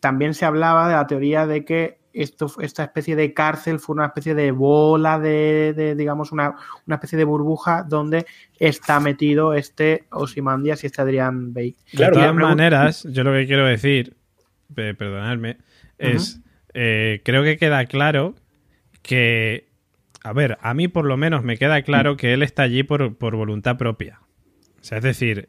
También 0.00 0.34
se 0.34 0.44
hablaba 0.44 0.88
de 0.88 0.94
la 0.94 1.06
teoría 1.06 1.46
de 1.46 1.64
que 1.64 1.98
esto, 2.12 2.50
esta 2.60 2.84
especie 2.84 3.14
de 3.14 3.32
cárcel 3.32 3.78
fue 3.78 3.94
una 3.94 4.06
especie 4.06 4.34
de 4.34 4.50
bola 4.50 5.18
de, 5.18 5.72
de, 5.76 5.94
digamos, 5.94 6.32
una, 6.32 6.56
una 6.86 6.96
especie 6.96 7.16
de 7.16 7.24
burbuja 7.24 7.84
donde 7.84 8.26
está 8.58 8.98
metido 9.00 9.54
este 9.54 10.06
Ozymandias 10.10 10.82
y 10.82 10.86
este 10.86 11.02
Adrian 11.02 11.52
Bake. 11.52 11.76
Claro, 11.94 12.16
de 12.16 12.22
todas 12.22 12.34
maneras, 12.34 13.06
yo 13.10 13.22
lo 13.22 13.32
que 13.32 13.46
quiero 13.46 13.66
decir, 13.66 14.16
pe- 14.74 14.94
perdonadme, 14.94 15.58
es, 15.98 16.40
eh, 16.74 17.20
creo 17.24 17.44
que 17.44 17.56
queda 17.56 17.84
claro 17.86 18.34
que, 19.02 19.68
a 20.24 20.32
ver, 20.32 20.58
a 20.60 20.74
mí 20.74 20.88
por 20.88 21.04
lo 21.04 21.16
menos 21.16 21.44
me 21.44 21.56
queda 21.56 21.82
claro 21.82 22.16
que 22.16 22.32
él 22.32 22.42
está 22.42 22.62
allí 22.62 22.82
por, 22.82 23.16
por 23.16 23.36
voluntad 23.36 23.76
propia. 23.76 24.20
Sea, 24.88 24.98
es 24.98 25.04
decir, 25.04 25.48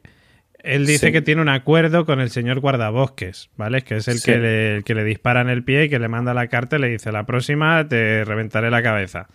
él 0.64 0.86
dice 0.86 1.08
Sí. 1.08 1.12
que 1.14 1.22
tiene 1.22 1.42
un 1.42 1.50
acuerdo 1.50 2.06
con 2.06 2.20
el 2.20 2.30
señor 2.30 2.60
guardabosques, 2.60 3.50
¿vale? 3.56 3.82
Que 3.84 3.98
es 3.98 4.08
el, 4.08 4.20
Sí. 4.20 4.32
que, 4.32 4.38
le, 4.38 4.76
el 4.78 4.84
que 4.84 4.96
le 4.96 5.04
dispara 5.06 5.42
en 5.42 5.50
el 5.50 5.64
pie 5.64 5.86
y 5.86 5.90
que 5.90 6.00
le 6.00 6.08
manda 6.10 6.34
la 6.34 6.48
carta 6.48 6.76
y 6.76 6.80
le 6.80 6.90
dice, 6.90 7.12
la 7.12 7.26
próxima 7.26 7.88
te 7.88 8.26
reventaré 8.26 8.70
la 8.70 8.84
cabeza. 8.84 9.28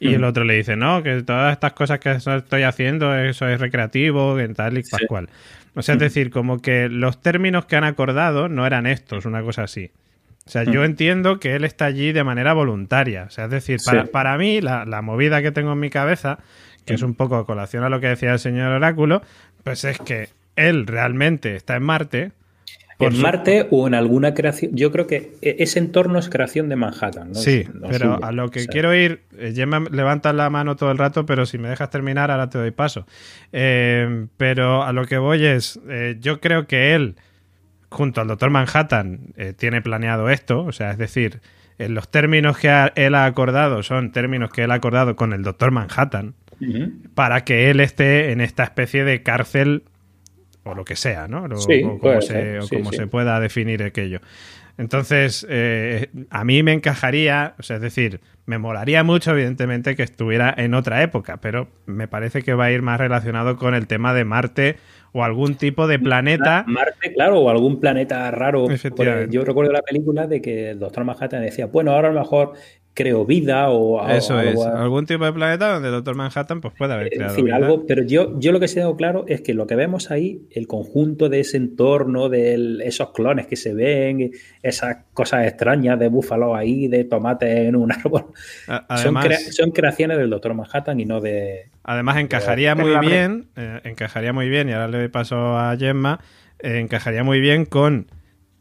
Y 0.00 0.14
el 0.14 0.24
otro 0.24 0.42
le 0.42 0.54
dice, 0.54 0.74
no, 0.74 1.02
que 1.04 1.22
todas 1.22 1.52
estas 1.52 1.74
cosas 1.74 2.00
que 2.00 2.10
estoy 2.10 2.62
haciendo, 2.64 3.14
eso 3.16 3.46
es 3.48 3.60
recreativo, 3.60 4.36
que 4.36 4.48
tal 4.48 4.76
y 4.78 4.82
Sí. 4.82 4.90
pascual. 4.90 5.28
O 5.74 5.82
sea, 5.82 5.94
es 5.94 6.00
decir, 6.00 6.30
como 6.30 6.60
que 6.60 6.88
los 6.88 7.20
términos 7.20 7.66
que 7.66 7.76
han 7.76 7.84
acordado 7.84 8.48
no 8.48 8.66
eran 8.66 8.86
estos, 8.86 9.26
una 9.26 9.42
cosa 9.42 9.62
así. 9.64 9.92
O 10.44 10.50
sea, 10.50 10.64
yo 10.64 10.82
entiendo 10.84 11.38
que 11.38 11.54
él 11.54 11.64
está 11.64 11.84
allí 11.84 12.10
de 12.10 12.24
manera 12.24 12.52
voluntaria. 12.52 13.24
O 13.28 13.30
sea, 13.30 13.44
es 13.44 13.50
decir, 13.52 13.78
para, 13.86 14.06
para 14.06 14.36
mí, 14.38 14.60
la, 14.60 14.84
la 14.86 15.02
movida 15.02 15.40
que 15.40 15.52
tengo 15.52 15.72
en 15.72 15.78
mi 15.78 15.88
cabeza, 15.88 16.40
que 16.84 16.94
es 16.94 17.02
un 17.02 17.14
poco 17.14 17.36
a 17.36 17.46
colación 17.46 17.84
a 17.84 17.88
lo 17.88 18.00
que 18.00 18.08
decía 18.08 18.32
el 18.32 18.38
señor 18.38 18.72
Oráculo, 18.72 19.22
pues 19.64 19.84
es 19.84 19.98
que 19.98 20.28
él 20.56 20.86
realmente 20.86 21.56
está 21.56 21.76
en 21.76 21.82
Marte. 21.82 22.32
en 22.98 23.12
su- 23.16 23.22
Marte 23.22 23.66
o 23.72 23.88
en 23.88 23.94
alguna 23.94 24.32
creación. 24.32 24.76
Yo 24.76 24.92
creo 24.92 25.08
que 25.08 25.32
e- 25.42 25.56
ese 25.58 25.80
entorno 25.80 26.20
es 26.20 26.28
creación 26.28 26.68
de 26.68 26.76
Manhattan. 26.76 27.30
¿no? 27.30 27.34
Sí, 27.34 27.66
no 27.74 27.88
pero 27.88 28.14
suyo. 28.14 28.24
a 28.24 28.30
lo 28.30 28.48
que 28.50 28.60
O 28.60 28.62
sea, 28.62 28.70
quiero 28.70 28.94
ir, 28.94 29.22
eh, 29.36 29.52
Gemma 29.56 29.80
levanta 29.90 30.32
la 30.32 30.48
mano 30.50 30.76
todo 30.76 30.92
el 30.92 30.98
rato, 30.98 31.26
pero 31.26 31.44
si 31.44 31.58
me 31.58 31.68
dejas 31.68 31.90
terminar, 31.90 32.30
ahora 32.30 32.48
te 32.48 32.58
doy 32.58 32.70
paso. 32.70 33.04
Eh, 33.52 34.26
pero 34.36 34.84
a 34.84 34.92
lo 34.92 35.04
que 35.06 35.18
voy 35.18 35.44
es, 35.44 35.80
eh, 35.88 36.16
yo 36.20 36.40
creo 36.40 36.66
que 36.68 36.94
él, 36.94 37.16
junto 37.88 38.20
al 38.20 38.28
doctor 38.28 38.50
Manhattan, 38.50 39.32
eh, 39.36 39.52
tiene 39.56 39.82
planeado 39.82 40.30
esto, 40.30 40.64
o 40.64 40.70
sea, 40.72 40.92
es 40.92 40.98
decir, 40.98 41.40
en 41.78 41.94
los 41.94 42.08
términos 42.08 42.56
que 42.58 42.68
él 42.94 43.14
ha 43.16 43.24
acordado 43.24 43.82
son 43.82 44.12
términos 44.12 44.50
que 44.50 44.62
él 44.62 44.70
ha 44.70 44.74
acordado 44.74 45.16
con 45.16 45.32
el 45.32 45.42
doctor 45.42 45.72
Manhattan, 45.72 46.34
para 47.14 47.44
que 47.44 47.70
él 47.70 47.80
esté 47.80 48.32
en 48.32 48.40
esta 48.40 48.64
especie 48.64 49.04
de 49.04 49.22
cárcel 49.22 49.84
o 50.64 50.74
lo 50.74 50.84
que 50.84 50.96
sea, 50.96 51.26
¿no? 51.28 51.48
Lo- 51.48 51.56
Sí, 51.58 51.82
o 51.84 51.98
como, 51.98 52.20
se, 52.20 52.26
ser, 52.28 52.58
o 52.58 52.62
sí, 52.62 52.76
como 52.76 52.90
sí. 52.90 52.96
se 52.98 53.06
pueda 53.06 53.40
definir 53.40 53.82
aquello. 53.82 54.20
Entonces, 54.78 55.46
eh, 55.50 56.08
a 56.30 56.44
mí 56.44 56.62
me 56.62 56.72
encajaría, 56.72 57.54
o 57.58 57.62
sea, 57.62 57.76
es 57.76 57.82
decir, 57.82 58.20
me 58.46 58.58
molaría 58.58 59.04
mucho, 59.04 59.32
evidentemente, 59.32 59.94
que 59.96 60.02
estuviera 60.02 60.52
en 60.56 60.74
otra 60.74 61.02
época, 61.02 61.36
pero 61.38 61.68
me 61.86 62.08
parece 62.08 62.42
que 62.42 62.54
va 62.54 62.64
a 62.66 62.70
ir 62.72 62.80
más 62.80 62.98
relacionado 62.98 63.56
con 63.56 63.74
el 63.74 63.86
tema 63.86 64.14
de 64.14 64.24
Marte 64.24 64.76
o 65.12 65.24
algún 65.24 65.56
tipo 65.56 65.86
de 65.86 65.98
planeta. 65.98 66.64
Marte, 66.66 67.12
claro, 67.12 67.40
o 67.40 67.50
algún 67.50 67.80
planeta 67.80 68.30
raro. 68.30 68.64
Porque 68.64 69.26
Yo 69.30 69.44
recuerdo 69.44 69.72
la 69.72 69.82
película 69.82 70.26
de 70.26 70.40
que 70.40 70.70
el 70.70 70.78
doctor 70.78 71.04
Manhattan 71.04 71.42
decía, 71.42 71.66
bueno, 71.66 71.92
ahora 71.92 72.08
a 72.08 72.12
lo 72.12 72.20
mejor 72.20 72.54
creó 72.94 73.24
vida 73.24 73.70
o 73.70 74.06
Eso 74.10 74.38
es, 74.40 74.60
algún 74.60 75.06
tipo 75.06 75.24
de 75.24 75.32
planeta 75.32 75.72
donde 75.72 75.88
Doctor 75.88 76.14
Manhattan 76.14 76.60
pues 76.60 76.74
puede 76.76 76.92
haber 76.92 77.06
en 77.06 77.12
creado 77.18 77.34
fin, 77.34 77.50
algo, 77.52 77.86
pero 77.86 78.02
yo, 78.02 78.38
yo 78.38 78.52
lo 78.52 78.60
que 78.60 78.68
sí 78.68 78.74
tengo 78.76 78.96
claro 78.96 79.24
es 79.28 79.40
que 79.40 79.54
lo 79.54 79.66
que 79.66 79.76
vemos 79.76 80.10
ahí, 80.10 80.42
el 80.50 80.66
conjunto 80.66 81.28
de 81.30 81.40
ese 81.40 81.56
entorno, 81.56 82.28
de 82.28 82.78
esos 82.84 83.12
clones 83.12 83.46
que 83.46 83.56
se 83.56 83.72
ven, 83.72 84.32
esas 84.62 84.98
cosas 85.14 85.46
extrañas 85.46 85.98
de 85.98 86.08
búfalo 86.08 86.54
ahí, 86.54 86.86
de 86.88 87.04
tomate 87.04 87.66
en 87.66 87.76
un 87.76 87.90
árbol, 88.04 88.26
A- 88.68 88.84
son, 88.98 89.16
Además, 89.16 89.26
crea- 89.26 89.38
son 89.52 89.70
creaciones 89.70 90.18
del 90.18 90.28
Doctor 90.30 90.52
Manhattan 90.54 91.00
y 91.00 91.04
no 91.06 91.20
de... 91.20 91.70
además 91.84 92.18
encajaría 92.18 92.74
muy 92.74 92.96
bien, 92.98 93.46
eh, 93.56 93.80
encajaría 93.84 94.32
muy 94.34 94.48
bien, 94.50 94.68
y 94.68 94.72
ahora 94.72 94.88
le 94.88 95.08
paso 95.08 95.56
a 95.58 95.74
Gemma, 95.78 96.20
eh, 96.58 96.78
encajaría 96.78 97.24
muy 97.24 97.40
bien 97.40 97.64
con 97.64 98.06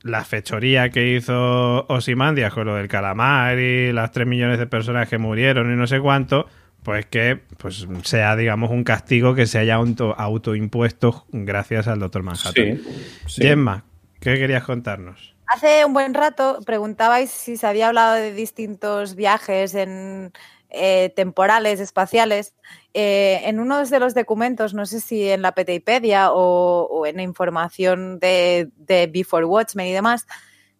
la 0.04 0.24
fechoría 0.24 0.90
que 0.90 1.16
hizo 1.16 1.86
Osimandias 1.88 2.54
con 2.54 2.66
lo 2.66 2.76
del 2.76 2.88
calamar 2.88 3.60
y 3.60 3.92
las 3.92 4.12
3 4.12 4.28
millones 4.28 4.60
de 4.60 4.68
personas 4.68 5.08
que 5.08 5.18
murieron 5.18 5.72
y 5.72 5.76
no 5.76 5.88
sé 5.88 6.00
cuánto, 6.00 6.48
pues 6.84 7.06
que 7.06 7.40
pues 7.58 7.88
sea, 8.04 8.36
digamos, 8.36 8.72
un 8.72 8.84
castigo 8.84 9.36
que 9.36 9.46
se 9.46 9.60
haya 9.60 9.76
auto, 9.76 10.16
autoimpuesto 10.18 11.26
gracias 11.32 11.88
al 11.88 12.00
Doctor 12.00 12.24
Manhattan. 12.24 12.82
sí. 13.28 13.42
Gemma, 13.42 13.84
¿qué 14.20 14.38
querías 14.38 14.64
contarnos? 14.64 15.36
Hace 15.46 15.84
un 15.86 15.94
buen 15.94 16.14
rato 16.14 16.60
preguntabais 16.66 17.30
si 17.30 17.58
se 17.58 17.68
había 17.68 17.90
hablado 17.90 18.16
de 18.16 18.34
distintos 18.34 19.16
viajes 19.16 19.76
en, 19.76 20.32
eh, 20.74 21.12
temporales, 21.16 21.82
espaciales. 21.82 22.54
Eh, 22.94 23.42
en 23.46 23.60
uno 23.60 23.84
de 23.86 24.00
los 24.00 24.14
documentos, 24.14 24.74
no 24.74 24.86
sé 24.86 25.00
si 25.00 25.30
en 25.30 25.42
la 25.42 25.54
Peteipedia 25.54 26.32
o, 26.34 26.88
o 26.90 27.06
en 27.06 27.20
información 27.22 28.20
de, 28.20 28.70
Before 29.12 29.46
Watchmen 29.46 29.88
y 29.88 29.94
demás, 29.94 30.28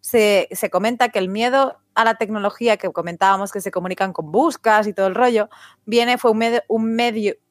se, 0.00 0.48
se 0.52 0.68
comenta 0.68 1.08
que 1.08 1.18
el 1.18 1.28
miedo 1.28 1.78
a 1.94 2.04
la 2.04 2.16
tecnología 2.16 2.76
que 2.76 2.90
comentábamos 2.92 3.52
que 3.52 3.60
se 3.60 3.70
comunican 3.70 4.12
con 4.12 4.30
buscas 4.32 4.86
y 4.86 4.92
todo 4.92 5.06
el 5.06 5.14
rollo, 5.14 5.48
viene, 5.86 6.18
fue 6.18 6.30
un 6.32 6.38
medio, 6.38 6.62
un 6.68 6.96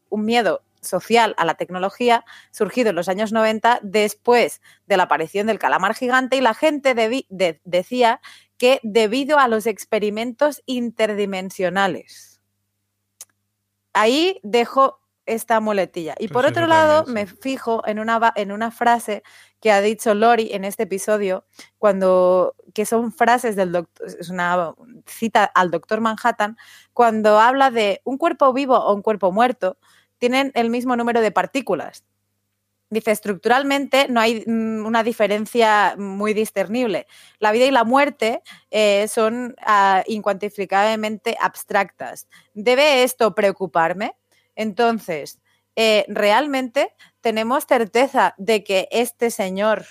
un 0.10 0.26
miedo 0.26 0.62
social 0.82 1.34
a 1.38 1.46
la 1.46 1.54
tecnología 1.56 2.26
surgido 2.52 2.90
en 2.90 2.96
los 2.96 3.08
años 3.08 3.32
90 3.32 3.80
después 3.82 4.62
de 4.88 4.98
la 4.98 5.04
aparición 5.04 5.48
del 5.48 5.60
calamar 5.60 5.94
gigante 5.96 6.36
y 6.36 6.42
la 6.42 6.54
gente 6.54 6.94
de- 6.96 7.26
decía 7.64 8.20
que 8.58 8.80
debido 8.84 9.40
a 9.40 9.48
los 9.48 9.68
experimentos 9.68 10.62
interdimensionales. 10.66 12.31
Ahí 13.94 14.40
dejo 14.44 15.02
esta 15.26 15.60
muletilla. 15.60 16.16
Y 16.20 16.28
por 16.28 16.46
otro 16.46 16.68
lado, 16.68 17.06
me 17.06 17.26
fijo 17.26 17.86
en 17.88 18.00
una, 18.00 18.34
en 18.36 18.52
una 18.52 18.72
frase 18.72 19.24
que 19.60 19.72
ha 19.72 19.82
dicho 19.82 20.14
Lori 20.14 20.50
en 20.52 20.66
este 20.66 20.84
episodio, 20.84 21.46
cuando, 21.78 22.56
que 22.74 22.86
son 22.86 23.12
frases 23.12 23.56
del 23.56 23.72
doctor, 23.72 24.08
es 24.08 24.30
una 24.30 24.74
cita 25.06 25.44
al 25.44 25.70
doctor 25.70 26.02
Manhattan, 26.02 26.58
cuando 26.94 27.40
habla 27.40 27.70
de 27.70 28.02
un 28.04 28.18
cuerpo 28.18 28.52
vivo 28.54 28.78
o 28.78 28.94
un 28.94 29.02
cuerpo 29.02 29.32
muerto, 29.32 29.78
tienen 30.18 30.52
el 30.56 30.70
mismo 30.70 30.96
número 30.96 31.22
de 31.22 31.32
partículas. 31.32 32.04
Dice, 32.92 33.12
estructuralmente 33.12 34.08
no 34.10 34.20
hay 34.20 34.44
mm, 34.46 34.86
una 34.86 35.02
diferencia 35.04 35.96
muy 35.98 36.34
discernible. 36.34 37.08
La 37.40 37.54
vida 37.54 37.66
y 37.66 37.72
la 37.72 37.86
muerte 37.86 38.44
eh, 38.70 39.08
son 39.08 39.56
ah, 39.66 40.04
incuantificablemente 40.08 41.38
abstractas. 41.40 42.28
¿Debe 42.54 43.04
esto 43.04 43.34
preocuparme? 43.34 44.16
Entonces, 44.56 45.40
eh, 45.78 46.06
¿realmente 46.10 46.94
tenemos 47.22 47.66
certeza 47.66 48.36
de 48.38 48.64
que 48.66 48.90
este 48.92 49.32
señor 49.32 49.86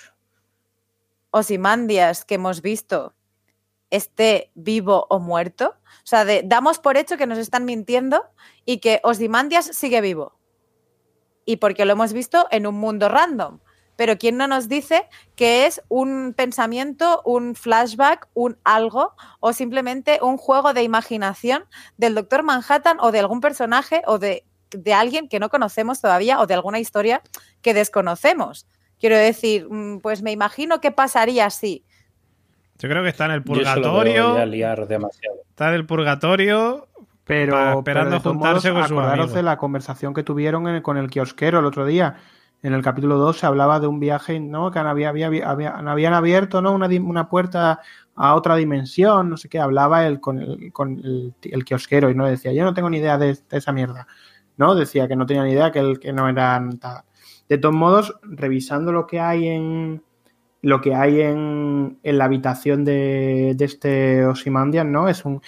Osimandias 1.31 2.25
que 2.25 2.35
hemos 2.35 2.61
visto 2.61 3.13
esté 3.91 4.51
vivo 4.55 5.07
o 5.09 5.19
muerto? 5.19 5.75
O 6.03 6.05
sea, 6.07 6.25
de- 6.25 6.43
damos 6.45 6.79
por 6.79 6.97
hecho 6.97 7.17
que 7.17 7.27
nos 7.27 7.37
están 7.39 7.65
mintiendo 7.65 8.23
y 8.65 8.79
que 8.79 9.01
Osimandias 9.03 9.67
sigue 9.67 10.01
vivo. 10.01 10.33
Y 11.51 11.57
porque 11.57 11.83
lo 11.83 11.91
hemos 11.91 12.13
visto 12.13 12.47
en 12.49 12.65
un 12.65 12.75
mundo 12.75 13.09
random. 13.09 13.59
Pero 13.97 14.17
¿quién 14.17 14.37
no 14.37 14.47
nos 14.47 14.69
dice 14.69 15.03
que 15.35 15.65
es 15.65 15.81
un 15.89 16.33
pensamiento, 16.33 17.21
un 17.25 17.55
flashback, 17.55 18.29
un 18.33 18.57
algo 18.63 19.11
o 19.41 19.51
simplemente 19.51 20.19
un 20.21 20.37
juego 20.37 20.71
de 20.71 20.83
imaginación 20.83 21.65
del 21.97 22.15
Doctor 22.15 22.43
Manhattan 22.43 22.99
o 23.01 23.11
de 23.11 23.19
algún 23.19 23.41
personaje 23.41 24.01
o 24.07 24.17
de, 24.17 24.45
de 24.69 24.93
alguien 24.93 25.27
que 25.27 25.41
no 25.41 25.49
conocemos 25.49 25.99
todavía 25.99 26.39
o 26.39 26.47
de 26.47 26.53
alguna 26.53 26.79
historia 26.79 27.21
que 27.61 27.73
desconocemos? 27.73 28.65
Quiero 28.97 29.17
decir, 29.17 29.67
mm, 29.69 29.99
pues 29.99 30.21
me 30.21 30.31
imagino 30.31 30.79
qué 30.79 30.91
pasaría 30.91 31.49
si. 31.49 31.83
Yo 32.79 32.87
creo 32.87 33.03
que 33.03 33.09
está 33.09 33.25
en 33.25 33.31
el 33.31 33.43
Yo 33.43 33.55
eso 33.55 33.75
lo 33.75 33.81
veo 33.81 33.91
purgatorio, 33.91 34.37
ya 34.37 34.45
liar 34.45 34.87
demasiado. 34.87 35.41
está 35.49 35.67
en 35.67 35.73
el 35.73 35.85
purgatorio 35.85 36.87
Pero, 37.25 37.53
Pa- 37.53 37.73
esperando 37.73 38.19
juntarse 38.19 38.71
modos, 38.71 38.87
con 38.89 38.97
acordaros 38.99 39.33
de 39.33 39.43
la 39.43 39.57
conversación 39.57 40.13
que 40.13 40.23
tuvieron 40.23 40.67
en- 40.67 40.81
con 40.81 40.97
el 40.97 41.09
kiosquero 41.09 41.59
el 41.59 41.65
otro 41.65 41.85
día. 41.85 42.15
En 42.63 42.73
el 42.73 42.81
capítulo 42.83 43.17
2 43.17 43.39
se 43.39 43.45
hablaba 43.47 43.79
de 43.79 43.87
un 43.87 43.99
viaje, 43.99 44.39
¿no? 44.39 44.69
Que 44.71 44.79
había, 44.79 45.09
había, 45.09 45.27
había- 45.27 45.71
habían 45.75 46.13
abierto, 46.13 46.61
¿no? 46.61 46.73
Una, 46.73 46.87
una 46.87 47.27
puerta 47.29 47.79
a 48.15 48.35
otra 48.35 48.55
dimensión, 48.55 49.29
no 49.29 49.37
sé 49.37 49.49
qué. 49.49 49.59
Hablaba 49.59 50.05
el, 50.05 50.19
con, 50.19 50.39
el, 50.39 50.71
con 50.71 50.99
el, 50.99 51.33
el 51.41 51.65
kiosquero 51.65 52.09
y 52.11 52.15
no 52.15 52.25
decía, 52.25 52.53
yo 52.53 52.63
no 52.63 52.73
tengo 52.73 52.89
ni 52.89 52.97
idea 52.97 53.17
de, 53.17 53.33
de 53.33 53.57
esa 53.57 53.71
mierda. 53.71 54.07
¿No? 54.57 54.75
Decía 54.75 55.07
que 55.07 55.15
no 55.15 55.25
tenía 55.25 55.43
ni 55.43 55.53
idea, 55.53 55.71
que, 55.71 55.79
el, 55.79 55.99
que 55.99 56.13
no 56.13 56.31
tal. 56.35 57.03
De 57.49 57.57
todos 57.57 57.73
modos, 57.73 58.15
revisando 58.21 58.91
lo 58.91 59.07
que 59.07 59.19
hay 59.19 59.47
en 59.47 60.03
lo 60.61 60.79
que 60.81 60.93
hay 60.93 61.21
en, 61.21 61.97
en 62.03 62.17
la 62.19 62.25
habitación 62.25 62.85
de, 62.85 63.53
de 63.55 63.65
este 63.65 64.25
Osimandian, 64.25 64.91
¿no? 64.91 65.07
Es 65.07 65.25
un 65.25 65.41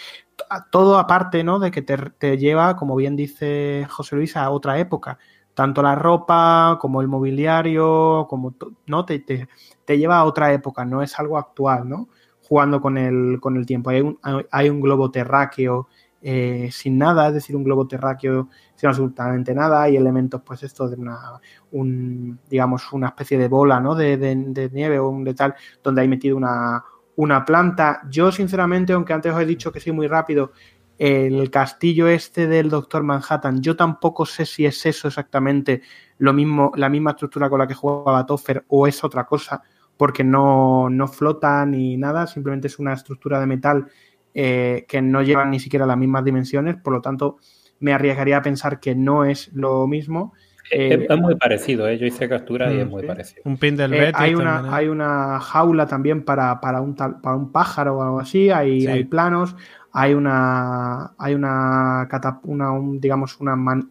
todo 0.72 0.98
aparte, 0.98 1.44
¿no? 1.44 1.60
De 1.60 1.72
que 1.72 1.82
te, 1.82 1.98
te 1.98 2.38
lleva, 2.38 2.76
como 2.76 2.96
bien 2.96 3.16
dice 3.16 3.88
José 3.90 4.16
Luis, 4.16 4.36
a 4.38 4.50
otra 4.50 4.80
época. 4.80 5.18
Tanto 5.54 5.82
la 5.84 5.96
ropa 5.96 6.78
como 6.82 7.02
el 7.02 7.08
mobiliario, 7.08 8.26
como 8.30 8.56
no 8.88 9.06
te, 9.06 9.20
te, 9.20 9.48
te 9.86 9.98
lleva 9.98 10.18
a 10.18 10.26
otra 10.26 10.52
época, 10.52 10.84
no 10.84 11.04
es 11.04 11.20
algo 11.20 11.38
actual, 11.38 11.88
¿no? 11.88 12.10
Jugando 12.42 12.82
con 12.82 12.98
el, 12.98 13.40
con 13.40 13.58
el 13.58 13.66
tiempo. 13.66 13.92
Hay 13.92 14.02
un, 14.02 14.20
hay 14.52 14.70
un 14.70 14.82
globo 14.82 15.12
terráqueo 15.12 15.88
eh, 16.24 16.70
sin 16.72 16.98
nada, 16.98 17.28
es 17.28 17.34
decir, 17.36 17.56
un 17.56 17.64
globo 17.64 17.86
terráqueo 17.88 18.50
sin 18.76 18.90
absolutamente 18.90 19.54
nada. 19.54 19.84
Hay 19.84 19.96
elementos, 19.96 20.42
pues 20.44 20.64
esto 20.64 20.88
de 20.90 20.96
una, 20.96 21.40
un, 21.72 22.40
digamos, 22.50 22.92
una 22.92 23.08
especie 23.10 23.38
de 23.38 23.48
bola, 23.48 23.80
¿no? 23.80 23.94
De, 23.94 24.18
de, 24.18 24.36
de 24.36 24.70
nieve 24.72 24.98
o 25.00 25.10
un 25.10 25.24
de 25.24 25.34
tal, 25.36 25.54
donde 25.84 26.02
hay 26.02 26.08
metido 26.08 26.36
una, 26.36 26.84
una 27.16 27.46
planta. 27.46 28.02
Yo, 28.10 28.32
sinceramente, 28.32 28.94
aunque 28.94 29.14
antes 29.14 29.34
os 29.34 29.42
he 29.42 29.46
dicho 29.46 29.72
que 29.72 29.80
soy 29.80 29.92
muy 29.92 30.08
rápido, 30.08 30.52
el 30.98 31.50
castillo 31.50 32.08
este 32.08 32.48
del 32.48 32.70
Doctor 32.70 33.04
Manhattan, 33.04 33.62
yo 33.62 33.76
tampoco 33.76 34.26
sé 34.26 34.46
si 34.46 34.66
es 34.66 34.86
eso 34.86 35.08
exactamente 35.08 35.82
lo 36.18 36.34
mismo, 36.34 36.72
la 36.76 36.90
misma 36.90 37.12
estructura 37.12 37.50
con 37.50 37.60
la 37.60 37.68
que 37.68 37.74
jugaba 37.74 38.26
Toffer 38.26 38.64
o 38.68 38.88
es 38.88 39.04
otra 39.04 39.26
cosa, 39.26 39.62
porque 39.98 40.24
no, 40.24 40.90
no 40.90 41.08
flota 41.08 41.66
ni 41.66 41.98
nada, 41.98 42.28
simplemente 42.28 42.68
es 42.68 42.80
una 42.80 42.94
estructura 42.94 43.40
de 43.40 43.48
metal 43.48 43.88
eh, 44.34 44.86
que 44.88 45.02
no 45.02 45.22
llevan 45.22 45.52
ni 45.52 45.60
siquiera 45.60 45.86
las 45.86 45.98
mismas 45.98 46.24
dimensiones, 46.24 46.76
por 46.76 46.94
lo 46.94 47.02
tanto 47.02 47.38
me 47.80 47.94
arriesgaría 47.94 48.38
a 48.38 48.42
pensar 48.42 48.80
que 48.80 48.96
no 48.96 49.26
es 49.26 49.52
lo 49.54 49.86
mismo. 49.88 50.34
Es, 50.72 51.00
Eh, 51.00 51.08
es 51.10 51.20
muy 51.20 51.36
parecido, 51.36 51.88
¿eh? 51.88 51.98
yo 51.98 52.06
hice 52.06 52.28
captura 52.30 52.72
y 52.72 52.78
Mm, 52.78 52.80
es 52.82 52.90
muy 52.90 53.02
sí. 53.02 53.08
parecido. 53.08 53.42
un 53.46 53.58
pin 53.58 53.76
del 53.76 53.94
eh, 53.94 54.00
Betis 54.00 54.16
hay, 54.22 54.36
una, 54.36 54.60
¿eh? 54.60 54.70
hay 54.70 54.88
una 54.88 55.40
jaula 55.40 55.86
también 55.88 56.24
para, 56.24 56.60
para, 56.62 56.82
un, 56.82 56.96
tal- 56.96 57.20
para 57.22 57.36
un 57.36 57.52
pájaro 57.52 57.98
o 57.98 58.02
algo 58.04 58.20
así, 58.20 58.50
hay, 58.50 58.82
Sí. 58.82 58.88
hay 58.88 59.04
planos, 59.04 59.56
hay 59.92 60.14
una, 60.14 61.14
hay 61.18 61.36
una, 61.36 62.08
catap- 62.10 62.40
una 62.44 62.72
un- 62.72 63.00
digamos, 63.00 63.40
una 63.42 63.56
man- 63.56 63.90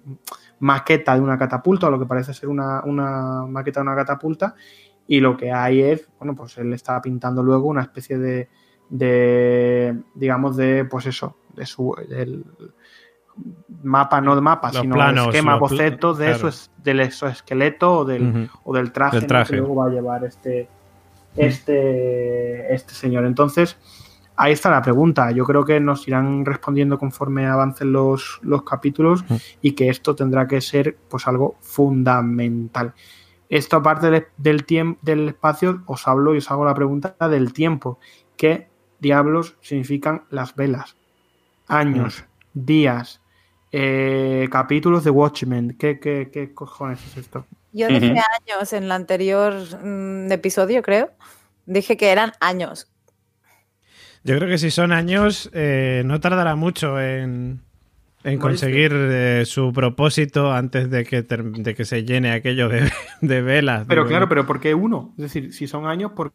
maqueta 0.61 1.15
de 1.15 1.21
una 1.21 1.37
catapulta, 1.39 1.89
o 1.89 1.91
lo 1.91 1.99
que 1.99 2.07
parece 2.07 2.33
ser 2.33 2.49
una, 2.49 2.83
una 2.85 3.45
maqueta 3.47 3.81
de 3.81 3.87
una 3.87 3.97
catapulta, 3.97 4.55
y 5.07 5.21
lo 5.21 5.37
que 5.37 5.53
hay 5.53 5.83
es, 5.83 6.09
bueno, 6.19 6.35
pues 6.35 6.57
él 6.59 6.73
está 6.73 7.01
pintando 7.03 7.43
luego 7.43 7.67
una 7.69 7.83
especie 7.83 8.17
de, 8.19 8.49
de 8.89 9.99
digamos, 10.15 10.57
de, 10.57 10.85
pues 10.85 11.07
eso, 11.07 11.37
de 11.55 11.67
su, 11.67 11.95
del 12.09 12.45
mapa, 13.83 14.21
no 14.21 14.35
de 14.35 14.41
mapa, 14.41 14.69
Los 14.73 14.83
sino 14.83 14.95
planos, 14.95 15.27
esquema, 15.29 15.57
los 15.57 15.71
pla- 15.71 15.85
boceto 15.85 16.15
de 16.15 16.25
claro. 16.27 16.37
eso 16.37 16.49
es, 16.49 16.71
del 16.79 17.01
exoesqueleto 17.01 17.99
o 17.99 18.05
del, 18.05 18.49
o 18.65 18.73
del 18.75 18.93
traje, 18.93 19.17
Del 19.17 19.23
¿no? 19.25 19.29
traje. 19.29 19.51
que 19.51 19.57
luego 19.57 19.75
va 19.77 19.87
a 19.87 19.91
llevar 19.91 20.25
este, 20.25 20.69
este, 21.37 22.75
este 22.75 22.95
señor. 22.95 23.25
Entonces, 23.25 23.77
ahí 24.37 24.53
está 24.53 24.71
la 24.71 24.83
pregunta. 24.83 25.31
Yo 25.31 25.45
creo 25.45 25.65
que 25.65 25.81
nos 25.81 26.07
irán 26.09 26.45
respondiendo 26.45 26.99
conforme 26.99 27.47
avancen 27.47 27.93
los, 27.93 28.39
los 28.43 28.63
capítulos 28.63 29.25
y 29.61 29.73
que 29.73 29.89
esto 29.89 30.15
tendrá 30.15 30.47
que 30.47 30.61
ser 30.61 30.97
pues 31.09 31.27
algo 31.27 31.57
fundamental. 31.61 32.95
Esto 33.49 33.77
aparte 33.77 34.11
del, 34.11 34.27
del, 34.39 34.67
tiemp- 34.67 34.99
del 35.03 35.29
espacio, 35.29 35.83
os 35.87 36.07
hablo 36.09 36.35
y 36.35 36.39
os 36.39 36.51
hago 36.51 36.65
la 36.65 36.75
pregunta 36.75 37.15
del 37.29 37.53
tiempo. 37.53 37.99
¿Qué 38.37 38.69
diablos 38.99 39.57
significan 39.61 40.25
las 40.31 40.55
velas? 40.55 40.97
Años, 41.69 42.25
días, 42.55 43.21
eh, 43.73 44.49
capítulos 44.51 45.03
de 45.05 45.11
Watchmen. 45.11 45.77
¿Qué, 45.79 45.99
qué, 45.99 46.31
qué 46.33 46.53
cojones 46.55 47.05
es 47.07 47.17
esto? 47.17 47.47
Yo 47.73 47.89
dije 47.89 48.11
años 48.11 48.73
en 48.75 48.85
el 48.85 48.93
anterior 48.93 49.55
mm, 49.83 50.31
episodio, 50.31 50.83
creo. 50.83 51.11
Dije 51.67 51.97
que 51.97 52.11
eran 52.11 52.33
años. 52.41 52.89
Yo 54.25 54.37
creo 54.37 54.49
que 54.49 54.59
si 54.59 54.71
son 54.71 54.93
años, 54.93 55.51
eh, 55.53 56.03
no 56.05 56.21
tardará 56.21 56.55
mucho 56.55 57.01
en, 57.01 57.61
en 58.25 58.39
conseguir 58.39 58.93
eh, 58.95 59.43
su 59.47 59.73
propósito 59.73 60.53
antes 60.53 60.91
de 60.91 61.05
que, 61.05 61.23
de 61.23 61.75
que 61.75 61.85
se 61.85 62.05
llene 62.05 62.33
aquello 62.33 62.69
de, 62.69 62.91
de 63.21 63.43
velas. 63.43 63.87
Pero 63.89 64.05
de- 64.05 64.09
claro, 64.11 64.29
pero 64.29 64.47
¿por 64.47 64.61
qué 64.61 64.75
uno? 64.75 65.13
Es 65.17 65.23
decir, 65.23 65.53
si 65.53 65.67
son 65.67 65.87
años, 65.87 66.13
¿por 66.13 66.33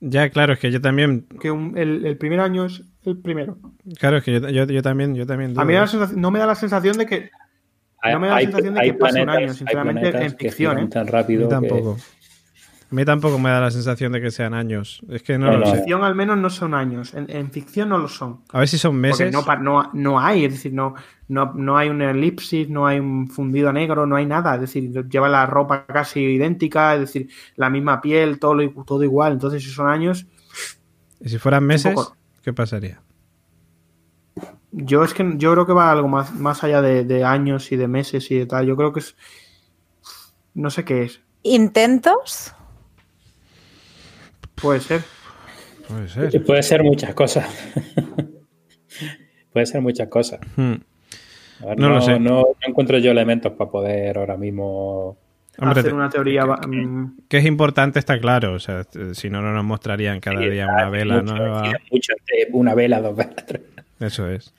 Ya, 0.00 0.28
claro, 0.30 0.52
es 0.52 0.58
que 0.58 0.70
yo 0.70 0.80
también. 0.80 1.26
un- 1.50 1.76
el, 1.76 2.04
el 2.04 2.16
primer 2.18 2.40
año 2.40 2.66
es 2.66 2.82
el 3.04 3.18
primero? 3.18 3.58
Claro, 3.98 4.18
es 4.18 4.24
que 4.24 4.32
yo, 4.40 4.48
yo, 4.50 4.64
yo 4.66 4.82
también. 4.82 5.14
Yo 5.14 5.26
también 5.26 5.58
A 5.58 5.64
mí 5.64 5.72
dudo. 5.72 5.80
la 5.82 5.86
sensación- 5.86 6.20
no 6.20 6.30
me 6.30 6.38
da 6.38 6.46
la 6.46 6.54
sensación 6.54 6.98
de 6.98 7.06
que 7.06 7.30
No 8.12 8.20
me 8.20 8.28
da 8.28 8.34
la 8.34 8.40
sensación 8.42 8.74
de 8.74 8.80
que 8.82 8.94
pase 8.94 9.22
un 9.22 9.30
año, 9.30 9.52
sinceramente, 9.54 10.08
en 10.24 10.36
ficción, 10.36 10.78
¿eh? 10.78 10.88
tan 10.88 11.06
rápido 11.06 11.48
que- 11.48 11.54
tampoco. 11.54 11.96
A 12.88 12.94
mí 12.94 13.04
tampoco 13.04 13.36
me 13.38 13.50
da 13.50 13.60
la 13.60 13.70
sensación 13.72 14.12
de 14.12 14.20
que 14.20 14.30
sean 14.30 14.54
años. 14.54 15.00
Es 15.08 15.22
que 15.24 15.36
no, 15.38 15.46
No, 15.46 15.52
lo 15.54 15.58
no. 15.58 15.64
en 15.66 15.70
sé. 15.72 15.76
ficción 15.78 16.04
al 16.04 16.14
menos 16.14 16.38
no 16.38 16.48
son 16.50 16.72
años. 16.72 17.14
En, 17.14 17.28
en 17.28 17.50
ficción 17.50 17.88
no 17.88 17.98
lo 17.98 18.06
son. 18.08 18.42
A 18.52 18.60
ver 18.60 18.68
si 18.68 18.78
son 18.78 18.92
Porque 19.02 19.24
meses. 19.24 19.32
no, 19.32 19.44
no, 19.60 19.90
no 19.92 20.20
hay, 20.20 20.44
es 20.44 20.52
decir, 20.52 20.72
no, 20.72 20.94
no, 21.28 21.52
no 21.54 21.76
hay 21.76 21.88
un 21.88 22.00
elipsis, 22.00 22.68
no 22.68 22.86
hay 22.86 23.00
un 23.00 23.28
fundido 23.28 23.70
a 23.70 23.72
negro, 23.72 24.06
no 24.06 24.14
hay 24.14 24.24
nada. 24.26 24.54
Es 24.54 24.60
decir, 24.60 24.92
lleva 25.08 25.28
la 25.28 25.46
ropa 25.46 25.84
casi 25.86 26.20
idéntica, 26.20 26.94
es 26.94 27.00
decir, 27.00 27.28
la 27.56 27.70
misma 27.70 28.00
piel, 28.00 28.38
todo, 28.38 28.54
lo- 28.54 28.84
todo 28.84 29.02
igual. 29.02 29.32
Entonces, 29.32 29.64
si 29.64 29.70
son 29.70 29.88
años, 29.88 30.26
¿Y 31.20 31.28
si 31.28 31.38
fueran 31.38 31.64
meses, 31.64 31.92
poco. 31.92 32.16
qué 32.42 32.52
pasaría? 32.52 33.00
yo 34.70 35.02
es 35.04 35.14
que 35.14 35.24
yo 35.38 35.52
creo 35.52 35.66
que 35.66 35.72
va 35.72 35.90
algo 35.90 36.06
más, 36.08 36.34
más 36.34 36.62
allá 36.62 36.82
de, 36.82 37.04
de 37.04 37.24
años 37.24 37.72
y 37.72 37.76
de 37.76 37.88
meses 37.88 38.30
y 38.30 38.34
de 38.38 38.46
tal. 38.46 38.66
Yo 38.66 38.76
creo 38.76 38.92
que 38.92 39.00
es. 39.00 39.16
No 40.54 40.70
sé 40.70 40.84
qué 40.84 41.02
es. 41.04 41.20
¿Intentos? 41.42 42.54
Puede 44.60 44.80
ser. 44.80 45.02
Puede 45.88 46.08
ser. 46.08 46.44
Puede 46.44 46.62
ser 46.62 46.82
muchas 46.82 47.14
cosas. 47.14 47.46
Puede 49.52 49.66
ser 49.66 49.80
muchas 49.80 50.08
cosas. 50.08 50.40
Hmm. 50.56 50.74
Ver, 51.64 51.78
No 51.78 51.88
lo 51.88 52.00
sé. 52.02 52.18
No, 52.20 52.40
no 52.42 52.46
encuentro 52.66 52.98
yo 52.98 53.10
elementos 53.10 53.52
para 53.52 53.70
poder 53.70 54.18
ahora 54.18 54.36
mismo. 54.36 55.16
Hombre, 55.58 55.80
hacer 55.80 55.94
una 55.94 56.10
teoría. 56.10 56.42
que- 56.42 56.46
va- 56.48 56.60
que- 56.60 56.68
mm, 56.68 57.16
que 57.28 57.38
es 57.38 57.46
importante 57.46 57.98
está 57.98 58.18
claro. 58.20 58.52
O 58.52 58.58
sea, 58.58 58.82
si 59.12 59.30
no, 59.30 59.40
no 59.40 59.52
nos 59.54 59.64
mostrarían 59.64 60.20
cada 60.20 60.40
día 60.40 60.66
una 60.66 60.90
vela 60.90 61.22
mucho, 61.22 61.34
nueva. 61.34 61.62
mucho, 61.90 62.12
eh, 62.36 62.48
una 62.52 62.74
vela, 62.74 63.00
dos 63.00 63.16
velas, 63.16 63.46
tres. 63.46 63.62
Eso 64.00 64.28
es. 64.28 64.52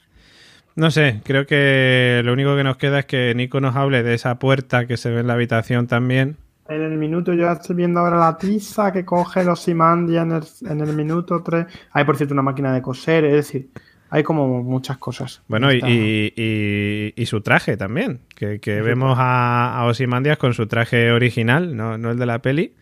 No 0.75 0.89
sé, 0.91 1.21
creo 1.23 1.45
que 1.45 2.21
lo 2.23 2.33
único 2.33 2.55
que 2.55 2.63
nos 2.63 2.77
queda 2.77 2.99
es 2.99 3.05
que 3.05 3.33
Nico 3.35 3.59
nos 3.61 3.75
hable 3.75 4.01
de 4.03 4.13
esa 4.15 4.39
puerta 4.39 4.85
que 4.87 4.97
se 4.97 5.09
ve 5.11 5.19
en 5.21 5.27
la 5.27 5.33
habitación 5.33 5.85
también. 5.87 6.37
En 6.69 6.81
el 6.81 6.97
minuto, 6.97 7.33
yo 7.33 7.49
estoy 7.51 7.75
viendo 7.75 7.99
ahora 8.01 8.17
la 8.17 8.37
tiza 8.37 8.91
que 8.91 9.05
coge 9.05 9.43
los 9.43 9.61
Simandia 9.61 10.23
en 10.23 10.31
el, 10.33 10.43
en 10.69 10.81
el 10.81 10.93
minuto 10.95 11.41
3. 11.41 11.65
Hay, 11.91 12.03
por 12.03 12.17
cierto, 12.17 12.33
una 12.33 12.43
máquina 12.43 12.73
de 12.73 12.81
coser, 12.81 13.23
es 13.25 13.33
decir, 13.33 13.69
hay 14.09 14.23
como 14.23 14.61
muchas 14.63 14.97
cosas. 14.97 15.41
Bueno, 15.47 15.71
y, 15.71 15.77
y- 15.85 16.33
y- 16.35 17.13
y 17.21 17.25
su 17.25 17.41
traje 17.41 17.77
también. 17.77 18.21
Que, 18.35 18.59
que 18.59 18.81
vemos 18.81 19.17
a, 19.19 19.77
a 19.79 19.85
Ozymandias 19.85 20.37
con 20.37 20.53
su 20.53 20.67
traje 20.67 21.11
original, 21.11 21.75
no, 21.75 21.97
no 21.97 22.11
el 22.11 22.17
de 22.19 22.25
la 22.25 22.39
peli. 22.41 22.75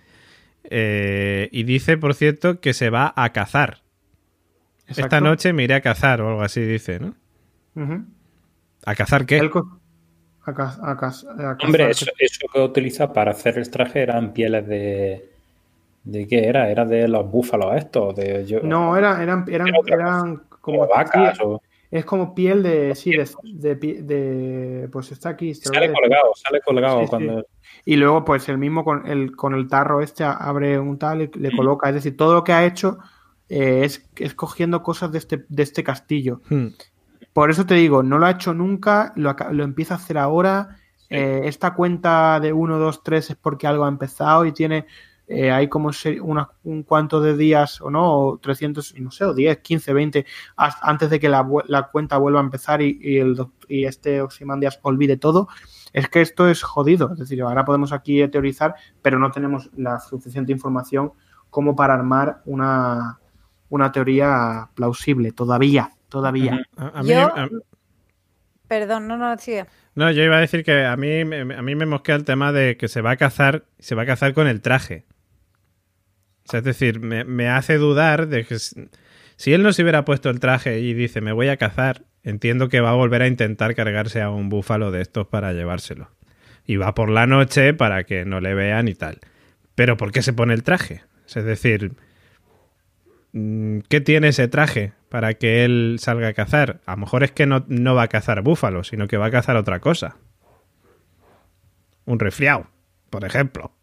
Eh, 0.63 1.49
y 1.51 1.63
dice, 1.63 1.97
por 1.97 2.15
cierto, 2.15 2.59
que 2.59 2.73
se 2.73 2.89
va 2.89 3.13
a 3.15 3.29
cazar. 3.33 3.83
Esta 4.87 5.19
noche 5.21 5.53
me 5.53 5.63
iré 5.63 5.75
a 5.75 5.81
cazar 5.81 6.21
o 6.21 6.29
algo 6.29 6.41
así, 6.41 6.61
dice, 6.61 6.99
¿no? 6.99 7.13
¿A 8.85 8.95
cazar 8.95 9.25
qué? 9.25 9.37
Él 9.37 9.49
co- 9.49 9.79
a 10.45 10.91
a 10.91 11.57
Hombre, 11.63 11.89
eso, 11.89 12.05
eso 12.19 12.45
que 12.53 12.59
utiliza 12.61 13.11
para 13.13 13.31
hacer 13.31 13.57
el 13.57 13.69
traje 13.69 14.01
eran 14.01 14.33
pieles 14.33 14.67
de. 14.67 15.29
¿De 16.03 16.27
qué 16.27 16.47
era? 16.47 16.69
¿Era 16.69 16.85
de 16.85 17.07
los 17.07 17.29
búfalos 17.31 17.75
estos? 17.77 18.15
De, 18.15 18.45
yo, 18.45 18.59
No, 18.61 18.95
era- 18.95 19.23
eran, 19.23 19.43
eran, 19.49 19.69
eran 19.87 20.35
como 20.49 20.59
como 20.61 20.87
vacas 20.87 21.39
o. 21.41 21.61
Es 21.89 22.05
como 22.05 22.35
piel 22.35 22.61
de. 22.61 22.93
Sí, 22.93 23.11
de. 23.11 23.27
de, 23.43 23.75
de- 23.75 24.89
pues 24.91 25.11
está 25.11 25.29
aquí. 25.29 25.53
Sale 25.55 25.91
colgado, 25.91 26.31
sale 26.35 26.61
colgado 26.61 26.99
Sí, 26.99 27.05
sí. 27.05 27.09
cuando. 27.09 27.47
Y 27.85 27.95
luego, 27.95 28.23
pues 28.25 28.47
el 28.49 28.57
mismo 28.57 28.83
con 28.83 29.07
el, 29.07 29.35
con 29.35 29.55
el 29.55 29.67
tarro 29.67 30.01
este 30.01 30.23
abre 30.23 30.77
un 30.79 30.99
tal 30.99 31.21
y 31.23 31.27
le 31.39 31.51
coloca. 31.55 31.89
Es 31.89 31.95
decir, 31.95 32.15
todo 32.17 32.33
lo 32.35 32.43
que 32.43 32.53
ha 32.53 32.65
hecho 32.65 32.97
eh, 33.49 33.81
es, 33.83 34.07
es 34.17 34.33
cogiendo 34.35 34.83
cosas 34.83 35.11
de 35.11 35.17
este, 35.19 35.45
de 35.49 35.63
este 35.63 35.83
castillo. 35.83 36.41
Hmm. 36.49 36.67
Por 37.35 37.51
eso 37.51 37.65
te 37.65 37.75
digo, 37.75 38.01
no 38.01 38.17
lo 38.17 38.25
ha 38.27 38.31
hecho 38.31 38.53
nunca, 38.53 39.11
lo, 39.17 39.35
lo 39.51 39.63
empieza 39.65 39.95
a 39.95 39.97
hacer 39.97 40.17
ahora. 40.17 40.77
Eh, 41.09 41.41
esta 41.45 41.73
cuenta 41.75 42.39
de 42.39 42.53
1, 42.53 42.79
2, 42.79 43.03
3 43.03 43.29
es 43.31 43.35
porque 43.35 43.67
algo 43.67 43.83
ha 43.85 43.89
empezado 43.89 44.45
y 44.45 44.53
tiene. 44.53 44.85
eh, 45.27 45.51
hay 45.51 45.67
como 45.67 45.89
un 46.63 46.83
cuanto 46.83 47.19
de 47.19 47.35
días 47.35 47.81
o 47.81 47.89
no, 47.89 48.13
o 48.19 48.37
300, 48.37 48.95
y 48.95 49.01
no 49.01 49.09
sé, 49.11 49.25
o 49.25 49.33
10, 49.33 49.57
15, 49.59 49.91
20, 49.93 50.25
as- 50.55 50.77
antes 50.83 51.09
de 51.09 51.19
que 51.19 51.27
la, 51.29 51.43
cuenta 51.91 52.17
vuelva 52.17 52.39
a 52.39 52.43
empezar 52.43 52.81
y, 52.81 52.99
y 53.01 53.17
el 53.17 53.35
y 53.67 53.85
este 53.85 54.21
Ozymandias 54.21 54.79
olvide 54.83 55.17
todo. 55.17 55.47
Es 55.93 56.07
que 56.09 56.21
esto 56.21 56.47
es 56.47 56.63
jodido. 56.63 57.11
Es 57.13 57.19
decir, 57.19 57.41
ahora 57.41 57.65
podemos 57.65 57.91
aquí 57.91 58.25
teorizar, 58.29 58.75
pero 59.01 59.19
no 59.19 59.31
tenemos 59.31 59.69
la 59.75 59.99
suficiente 59.99 60.51
información 60.53 61.11
como 61.49 61.75
para 61.75 61.93
armar 61.95 62.41
una, 62.45 63.19
una 63.69 63.91
teoría 63.91 64.69
plausible. 64.75 65.31
Todavía, 65.31 65.91
todavía. 66.15 66.65
A- 66.77 66.99
a 66.99 67.03
mí- 67.03 67.09
Yo- 67.09 67.27
a- 67.37 67.49
Perdón, 68.69 69.07
no, 69.07 69.17
no, 69.17 69.37
sigue. 69.37 69.65
no, 69.95 70.09
yo 70.11 70.23
iba 70.23 70.37
a 70.37 70.39
decir 70.39 70.63
que 70.63 70.85
a 70.85 70.95
mí, 70.95 71.25
me- 71.25 71.53
a 71.55 71.61
mí 71.61 71.75
me 71.75 71.85
mosquea 71.85 72.15
el 72.15 72.23
tema 72.23 72.51
de 72.53 72.77
que 72.77 72.87
se 72.87 73.01
va 73.01 73.11
a 73.11 73.17
cazar, 73.17 73.65
se 73.79 73.95
va 73.95 74.03
a 74.03 74.05
cazar 74.05 74.33
con 74.33 74.47
el 74.47 74.61
traje. 74.61 75.03
O 76.47 76.51
sea, 76.51 76.59
es 76.59 76.63
decir, 76.63 76.99
me, 77.01 77.25
me 77.25 77.49
hace 77.49 77.77
dudar 77.77 78.27
de 78.27 78.45
que 78.45 78.57
si 78.59 79.53
él 79.53 79.61
no 79.61 79.73
se 79.73 79.81
hubiera 79.83 80.05
puesto 80.05 80.29
el 80.29 80.39
traje 80.39 80.79
y 80.79 80.93
dice 80.93 81.19
me 81.21 81.31
voy 81.33 81.49
a 81.49 81.57
cazar, 81.57 82.03
entiendo 82.23 82.69
que 82.69 82.79
va 82.79 82.91
a 82.91 82.95
volver 82.95 83.21
a 83.21 83.27
intentar 83.27 83.75
cargarse 83.75 84.21
a 84.21 84.29
un 84.29 84.47
búfalo 84.49 84.89
de 84.91 85.01
estos 85.01 85.27
para 85.27 85.51
llevárselo. 85.53 86.09
Y 86.65 86.77
va 86.77 86.95
por 86.95 87.09
la 87.09 87.27
noche 87.27 87.73
para 87.73 88.05
que 88.05 88.25
no 88.25 88.39
le 88.39 88.53
vean 88.55 88.87
y 88.87 88.95
tal. 88.95 89.19
Pero 89.75 89.97
¿por 89.97 90.11
qué 90.11 90.21
se 90.23 90.33
pone 90.33 90.53
el 90.55 90.63
traje? 90.63 91.03
Es 91.27 91.43
decir, 91.45 91.91
¿qué 93.89 94.01
tiene 94.01 94.29
ese 94.29 94.47
traje 94.47 94.93
para 95.09 95.33
que 95.33 95.65
él 95.65 95.97
salga 95.99 96.29
a 96.29 96.33
cazar? 96.33 96.81
A 96.85 96.91
lo 96.91 96.97
mejor 96.97 97.23
es 97.23 97.31
que 97.31 97.45
no, 97.45 97.65
no 97.67 97.93
va 97.93 98.03
a 98.03 98.07
cazar 98.07 98.41
búfalos, 98.41 98.87
sino 98.87 99.07
que 99.07 99.17
va 99.17 99.25
a 99.27 99.31
cazar 99.31 99.57
otra 99.57 99.79
cosa. 99.79 100.17
Un 102.05 102.19
resfriado, 102.19 102.69
por 103.09 103.25
ejemplo. 103.25 103.73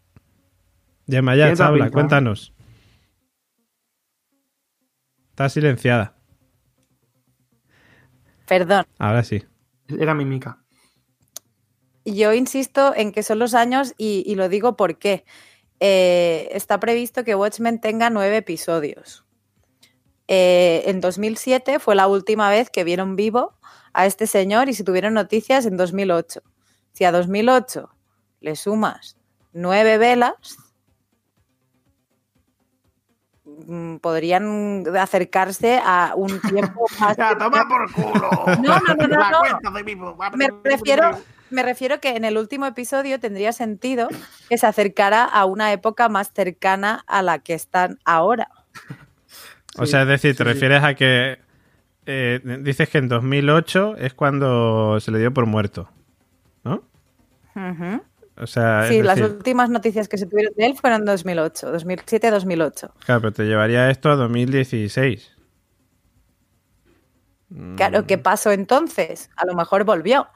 Gemma, 1.07 1.35
ya, 1.35 1.53
habla, 1.59 1.91
cuéntanos. 1.91 2.53
Está 5.29 5.49
silenciada. 5.49 6.15
Perdón. 8.47 8.85
Ahora 8.97 9.23
sí. 9.23 9.43
Era 9.99 10.13
mímica. 10.13 10.63
Yo 12.05 12.33
insisto 12.33 12.93
en 12.95 13.11
que 13.11 13.23
son 13.23 13.39
los 13.39 13.53
años 13.53 13.93
y, 13.97 14.23
y 14.25 14.35
lo 14.35 14.49
digo 14.49 14.75
porque 14.75 15.25
eh, 15.79 16.49
está 16.51 16.79
previsto 16.79 17.23
que 17.23 17.35
Watchmen 17.35 17.79
tenga 17.79 18.09
nueve 18.09 18.37
episodios. 18.37 19.25
Eh, 20.27 20.83
en 20.85 21.01
2007 21.01 21.79
fue 21.79 21.95
la 21.95 22.07
última 22.07 22.49
vez 22.49 22.69
que 22.69 22.83
vieron 22.83 23.15
vivo 23.15 23.53
a 23.93 24.05
este 24.05 24.27
señor 24.27 24.69
y 24.69 24.73
se 24.73 24.83
tuvieron 24.83 25.13
noticias 25.13 25.65
en 25.65 25.77
2008. 25.77 26.41
Si 26.93 27.03
a 27.03 27.11
2008 27.11 27.89
le 28.41 28.55
sumas 28.55 29.17
nueve 29.51 29.97
velas, 29.97 30.57
mm, 33.45 33.97
podrían 33.97 34.83
acercarse 34.97 35.79
a 35.83 36.13
un 36.15 36.39
tiempo 36.41 36.85
más... 36.99 37.17
¡Ya, 37.17 37.37
toma 37.37 37.67
por 37.67 37.91
culo! 37.93 38.29
No, 38.61 38.79
no, 38.79 38.95
no, 38.95 39.07
no, 39.07 39.29
no. 39.29 39.71
Me 40.35 40.49
refiero, 40.63 41.11
me 41.49 41.63
refiero 41.63 41.99
que 41.99 42.15
en 42.15 42.25
el 42.25 42.37
último 42.37 42.65
episodio 42.65 43.19
tendría 43.19 43.53
sentido 43.53 44.07
que 44.49 44.57
se 44.57 44.67
acercara 44.67 45.23
a 45.23 45.45
una 45.45 45.71
época 45.71 46.09
más 46.09 46.31
cercana 46.33 47.03
a 47.07 47.21
la 47.21 47.39
que 47.39 47.53
están 47.53 47.99
ahora. 48.05 48.49
O 49.77 49.85
sea, 49.85 50.03
es 50.03 50.07
decir, 50.07 50.35
te 50.35 50.43
refieres 50.43 50.83
a 50.83 50.93
que 50.93 51.39
eh, 52.05 52.39
dices 52.61 52.89
que 52.89 52.97
en 52.97 53.07
2008 53.07 53.95
es 53.97 54.13
cuando 54.13 54.99
se 54.99 55.11
le 55.11 55.19
dio 55.19 55.33
por 55.33 55.45
muerto, 55.45 55.89
¿no? 56.63 56.83
Ujú. 57.55 58.03
O 58.37 58.47
sea, 58.47 58.87
Sí, 58.87 59.01
las 59.01 59.21
últimas 59.21 59.69
noticias 59.69 60.07
que 60.07 60.17
se 60.17 60.25
tuvieron 60.25 60.53
de 60.55 60.65
él 60.65 60.75
fueron 60.75 61.01
en 61.01 61.05
2008, 61.05 61.73
2007-2008. 61.73 62.91
claro, 63.05 63.21
pero 63.21 63.31
te 63.31 63.43
llevaría 63.45 63.89
esto 63.89 64.09
a 64.09 64.15
2016. 64.15 65.31
Claro, 67.75 68.07
¿qué 68.07 68.17
pasó 68.17 68.51
entonces? 68.51 69.29
A 69.35 69.45
lo 69.45 69.53
mejor 69.53 69.83
volvió. 69.83 70.27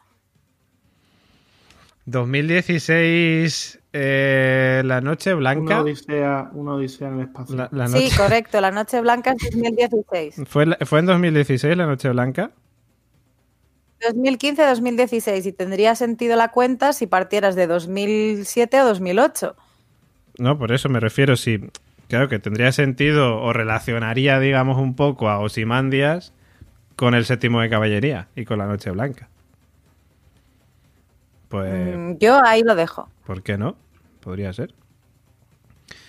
2016, 2.06 3.80
eh, 4.00 4.82
la 4.86 5.02
noche 5.02 5.32
Una 5.34 5.40
blanca. 5.40 5.82
odisea, 5.82 6.50
una 6.54 6.74
odisea 6.74 7.08
en 7.08 7.14
el 7.16 7.20
espacio. 7.22 7.56
La, 7.56 7.70
la 7.72 7.88
Sí, 7.88 7.94
noche- 8.06 8.18
correcto, 8.18 8.62
la 8.62 8.70
Noche 8.72 9.02
Blanca 9.02 9.32
es 9.32 9.50
2016. 9.52 10.44
¿Fue, 10.48 10.66
la- 10.68 10.78
¿Fue 10.86 11.00
en 11.00 11.06
2016 11.08 11.76
la 11.76 11.86
noche 11.88 12.10
blanca? 12.10 12.52
2015-2016 14.14 15.46
y 15.48 15.52
tendría 15.54 15.96
sentido 15.96 16.36
la 16.36 16.50
cuenta 16.52 16.94
si 16.94 17.08
partieras 17.08 17.56
de 17.56 17.66
2007 17.68 18.82
o 18.82 18.86
2008. 18.86 19.56
No, 20.38 20.58
por 20.60 20.72
eso 20.72 20.88
me 20.90 21.00
refiero. 21.00 21.36
Si 21.36 21.60
Claro 22.08 22.30
que 22.30 22.40
tendría 22.40 22.72
sentido 22.72 23.42
o 23.42 23.52
relacionaría, 23.52 24.40
digamos, 24.40 24.78
un 24.78 24.96
poco 24.96 25.28
a 25.30 25.40
Osimandias 25.40 26.32
con 26.96 27.16
el 27.16 27.26
séptimo 27.26 27.60
de 27.60 27.70
caballería 27.70 28.28
y 28.36 28.46
con 28.46 28.60
la 28.60 28.66
Noche 28.68 28.92
Blanca. 28.92 29.28
Pues, 31.50 31.98
Mm, 31.98 32.18
Yo 32.20 32.40
ahí 32.46 32.62
lo 32.64 32.76
dejo. 32.76 33.10
¿por 33.26 33.42
qué 33.44 33.58
no? 33.58 33.76
Podría 34.28 34.52
ser. 34.52 34.74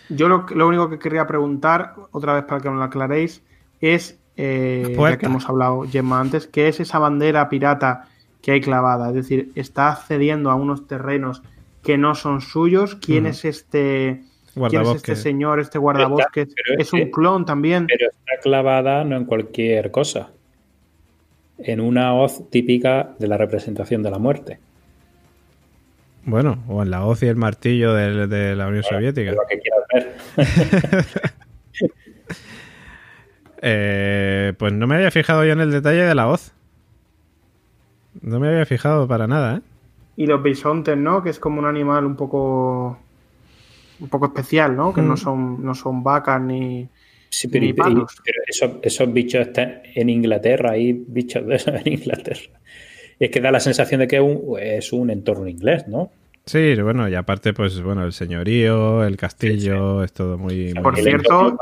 Yo 0.08 0.26
lo, 0.26 0.44
lo 0.52 0.66
único 0.66 0.90
que 0.90 0.98
querría 0.98 1.28
preguntar, 1.28 1.94
otra 2.10 2.34
vez 2.34 2.42
para 2.46 2.60
que 2.60 2.68
me 2.68 2.74
lo 2.74 2.82
aclaréis, 2.82 3.44
es, 3.80 4.18
eh, 4.36 4.96
ya 4.98 5.18
que 5.18 5.26
hemos 5.26 5.48
hablado, 5.48 5.82
Gemma, 5.82 6.18
antes, 6.18 6.48
¿qué 6.48 6.66
es 6.66 6.80
esa 6.80 6.98
bandera 6.98 7.48
pirata 7.48 8.08
que 8.42 8.50
hay 8.50 8.60
clavada? 8.60 9.10
Es 9.10 9.14
decir, 9.14 9.52
¿está 9.54 9.92
accediendo 9.92 10.50
a 10.50 10.56
unos 10.56 10.88
terrenos 10.88 11.44
que 11.84 11.96
no 11.96 12.16
son 12.16 12.40
suyos? 12.40 12.96
¿Quién 12.96 13.26
es 13.26 13.44
este... 13.44 14.24
¿Quién 14.68 14.82
es 14.82 14.96
este 14.96 15.14
señor, 15.14 15.60
este 15.60 15.78
guardabosques? 15.78 16.48
pero 16.56 16.80
¿Es 16.80 16.92
un 16.92 16.98
este- 16.98 17.12
clon 17.12 17.44
también? 17.44 17.86
Pero 17.86 18.10
está 18.10 18.42
clavada 18.42 19.04
no 19.04 19.16
en 19.16 19.26
cualquier 19.26 19.92
cosa. 19.92 20.32
En 21.58 21.78
una 21.78 22.14
hoz 22.14 22.50
típica 22.50 23.14
de 23.16 23.28
la 23.28 23.36
representación 23.36 24.02
de 24.02 24.10
la 24.10 24.18
muerte. 24.18 24.58
Bueno, 26.28 26.62
o 26.68 26.82
en 26.82 26.90
la 26.90 27.04
hoz 27.06 27.22
y 27.22 27.26
el 27.26 27.36
martillo 27.36 27.94
de, 27.94 28.26
de 28.26 28.54
la 28.54 28.66
Unión 28.68 28.82
Soviética. 28.82 29.32
Lo 29.32 29.38
que 29.48 29.58
quieras 29.58 29.84
ver. 29.94 31.04
Eh, 33.60 34.52
pues 34.56 34.72
no 34.72 34.86
me 34.86 34.94
había 34.96 35.10
fijado 35.10 35.44
yo 35.44 35.52
en 35.52 35.60
el 35.60 35.70
detalle 35.72 36.02
de 36.04 36.14
la 36.14 36.28
hoz. 36.28 36.52
No 38.20 38.38
me 38.38 38.48
había 38.48 38.66
fijado 38.66 39.08
para 39.08 39.26
nada, 39.26 39.56
¿eh? 39.56 39.60
Y 40.16 40.26
los 40.26 40.42
bisontes, 40.42 40.96
¿no? 40.96 41.22
Que 41.22 41.30
es 41.30 41.38
como 41.40 41.58
un 41.58 41.66
animal 41.66 42.04
un 42.04 42.16
poco... 42.16 42.98
Un 44.00 44.08
poco 44.08 44.26
especial, 44.26 44.76
¿no? 44.76 44.94
Que 44.94 45.02
Mm. 45.02 45.08
no 45.08 45.16
son, 45.16 45.64
no 45.64 45.74
son 45.74 46.02
vacas 46.04 46.40
ni... 46.40 46.88
Sí, 47.30 47.48
pero, 47.48 47.64
Ni 47.64 47.70
y- 47.70 47.72
palos. 47.72 48.16
pero 48.24 48.38
esos, 48.46 48.70
esos 48.82 49.12
bichos 49.12 49.48
están 49.48 49.80
en 49.94 50.08
Inglaterra, 50.08 50.70
hay 50.72 50.92
bichos 50.92 51.44
de 51.46 51.56
esos 51.56 51.74
en 51.84 51.92
Inglaterra. 51.94 52.57
Y 53.18 53.24
es 53.26 53.30
que 53.30 53.40
da 53.40 53.50
la 53.50 53.60
sensación 53.60 54.00
de 54.00 54.08
que 54.08 54.16
es 54.16 54.22
un, 54.22 54.58
es 54.60 54.92
un 54.92 55.10
entorno 55.10 55.48
inglés, 55.48 55.86
¿no? 55.88 56.10
Sí, 56.46 56.80
bueno, 56.80 57.08
y 57.08 57.14
aparte, 57.14 57.52
pues 57.52 57.80
bueno, 57.82 58.04
el 58.04 58.12
señorío, 58.12 59.04
el 59.04 59.16
castillo, 59.16 60.02
es 60.02 60.12
todo 60.12 60.38
muy... 60.38 60.72
muy- 60.72 60.82
Por 60.82 60.96
cierto. 60.96 61.58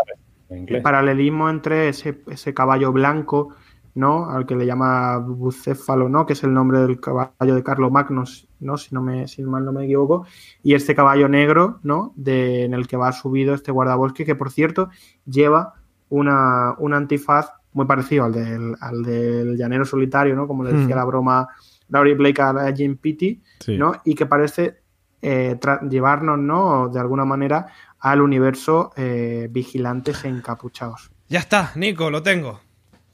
El 0.49 0.81
paralelismo 0.81 1.51
entre 1.51 1.89
ese, 1.89 2.21
ese 2.31 2.55
caballo 2.55 2.93
blanco, 2.93 3.57
¿no? 3.97 4.31
Al 4.31 4.47
que 4.47 4.55
le 4.55 4.65
llama 4.65 5.19
bucéfalo, 5.19 6.09
¿no? 6.09 6.25
Que 6.25 6.35
es 6.35 6.45
el 6.45 6.53
nombre 6.55 6.79
del 6.81 7.01
caballo 7.01 7.55
de 7.57 7.63
Carlos 7.65 7.91
Magnus, 7.91 8.47
¿no? 8.61 8.77
Si 8.77 8.95
no 8.95 9.03
me, 9.03 9.27
si 9.27 9.43
mal 9.43 9.65
no 9.65 9.73
me 9.73 9.87
equivoco. 9.87 10.25
Y 10.63 10.75
este 10.75 10.95
caballo 10.95 11.29
negro, 11.29 11.81
¿no? 11.83 12.13
De, 12.15 12.63
en 12.63 12.75
el 12.75 12.87
que 12.87 12.97
va 12.97 13.11
subido 13.11 13.55
este 13.55 13.73
guardabosque, 13.73 14.25
que 14.25 14.37
por 14.37 14.53
cierto 14.53 14.91
lleva 15.25 15.75
una, 16.11 16.75
un 16.79 16.95
antifaz 16.95 17.51
muy 17.77 17.87
parecido 17.87 18.25
al 18.25 18.33
del, 18.33 18.75
al 18.81 19.03
del 19.03 19.57
llanero 19.57 19.85
solitario, 19.85 20.35
¿no? 20.35 20.47
Como 20.49 20.65
le 20.65 20.73
decía 20.73 20.95
Hmm. 20.95 20.99
la 20.99 21.05
broma 21.05 21.49
Laurie 21.89 22.15
Blake 22.15 22.41
a 22.43 22.73
Jim 22.75 22.97
Pitty, 22.97 23.43
Sí. 23.61 23.77
¿no? 23.79 24.01
Y 24.05 24.15
que 24.15 24.27
parece 24.27 24.81
eh, 25.23 25.59
llevarnos, 25.89 26.39
¿no? 26.39 26.89
De 26.89 26.99
alguna 27.01 27.25
manera 27.25 27.67
al 28.01 28.21
universo 28.23 28.93
eh, 28.97 29.49
vigilantes 29.51 30.25
e 30.25 30.29
encapuchados. 30.29 31.11
Ya 31.29 31.39
está, 31.41 31.73
Nico, 31.75 32.11
lo 32.11 32.23
tengo. 32.23 32.61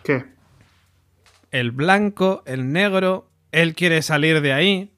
¿Qué? 0.02 0.24
El 1.50 1.70
blanco, 1.70 2.42
el 2.46 2.72
negro, 2.72 3.28
él 3.50 3.74
quiere 3.74 4.02
salir 4.02 4.40
de 4.42 4.52
ahí. 4.52 4.92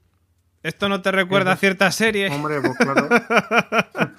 ¿Esto 0.62 0.88
no 0.88 1.02
te 1.02 1.12
recuerda 1.12 1.52
a 1.52 1.56
cierta 1.56 1.90
serie? 1.90 2.30
Hombre, 2.30 2.60
pues 2.60 2.76
claro. 2.78 3.08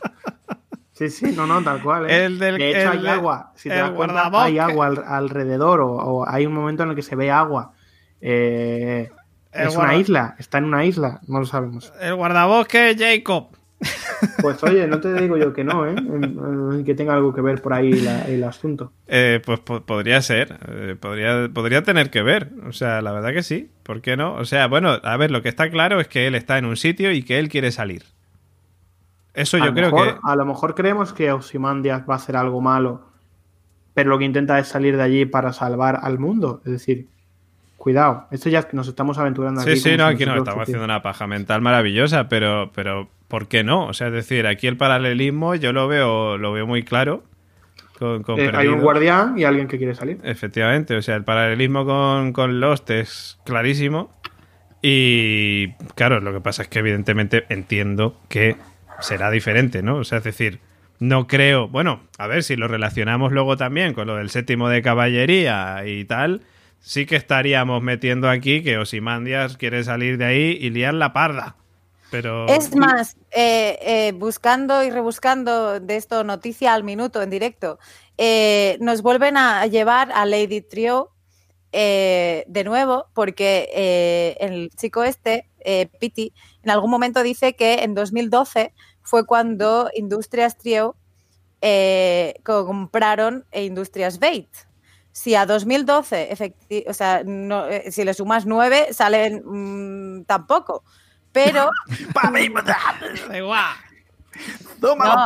Sí, 0.97 1.09
sí, 1.09 1.33
no, 1.35 1.45
no, 1.45 1.61
tal 1.61 1.81
cual. 1.81 2.09
¿eh? 2.09 2.25
El 2.25 2.39
del- 2.39 2.57
de 2.57 2.69
hecho, 2.69 2.93
el 2.93 2.99
hay 2.99 3.07
agua. 3.07 3.51
Si 3.55 3.67
te 3.69 3.75
das 3.75 3.91
cuenta, 3.91 4.29
hay 4.43 4.57
agua 4.59 4.87
al- 4.87 5.03
alrededor 5.05 5.81
o, 5.81 5.91
o 5.91 6.27
hay 6.29 6.45
un 6.45 6.53
momento 6.53 6.83
en 6.83 6.89
el 6.91 6.95
que 6.95 7.01
se 7.01 7.15
ve 7.17 7.29
agua. 7.31 7.73
Eh, 8.21 9.09
es 9.51 9.75
una 9.75 9.95
isla, 9.95 10.35
está 10.39 10.57
en 10.57 10.63
una 10.65 10.85
isla, 10.85 11.19
no 11.27 11.39
lo 11.39 11.45
sabemos. 11.45 11.91
El 12.01 12.15
guardabosque 12.15 12.95
Jacob. 12.97 13.47
Pues 14.41 14.63
oye, 14.63 14.87
no 14.87 14.99
te 15.01 15.13
digo 15.21 15.37
yo 15.37 15.53
que 15.53 15.63
no, 15.65 15.85
¿eh? 15.85 15.95
Eh, 15.97 16.83
Que 16.85 16.95
tenga 16.95 17.13
algo 17.13 17.33
que 17.33 17.41
ver 17.41 17.61
por 17.61 17.73
ahí 17.73 17.91
la- 17.91 18.23
el 18.25 18.43
asunto. 18.45 18.93
Eh, 19.07 19.41
pues 19.45 19.59
po- 19.59 19.85
podría 19.85 20.21
ser, 20.21 20.57
eh, 20.69 20.95
podría, 20.99 21.49
podría 21.53 21.83
tener 21.83 22.09
que 22.09 22.21
ver, 22.23 22.51
o 22.67 22.71
sea, 22.71 23.01
la 23.01 23.11
verdad 23.11 23.33
que 23.33 23.43
sí, 23.43 23.69
¿por 23.83 24.01
qué 24.01 24.15
no? 24.15 24.33
O 24.35 24.45
sea, 24.45 24.67
bueno, 24.67 24.97
a 25.03 25.17
ver, 25.17 25.29
lo 25.31 25.41
que 25.41 25.49
está 25.49 25.69
claro 25.69 25.99
es 25.99 26.07
que 26.07 26.25
él 26.27 26.35
está 26.35 26.57
en 26.57 26.65
un 26.65 26.77
sitio 26.77 27.11
y 27.11 27.21
que 27.23 27.37
él 27.37 27.49
quiere 27.49 27.71
salir. 27.71 28.03
Eso 29.35 29.57
yo 29.57 29.73
creo 29.73 29.91
mejor, 29.91 30.13
que... 30.13 30.19
a 30.23 30.35
lo 30.35 30.45
mejor 30.45 30.75
creemos 30.75 31.13
que 31.13 31.31
Ozymandias 31.31 32.03
va 32.09 32.13
a 32.13 32.17
hacer 32.17 32.35
algo 32.35 32.61
malo, 32.61 33.09
pero 33.93 34.09
lo 34.09 34.17
que 34.17 34.25
intenta 34.25 34.57
es 34.59 34.67
salir 34.67 34.97
de 34.97 35.03
allí 35.03 35.25
para 35.25 35.53
salvar 35.53 35.99
al 36.01 36.19
mundo. 36.19 36.61
Es 36.65 36.71
decir, 36.71 37.07
cuidado, 37.77 38.27
esto 38.31 38.49
ya 38.49 38.67
nos 38.71 38.87
estamos 38.87 39.17
aventurando 39.17 39.61
aquí. 39.61 39.75
Sí, 39.75 39.91
sí, 39.91 39.97
no, 39.97 40.05
aquí 40.05 40.25
nos 40.25 40.35
nosotros 40.35 40.47
estamos 40.47 40.63
haciendo 40.63 40.85
una 40.85 41.01
paja 41.01 41.27
mental 41.27 41.61
maravillosa, 41.61 42.27
pero, 42.27 42.71
pero 42.73 43.09
¿por 43.27 43.47
qué 43.47 43.63
no? 43.63 43.87
O 43.87 43.93
sea, 43.93 44.07
es 44.07 44.13
decir, 44.13 44.47
aquí 44.47 44.67
el 44.67 44.77
paralelismo 44.77 45.55
yo 45.55 45.73
lo 45.73 45.87
veo, 45.87 46.37
lo 46.37 46.51
veo 46.51 46.65
muy 46.65 46.83
claro. 46.83 47.23
Con, 47.99 48.23
con 48.23 48.39
Eh, 48.39 48.51
hay 48.53 48.67
un 48.67 48.81
guardián 48.81 49.37
y 49.37 49.43
alguien 49.43 49.67
que 49.67 49.77
quiere 49.77 49.95
salir. 49.95 50.19
Efectivamente, 50.23 50.95
o 50.97 51.01
sea, 51.01 51.15
el 51.15 51.23
paralelismo 51.23 51.85
con, 51.85 52.33
con 52.33 52.59
Lost 52.59 52.89
es 52.89 53.39
clarísimo. 53.45 54.11
Y 54.81 55.69
claro, 55.95 56.19
lo 56.19 56.33
que 56.33 56.41
pasa 56.41 56.61
es 56.61 56.67
que 56.67 56.79
evidentemente 56.79 57.45
entiendo 57.49 58.17
que 58.29 58.55
será 58.99 59.31
diferente, 59.31 59.83
¿no? 59.83 59.97
O 59.97 60.03
sea, 60.03 60.19
es 60.19 60.23
decir, 60.23 60.59
no 60.99 61.27
creo, 61.27 61.67
bueno, 61.67 62.01
a 62.17 62.27
ver 62.27 62.43
si 62.43 62.55
lo 62.55 62.67
relacionamos 62.67 63.31
luego 63.31 63.57
también 63.57 63.93
con 63.93 64.07
lo 64.07 64.15
del 64.15 64.29
séptimo 64.29 64.69
de 64.69 64.81
caballería 64.81 65.83
y 65.85 66.05
tal, 66.05 66.41
sí 66.79 67.05
que 67.05 67.15
estaríamos 67.15 67.81
metiendo 67.81 68.29
aquí 68.29 68.63
que 68.63 68.77
Osimandias 68.77 69.57
quiere 69.57 69.83
salir 69.83 70.17
de 70.17 70.25
ahí 70.25 70.57
y 70.59 70.69
liar 70.69 70.93
la 70.93 71.13
parda. 71.13 71.55
Pero 72.11 72.47
Es 72.47 72.75
más, 72.75 73.17
eh, 73.31 73.79
eh, 73.81 74.11
buscando 74.13 74.83
y 74.83 74.89
rebuscando 74.89 75.79
de 75.79 75.97
esto 75.97 76.23
noticia 76.23 76.73
al 76.73 76.83
minuto 76.83 77.21
en 77.21 77.29
directo, 77.29 77.79
eh, 78.17 78.77
nos 78.79 79.01
vuelven 79.01 79.37
a 79.37 79.65
llevar 79.65 80.11
a 80.13 80.25
Lady 80.25 80.61
Trio 80.61 81.11
de 81.73 82.63
nuevo, 82.63 83.07
porque 83.13 84.37
el 84.39 84.69
chico 84.77 85.03
este, 85.03 85.49
Pity, 85.99 86.31
en 86.65 86.71
algún 86.71 86.89
momento 86.91 87.21
dice 87.23 87.55
que 87.55 87.83
en 87.83 87.93
2012 87.95 88.73
fue 89.03 89.25
cuando 89.25 89.89
Industrias 89.95 90.57
Trio 90.57 90.95
eh, 91.61 92.33
compraron 92.43 93.45
e 93.51 93.63
Industrias 93.63 94.19
Bait. 94.19 94.49
Si 95.11 95.35
a 95.35 95.45
2012, 95.45 96.29
efecti- 96.35 96.83
o 96.87 96.93
sea, 96.93 97.21
no, 97.23 97.67
eh, 97.67 97.91
si 97.91 98.03
le 98.03 98.13
sumas 98.13 98.45
9, 98.45 98.89
salen 98.93 99.43
mm, 99.45 100.25
tampoco. 100.25 100.83
Pero 101.31 101.69
Da 103.29 103.37
igual. 103.37 103.75
No. 105.05 105.25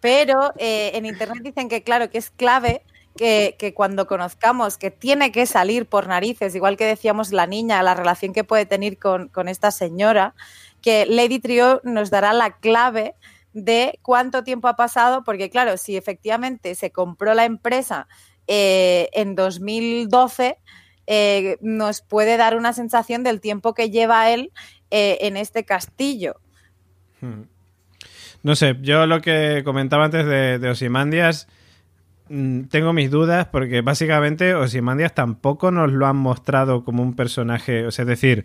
Pero 0.00 0.52
eh, 0.58 0.92
en 0.94 1.04
internet 1.06 1.42
dicen 1.42 1.68
que, 1.68 1.82
claro, 1.82 2.10
que 2.10 2.18
es 2.18 2.30
clave 2.30 2.82
que, 3.16 3.72
cuando 3.74 4.06
conozcamos 4.06 4.78
que 4.78 4.90
tiene 4.90 5.32
que 5.32 5.46
salir 5.46 5.86
por 5.86 6.06
narices, 6.06 6.54
igual 6.54 6.76
que 6.76 6.84
decíamos 6.84 7.32
la 7.32 7.46
niña, 7.46 7.82
la 7.82 7.94
relación 7.94 8.32
que 8.32 8.44
puede 8.44 8.66
tener 8.66 8.98
con, 8.98 9.30
esta 9.48 9.70
señora, 9.70 10.34
que 10.82 11.06
Lady 11.06 11.38
Trio 11.38 11.80
nos 11.84 12.10
dará 12.10 12.32
la 12.32 12.58
clave 12.58 13.14
de 13.52 13.98
cuánto 14.02 14.44
tiempo 14.44 14.68
ha 14.68 14.76
pasado, 14.76 15.24
porque 15.24 15.50
claro, 15.50 15.76
si 15.78 15.96
efectivamente 15.96 16.74
se 16.74 16.90
compró 16.90 17.34
la 17.34 17.44
empresa 17.44 18.06
eh, 18.46 19.08
en 19.12 19.34
2012, 19.34 20.58
eh, 21.06 21.56
nos 21.60 22.02
puede 22.02 22.36
dar 22.36 22.56
una 22.56 22.72
sensación 22.72 23.22
del 23.22 23.40
tiempo 23.40 23.74
que 23.74 23.90
lleva 23.90 24.30
él 24.30 24.52
eh, 24.90 25.18
en 25.22 25.36
este 25.36 25.64
castillo. 25.64 26.36
Hmm. 27.20 27.42
No 28.42 28.54
sé, 28.54 28.76
yo 28.82 29.06
lo 29.06 29.20
que 29.22 29.62
comentaba 29.64 30.04
antes 30.04 30.26
de, 30.26 30.58
de 30.58 30.68
Osimandias, 30.68 31.48
tengo 32.28 32.92
mis 32.92 33.10
dudas 33.10 33.46
porque 33.52 33.80
básicamente 33.82 34.54
Osimandias 34.54 35.14
tampoco 35.14 35.70
nos 35.70 35.92
lo 35.92 36.06
han 36.06 36.16
mostrado 36.16 36.84
como 36.84 37.02
un 37.02 37.14
personaje, 37.14 37.86
o 37.86 37.90
sea, 37.90 38.02
es 38.02 38.08
decir, 38.08 38.44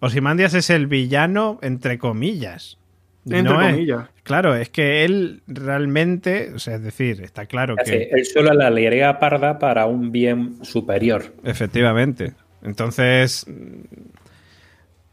Osimandias 0.00 0.54
es 0.54 0.70
el 0.70 0.86
villano 0.86 1.58
entre 1.62 1.98
comillas. 1.98 2.78
Entre 3.26 3.42
No 3.42 3.60
es- 3.60 3.72
comillas. 3.74 4.08
claro, 4.22 4.54
es 4.56 4.68
que 4.70 5.04
él 5.04 5.42
realmente, 5.46 6.52
o 6.54 6.58
sea, 6.58 6.76
es 6.76 6.82
decir, 6.82 7.20
está 7.22 7.46
claro 7.46 7.76
que 7.76 8.08
él 8.10 8.24
solo 8.24 8.52
la 8.54 8.70
liarea 8.70 9.18
parda 9.18 9.58
para 9.58 9.86
un 9.86 10.10
bien 10.12 10.64
superior. 10.64 11.34
efectivamente. 11.44 12.32
Entonces, 12.62 13.44
mm, 13.46 14.08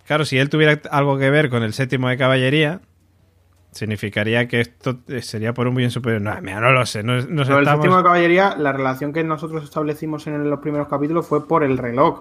claro, 0.08 0.26
si 0.26 0.38
él 0.38 0.50
tuviera 0.50 0.80
algo 0.92 1.18
que 1.18 1.30
ver 1.30 1.50
con 1.50 1.62
el 1.64 1.74
séptimo 1.74 2.08
de 2.10 2.18
caballería, 2.18 2.80
significaría 3.76 4.48
que 4.48 4.62
esto 4.62 5.00
eh, 5.10 5.22
sería 5.22 5.54
por 5.54 5.68
un 5.68 5.76
bien 5.76 5.92
superior. 5.92 6.22
No, 6.22 6.34
mira, 6.42 6.60
no 6.62 6.72
lo 6.72 6.86
sé. 6.86 7.04
No, 7.04 7.16
nos 7.16 7.26
Pero 7.48 7.60
el 7.60 7.64
estamos- 7.64 7.68
séptimo 7.84 7.98
de 7.98 8.04
caballería, 8.04 8.56
la 8.58 8.72
relación 8.72 9.14
que 9.14 9.24
nosotros 9.24 9.64
establecimos 9.64 10.26
en 10.28 10.50
los 10.50 10.60
primeros 10.60 10.88
capítulos 10.88 11.28
fue 11.28 11.48
por 11.48 11.64
el 11.64 11.78
reloj. 11.78 12.20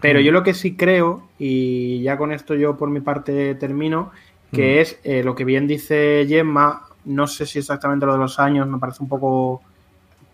Pero 0.00 0.20
Mm. 0.20 0.22
yo 0.22 0.32
lo 0.32 0.42
que 0.42 0.54
sí 0.54 0.76
creo, 0.76 1.28
y 1.38 2.02
ya 2.02 2.16
con 2.16 2.30
esto 2.32 2.54
yo 2.54 2.76
por 2.76 2.88
mi 2.90 3.00
parte 3.00 3.54
termino, 3.56 4.12
que 4.52 4.76
Mm. 4.76 4.80
es 4.80 5.00
eh, 5.04 5.22
lo 5.24 5.34
que 5.34 5.44
bien 5.44 5.66
dice 5.66 6.24
Gemma, 6.28 6.82
no 7.04 7.26
sé 7.26 7.46
si 7.46 7.58
exactamente 7.58 8.06
lo 8.06 8.12
de 8.12 8.18
los 8.18 8.38
años, 8.38 8.68
me 8.68 8.78
parece 8.78 9.02
un 9.02 9.08
poco 9.08 9.62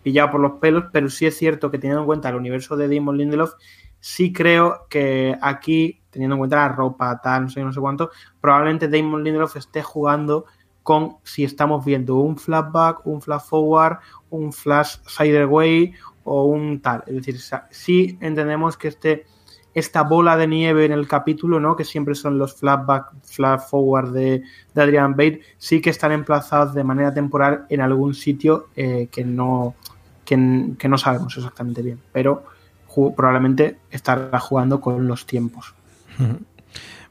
pillado 0.03 0.31
por 0.31 0.41
los 0.41 0.51
pelos, 0.53 0.85
pero 0.91 1.09
sí 1.09 1.25
es 1.25 1.35
cierto 1.37 1.71
que 1.71 1.79
teniendo 1.79 2.01
en 2.01 2.05
cuenta 2.05 2.29
el 2.29 2.35
universo 2.35 2.75
de 2.77 2.93
Damon 2.93 3.17
Lindelof, 3.17 3.53
sí 4.03 4.33
creo 4.33 4.85
que 4.89 5.37
aquí, 5.41 6.01
teniendo 6.09 6.35
en 6.35 6.39
cuenta 6.39 6.57
la 6.57 6.67
ropa, 6.67 7.21
tal, 7.23 7.43
no 7.43 7.49
sé, 7.49 7.63
no 7.63 7.71
sé 7.71 7.79
cuánto, 7.79 8.11
probablemente 8.41 8.89
Damon 8.89 9.23
Lindelof 9.23 9.55
esté 9.55 9.81
jugando 9.81 10.43
con 10.83 11.19
si 11.23 11.45
estamos 11.45 11.85
viendo 11.85 12.17
un 12.17 12.37
flashback, 12.37 13.07
un 13.07 13.21
flash 13.21 13.43
forward, 13.43 13.99
un 14.29 14.51
flash 14.51 14.97
sideways 15.07 15.95
o 16.25 16.43
un 16.43 16.81
tal. 16.81 17.05
Es 17.07 17.15
decir, 17.15 17.39
sí 17.69 18.17
entendemos 18.19 18.75
que 18.75 18.89
este, 18.89 19.25
esta 19.73 20.03
bola 20.03 20.35
de 20.35 20.47
nieve 20.47 20.83
en 20.83 20.91
el 20.91 21.07
capítulo, 21.07 21.61
¿no? 21.61 21.77
Que 21.77 21.85
siempre 21.85 22.13
son 22.13 22.37
los 22.37 22.55
flashback, 22.55 23.13
flash 23.23 23.61
forward 23.69 24.11
de, 24.11 24.43
de 24.73 24.81
Adrian 24.81 25.11
Bate, 25.13 25.43
sí 25.57 25.79
que 25.79 25.91
están 25.91 26.11
emplazados 26.11 26.73
de 26.73 26.83
manera 26.83 27.13
temporal 27.13 27.67
en 27.69 27.79
algún 27.79 28.13
sitio 28.13 28.67
eh, 28.75 29.07
que 29.09 29.23
no. 29.23 29.75
Que, 30.25 30.35
no 30.35 30.97
sabemos 30.97 31.37
exactamente 31.37 31.81
bien. 31.81 32.01
Pero 32.11 32.43
probablemente 33.15 33.77
estará 33.91 34.39
jugando 34.39 34.81
con 34.81 35.07
los 35.07 35.25
tiempos. 35.25 35.73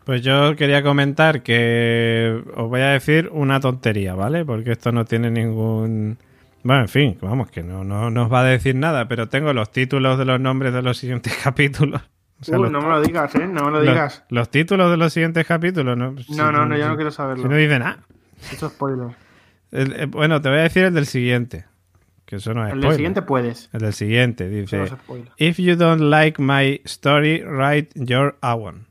Pues 0.05 0.23
yo 0.23 0.57
quería 0.57 0.83
comentar 0.83 1.43
que 1.43 2.43
os 2.57 2.69
voy 2.69 2.81
a 2.81 2.89
decir 2.89 3.29
una 3.33 3.61
tontería, 3.61 4.15
¿vale? 4.15 4.45
Porque 4.45 4.73
esto 4.73 4.91
no 4.91 5.05
tiene 5.05 5.31
ningún... 5.31 6.19
Bueno, 6.65 6.83
en 6.83 6.89
fin, 6.89 7.19
vamos, 7.21 7.51
que 7.51 7.63
no, 7.63 7.85
no, 7.85 8.11
nos 8.11 8.33
va 8.33 8.41
a 8.41 8.45
decir 8.45 8.75
nada, 8.75 9.07
pero 9.07 9.29
tengo 9.29 9.53
los 9.53 9.71
títulos 9.71 10.19
de 10.19 10.25
los 10.25 10.41
nombres 10.41 10.73
de 10.73 10.83
los 10.83 10.99
siguientes 10.99 11.37
capítulos. 11.45 12.03
O 12.41 12.45
sea, 12.45 12.59
los... 12.59 12.73
no 12.73 12.81
me 12.81 12.89
lo 12.89 13.01
digas, 13.01 13.33
¿eh? 13.37 13.47
No 13.47 13.67
me 13.67 13.71
lo 13.71 13.81
digas. 13.81 14.25
Los, 14.29 14.39
los 14.41 14.51
títulos 14.51 14.91
de 14.91 14.97
los 14.97 15.13
siguientes 15.13 15.47
capítulos, 15.47 15.97
¿no? 15.97 16.11
No, 16.11 16.21
si, 16.21 16.33
no, 16.33 16.51
no, 16.51 16.77
yo 16.77 16.89
no 16.89 16.97
quiero 16.97 17.13
saberlo. 17.13 17.45
Si 17.45 17.49
no 17.49 17.57
dice 17.57 17.79
nada. 17.79 17.99
Eso 18.51 18.67
es 18.67 18.73
spoiler. 18.73 19.09
El, 19.71 19.93
eh, 19.93 20.07
bueno, 20.07 20.41
te 20.43 20.49
voy 20.49 20.59
a 20.59 20.63
decir 20.63 20.85
el 20.85 20.95
del 20.95 21.07
siguiente. 21.07 21.67
Que 22.33 22.37
eso 22.37 22.55
no 22.55 22.67
es 22.67 22.73
el 22.73 22.79
spoiler. 22.79 22.89
del 22.89 22.97
siguiente 22.97 23.21
puedes. 23.21 23.69
El 23.75 23.81
del 23.83 23.93
siguiente 23.93 24.49
dice: 24.49 24.79
no 24.79 25.25
If 25.37 25.59
you 25.59 25.77
don't 25.77 26.01
like 26.01 26.41
my 26.41 26.81
story, 26.87 27.43
write 27.43 27.91
your 27.95 28.39
own. 28.41 28.87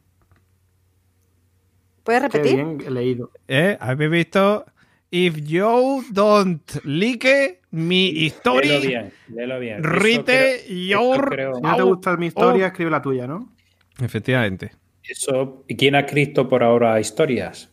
¿Puedes 2.04 2.22
repetir? 2.22 2.58
Qué 2.58 2.64
bien 2.64 2.94
leído. 2.94 3.32
¿Eh? 3.48 3.80
¿Habéis 3.80 4.12
visto? 4.12 4.66
If 5.10 5.38
you 5.38 6.06
don't 6.12 6.62
like 6.84 7.62
mi 7.72 8.10
historia, 8.10 8.78
léelo 8.78 8.88
bien, 8.88 9.14
léelo 9.30 9.60
bien. 9.60 9.84
Rite 9.86 10.66
your 10.88 11.28
creo, 11.28 11.56
Si 11.56 11.62
no 11.64 11.76
te 11.76 11.82
gusta 11.82 12.18
mi 12.18 12.28
historia, 12.28 12.68
escribe 12.68 12.92
la 12.92 13.02
tuya, 13.02 13.26
¿no? 13.26 13.56
Efectivamente. 14.00 14.74
Eso, 15.04 15.66
¿Y 15.68 15.76
quién 15.78 15.96
ha 15.96 16.02
escrito 16.02 16.48
por 16.48 16.62
ahora 16.62 17.00
historias? 17.00 17.72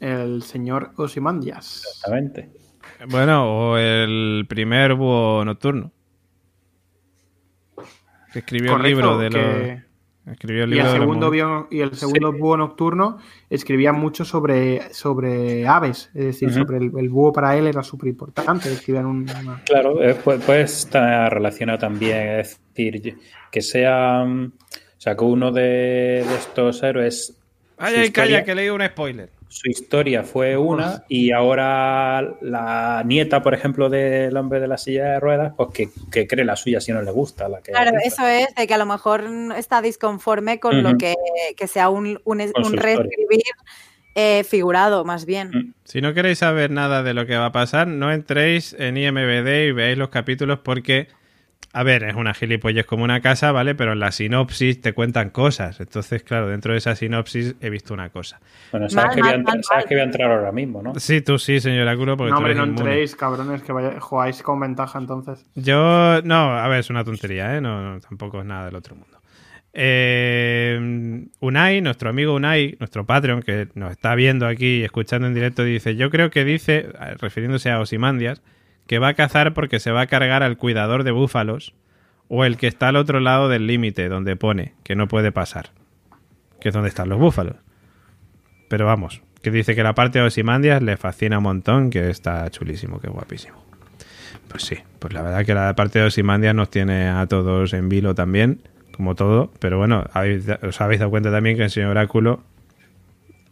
El 0.00 0.42
señor 0.42 0.92
Osimandias. 0.96 1.82
Exactamente. 1.94 2.57
Bueno, 3.08 3.70
o 3.72 3.76
el 3.78 4.46
primer 4.48 4.94
búho 4.94 5.44
nocturno. 5.44 5.92
Que 8.32 8.40
escribió 8.40 8.72
Correcto, 8.72 8.86
el 8.86 8.94
libro 8.94 9.18
de 9.18 9.28
que- 9.30 9.72
los. 9.76 9.88
Escribió 10.34 10.64
el 10.64 10.70
Y 10.70 10.74
libro 10.74 10.88
el 10.88 10.92
de 10.92 10.98
los 10.98 11.04
segundo, 11.06 11.26
mon- 11.28 11.32
bio- 11.32 11.68
y 11.70 11.80
el 11.80 11.94
segundo 11.94 12.32
búho 12.34 12.56
nocturno 12.58 13.16
escribía 13.48 13.94
mucho 13.94 14.26
sobre, 14.26 14.92
sobre 14.92 15.66
aves, 15.66 16.10
es 16.12 16.24
decir, 16.26 16.52
sobre 16.52 16.76
el, 16.76 16.92
el 16.98 17.08
búho 17.08 17.32
para 17.32 17.56
él 17.56 17.66
era 17.66 17.82
súper 17.82 18.10
importante. 18.10 18.70
Escribían 18.70 19.06
un- 19.06 19.26
Claro, 19.64 20.02
eh, 20.02 20.14
puede, 20.16 20.40
puede 20.40 20.60
estar 20.62 21.32
relacionado 21.32 21.78
también, 21.78 22.40
es 22.40 22.60
decir, 22.74 23.16
que 23.50 23.62
sea, 23.62 24.22
mm, 24.26 24.44
o 24.44 25.00
sea, 25.00 25.16
que 25.16 25.24
uno 25.24 25.50
de, 25.50 25.62
de 26.28 26.34
estos 26.34 26.82
héroes, 26.82 27.40
Ay, 27.78 27.94
ay, 27.96 28.10
calla, 28.10 28.44
que 28.44 28.54
leí 28.54 28.68
un 28.68 28.84
spoiler. 28.84 29.30
Su 29.58 29.68
historia 29.68 30.22
fue 30.22 30.56
una 30.56 31.02
y 31.08 31.32
ahora 31.32 32.36
la 32.40 33.02
nieta, 33.04 33.42
por 33.42 33.54
ejemplo, 33.54 33.90
del 33.90 34.36
hombre 34.36 34.60
de 34.60 34.68
la 34.68 34.78
silla 34.78 35.06
de 35.06 35.20
ruedas, 35.20 35.52
pues 35.56 35.70
que, 35.74 35.88
que 36.12 36.28
cree 36.28 36.44
la 36.44 36.54
suya 36.54 36.80
si 36.80 36.92
no 36.92 37.02
le 37.02 37.10
gusta. 37.10 37.48
La 37.48 37.60
que 37.60 37.72
Claro, 37.72 37.98
eso 38.04 38.24
es, 38.24 38.54
de 38.54 38.68
que 38.68 38.74
a 38.74 38.78
lo 38.78 38.86
mejor 38.86 39.24
está 39.56 39.82
disconforme 39.82 40.60
con 40.60 40.84
lo 40.84 40.96
que, 40.96 41.16
que 41.56 41.66
sea 41.66 41.88
un, 41.88 42.20
un, 42.24 42.38
reescribir 42.38 43.42
eh, 44.14 44.44
figurado, 44.44 45.04
más 45.04 45.26
bien. 45.26 45.50
Mm. 45.50 45.74
Si 45.82 46.00
no 46.00 46.14
queréis 46.14 46.38
saber 46.38 46.70
nada 46.70 47.02
de 47.02 47.12
lo 47.12 47.26
que 47.26 47.36
va 47.36 47.46
a 47.46 47.52
pasar, 47.52 47.88
no 47.88 48.12
entréis 48.12 48.76
en 48.78 48.96
IMBD 48.96 49.66
y 49.66 49.72
veáis 49.72 49.98
los 49.98 50.10
capítulos 50.10 50.60
porque, 50.62 51.08
a 51.72 51.82
ver, 51.82 52.02
es 52.04 52.14
una 52.14 52.32
gilipollez 52.34 52.86
como 52.86 53.04
una 53.04 53.20
casa, 53.20 53.52
¿vale? 53.52 53.74
Pero 53.74 53.92
en 53.92 54.00
la 54.00 54.10
sinopsis 54.10 54.80
te 54.80 54.92
cuentan 54.94 55.30
cosas. 55.30 55.80
Entonces, 55.80 56.22
claro, 56.22 56.48
dentro 56.48 56.72
de 56.72 56.78
esa 56.78 56.94
sinopsis 56.96 57.54
he 57.60 57.70
visto 57.70 57.92
una 57.94 58.08
cosa. 58.08 58.40
Bueno, 58.72 58.88
sabes, 58.88 59.08
Mal, 59.08 59.14
que, 59.16 59.20
voy 59.20 59.28
a 59.28 59.32
mal, 59.32 59.38
entrar, 59.40 59.56
mal, 59.56 59.64
sabes 59.64 59.84
mal. 59.84 59.88
que 59.88 59.94
voy 59.94 60.00
a 60.00 60.04
entrar 60.04 60.30
ahora 60.32 60.52
mismo, 60.52 60.82
¿no? 60.82 60.94
Sí, 60.98 61.20
tú 61.20 61.38
sí, 61.38 61.60
señora 61.60 61.94
Curo, 61.96 62.16
porque 62.16 62.30
No, 62.30 62.36
tú 62.36 62.38
hombre, 62.38 62.52
eres 62.52 62.58
no 62.66 62.72
inmune. 62.72 62.90
entréis, 62.90 63.14
cabrones, 63.16 63.62
que 63.62 63.72
vaya- 63.72 64.00
jugáis 64.00 64.42
con 64.42 64.60
ventaja 64.60 64.98
entonces. 64.98 65.44
Yo, 65.54 66.22
no, 66.22 66.58
a 66.58 66.66
ver, 66.68 66.80
es 66.80 66.90
una 66.90 67.04
tontería, 67.04 67.56
¿eh? 67.56 67.60
No, 67.60 67.82
no, 67.94 68.00
tampoco 68.00 68.40
es 68.40 68.46
nada 68.46 68.64
del 68.66 68.74
otro 68.76 68.94
mundo. 68.96 69.18
Eh, 70.00 71.26
Unai, 71.40 71.80
nuestro 71.80 72.10
amigo 72.10 72.34
Unai, 72.34 72.76
nuestro 72.80 73.04
Patreon, 73.06 73.42
que 73.42 73.68
nos 73.74 73.90
está 73.92 74.14
viendo 74.14 74.46
aquí 74.46 74.78
y 74.80 74.84
escuchando 74.84 75.26
en 75.26 75.34
directo, 75.34 75.62
dice, 75.64 75.96
yo 75.96 76.10
creo 76.10 76.30
que 76.30 76.44
dice, 76.44 76.88
refiriéndose 77.18 77.70
a 77.70 77.78
Osimandias, 77.80 78.42
que 78.88 78.98
va 78.98 79.08
a 79.08 79.14
cazar 79.14 79.54
porque 79.54 79.78
se 79.78 79.92
va 79.92 80.00
a 80.00 80.06
cargar 80.06 80.42
al 80.42 80.56
cuidador 80.56 81.04
de 81.04 81.12
búfalos 81.12 81.74
o 82.26 82.44
el 82.44 82.56
que 82.56 82.66
está 82.66 82.88
al 82.88 82.96
otro 82.96 83.20
lado 83.20 83.48
del 83.48 83.66
límite, 83.66 84.08
donde 84.08 84.34
pone 84.34 84.74
que 84.82 84.96
no 84.96 85.06
puede 85.06 85.30
pasar, 85.30 85.70
que 86.60 86.70
es 86.70 86.74
donde 86.74 86.88
están 86.88 87.08
los 87.08 87.18
búfalos. 87.18 87.56
Pero 88.68 88.86
vamos, 88.86 89.22
que 89.42 89.50
dice 89.50 89.74
que 89.74 89.82
la 89.82 89.94
parte 89.94 90.18
de 90.18 90.24
Osimandias 90.24 90.82
le 90.82 90.96
fascina 90.96 91.38
un 91.38 91.44
montón, 91.44 91.90
que 91.90 92.10
está 92.10 92.50
chulísimo, 92.50 92.98
que 92.98 93.08
guapísimo. 93.08 93.62
Pues 94.48 94.64
sí, 94.64 94.76
pues 94.98 95.12
la 95.12 95.22
verdad 95.22 95.44
que 95.44 95.54
la 95.54 95.74
parte 95.76 95.98
de 95.98 96.06
Osimandias 96.06 96.54
nos 96.54 96.70
tiene 96.70 97.08
a 97.08 97.26
todos 97.26 97.74
en 97.74 97.90
vilo 97.90 98.14
también, 98.14 98.62
como 98.92 99.14
todo. 99.14 99.52
Pero 99.58 99.76
bueno, 99.76 100.04
os 100.62 100.80
habéis 100.80 100.98
dado 100.98 101.10
cuenta 101.10 101.30
también 101.30 101.58
que 101.58 101.64
el 101.64 101.70
señor 101.70 101.90
Oráculo 101.90 102.42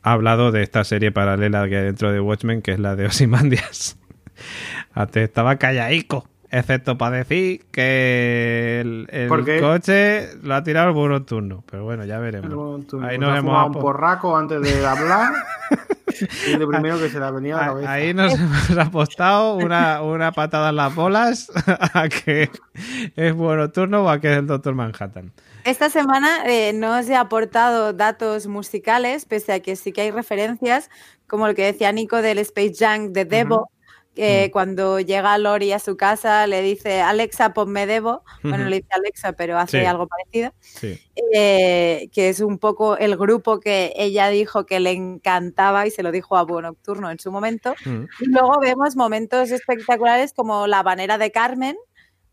ha 0.03 0.13
hablado 0.13 0.51
de 0.51 0.63
esta 0.63 0.83
serie 0.85 1.13
paralela 1.13 1.69
que 1.69 1.77
hay 1.77 1.85
dentro 1.85 2.11
de 2.11 2.21
Watchmen, 2.21 2.63
que 2.63 2.73
es 2.73 2.79
la 2.79 2.97
de 2.97 3.07
Osimandias. 3.07 3.99
Antes 4.95 5.25
estaba 5.25 5.57
callaico, 5.57 6.29
excepto 6.51 6.97
para 6.97 7.19
decir 7.19 7.65
que 7.71 8.81
el, 8.81 9.29
coche 9.61 10.29
lo 10.43 10.55
ha 10.55 10.63
tirado 10.63 10.89
el 10.89 10.95
búho 10.95 11.09
nocturno. 11.09 11.65
Pero 11.71 11.85
bueno, 11.85 12.05
ya 12.05 12.19
veremos. 12.19 12.85
Ahí 12.95 13.11
Ahí 13.11 13.19
nos 13.19 13.31
nos 13.31 13.39
hemos 13.39 13.67
un 13.67 13.73
porraco 13.83 14.37
antes 14.37 14.61
de 14.63 14.87
hablar. 14.87 15.33
y 16.49 16.57
lo 16.57 16.69
primero 16.69 16.99
que 16.99 17.09
se 17.09 17.19
le 17.19 17.25
ha 17.25 17.31
venido 17.31 17.59
a 17.59 17.61
la 17.61 17.67
cabeza. 17.69 17.93
Ahí 17.93 18.15
nos 18.15 18.35
hemos 18.39 18.79
apostado 18.79 19.57
una, 19.57 20.03
una 20.03 20.33
patada 20.33 20.71
en 20.71 20.77
las 20.77 20.95
bolas 20.95 21.51
a 21.95 22.09
que 22.09 22.51
es 23.17 23.35
búho 23.35 23.57
nocturno 23.57 24.05
o 24.05 24.09
a 24.09 24.21
que 24.21 24.33
es 24.33 24.39
el 24.39 24.47
Doctor 24.47 24.75
Manhattan. 24.75 25.33
Esta 25.65 25.91
semana 25.91 26.45
eh, 26.47 26.73
no 26.73 26.97
os 26.97 27.09
he 27.09 27.17
aportado 27.17 27.93
datos 27.93 28.47
musicales, 28.47 29.25
pese 29.25 29.53
a 29.53 29.59
que 29.59 29.75
sí 29.75 29.93
que 29.93 30.03
hay 30.03 30.13
referencias, 30.13 30.91
como 31.27 31.49
lo 31.49 31.57
que 31.57 31.65
decía 31.65 31.91
Nico 31.91 32.23
del 32.23 32.39
Space 32.39 32.75
Junk 32.79 33.11
de 33.11 33.25
Devo, 33.25 33.69
que 34.17 34.47
Mm. 34.49 34.51
cuando 34.53 34.99
llega 34.99 35.39
Lori 35.39 35.71
a 35.73 35.79
su 35.79 35.97
casa 35.97 36.47
le 36.49 36.63
dice, 36.63 37.01
Alexa, 37.03 37.53
ponme 37.55 37.87
Devo. 37.87 38.25
Bueno, 38.43 38.65
le 38.69 38.77
dice 38.77 38.89
Alexa, 38.91 39.33
pero 39.35 39.59
hace 39.59 39.81
Sí. 39.81 39.87
algo 39.87 40.09
parecido. 40.09 40.53
Sí. 40.61 41.01
eh, 41.35 42.09
que 42.13 42.29
es 42.29 42.41
un 42.41 42.59
poco 42.59 42.97
el 42.99 43.17
grupo 43.17 43.59
que 43.61 43.93
ella 43.97 44.29
dijo 44.29 44.67
que 44.67 44.81
le 44.81 44.91
encantaba 44.93 45.87
y 45.87 45.91
se 45.91 46.03
lo 46.03 46.13
dijo 46.13 46.37
a 46.37 46.43
Búho 46.45 46.61
Nocturno 46.63 47.11
en 47.11 47.19
su 47.19 47.33
momento. 47.33 47.75
Mm. 47.87 48.05
Y 48.21 48.27
luego 48.27 48.59
vemos 48.61 48.97
momentos 48.97 49.51
espectaculares 49.51 50.33
como 50.35 50.67
la 50.67 50.83
banera 50.83 51.17
de 51.19 51.31
Carmen 51.31 51.77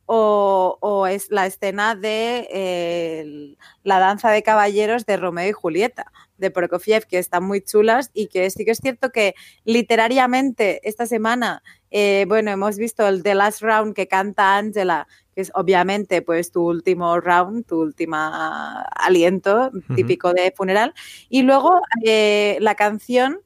o, 0.05 0.77
o 0.81 1.07
es 1.07 1.31
la 1.31 1.45
escena 1.45 1.95
de 1.95 2.47
eh, 2.51 3.55
la 3.83 3.99
danza 3.99 4.31
de 4.31 4.43
caballeros 4.43 5.05
de 5.05 5.17
Romeo 5.17 5.49
y 5.49 5.53
Julieta 5.53 6.11
de 6.37 6.51
Prokofiev, 6.51 7.05
que 7.05 7.19
están 7.19 7.43
muy 7.45 7.61
chulas 7.61 8.11
y 8.13 8.27
que 8.27 8.49
sí 8.49 8.65
que 8.65 8.71
es 8.71 8.79
cierto 8.79 9.11
que 9.11 9.33
literariamente 9.63 10.87
esta 10.87 11.05
semana, 11.05 11.63
eh, 11.91 12.25
bueno, 12.27 12.51
hemos 12.51 12.77
visto 12.77 13.07
el 13.07 13.23
The 13.23 13.35
Last 13.35 13.61
Round 13.61 13.93
que 13.95 14.07
canta 14.07 14.57
Angela, 14.57 15.07
que 15.33 15.41
es 15.41 15.51
obviamente 15.55 16.21
pues 16.21 16.51
tu 16.51 16.67
último 16.67 17.19
round, 17.19 17.65
tu 17.65 17.79
última 17.79 18.81
aliento 18.81 19.71
típico 19.95 20.33
de 20.33 20.53
funeral, 20.55 20.93
y 21.29 21.43
luego 21.43 21.81
eh, 22.05 22.57
la 22.59 22.75
canción 22.75 23.39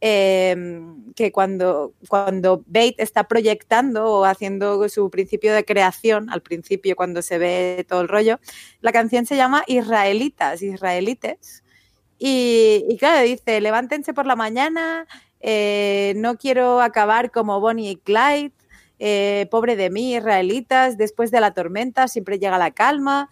eh, 0.00 0.56
que 1.16 1.32
cuando, 1.32 1.92
cuando 2.08 2.62
Bate 2.66 2.96
está 2.98 3.24
proyectando 3.24 4.04
o 4.06 4.24
haciendo 4.24 4.88
su 4.88 5.10
principio 5.10 5.52
de 5.52 5.64
creación, 5.64 6.30
al 6.30 6.42
principio 6.42 6.94
cuando 6.96 7.22
se 7.22 7.38
ve 7.38 7.84
todo 7.88 8.00
el 8.00 8.08
rollo, 8.08 8.38
la 8.80 8.92
canción 8.92 9.26
se 9.26 9.36
llama 9.36 9.64
Israelitas, 9.66 10.62
Israelites. 10.62 11.64
Y, 12.18 12.84
y 12.88 12.96
claro, 12.98 13.22
dice, 13.26 13.60
levántense 13.60 14.14
por 14.14 14.26
la 14.26 14.36
mañana, 14.36 15.06
eh, 15.40 16.14
no 16.16 16.36
quiero 16.36 16.80
acabar 16.80 17.30
como 17.30 17.60
Bonnie 17.60 17.90
y 17.90 17.96
Clyde, 17.96 18.52
eh, 18.98 19.46
pobre 19.50 19.76
de 19.76 19.90
mí, 19.90 20.16
israelitas, 20.16 20.98
después 20.98 21.30
de 21.30 21.40
la 21.40 21.54
tormenta 21.54 22.08
siempre 22.08 22.38
llega 22.38 22.58
la 22.58 22.72
calma. 22.72 23.30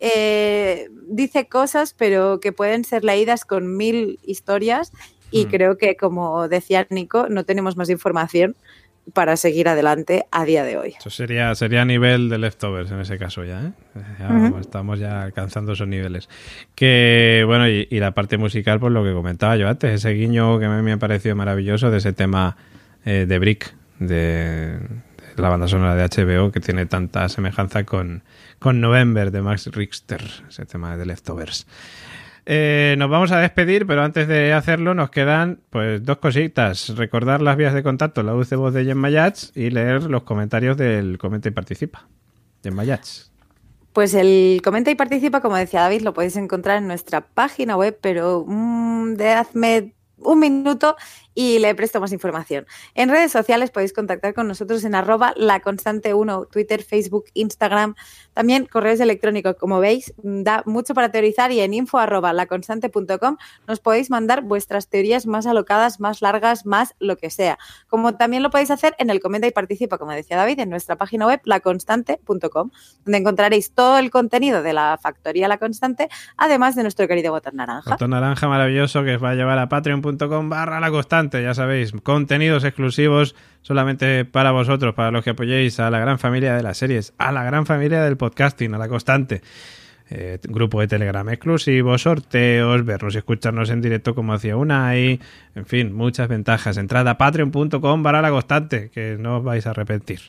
Eh, 0.00 0.90
dice 1.08 1.48
cosas, 1.48 1.94
pero 1.94 2.38
que 2.40 2.52
pueden 2.52 2.84
ser 2.84 3.02
leídas 3.04 3.44
con 3.44 3.76
mil 3.76 4.20
historias 4.22 4.92
y 5.30 5.46
Mm. 5.46 5.48
creo 5.48 5.78
que, 5.78 5.96
como 5.96 6.48
decía 6.48 6.86
Nico, 6.90 7.28
no 7.28 7.44
tenemos 7.44 7.76
más 7.76 7.90
información 7.90 8.56
para 9.14 9.38
seguir 9.38 9.68
adelante 9.68 10.26
a 10.30 10.44
día 10.44 10.64
de 10.64 10.76
hoy. 10.76 10.94
Eso 10.98 11.08
sería, 11.08 11.54
sería 11.54 11.80
a 11.80 11.84
nivel 11.86 12.28
de 12.28 12.36
leftovers 12.36 12.90
en 12.90 13.00
ese 13.00 13.18
caso 13.18 13.42
ya, 13.42 13.62
¿eh? 13.68 13.72
Ya 14.18 14.52
Estamos 14.60 14.98
ya 14.98 15.22
alcanzando 15.22 15.72
esos 15.72 15.88
niveles. 15.88 16.28
Que, 16.74 17.42
bueno, 17.46 17.66
y, 17.68 17.88
y 17.90 18.00
la 18.00 18.12
parte 18.12 18.36
musical, 18.36 18.78
pues 18.80 18.92
lo 18.92 19.02
que 19.04 19.14
comentaba 19.14 19.56
yo 19.56 19.66
antes, 19.66 19.92
ese 19.94 20.10
guiño 20.10 20.58
que 20.58 20.66
a 20.66 20.68
mí 20.68 20.82
me 20.82 20.92
ha 20.92 20.98
parecido 20.98 21.34
maravilloso 21.36 21.90
de 21.90 21.98
ese 21.98 22.12
tema 22.12 22.58
eh, 23.06 23.24
de 23.26 23.38
Brick, 23.38 23.74
de, 23.98 24.76
de 25.36 25.42
la 25.42 25.48
banda 25.48 25.68
sonora 25.68 25.94
de 25.94 26.04
HBO, 26.04 26.52
que 26.52 26.60
tiene 26.60 26.84
tanta 26.84 27.30
semejanza 27.30 27.84
con, 27.84 28.22
con 28.58 28.82
November 28.82 29.30
de 29.30 29.40
Max 29.40 29.68
Richter, 29.72 30.22
ese 30.50 30.66
tema 30.66 30.98
de 30.98 31.06
Leftovers. 31.06 31.66
Eh, 32.50 32.94
nos 32.96 33.10
vamos 33.10 33.30
a 33.30 33.40
despedir, 33.40 33.86
pero 33.86 34.02
antes 34.02 34.26
de 34.26 34.54
hacerlo 34.54 34.94
nos 34.94 35.10
quedan 35.10 35.60
pues 35.68 36.02
dos 36.02 36.16
cositas. 36.16 36.96
Recordar 36.96 37.42
las 37.42 37.58
vías 37.58 37.74
de 37.74 37.82
contacto, 37.82 38.22
la 38.22 38.32
de 38.32 38.56
voz 38.56 38.72
de 38.72 38.86
Gemma 38.86 39.10
Yats 39.10 39.52
y 39.54 39.68
leer 39.68 40.04
los 40.04 40.22
comentarios 40.22 40.78
del 40.78 41.18
Comenta 41.18 41.48
y 41.48 41.52
Participa. 41.52 42.08
Gemma 42.62 42.84
Yats. 42.84 43.30
Pues 43.92 44.14
el 44.14 44.62
comenta 44.64 44.90
y 44.90 44.94
participa, 44.94 45.42
como 45.42 45.56
decía 45.56 45.82
David, 45.82 46.00
lo 46.00 46.14
podéis 46.14 46.36
encontrar 46.36 46.78
en 46.78 46.86
nuestra 46.86 47.20
página 47.20 47.76
web, 47.76 47.98
pero 48.00 48.46
mm, 48.46 49.16
dadme 49.16 49.92
un 50.16 50.38
minuto 50.38 50.96
y 51.38 51.60
le 51.60 51.72
presto 51.76 52.00
más 52.00 52.10
información. 52.10 52.66
En 52.94 53.10
redes 53.10 53.30
sociales 53.30 53.70
podéis 53.70 53.92
contactar 53.92 54.34
con 54.34 54.48
nosotros 54.48 54.82
en 54.82 54.96
arroba 54.96 55.34
laconstante1, 55.36 56.50
Twitter, 56.50 56.82
Facebook, 56.82 57.26
Instagram, 57.32 57.94
también 58.34 58.66
correos 58.66 58.98
electrónicos. 58.98 59.54
Como 59.54 59.78
veis, 59.78 60.12
da 60.16 60.64
mucho 60.66 60.94
para 60.94 61.12
teorizar 61.12 61.52
y 61.52 61.60
en 61.60 61.74
info 61.74 61.98
arroba 61.98 62.32
laconstante.com 62.32 63.36
nos 63.68 63.78
podéis 63.78 64.10
mandar 64.10 64.42
vuestras 64.42 64.88
teorías 64.88 65.26
más 65.26 65.46
alocadas, 65.46 66.00
más 66.00 66.22
largas, 66.22 66.66
más 66.66 66.96
lo 66.98 67.16
que 67.16 67.30
sea. 67.30 67.56
Como 67.86 68.16
también 68.16 68.42
lo 68.42 68.50
podéis 68.50 68.72
hacer 68.72 68.96
en 68.98 69.08
el 69.08 69.20
comenta 69.20 69.46
y 69.46 69.52
participa, 69.52 69.96
como 69.96 70.10
decía 70.10 70.36
David, 70.36 70.58
en 70.58 70.70
nuestra 70.70 70.96
página 70.96 71.26
web 71.26 71.40
laconstante.com, 71.44 72.70
donde 73.04 73.18
encontraréis 73.18 73.70
todo 73.70 73.98
el 73.98 74.10
contenido 74.10 74.64
de 74.64 74.72
la 74.72 74.98
factoría 75.00 75.46
La 75.46 75.58
Constante, 75.58 76.08
además 76.36 76.74
de 76.74 76.82
nuestro 76.82 77.06
querido 77.06 77.30
botón 77.30 77.54
naranja. 77.54 77.92
Botón 77.92 78.10
naranja 78.10 78.48
maravilloso 78.48 79.04
que 79.04 79.14
os 79.14 79.22
va 79.22 79.30
a 79.30 79.34
llevar 79.34 79.60
a 79.60 79.68
patreon.com 79.68 80.48
barra 80.48 80.80
la 80.80 80.90
constante, 80.90 81.27
ya 81.30 81.54
sabéis, 81.54 81.92
contenidos 82.02 82.64
exclusivos 82.64 83.34
solamente 83.62 84.24
para 84.24 84.50
vosotros, 84.50 84.94
para 84.94 85.10
los 85.10 85.22
que 85.22 85.30
apoyéis 85.30 85.78
a 85.80 85.90
la 85.90 85.98
gran 85.98 86.18
familia 86.18 86.54
de 86.54 86.62
las 86.62 86.78
series, 86.78 87.12
a 87.18 87.32
la 87.32 87.44
gran 87.44 87.66
familia 87.66 88.02
del 88.02 88.16
podcasting, 88.16 88.74
a 88.74 88.78
la 88.78 88.88
constante. 88.88 89.42
Eh, 90.10 90.38
grupo 90.42 90.80
de 90.80 90.88
Telegram 90.88 91.28
exclusivo, 91.28 91.98
sorteos, 91.98 92.82
vernos 92.86 93.14
y 93.14 93.18
escucharnos 93.18 93.68
en 93.68 93.82
directo 93.82 94.14
como 94.14 94.32
hacía 94.32 94.56
Unai, 94.56 95.20
en 95.54 95.66
fin, 95.66 95.92
muchas 95.92 96.28
ventajas. 96.28 96.78
Entrad 96.78 97.06
a 97.08 97.18
patreon.com 97.18 98.02
para 98.02 98.22
la 98.22 98.30
constante, 98.30 98.88
que 98.88 99.16
no 99.18 99.38
os 99.38 99.44
vais 99.44 99.66
a 99.66 99.70
arrepentir. 99.70 100.20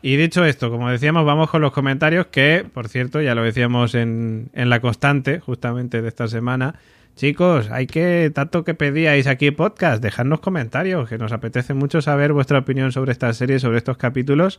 Y 0.00 0.16
dicho 0.16 0.44
esto, 0.46 0.70
como 0.70 0.88
decíamos, 0.88 1.26
vamos 1.26 1.50
con 1.50 1.60
los 1.60 1.72
comentarios 1.72 2.26
que, 2.26 2.64
por 2.72 2.88
cierto, 2.88 3.20
ya 3.20 3.34
lo 3.34 3.42
decíamos 3.42 3.94
en, 3.94 4.48
en 4.54 4.70
la 4.70 4.80
constante, 4.80 5.40
justamente 5.40 6.00
de 6.00 6.08
esta 6.08 6.26
semana. 6.26 6.76
Chicos, 7.14 7.70
hay 7.70 7.86
que, 7.86 8.30
tanto 8.34 8.64
que 8.64 8.74
pedíais 8.74 9.26
aquí 9.26 9.50
podcast, 9.50 10.02
dejadnos 10.02 10.40
comentarios, 10.40 11.08
que 11.08 11.18
nos 11.18 11.32
apetece 11.32 11.74
mucho 11.74 12.00
saber 12.00 12.32
vuestra 12.32 12.58
opinión 12.58 12.90
sobre 12.90 13.12
esta 13.12 13.32
serie, 13.34 13.58
sobre 13.58 13.78
estos 13.78 13.98
capítulos. 13.98 14.58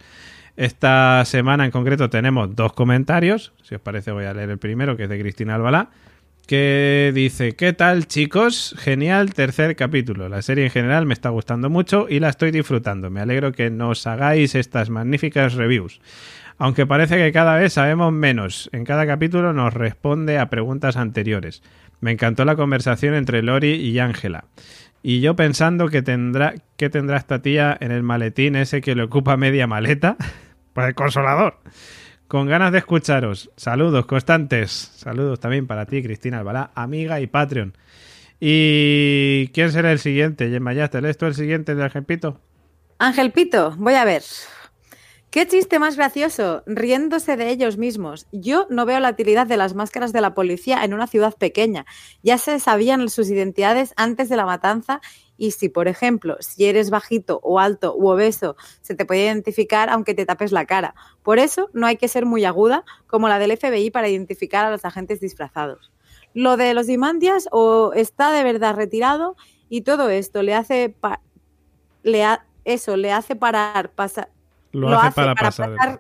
Esta 0.56 1.26
semana 1.26 1.66
en 1.66 1.72
concreto 1.72 2.10
tenemos 2.12 2.56
dos 2.56 2.74
comentarios. 2.74 3.54
Si 3.64 3.74
os 3.74 3.82
parece, 3.82 4.12
voy 4.12 4.26
a 4.26 4.34
leer 4.34 4.52
el 4.52 4.60
primero, 4.60 4.96
que 4.96 5.04
es 5.04 5.10
de 5.10 5.20
Cristina 5.20 5.56
Albalá, 5.56 5.90
que 6.46 7.12
dice: 7.16 7.56
¿Qué 7.56 7.74
tal, 7.74 8.06
chicos? 8.08 8.76
Genial 8.78 9.34
tercer 9.34 9.76
capítulo. 9.76 10.30
La 10.30 10.44
serie 10.44 10.66
en 10.66 10.72
general 10.72 11.08
me 11.08 11.14
está 11.16 11.30
gustando 11.30 11.72
mucho 11.72 12.06
y 12.08 12.20
la 12.20 12.30
estoy 12.30 12.52
disfrutando. 12.52 13.10
Me 13.10 13.20
alegro 13.20 13.52
que 13.52 13.72
nos 13.72 14.06
hagáis 14.06 14.54
estas 14.54 14.92
magníficas 14.92 15.56
reviews. 15.56 16.00
Aunque 16.60 16.86
parece 16.86 17.18
que 17.18 17.32
cada 17.32 17.56
vez 17.56 17.74
sabemos 17.74 18.14
menos, 18.14 18.70
en 18.74 18.86
cada 18.86 19.08
capítulo 19.08 19.54
nos 19.54 19.74
responde 19.74 20.38
a 20.38 20.50
preguntas 20.50 20.98
anteriores. 20.98 21.64
Me 22.04 22.12
encantó 22.12 22.44
la 22.44 22.58
conversación 22.58 23.14
entre 23.14 23.42
Lori 23.42 23.76
y 23.76 23.98
Ángela. 24.00 24.44
Y 25.02 25.22
yo 25.22 25.38
pensando 25.38 25.88
que 25.88 26.02
tendrá, 26.02 26.54
que 26.76 26.90
tendrá 26.90 27.16
esta 27.16 27.42
tía 27.42 27.78
en 27.80 27.94
el 27.94 28.04
maletín 28.04 28.58
ese 28.58 28.82
que 28.82 28.94
le 28.94 29.04
ocupa 29.04 29.38
media 29.38 29.68
maleta. 29.68 30.18
Pues 30.74 30.88
el 30.88 30.96
consolador. 30.96 31.60
Con 32.28 32.48
ganas 32.48 32.72
de 32.72 32.80
escucharos. 32.80 33.52
Saludos 33.56 34.08
constantes. 34.08 34.72
Saludos 34.72 35.40
también 35.40 35.68
para 35.68 35.86
ti, 35.86 36.02
Cristina 36.02 36.40
Albalá, 36.40 36.72
amiga 36.74 37.22
y 37.22 37.28
Patreon. 37.28 37.78
¿Y 38.40 39.50
quién 39.54 39.72
será 39.72 39.92
el 39.92 40.00
siguiente? 40.00 40.50
Gemma, 40.50 40.74
¿ya 40.74 40.88
te 40.88 41.00
lees 41.00 41.16
tú 41.18 41.28
el 41.28 41.36
siguiente 41.36 41.76
de 41.76 41.84
Argempito? 41.84 42.42
Ángel 42.98 43.32
Pito, 43.32 43.76
voy 43.78 43.94
a 43.94 44.04
ver. 44.04 44.24
¿Qué 45.34 45.48
chiste 45.48 45.80
más 45.80 45.98
gracioso? 45.98 46.62
Riéndose 46.68 47.38
de 47.38 47.50
ellos 47.50 47.76
mismos. 47.76 48.28
Yo 48.32 48.68
no 48.70 48.86
veo 48.86 49.00
la 49.00 49.10
utilidad 49.10 49.48
de 49.48 49.58
las 49.58 49.74
máscaras 49.74 50.14
de 50.14 50.22
la 50.22 50.36
policía 50.36 50.84
en 50.84 50.94
una 50.94 51.08
ciudad 51.08 51.36
pequeña. 51.36 51.88
Ya 52.22 52.38
se 52.38 52.60
sabían 52.60 53.10
sus 53.10 53.32
identidades 53.32 53.96
antes 53.98 54.30
de 54.30 54.36
la 54.36 54.46
matanza 54.46 55.02
y 55.36 55.50
si, 55.50 55.70
por 55.70 55.88
ejemplo, 55.88 56.38
si 56.40 56.66
eres 56.66 56.92
bajito 56.92 57.40
o 57.42 57.58
alto 57.60 57.96
u 57.98 58.10
obeso, 58.10 58.56
se 58.84 58.94
te 58.94 59.06
puede 59.06 59.24
identificar 59.24 59.90
aunque 59.90 60.14
te 60.14 60.28
tapes 60.28 60.52
la 60.52 60.66
cara. 60.66 60.94
Por 61.24 61.40
eso 61.40 61.72
no 61.74 61.88
hay 61.88 61.98
que 61.98 62.10
ser 62.10 62.28
muy 62.28 62.46
aguda 62.46 62.86
como 63.08 63.28
la 63.28 63.40
del 63.40 63.58
FBI 63.58 63.90
para 63.90 64.10
identificar 64.10 64.66
a 64.66 64.70
los 64.70 64.86
agentes 64.86 65.20
disfrazados. 65.20 65.92
Lo 66.36 66.58
de 66.58 66.76
los 66.76 66.86
Dimandias 66.86 67.50
o 67.52 67.92
está 67.96 68.32
de 68.32 68.44
verdad 68.44 68.76
retirado 68.76 69.36
y 69.68 69.82
todo 69.82 70.12
esto 70.12 70.44
le 70.44 70.54
hace 70.54 70.96
le 72.04 72.24
eso 72.66 72.98
le 72.98 73.12
hace 73.12 73.36
parar 73.36 73.90
pasar 73.90 74.30
Lo, 74.74 74.90
hace, 75.00 75.12
para, 75.16 75.36
pasar. 75.36 75.70
el- 75.70 76.00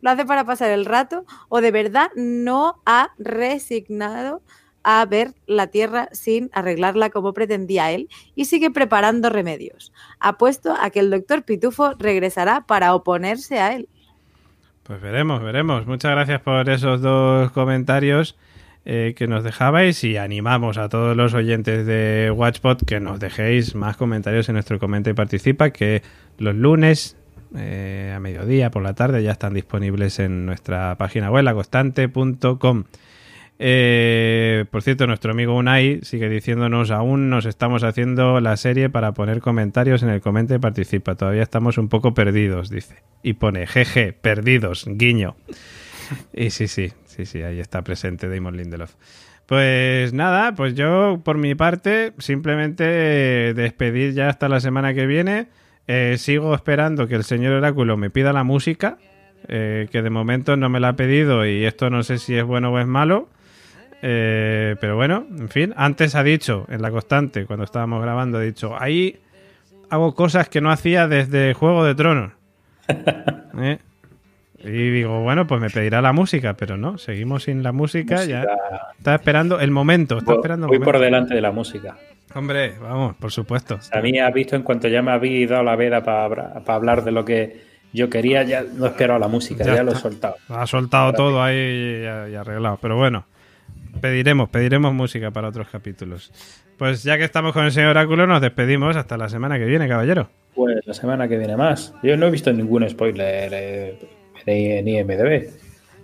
lo 0.00 0.10
hace 0.10 0.24
para 0.24 0.44
pasar 0.44 0.70
el 0.70 0.84
rato 0.84 1.24
o 1.48 1.60
de 1.60 1.70
verdad 1.70 2.08
no 2.16 2.80
ha 2.86 3.10
resignado 3.18 4.42
a 4.82 5.04
ver 5.04 5.34
la 5.46 5.66
tierra 5.66 6.08
sin 6.12 6.48
arreglarla 6.52 7.10
como 7.10 7.32
pretendía 7.34 7.90
él 7.90 8.08
y 8.34 8.44
sigue 8.44 8.70
preparando 8.70 9.30
remedios. 9.30 9.92
Apuesto 10.20 10.74
a 10.80 10.90
que 10.90 11.00
el 11.00 11.10
doctor 11.10 11.42
Pitufo 11.42 11.94
regresará 11.98 12.66
para 12.66 12.94
oponerse 12.94 13.58
a 13.58 13.74
él. 13.74 13.88
Pues 14.84 15.00
veremos, 15.00 15.42
veremos. 15.42 15.86
Muchas 15.86 16.12
gracias 16.12 16.40
por 16.40 16.68
esos 16.70 17.00
dos 17.02 17.50
comentarios 17.50 18.38
eh, 18.84 19.14
que 19.16 19.26
nos 19.26 19.42
dejabais 19.42 20.04
y 20.04 20.16
animamos 20.16 20.78
a 20.78 20.88
todos 20.88 21.16
los 21.16 21.34
oyentes 21.34 21.84
de 21.84 22.30
Watchpot 22.32 22.84
que 22.86 23.00
nos 23.00 23.18
dejéis 23.18 23.74
más 23.74 23.96
comentarios 23.96 24.48
en 24.48 24.52
nuestro 24.54 24.78
Comenta 24.78 25.10
y 25.10 25.14
Participa 25.14 25.70
que 25.70 26.02
los 26.38 26.54
lunes 26.54 27.16
eh, 27.54 28.12
a 28.14 28.20
mediodía 28.20 28.70
por 28.70 28.82
la 28.82 28.94
tarde 28.94 29.22
ya 29.22 29.32
están 29.32 29.54
disponibles 29.54 30.18
en 30.18 30.46
nuestra 30.46 30.96
página 30.96 31.30
web 31.30 31.44
laconstante.com. 31.44 32.84
Eh, 33.58 34.66
por 34.70 34.82
cierto, 34.82 35.06
nuestro 35.06 35.32
amigo 35.32 35.56
Unai 35.56 36.00
sigue 36.02 36.28
diciéndonos 36.28 36.90
aún 36.90 37.30
nos 37.30 37.46
estamos 37.46 37.84
haciendo 37.84 38.40
la 38.40 38.56
serie 38.56 38.90
para 38.90 39.12
poner 39.12 39.40
comentarios 39.40 40.02
en 40.02 40.10
el 40.10 40.20
comenta 40.20 40.54
y 40.54 40.58
participa. 40.58 41.14
Todavía 41.14 41.42
estamos 41.42 41.78
un 41.78 41.88
poco 41.88 42.14
perdidos, 42.14 42.68
dice. 42.68 42.96
Y 43.22 43.34
pone 43.34 43.66
jeje, 43.66 44.12
perdidos, 44.12 44.84
guiño. 44.86 45.36
Y 46.32 46.50
sí, 46.50 46.68
sí, 46.68 46.92
sí, 47.04 47.26
sí, 47.26 47.42
ahí 47.42 47.58
está 47.60 47.82
presente 47.82 48.28
Damon 48.28 48.56
Lindelof. 48.56 48.94
Pues 49.46 50.12
nada, 50.12 50.54
pues 50.54 50.74
yo 50.74 51.20
por 51.24 51.38
mi 51.38 51.54
parte 51.54 52.12
simplemente 52.18 52.84
eh, 53.50 53.54
despedir 53.54 54.12
ya 54.12 54.28
hasta 54.28 54.48
la 54.48 54.60
semana 54.60 54.92
que 54.92 55.06
viene. 55.06 55.48
Eh, 55.88 56.16
sigo 56.18 56.54
esperando 56.54 57.06
que 57.06 57.14
el 57.14 57.24
señor 57.24 57.52
Oráculo 57.52 57.96
me 57.96 58.10
pida 58.10 58.32
la 58.32 58.44
música, 58.44 58.98
eh, 59.48 59.88
que 59.90 60.02
de 60.02 60.10
momento 60.10 60.56
no 60.56 60.68
me 60.68 60.80
la 60.80 60.88
ha 60.88 60.96
pedido 60.96 61.46
y 61.46 61.64
esto 61.64 61.90
no 61.90 62.02
sé 62.02 62.18
si 62.18 62.34
es 62.34 62.44
bueno 62.44 62.72
o 62.72 62.78
es 62.78 62.86
malo. 62.86 63.28
Eh, 64.02 64.76
pero 64.80 64.96
bueno, 64.96 65.26
en 65.30 65.48
fin, 65.48 65.72
antes 65.76 66.14
ha 66.14 66.22
dicho, 66.22 66.66
en 66.68 66.82
la 66.82 66.90
constante, 66.90 67.46
cuando 67.46 67.64
estábamos 67.64 68.02
grabando, 68.02 68.38
ha 68.38 68.42
dicho, 68.42 68.74
ahí 68.78 69.20
hago 69.88 70.14
cosas 70.14 70.48
que 70.48 70.60
no 70.60 70.70
hacía 70.70 71.08
desde 71.08 71.54
Juego 71.54 71.84
de 71.84 71.94
Tronos. 71.94 72.32
¿Eh? 73.58 73.78
Y 74.66 74.90
digo, 74.90 75.22
bueno, 75.22 75.46
pues 75.46 75.60
me 75.60 75.70
pedirá 75.70 76.02
la 76.02 76.12
música, 76.12 76.54
pero 76.54 76.76
no, 76.76 76.98
seguimos 76.98 77.44
sin 77.44 77.62
la 77.62 77.72
música, 77.72 78.24
ya 78.24 78.40
Música- 78.40 78.88
está 78.98 79.14
esperando 79.14 79.60
el 79.60 79.70
momento, 79.70 80.18
está 80.18 80.32
Voy, 80.32 80.38
esperando 80.40 80.66
el 80.66 80.78
voy 80.78 80.84
por 80.84 80.98
delante 80.98 81.34
de 81.34 81.40
la 81.40 81.52
música. 81.52 81.96
Hombre, 82.34 82.74
vamos, 82.80 83.14
por 83.16 83.30
supuesto. 83.32 83.78
A 83.92 84.00
mí 84.00 84.18
has 84.18 84.34
visto 84.34 84.56
en 84.56 84.62
cuanto 84.62 84.88
ya 84.88 85.00
me 85.02 85.12
habéis 85.12 85.48
dado 85.48 85.62
la 85.62 85.76
veda 85.76 86.02
para 86.02 86.60
hablar 86.66 87.04
de 87.04 87.12
lo 87.12 87.24
que 87.24 87.60
yo 87.92 88.10
quería, 88.10 88.42
ya 88.42 88.62
no 88.74 88.86
espero 88.86 89.14
a 89.14 89.18
la 89.18 89.28
música, 89.28 89.64
Ya 89.64 89.76
ya, 89.76 89.82
lo 89.84 89.92
he 89.92 89.96
soltado. 89.96 90.34
Ha 90.48 90.66
soltado 90.66 91.04
Ahora 91.06 91.16
todo 91.16 91.42
ahí 91.42 91.56
y, 91.56 92.02
y 92.32 92.34
arreglado. 92.34 92.78
Pero 92.82 92.96
bueno, 92.96 93.24
pediremos, 94.00 94.48
pediremos 94.50 94.92
música 94.92 95.30
para 95.30 95.48
otros 95.48 95.68
capítulos. 95.68 96.32
Pues 96.76 97.02
ya 97.04 97.16
que 97.16 97.24
estamos 97.24 97.52
con 97.54 97.64
el 97.64 97.72
señor 97.72 97.90
Oráculo, 97.90 98.26
nos 98.26 98.40
despedimos 98.42 98.96
hasta 98.96 99.16
la 99.16 99.28
semana 99.30 99.58
que 99.58 99.64
viene, 99.64 99.88
caballero. 99.88 100.28
Pues 100.54 100.76
la 100.86 100.92
semana 100.94 101.28
que 101.28 101.38
viene 101.38 101.56
más. 101.56 101.94
Yo 102.02 102.16
no 102.16 102.26
he 102.26 102.30
visto 102.30 102.52
ningún 102.52 102.86
spoiler 102.88 103.50
eh, 103.54 103.98
en 104.46 104.88
IMDB. 104.88 105.50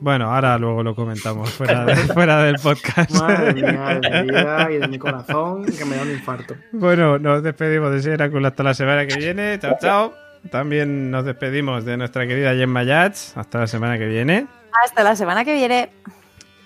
Bueno, 0.01 0.33
ahora 0.35 0.59
luego 0.59 0.83
lo 0.83 0.95
comentamos 0.97 1.49
fuera, 1.51 1.85
de- 1.85 1.95
fuera 2.15 2.43
del 2.43 2.57
podcast. 2.57 3.11
Madre 3.13 3.55
mía, 3.55 4.01
de 4.03 4.23
mi 4.25 4.29
vida 4.31 4.69
y 4.73 4.79
de 4.79 4.89
mi 4.89 4.99
corazón, 4.99 5.65
que 5.67 5.85
me 5.85 5.95
da 5.97 6.03
un 6.03 6.11
infarto. 6.11 6.57
Bueno, 6.73 7.19
nos 7.21 7.43
despedimos 7.43 7.93
de 7.93 8.03
Seraculo 8.03 8.49
hasta 8.49 8.63
la 8.65 8.75
semana 8.75 9.07
que 9.07 9.17
viene. 9.17 9.59
Chao, 9.61 9.77
chao. 9.81 10.15
También 10.51 11.11
nos 11.13 11.25
despedimos 11.25 11.85
de 11.85 11.97
nuestra 11.97 12.27
querida 12.27 12.53
Gemma 12.55 12.83
Yats 12.83 13.37
hasta 13.37 13.61
la 13.61 13.67
semana 13.69 13.97
que 13.97 14.07
viene. 14.09 14.47
Hasta 14.85 15.05
la 15.05 15.15
semana 15.15 15.45
que 15.45 15.55
viene. 15.55 15.91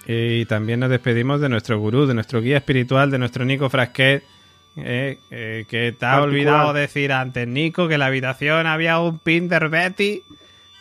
Y 0.06 0.46
también 0.46 0.80
nos 0.80 0.88
despedimos 0.88 1.40
de 1.42 1.48
nuestro 1.50 1.78
gurú, 1.78 2.06
de 2.06 2.14
nuestro 2.14 2.40
guía 2.40 2.56
espiritual, 2.56 3.10
de 3.10 3.18
nuestro 3.18 3.44
Nico 3.44 3.68
Frasquet. 3.68 4.22
eh, 4.78 5.18
eh, 5.30 5.64
que 5.68 5.92
te 5.98 6.06
ha 6.06 6.22
olvidado 6.22 6.72
decir 6.72 7.12
antes, 7.12 7.46
Nico, 7.48 7.86
que 7.88 7.94
en 7.94 8.00
la 8.00 8.06
habitación 8.06 8.66
había 8.66 8.98
un 8.98 9.18
pin 9.18 9.48
de 9.48 9.56
Herbeti 9.56 10.22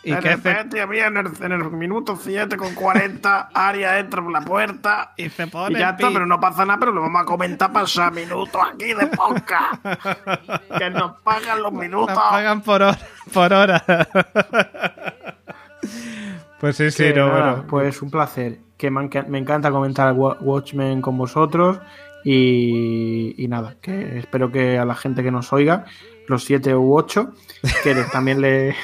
y 0.06 0.14
de 0.14 0.20
que 0.20 0.28
repente 0.36 0.80
había 0.80 1.06
en 1.06 1.16
el, 1.16 1.26
en 1.40 1.52
el 1.52 1.70
minuto 1.70 2.16
7 2.16 2.56
con 2.56 2.74
40, 2.74 3.50
Aria 3.54 3.98
entra 3.98 4.22
por 4.22 4.30
la 4.32 4.40
puerta 4.40 5.12
y 5.16 5.28
se 5.28 5.44
y 5.44 5.46
pone 5.46 5.78
ya 5.78 5.90
está, 5.90 6.08
pero 6.12 6.26
no 6.26 6.38
pasa 6.40 6.64
nada, 6.64 6.78
pero 6.78 6.92
lo 6.92 7.00
vamos 7.02 7.22
a 7.22 7.24
comentar 7.24 7.72
pasar 7.72 8.12
minutos 8.12 8.60
aquí 8.72 8.94
de 8.94 9.06
podcast. 9.08 9.84
que 10.78 10.90
nos 10.90 11.20
pagan 11.22 11.62
los 11.62 11.72
minutos. 11.72 12.14
Nos 12.14 12.18
pagan 12.30 12.60
por 12.62 12.82
hora. 12.82 12.98
Por 13.32 13.52
hora. 13.52 13.84
pues 16.60 16.76
sí, 16.76 16.90
sí, 16.90 17.04
Que 17.04 17.14
no, 17.14 17.28
nada, 17.28 17.40
bueno. 17.52 17.66
Pues 17.68 18.02
un 18.02 18.10
placer. 18.10 18.58
Que 18.76 18.90
me, 18.90 19.00
enca- 19.02 19.26
me 19.26 19.38
encanta 19.38 19.70
comentar 19.70 20.12
Wa- 20.12 20.36
Watchmen 20.40 21.00
con 21.02 21.16
vosotros. 21.18 21.78
Y, 22.24 23.34
y 23.42 23.46
nada, 23.48 23.76
que 23.80 24.18
espero 24.18 24.50
que 24.50 24.78
a 24.78 24.84
la 24.84 24.94
gente 24.96 25.22
que 25.22 25.30
nos 25.30 25.52
oiga, 25.52 25.84
los 26.26 26.42
siete 26.44 26.74
u 26.74 26.96
ocho, 26.96 27.32
que 27.84 27.94
les- 27.94 28.10
también 28.10 28.40
le 28.40 28.74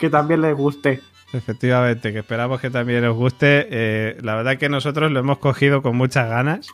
que 0.00 0.10
también 0.10 0.40
les 0.40 0.56
guste. 0.56 1.00
Efectivamente, 1.32 2.12
que 2.12 2.20
esperamos 2.20 2.60
que 2.60 2.70
también 2.70 3.04
os 3.04 3.14
guste. 3.14 3.68
Eh, 3.70 4.16
la 4.22 4.34
verdad 4.34 4.56
que 4.58 4.68
nosotros 4.68 5.12
lo 5.12 5.20
hemos 5.20 5.38
cogido 5.38 5.82
con 5.82 5.96
muchas 5.96 6.28
ganas. 6.28 6.68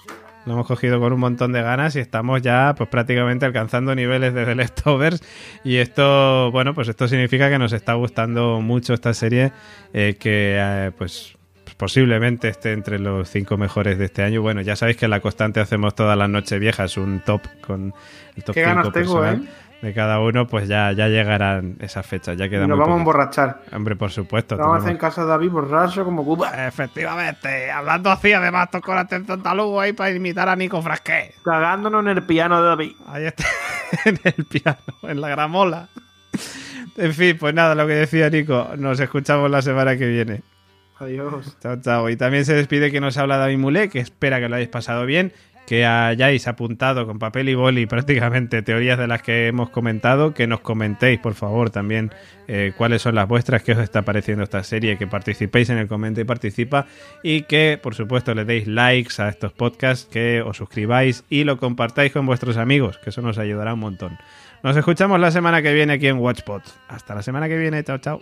Lo 0.47 0.53
hemos 0.53 0.67
cogido 0.67 1.01
con 1.01 1.13
un 1.13 1.19
montón 1.19 1.53
de 1.53 1.61
ganas 1.61 1.97
y 1.97 1.99
estamos 1.99 2.41
ya 2.41 2.73
pues 2.77 2.89
prácticamente 2.89 3.45
alcanzando 3.45 3.95
niveles 3.97 4.33
de 4.33 4.47
The 4.47 4.55
Leftovers. 4.55 5.23
Y 5.65 5.77
esto, 5.77 6.51
bueno, 6.53 6.73
pues 6.73 6.89
esto 6.89 7.09
significa 7.09 7.51
que 7.51 7.59
nos 7.59 7.73
está 7.73 7.95
gustando 7.95 8.61
mucho 8.61 8.95
esta 8.95 9.13
serie 9.13 9.53
eh, 9.93 10.17
que 10.19 10.57
eh, 10.57 10.93
pues 10.97 11.37
posiblemente 11.77 12.49
esté 12.49 12.73
entre 12.73 13.01
los 13.01 13.29
cinco 13.29 13.57
mejores 13.59 13.99
de 13.99 14.07
este 14.07 14.23
año. 14.23 14.41
Bueno, 14.41 14.63
ya 14.63 14.77
sabéis 14.77 14.97
que 14.97 15.07
en 15.07 15.11
la 15.11 15.21
constante 15.21 15.61
hacemos 15.61 15.97
todas 15.97 16.17
las 16.17 16.31
noches 16.31 16.59
viejas 16.61 16.97
un 16.97 17.21
top 17.21 17.43
con 17.61 17.93
el 18.37 18.45
top 18.45 18.55
Qué 18.55 18.63
ganas 18.63 18.87
5 18.87 18.93
tengo, 18.93 19.21
personal 19.21 19.45
¿eh? 19.45 19.66
De 19.83 19.93
cada 19.93 20.21
uno, 20.21 20.47
pues 20.47 20.69
ya, 20.69 20.93
ya 20.93 21.09
llegarán 21.09 21.77
esas 21.81 22.07
fechas. 22.07 22.37
Ya 22.37 22.47
Y 22.47 22.51
queda 22.51 22.67
nos 22.67 22.79
vamos 22.79 22.97
a 22.97 22.99
emborrachar. 22.99 23.63
Hombre, 23.73 23.97
por 23.97 24.11
supuesto. 24.11 24.57
Vamos 24.57 24.77
a 24.77 24.79
hacer 24.79 24.93
en 24.93 24.99
casa 24.99 25.23
de 25.23 25.29
David 25.29 25.51
borracho 25.51 26.05
como 26.05 26.25
Cuba. 26.25 26.67
Efectivamente, 26.67 27.71
hablando 27.71 28.11
así, 28.11 28.33
además 28.33 28.71
tocó 28.71 28.95
la 28.95 29.01
atención 29.01 29.43
talugo 29.43 29.81
ahí 29.81 29.93
para 29.93 30.11
imitar 30.11 30.49
a 30.49 30.57
Nico 30.57 30.81
Frasqué. 30.83 31.35
Cagándonos 31.45 32.03
en 32.03 32.09
el 32.09 32.23
piano 32.23 32.61
de 32.63 32.69
David. 32.69 32.93
Ahí 33.07 33.27
está, 33.27 33.45
en 34.05 34.19
el 34.25 34.45
piano, 34.45 34.79
en 35.03 35.21
la 35.21 35.29
gramola. 35.29 35.89
En 36.97 37.13
fin, 37.13 37.37
pues 37.39 37.55
nada, 37.55 37.75
lo 37.75 37.87
que 37.87 37.95
decía 37.95 38.31
Nico, 38.31 38.71
nos 38.79 38.99
escuchamos 39.01 39.51
la 39.51 39.61
semana 39.63 39.97
que 39.97 40.07
viene. 40.07 40.43
Adiós. 40.99 41.59
Chao, 41.61 41.77
chao. 41.81 42.09
Y 42.09 42.17
también 42.17 42.47
se 42.47 42.55
despide 42.55 42.91
que 42.91 43.01
nos 43.01 43.19
habla 43.19 43.37
David 43.37 43.59
Mulé, 43.59 43.91
que 43.91 43.99
espera 43.99 44.41
que 44.41 44.49
lo 44.49 44.57
hayáis 44.57 44.71
pasado 44.71 45.05
bien, 45.05 45.33
que 45.67 45.85
hayáis 45.85 46.47
apuntado 46.49 47.07
con 47.07 47.19
papel 47.19 47.49
y 47.49 47.55
boli 47.55 47.87
prácticamente 47.87 48.63
teorías 48.63 48.99
de 48.99 49.07
las 49.07 49.23
que 49.23 49.49
hemos 49.49 49.71
comentado, 49.71 50.35
que 50.35 50.47
nos 50.47 50.61
comentéis, 50.61 51.19
por 51.19 51.35
favor, 51.35 51.71
también 51.71 52.13
eh, 52.49 52.73
cuáles 52.77 53.03
son 53.03 53.15
las 53.15 53.29
vuestras, 53.29 53.63
qué 53.63 53.73
os 53.73 53.79
está 53.79 54.03
pareciendo 54.03 54.45
esta 54.45 54.63
serie, 54.63 54.97
que 54.97 55.07
participéis 55.07 55.71
en 55.71 55.79
el 55.79 55.89
comenta 55.89 56.21
y 56.21 56.25
participa, 56.25 56.87
y 57.23 57.43
que, 57.43 57.79
por 57.83 57.95
supuesto, 57.95 58.35
le 58.35 58.45
deis 58.45 58.67
likes 58.67 59.21
a 59.21 59.29
estos 59.29 59.53
podcasts, 59.53 60.09
que 60.11 60.43
os 60.43 60.57
suscribáis 60.57 61.25
y 61.29 61.45
lo 61.45 61.59
compartáis 61.59 62.13
con 62.13 62.27
vuestros 62.27 62.57
amigos, 62.57 62.99
que 62.99 63.11
eso 63.11 63.23
nos 63.23 63.39
ayudará 63.39 63.75
un 63.75 63.81
montón. 63.81 64.19
Nos 64.63 64.77
escuchamos 64.77 65.21
la 65.21 65.31
semana 65.31 65.63
que 65.63 65.73
viene 65.73 65.93
aquí 65.93 66.09
en 66.09 66.19
Watchpot. 66.19 66.63
Hasta 66.89 67.15
la 67.15 67.23
semana 67.23 67.49
que 67.49 67.57
viene, 67.57 67.85
chao, 67.85 67.99
chao. 67.99 68.21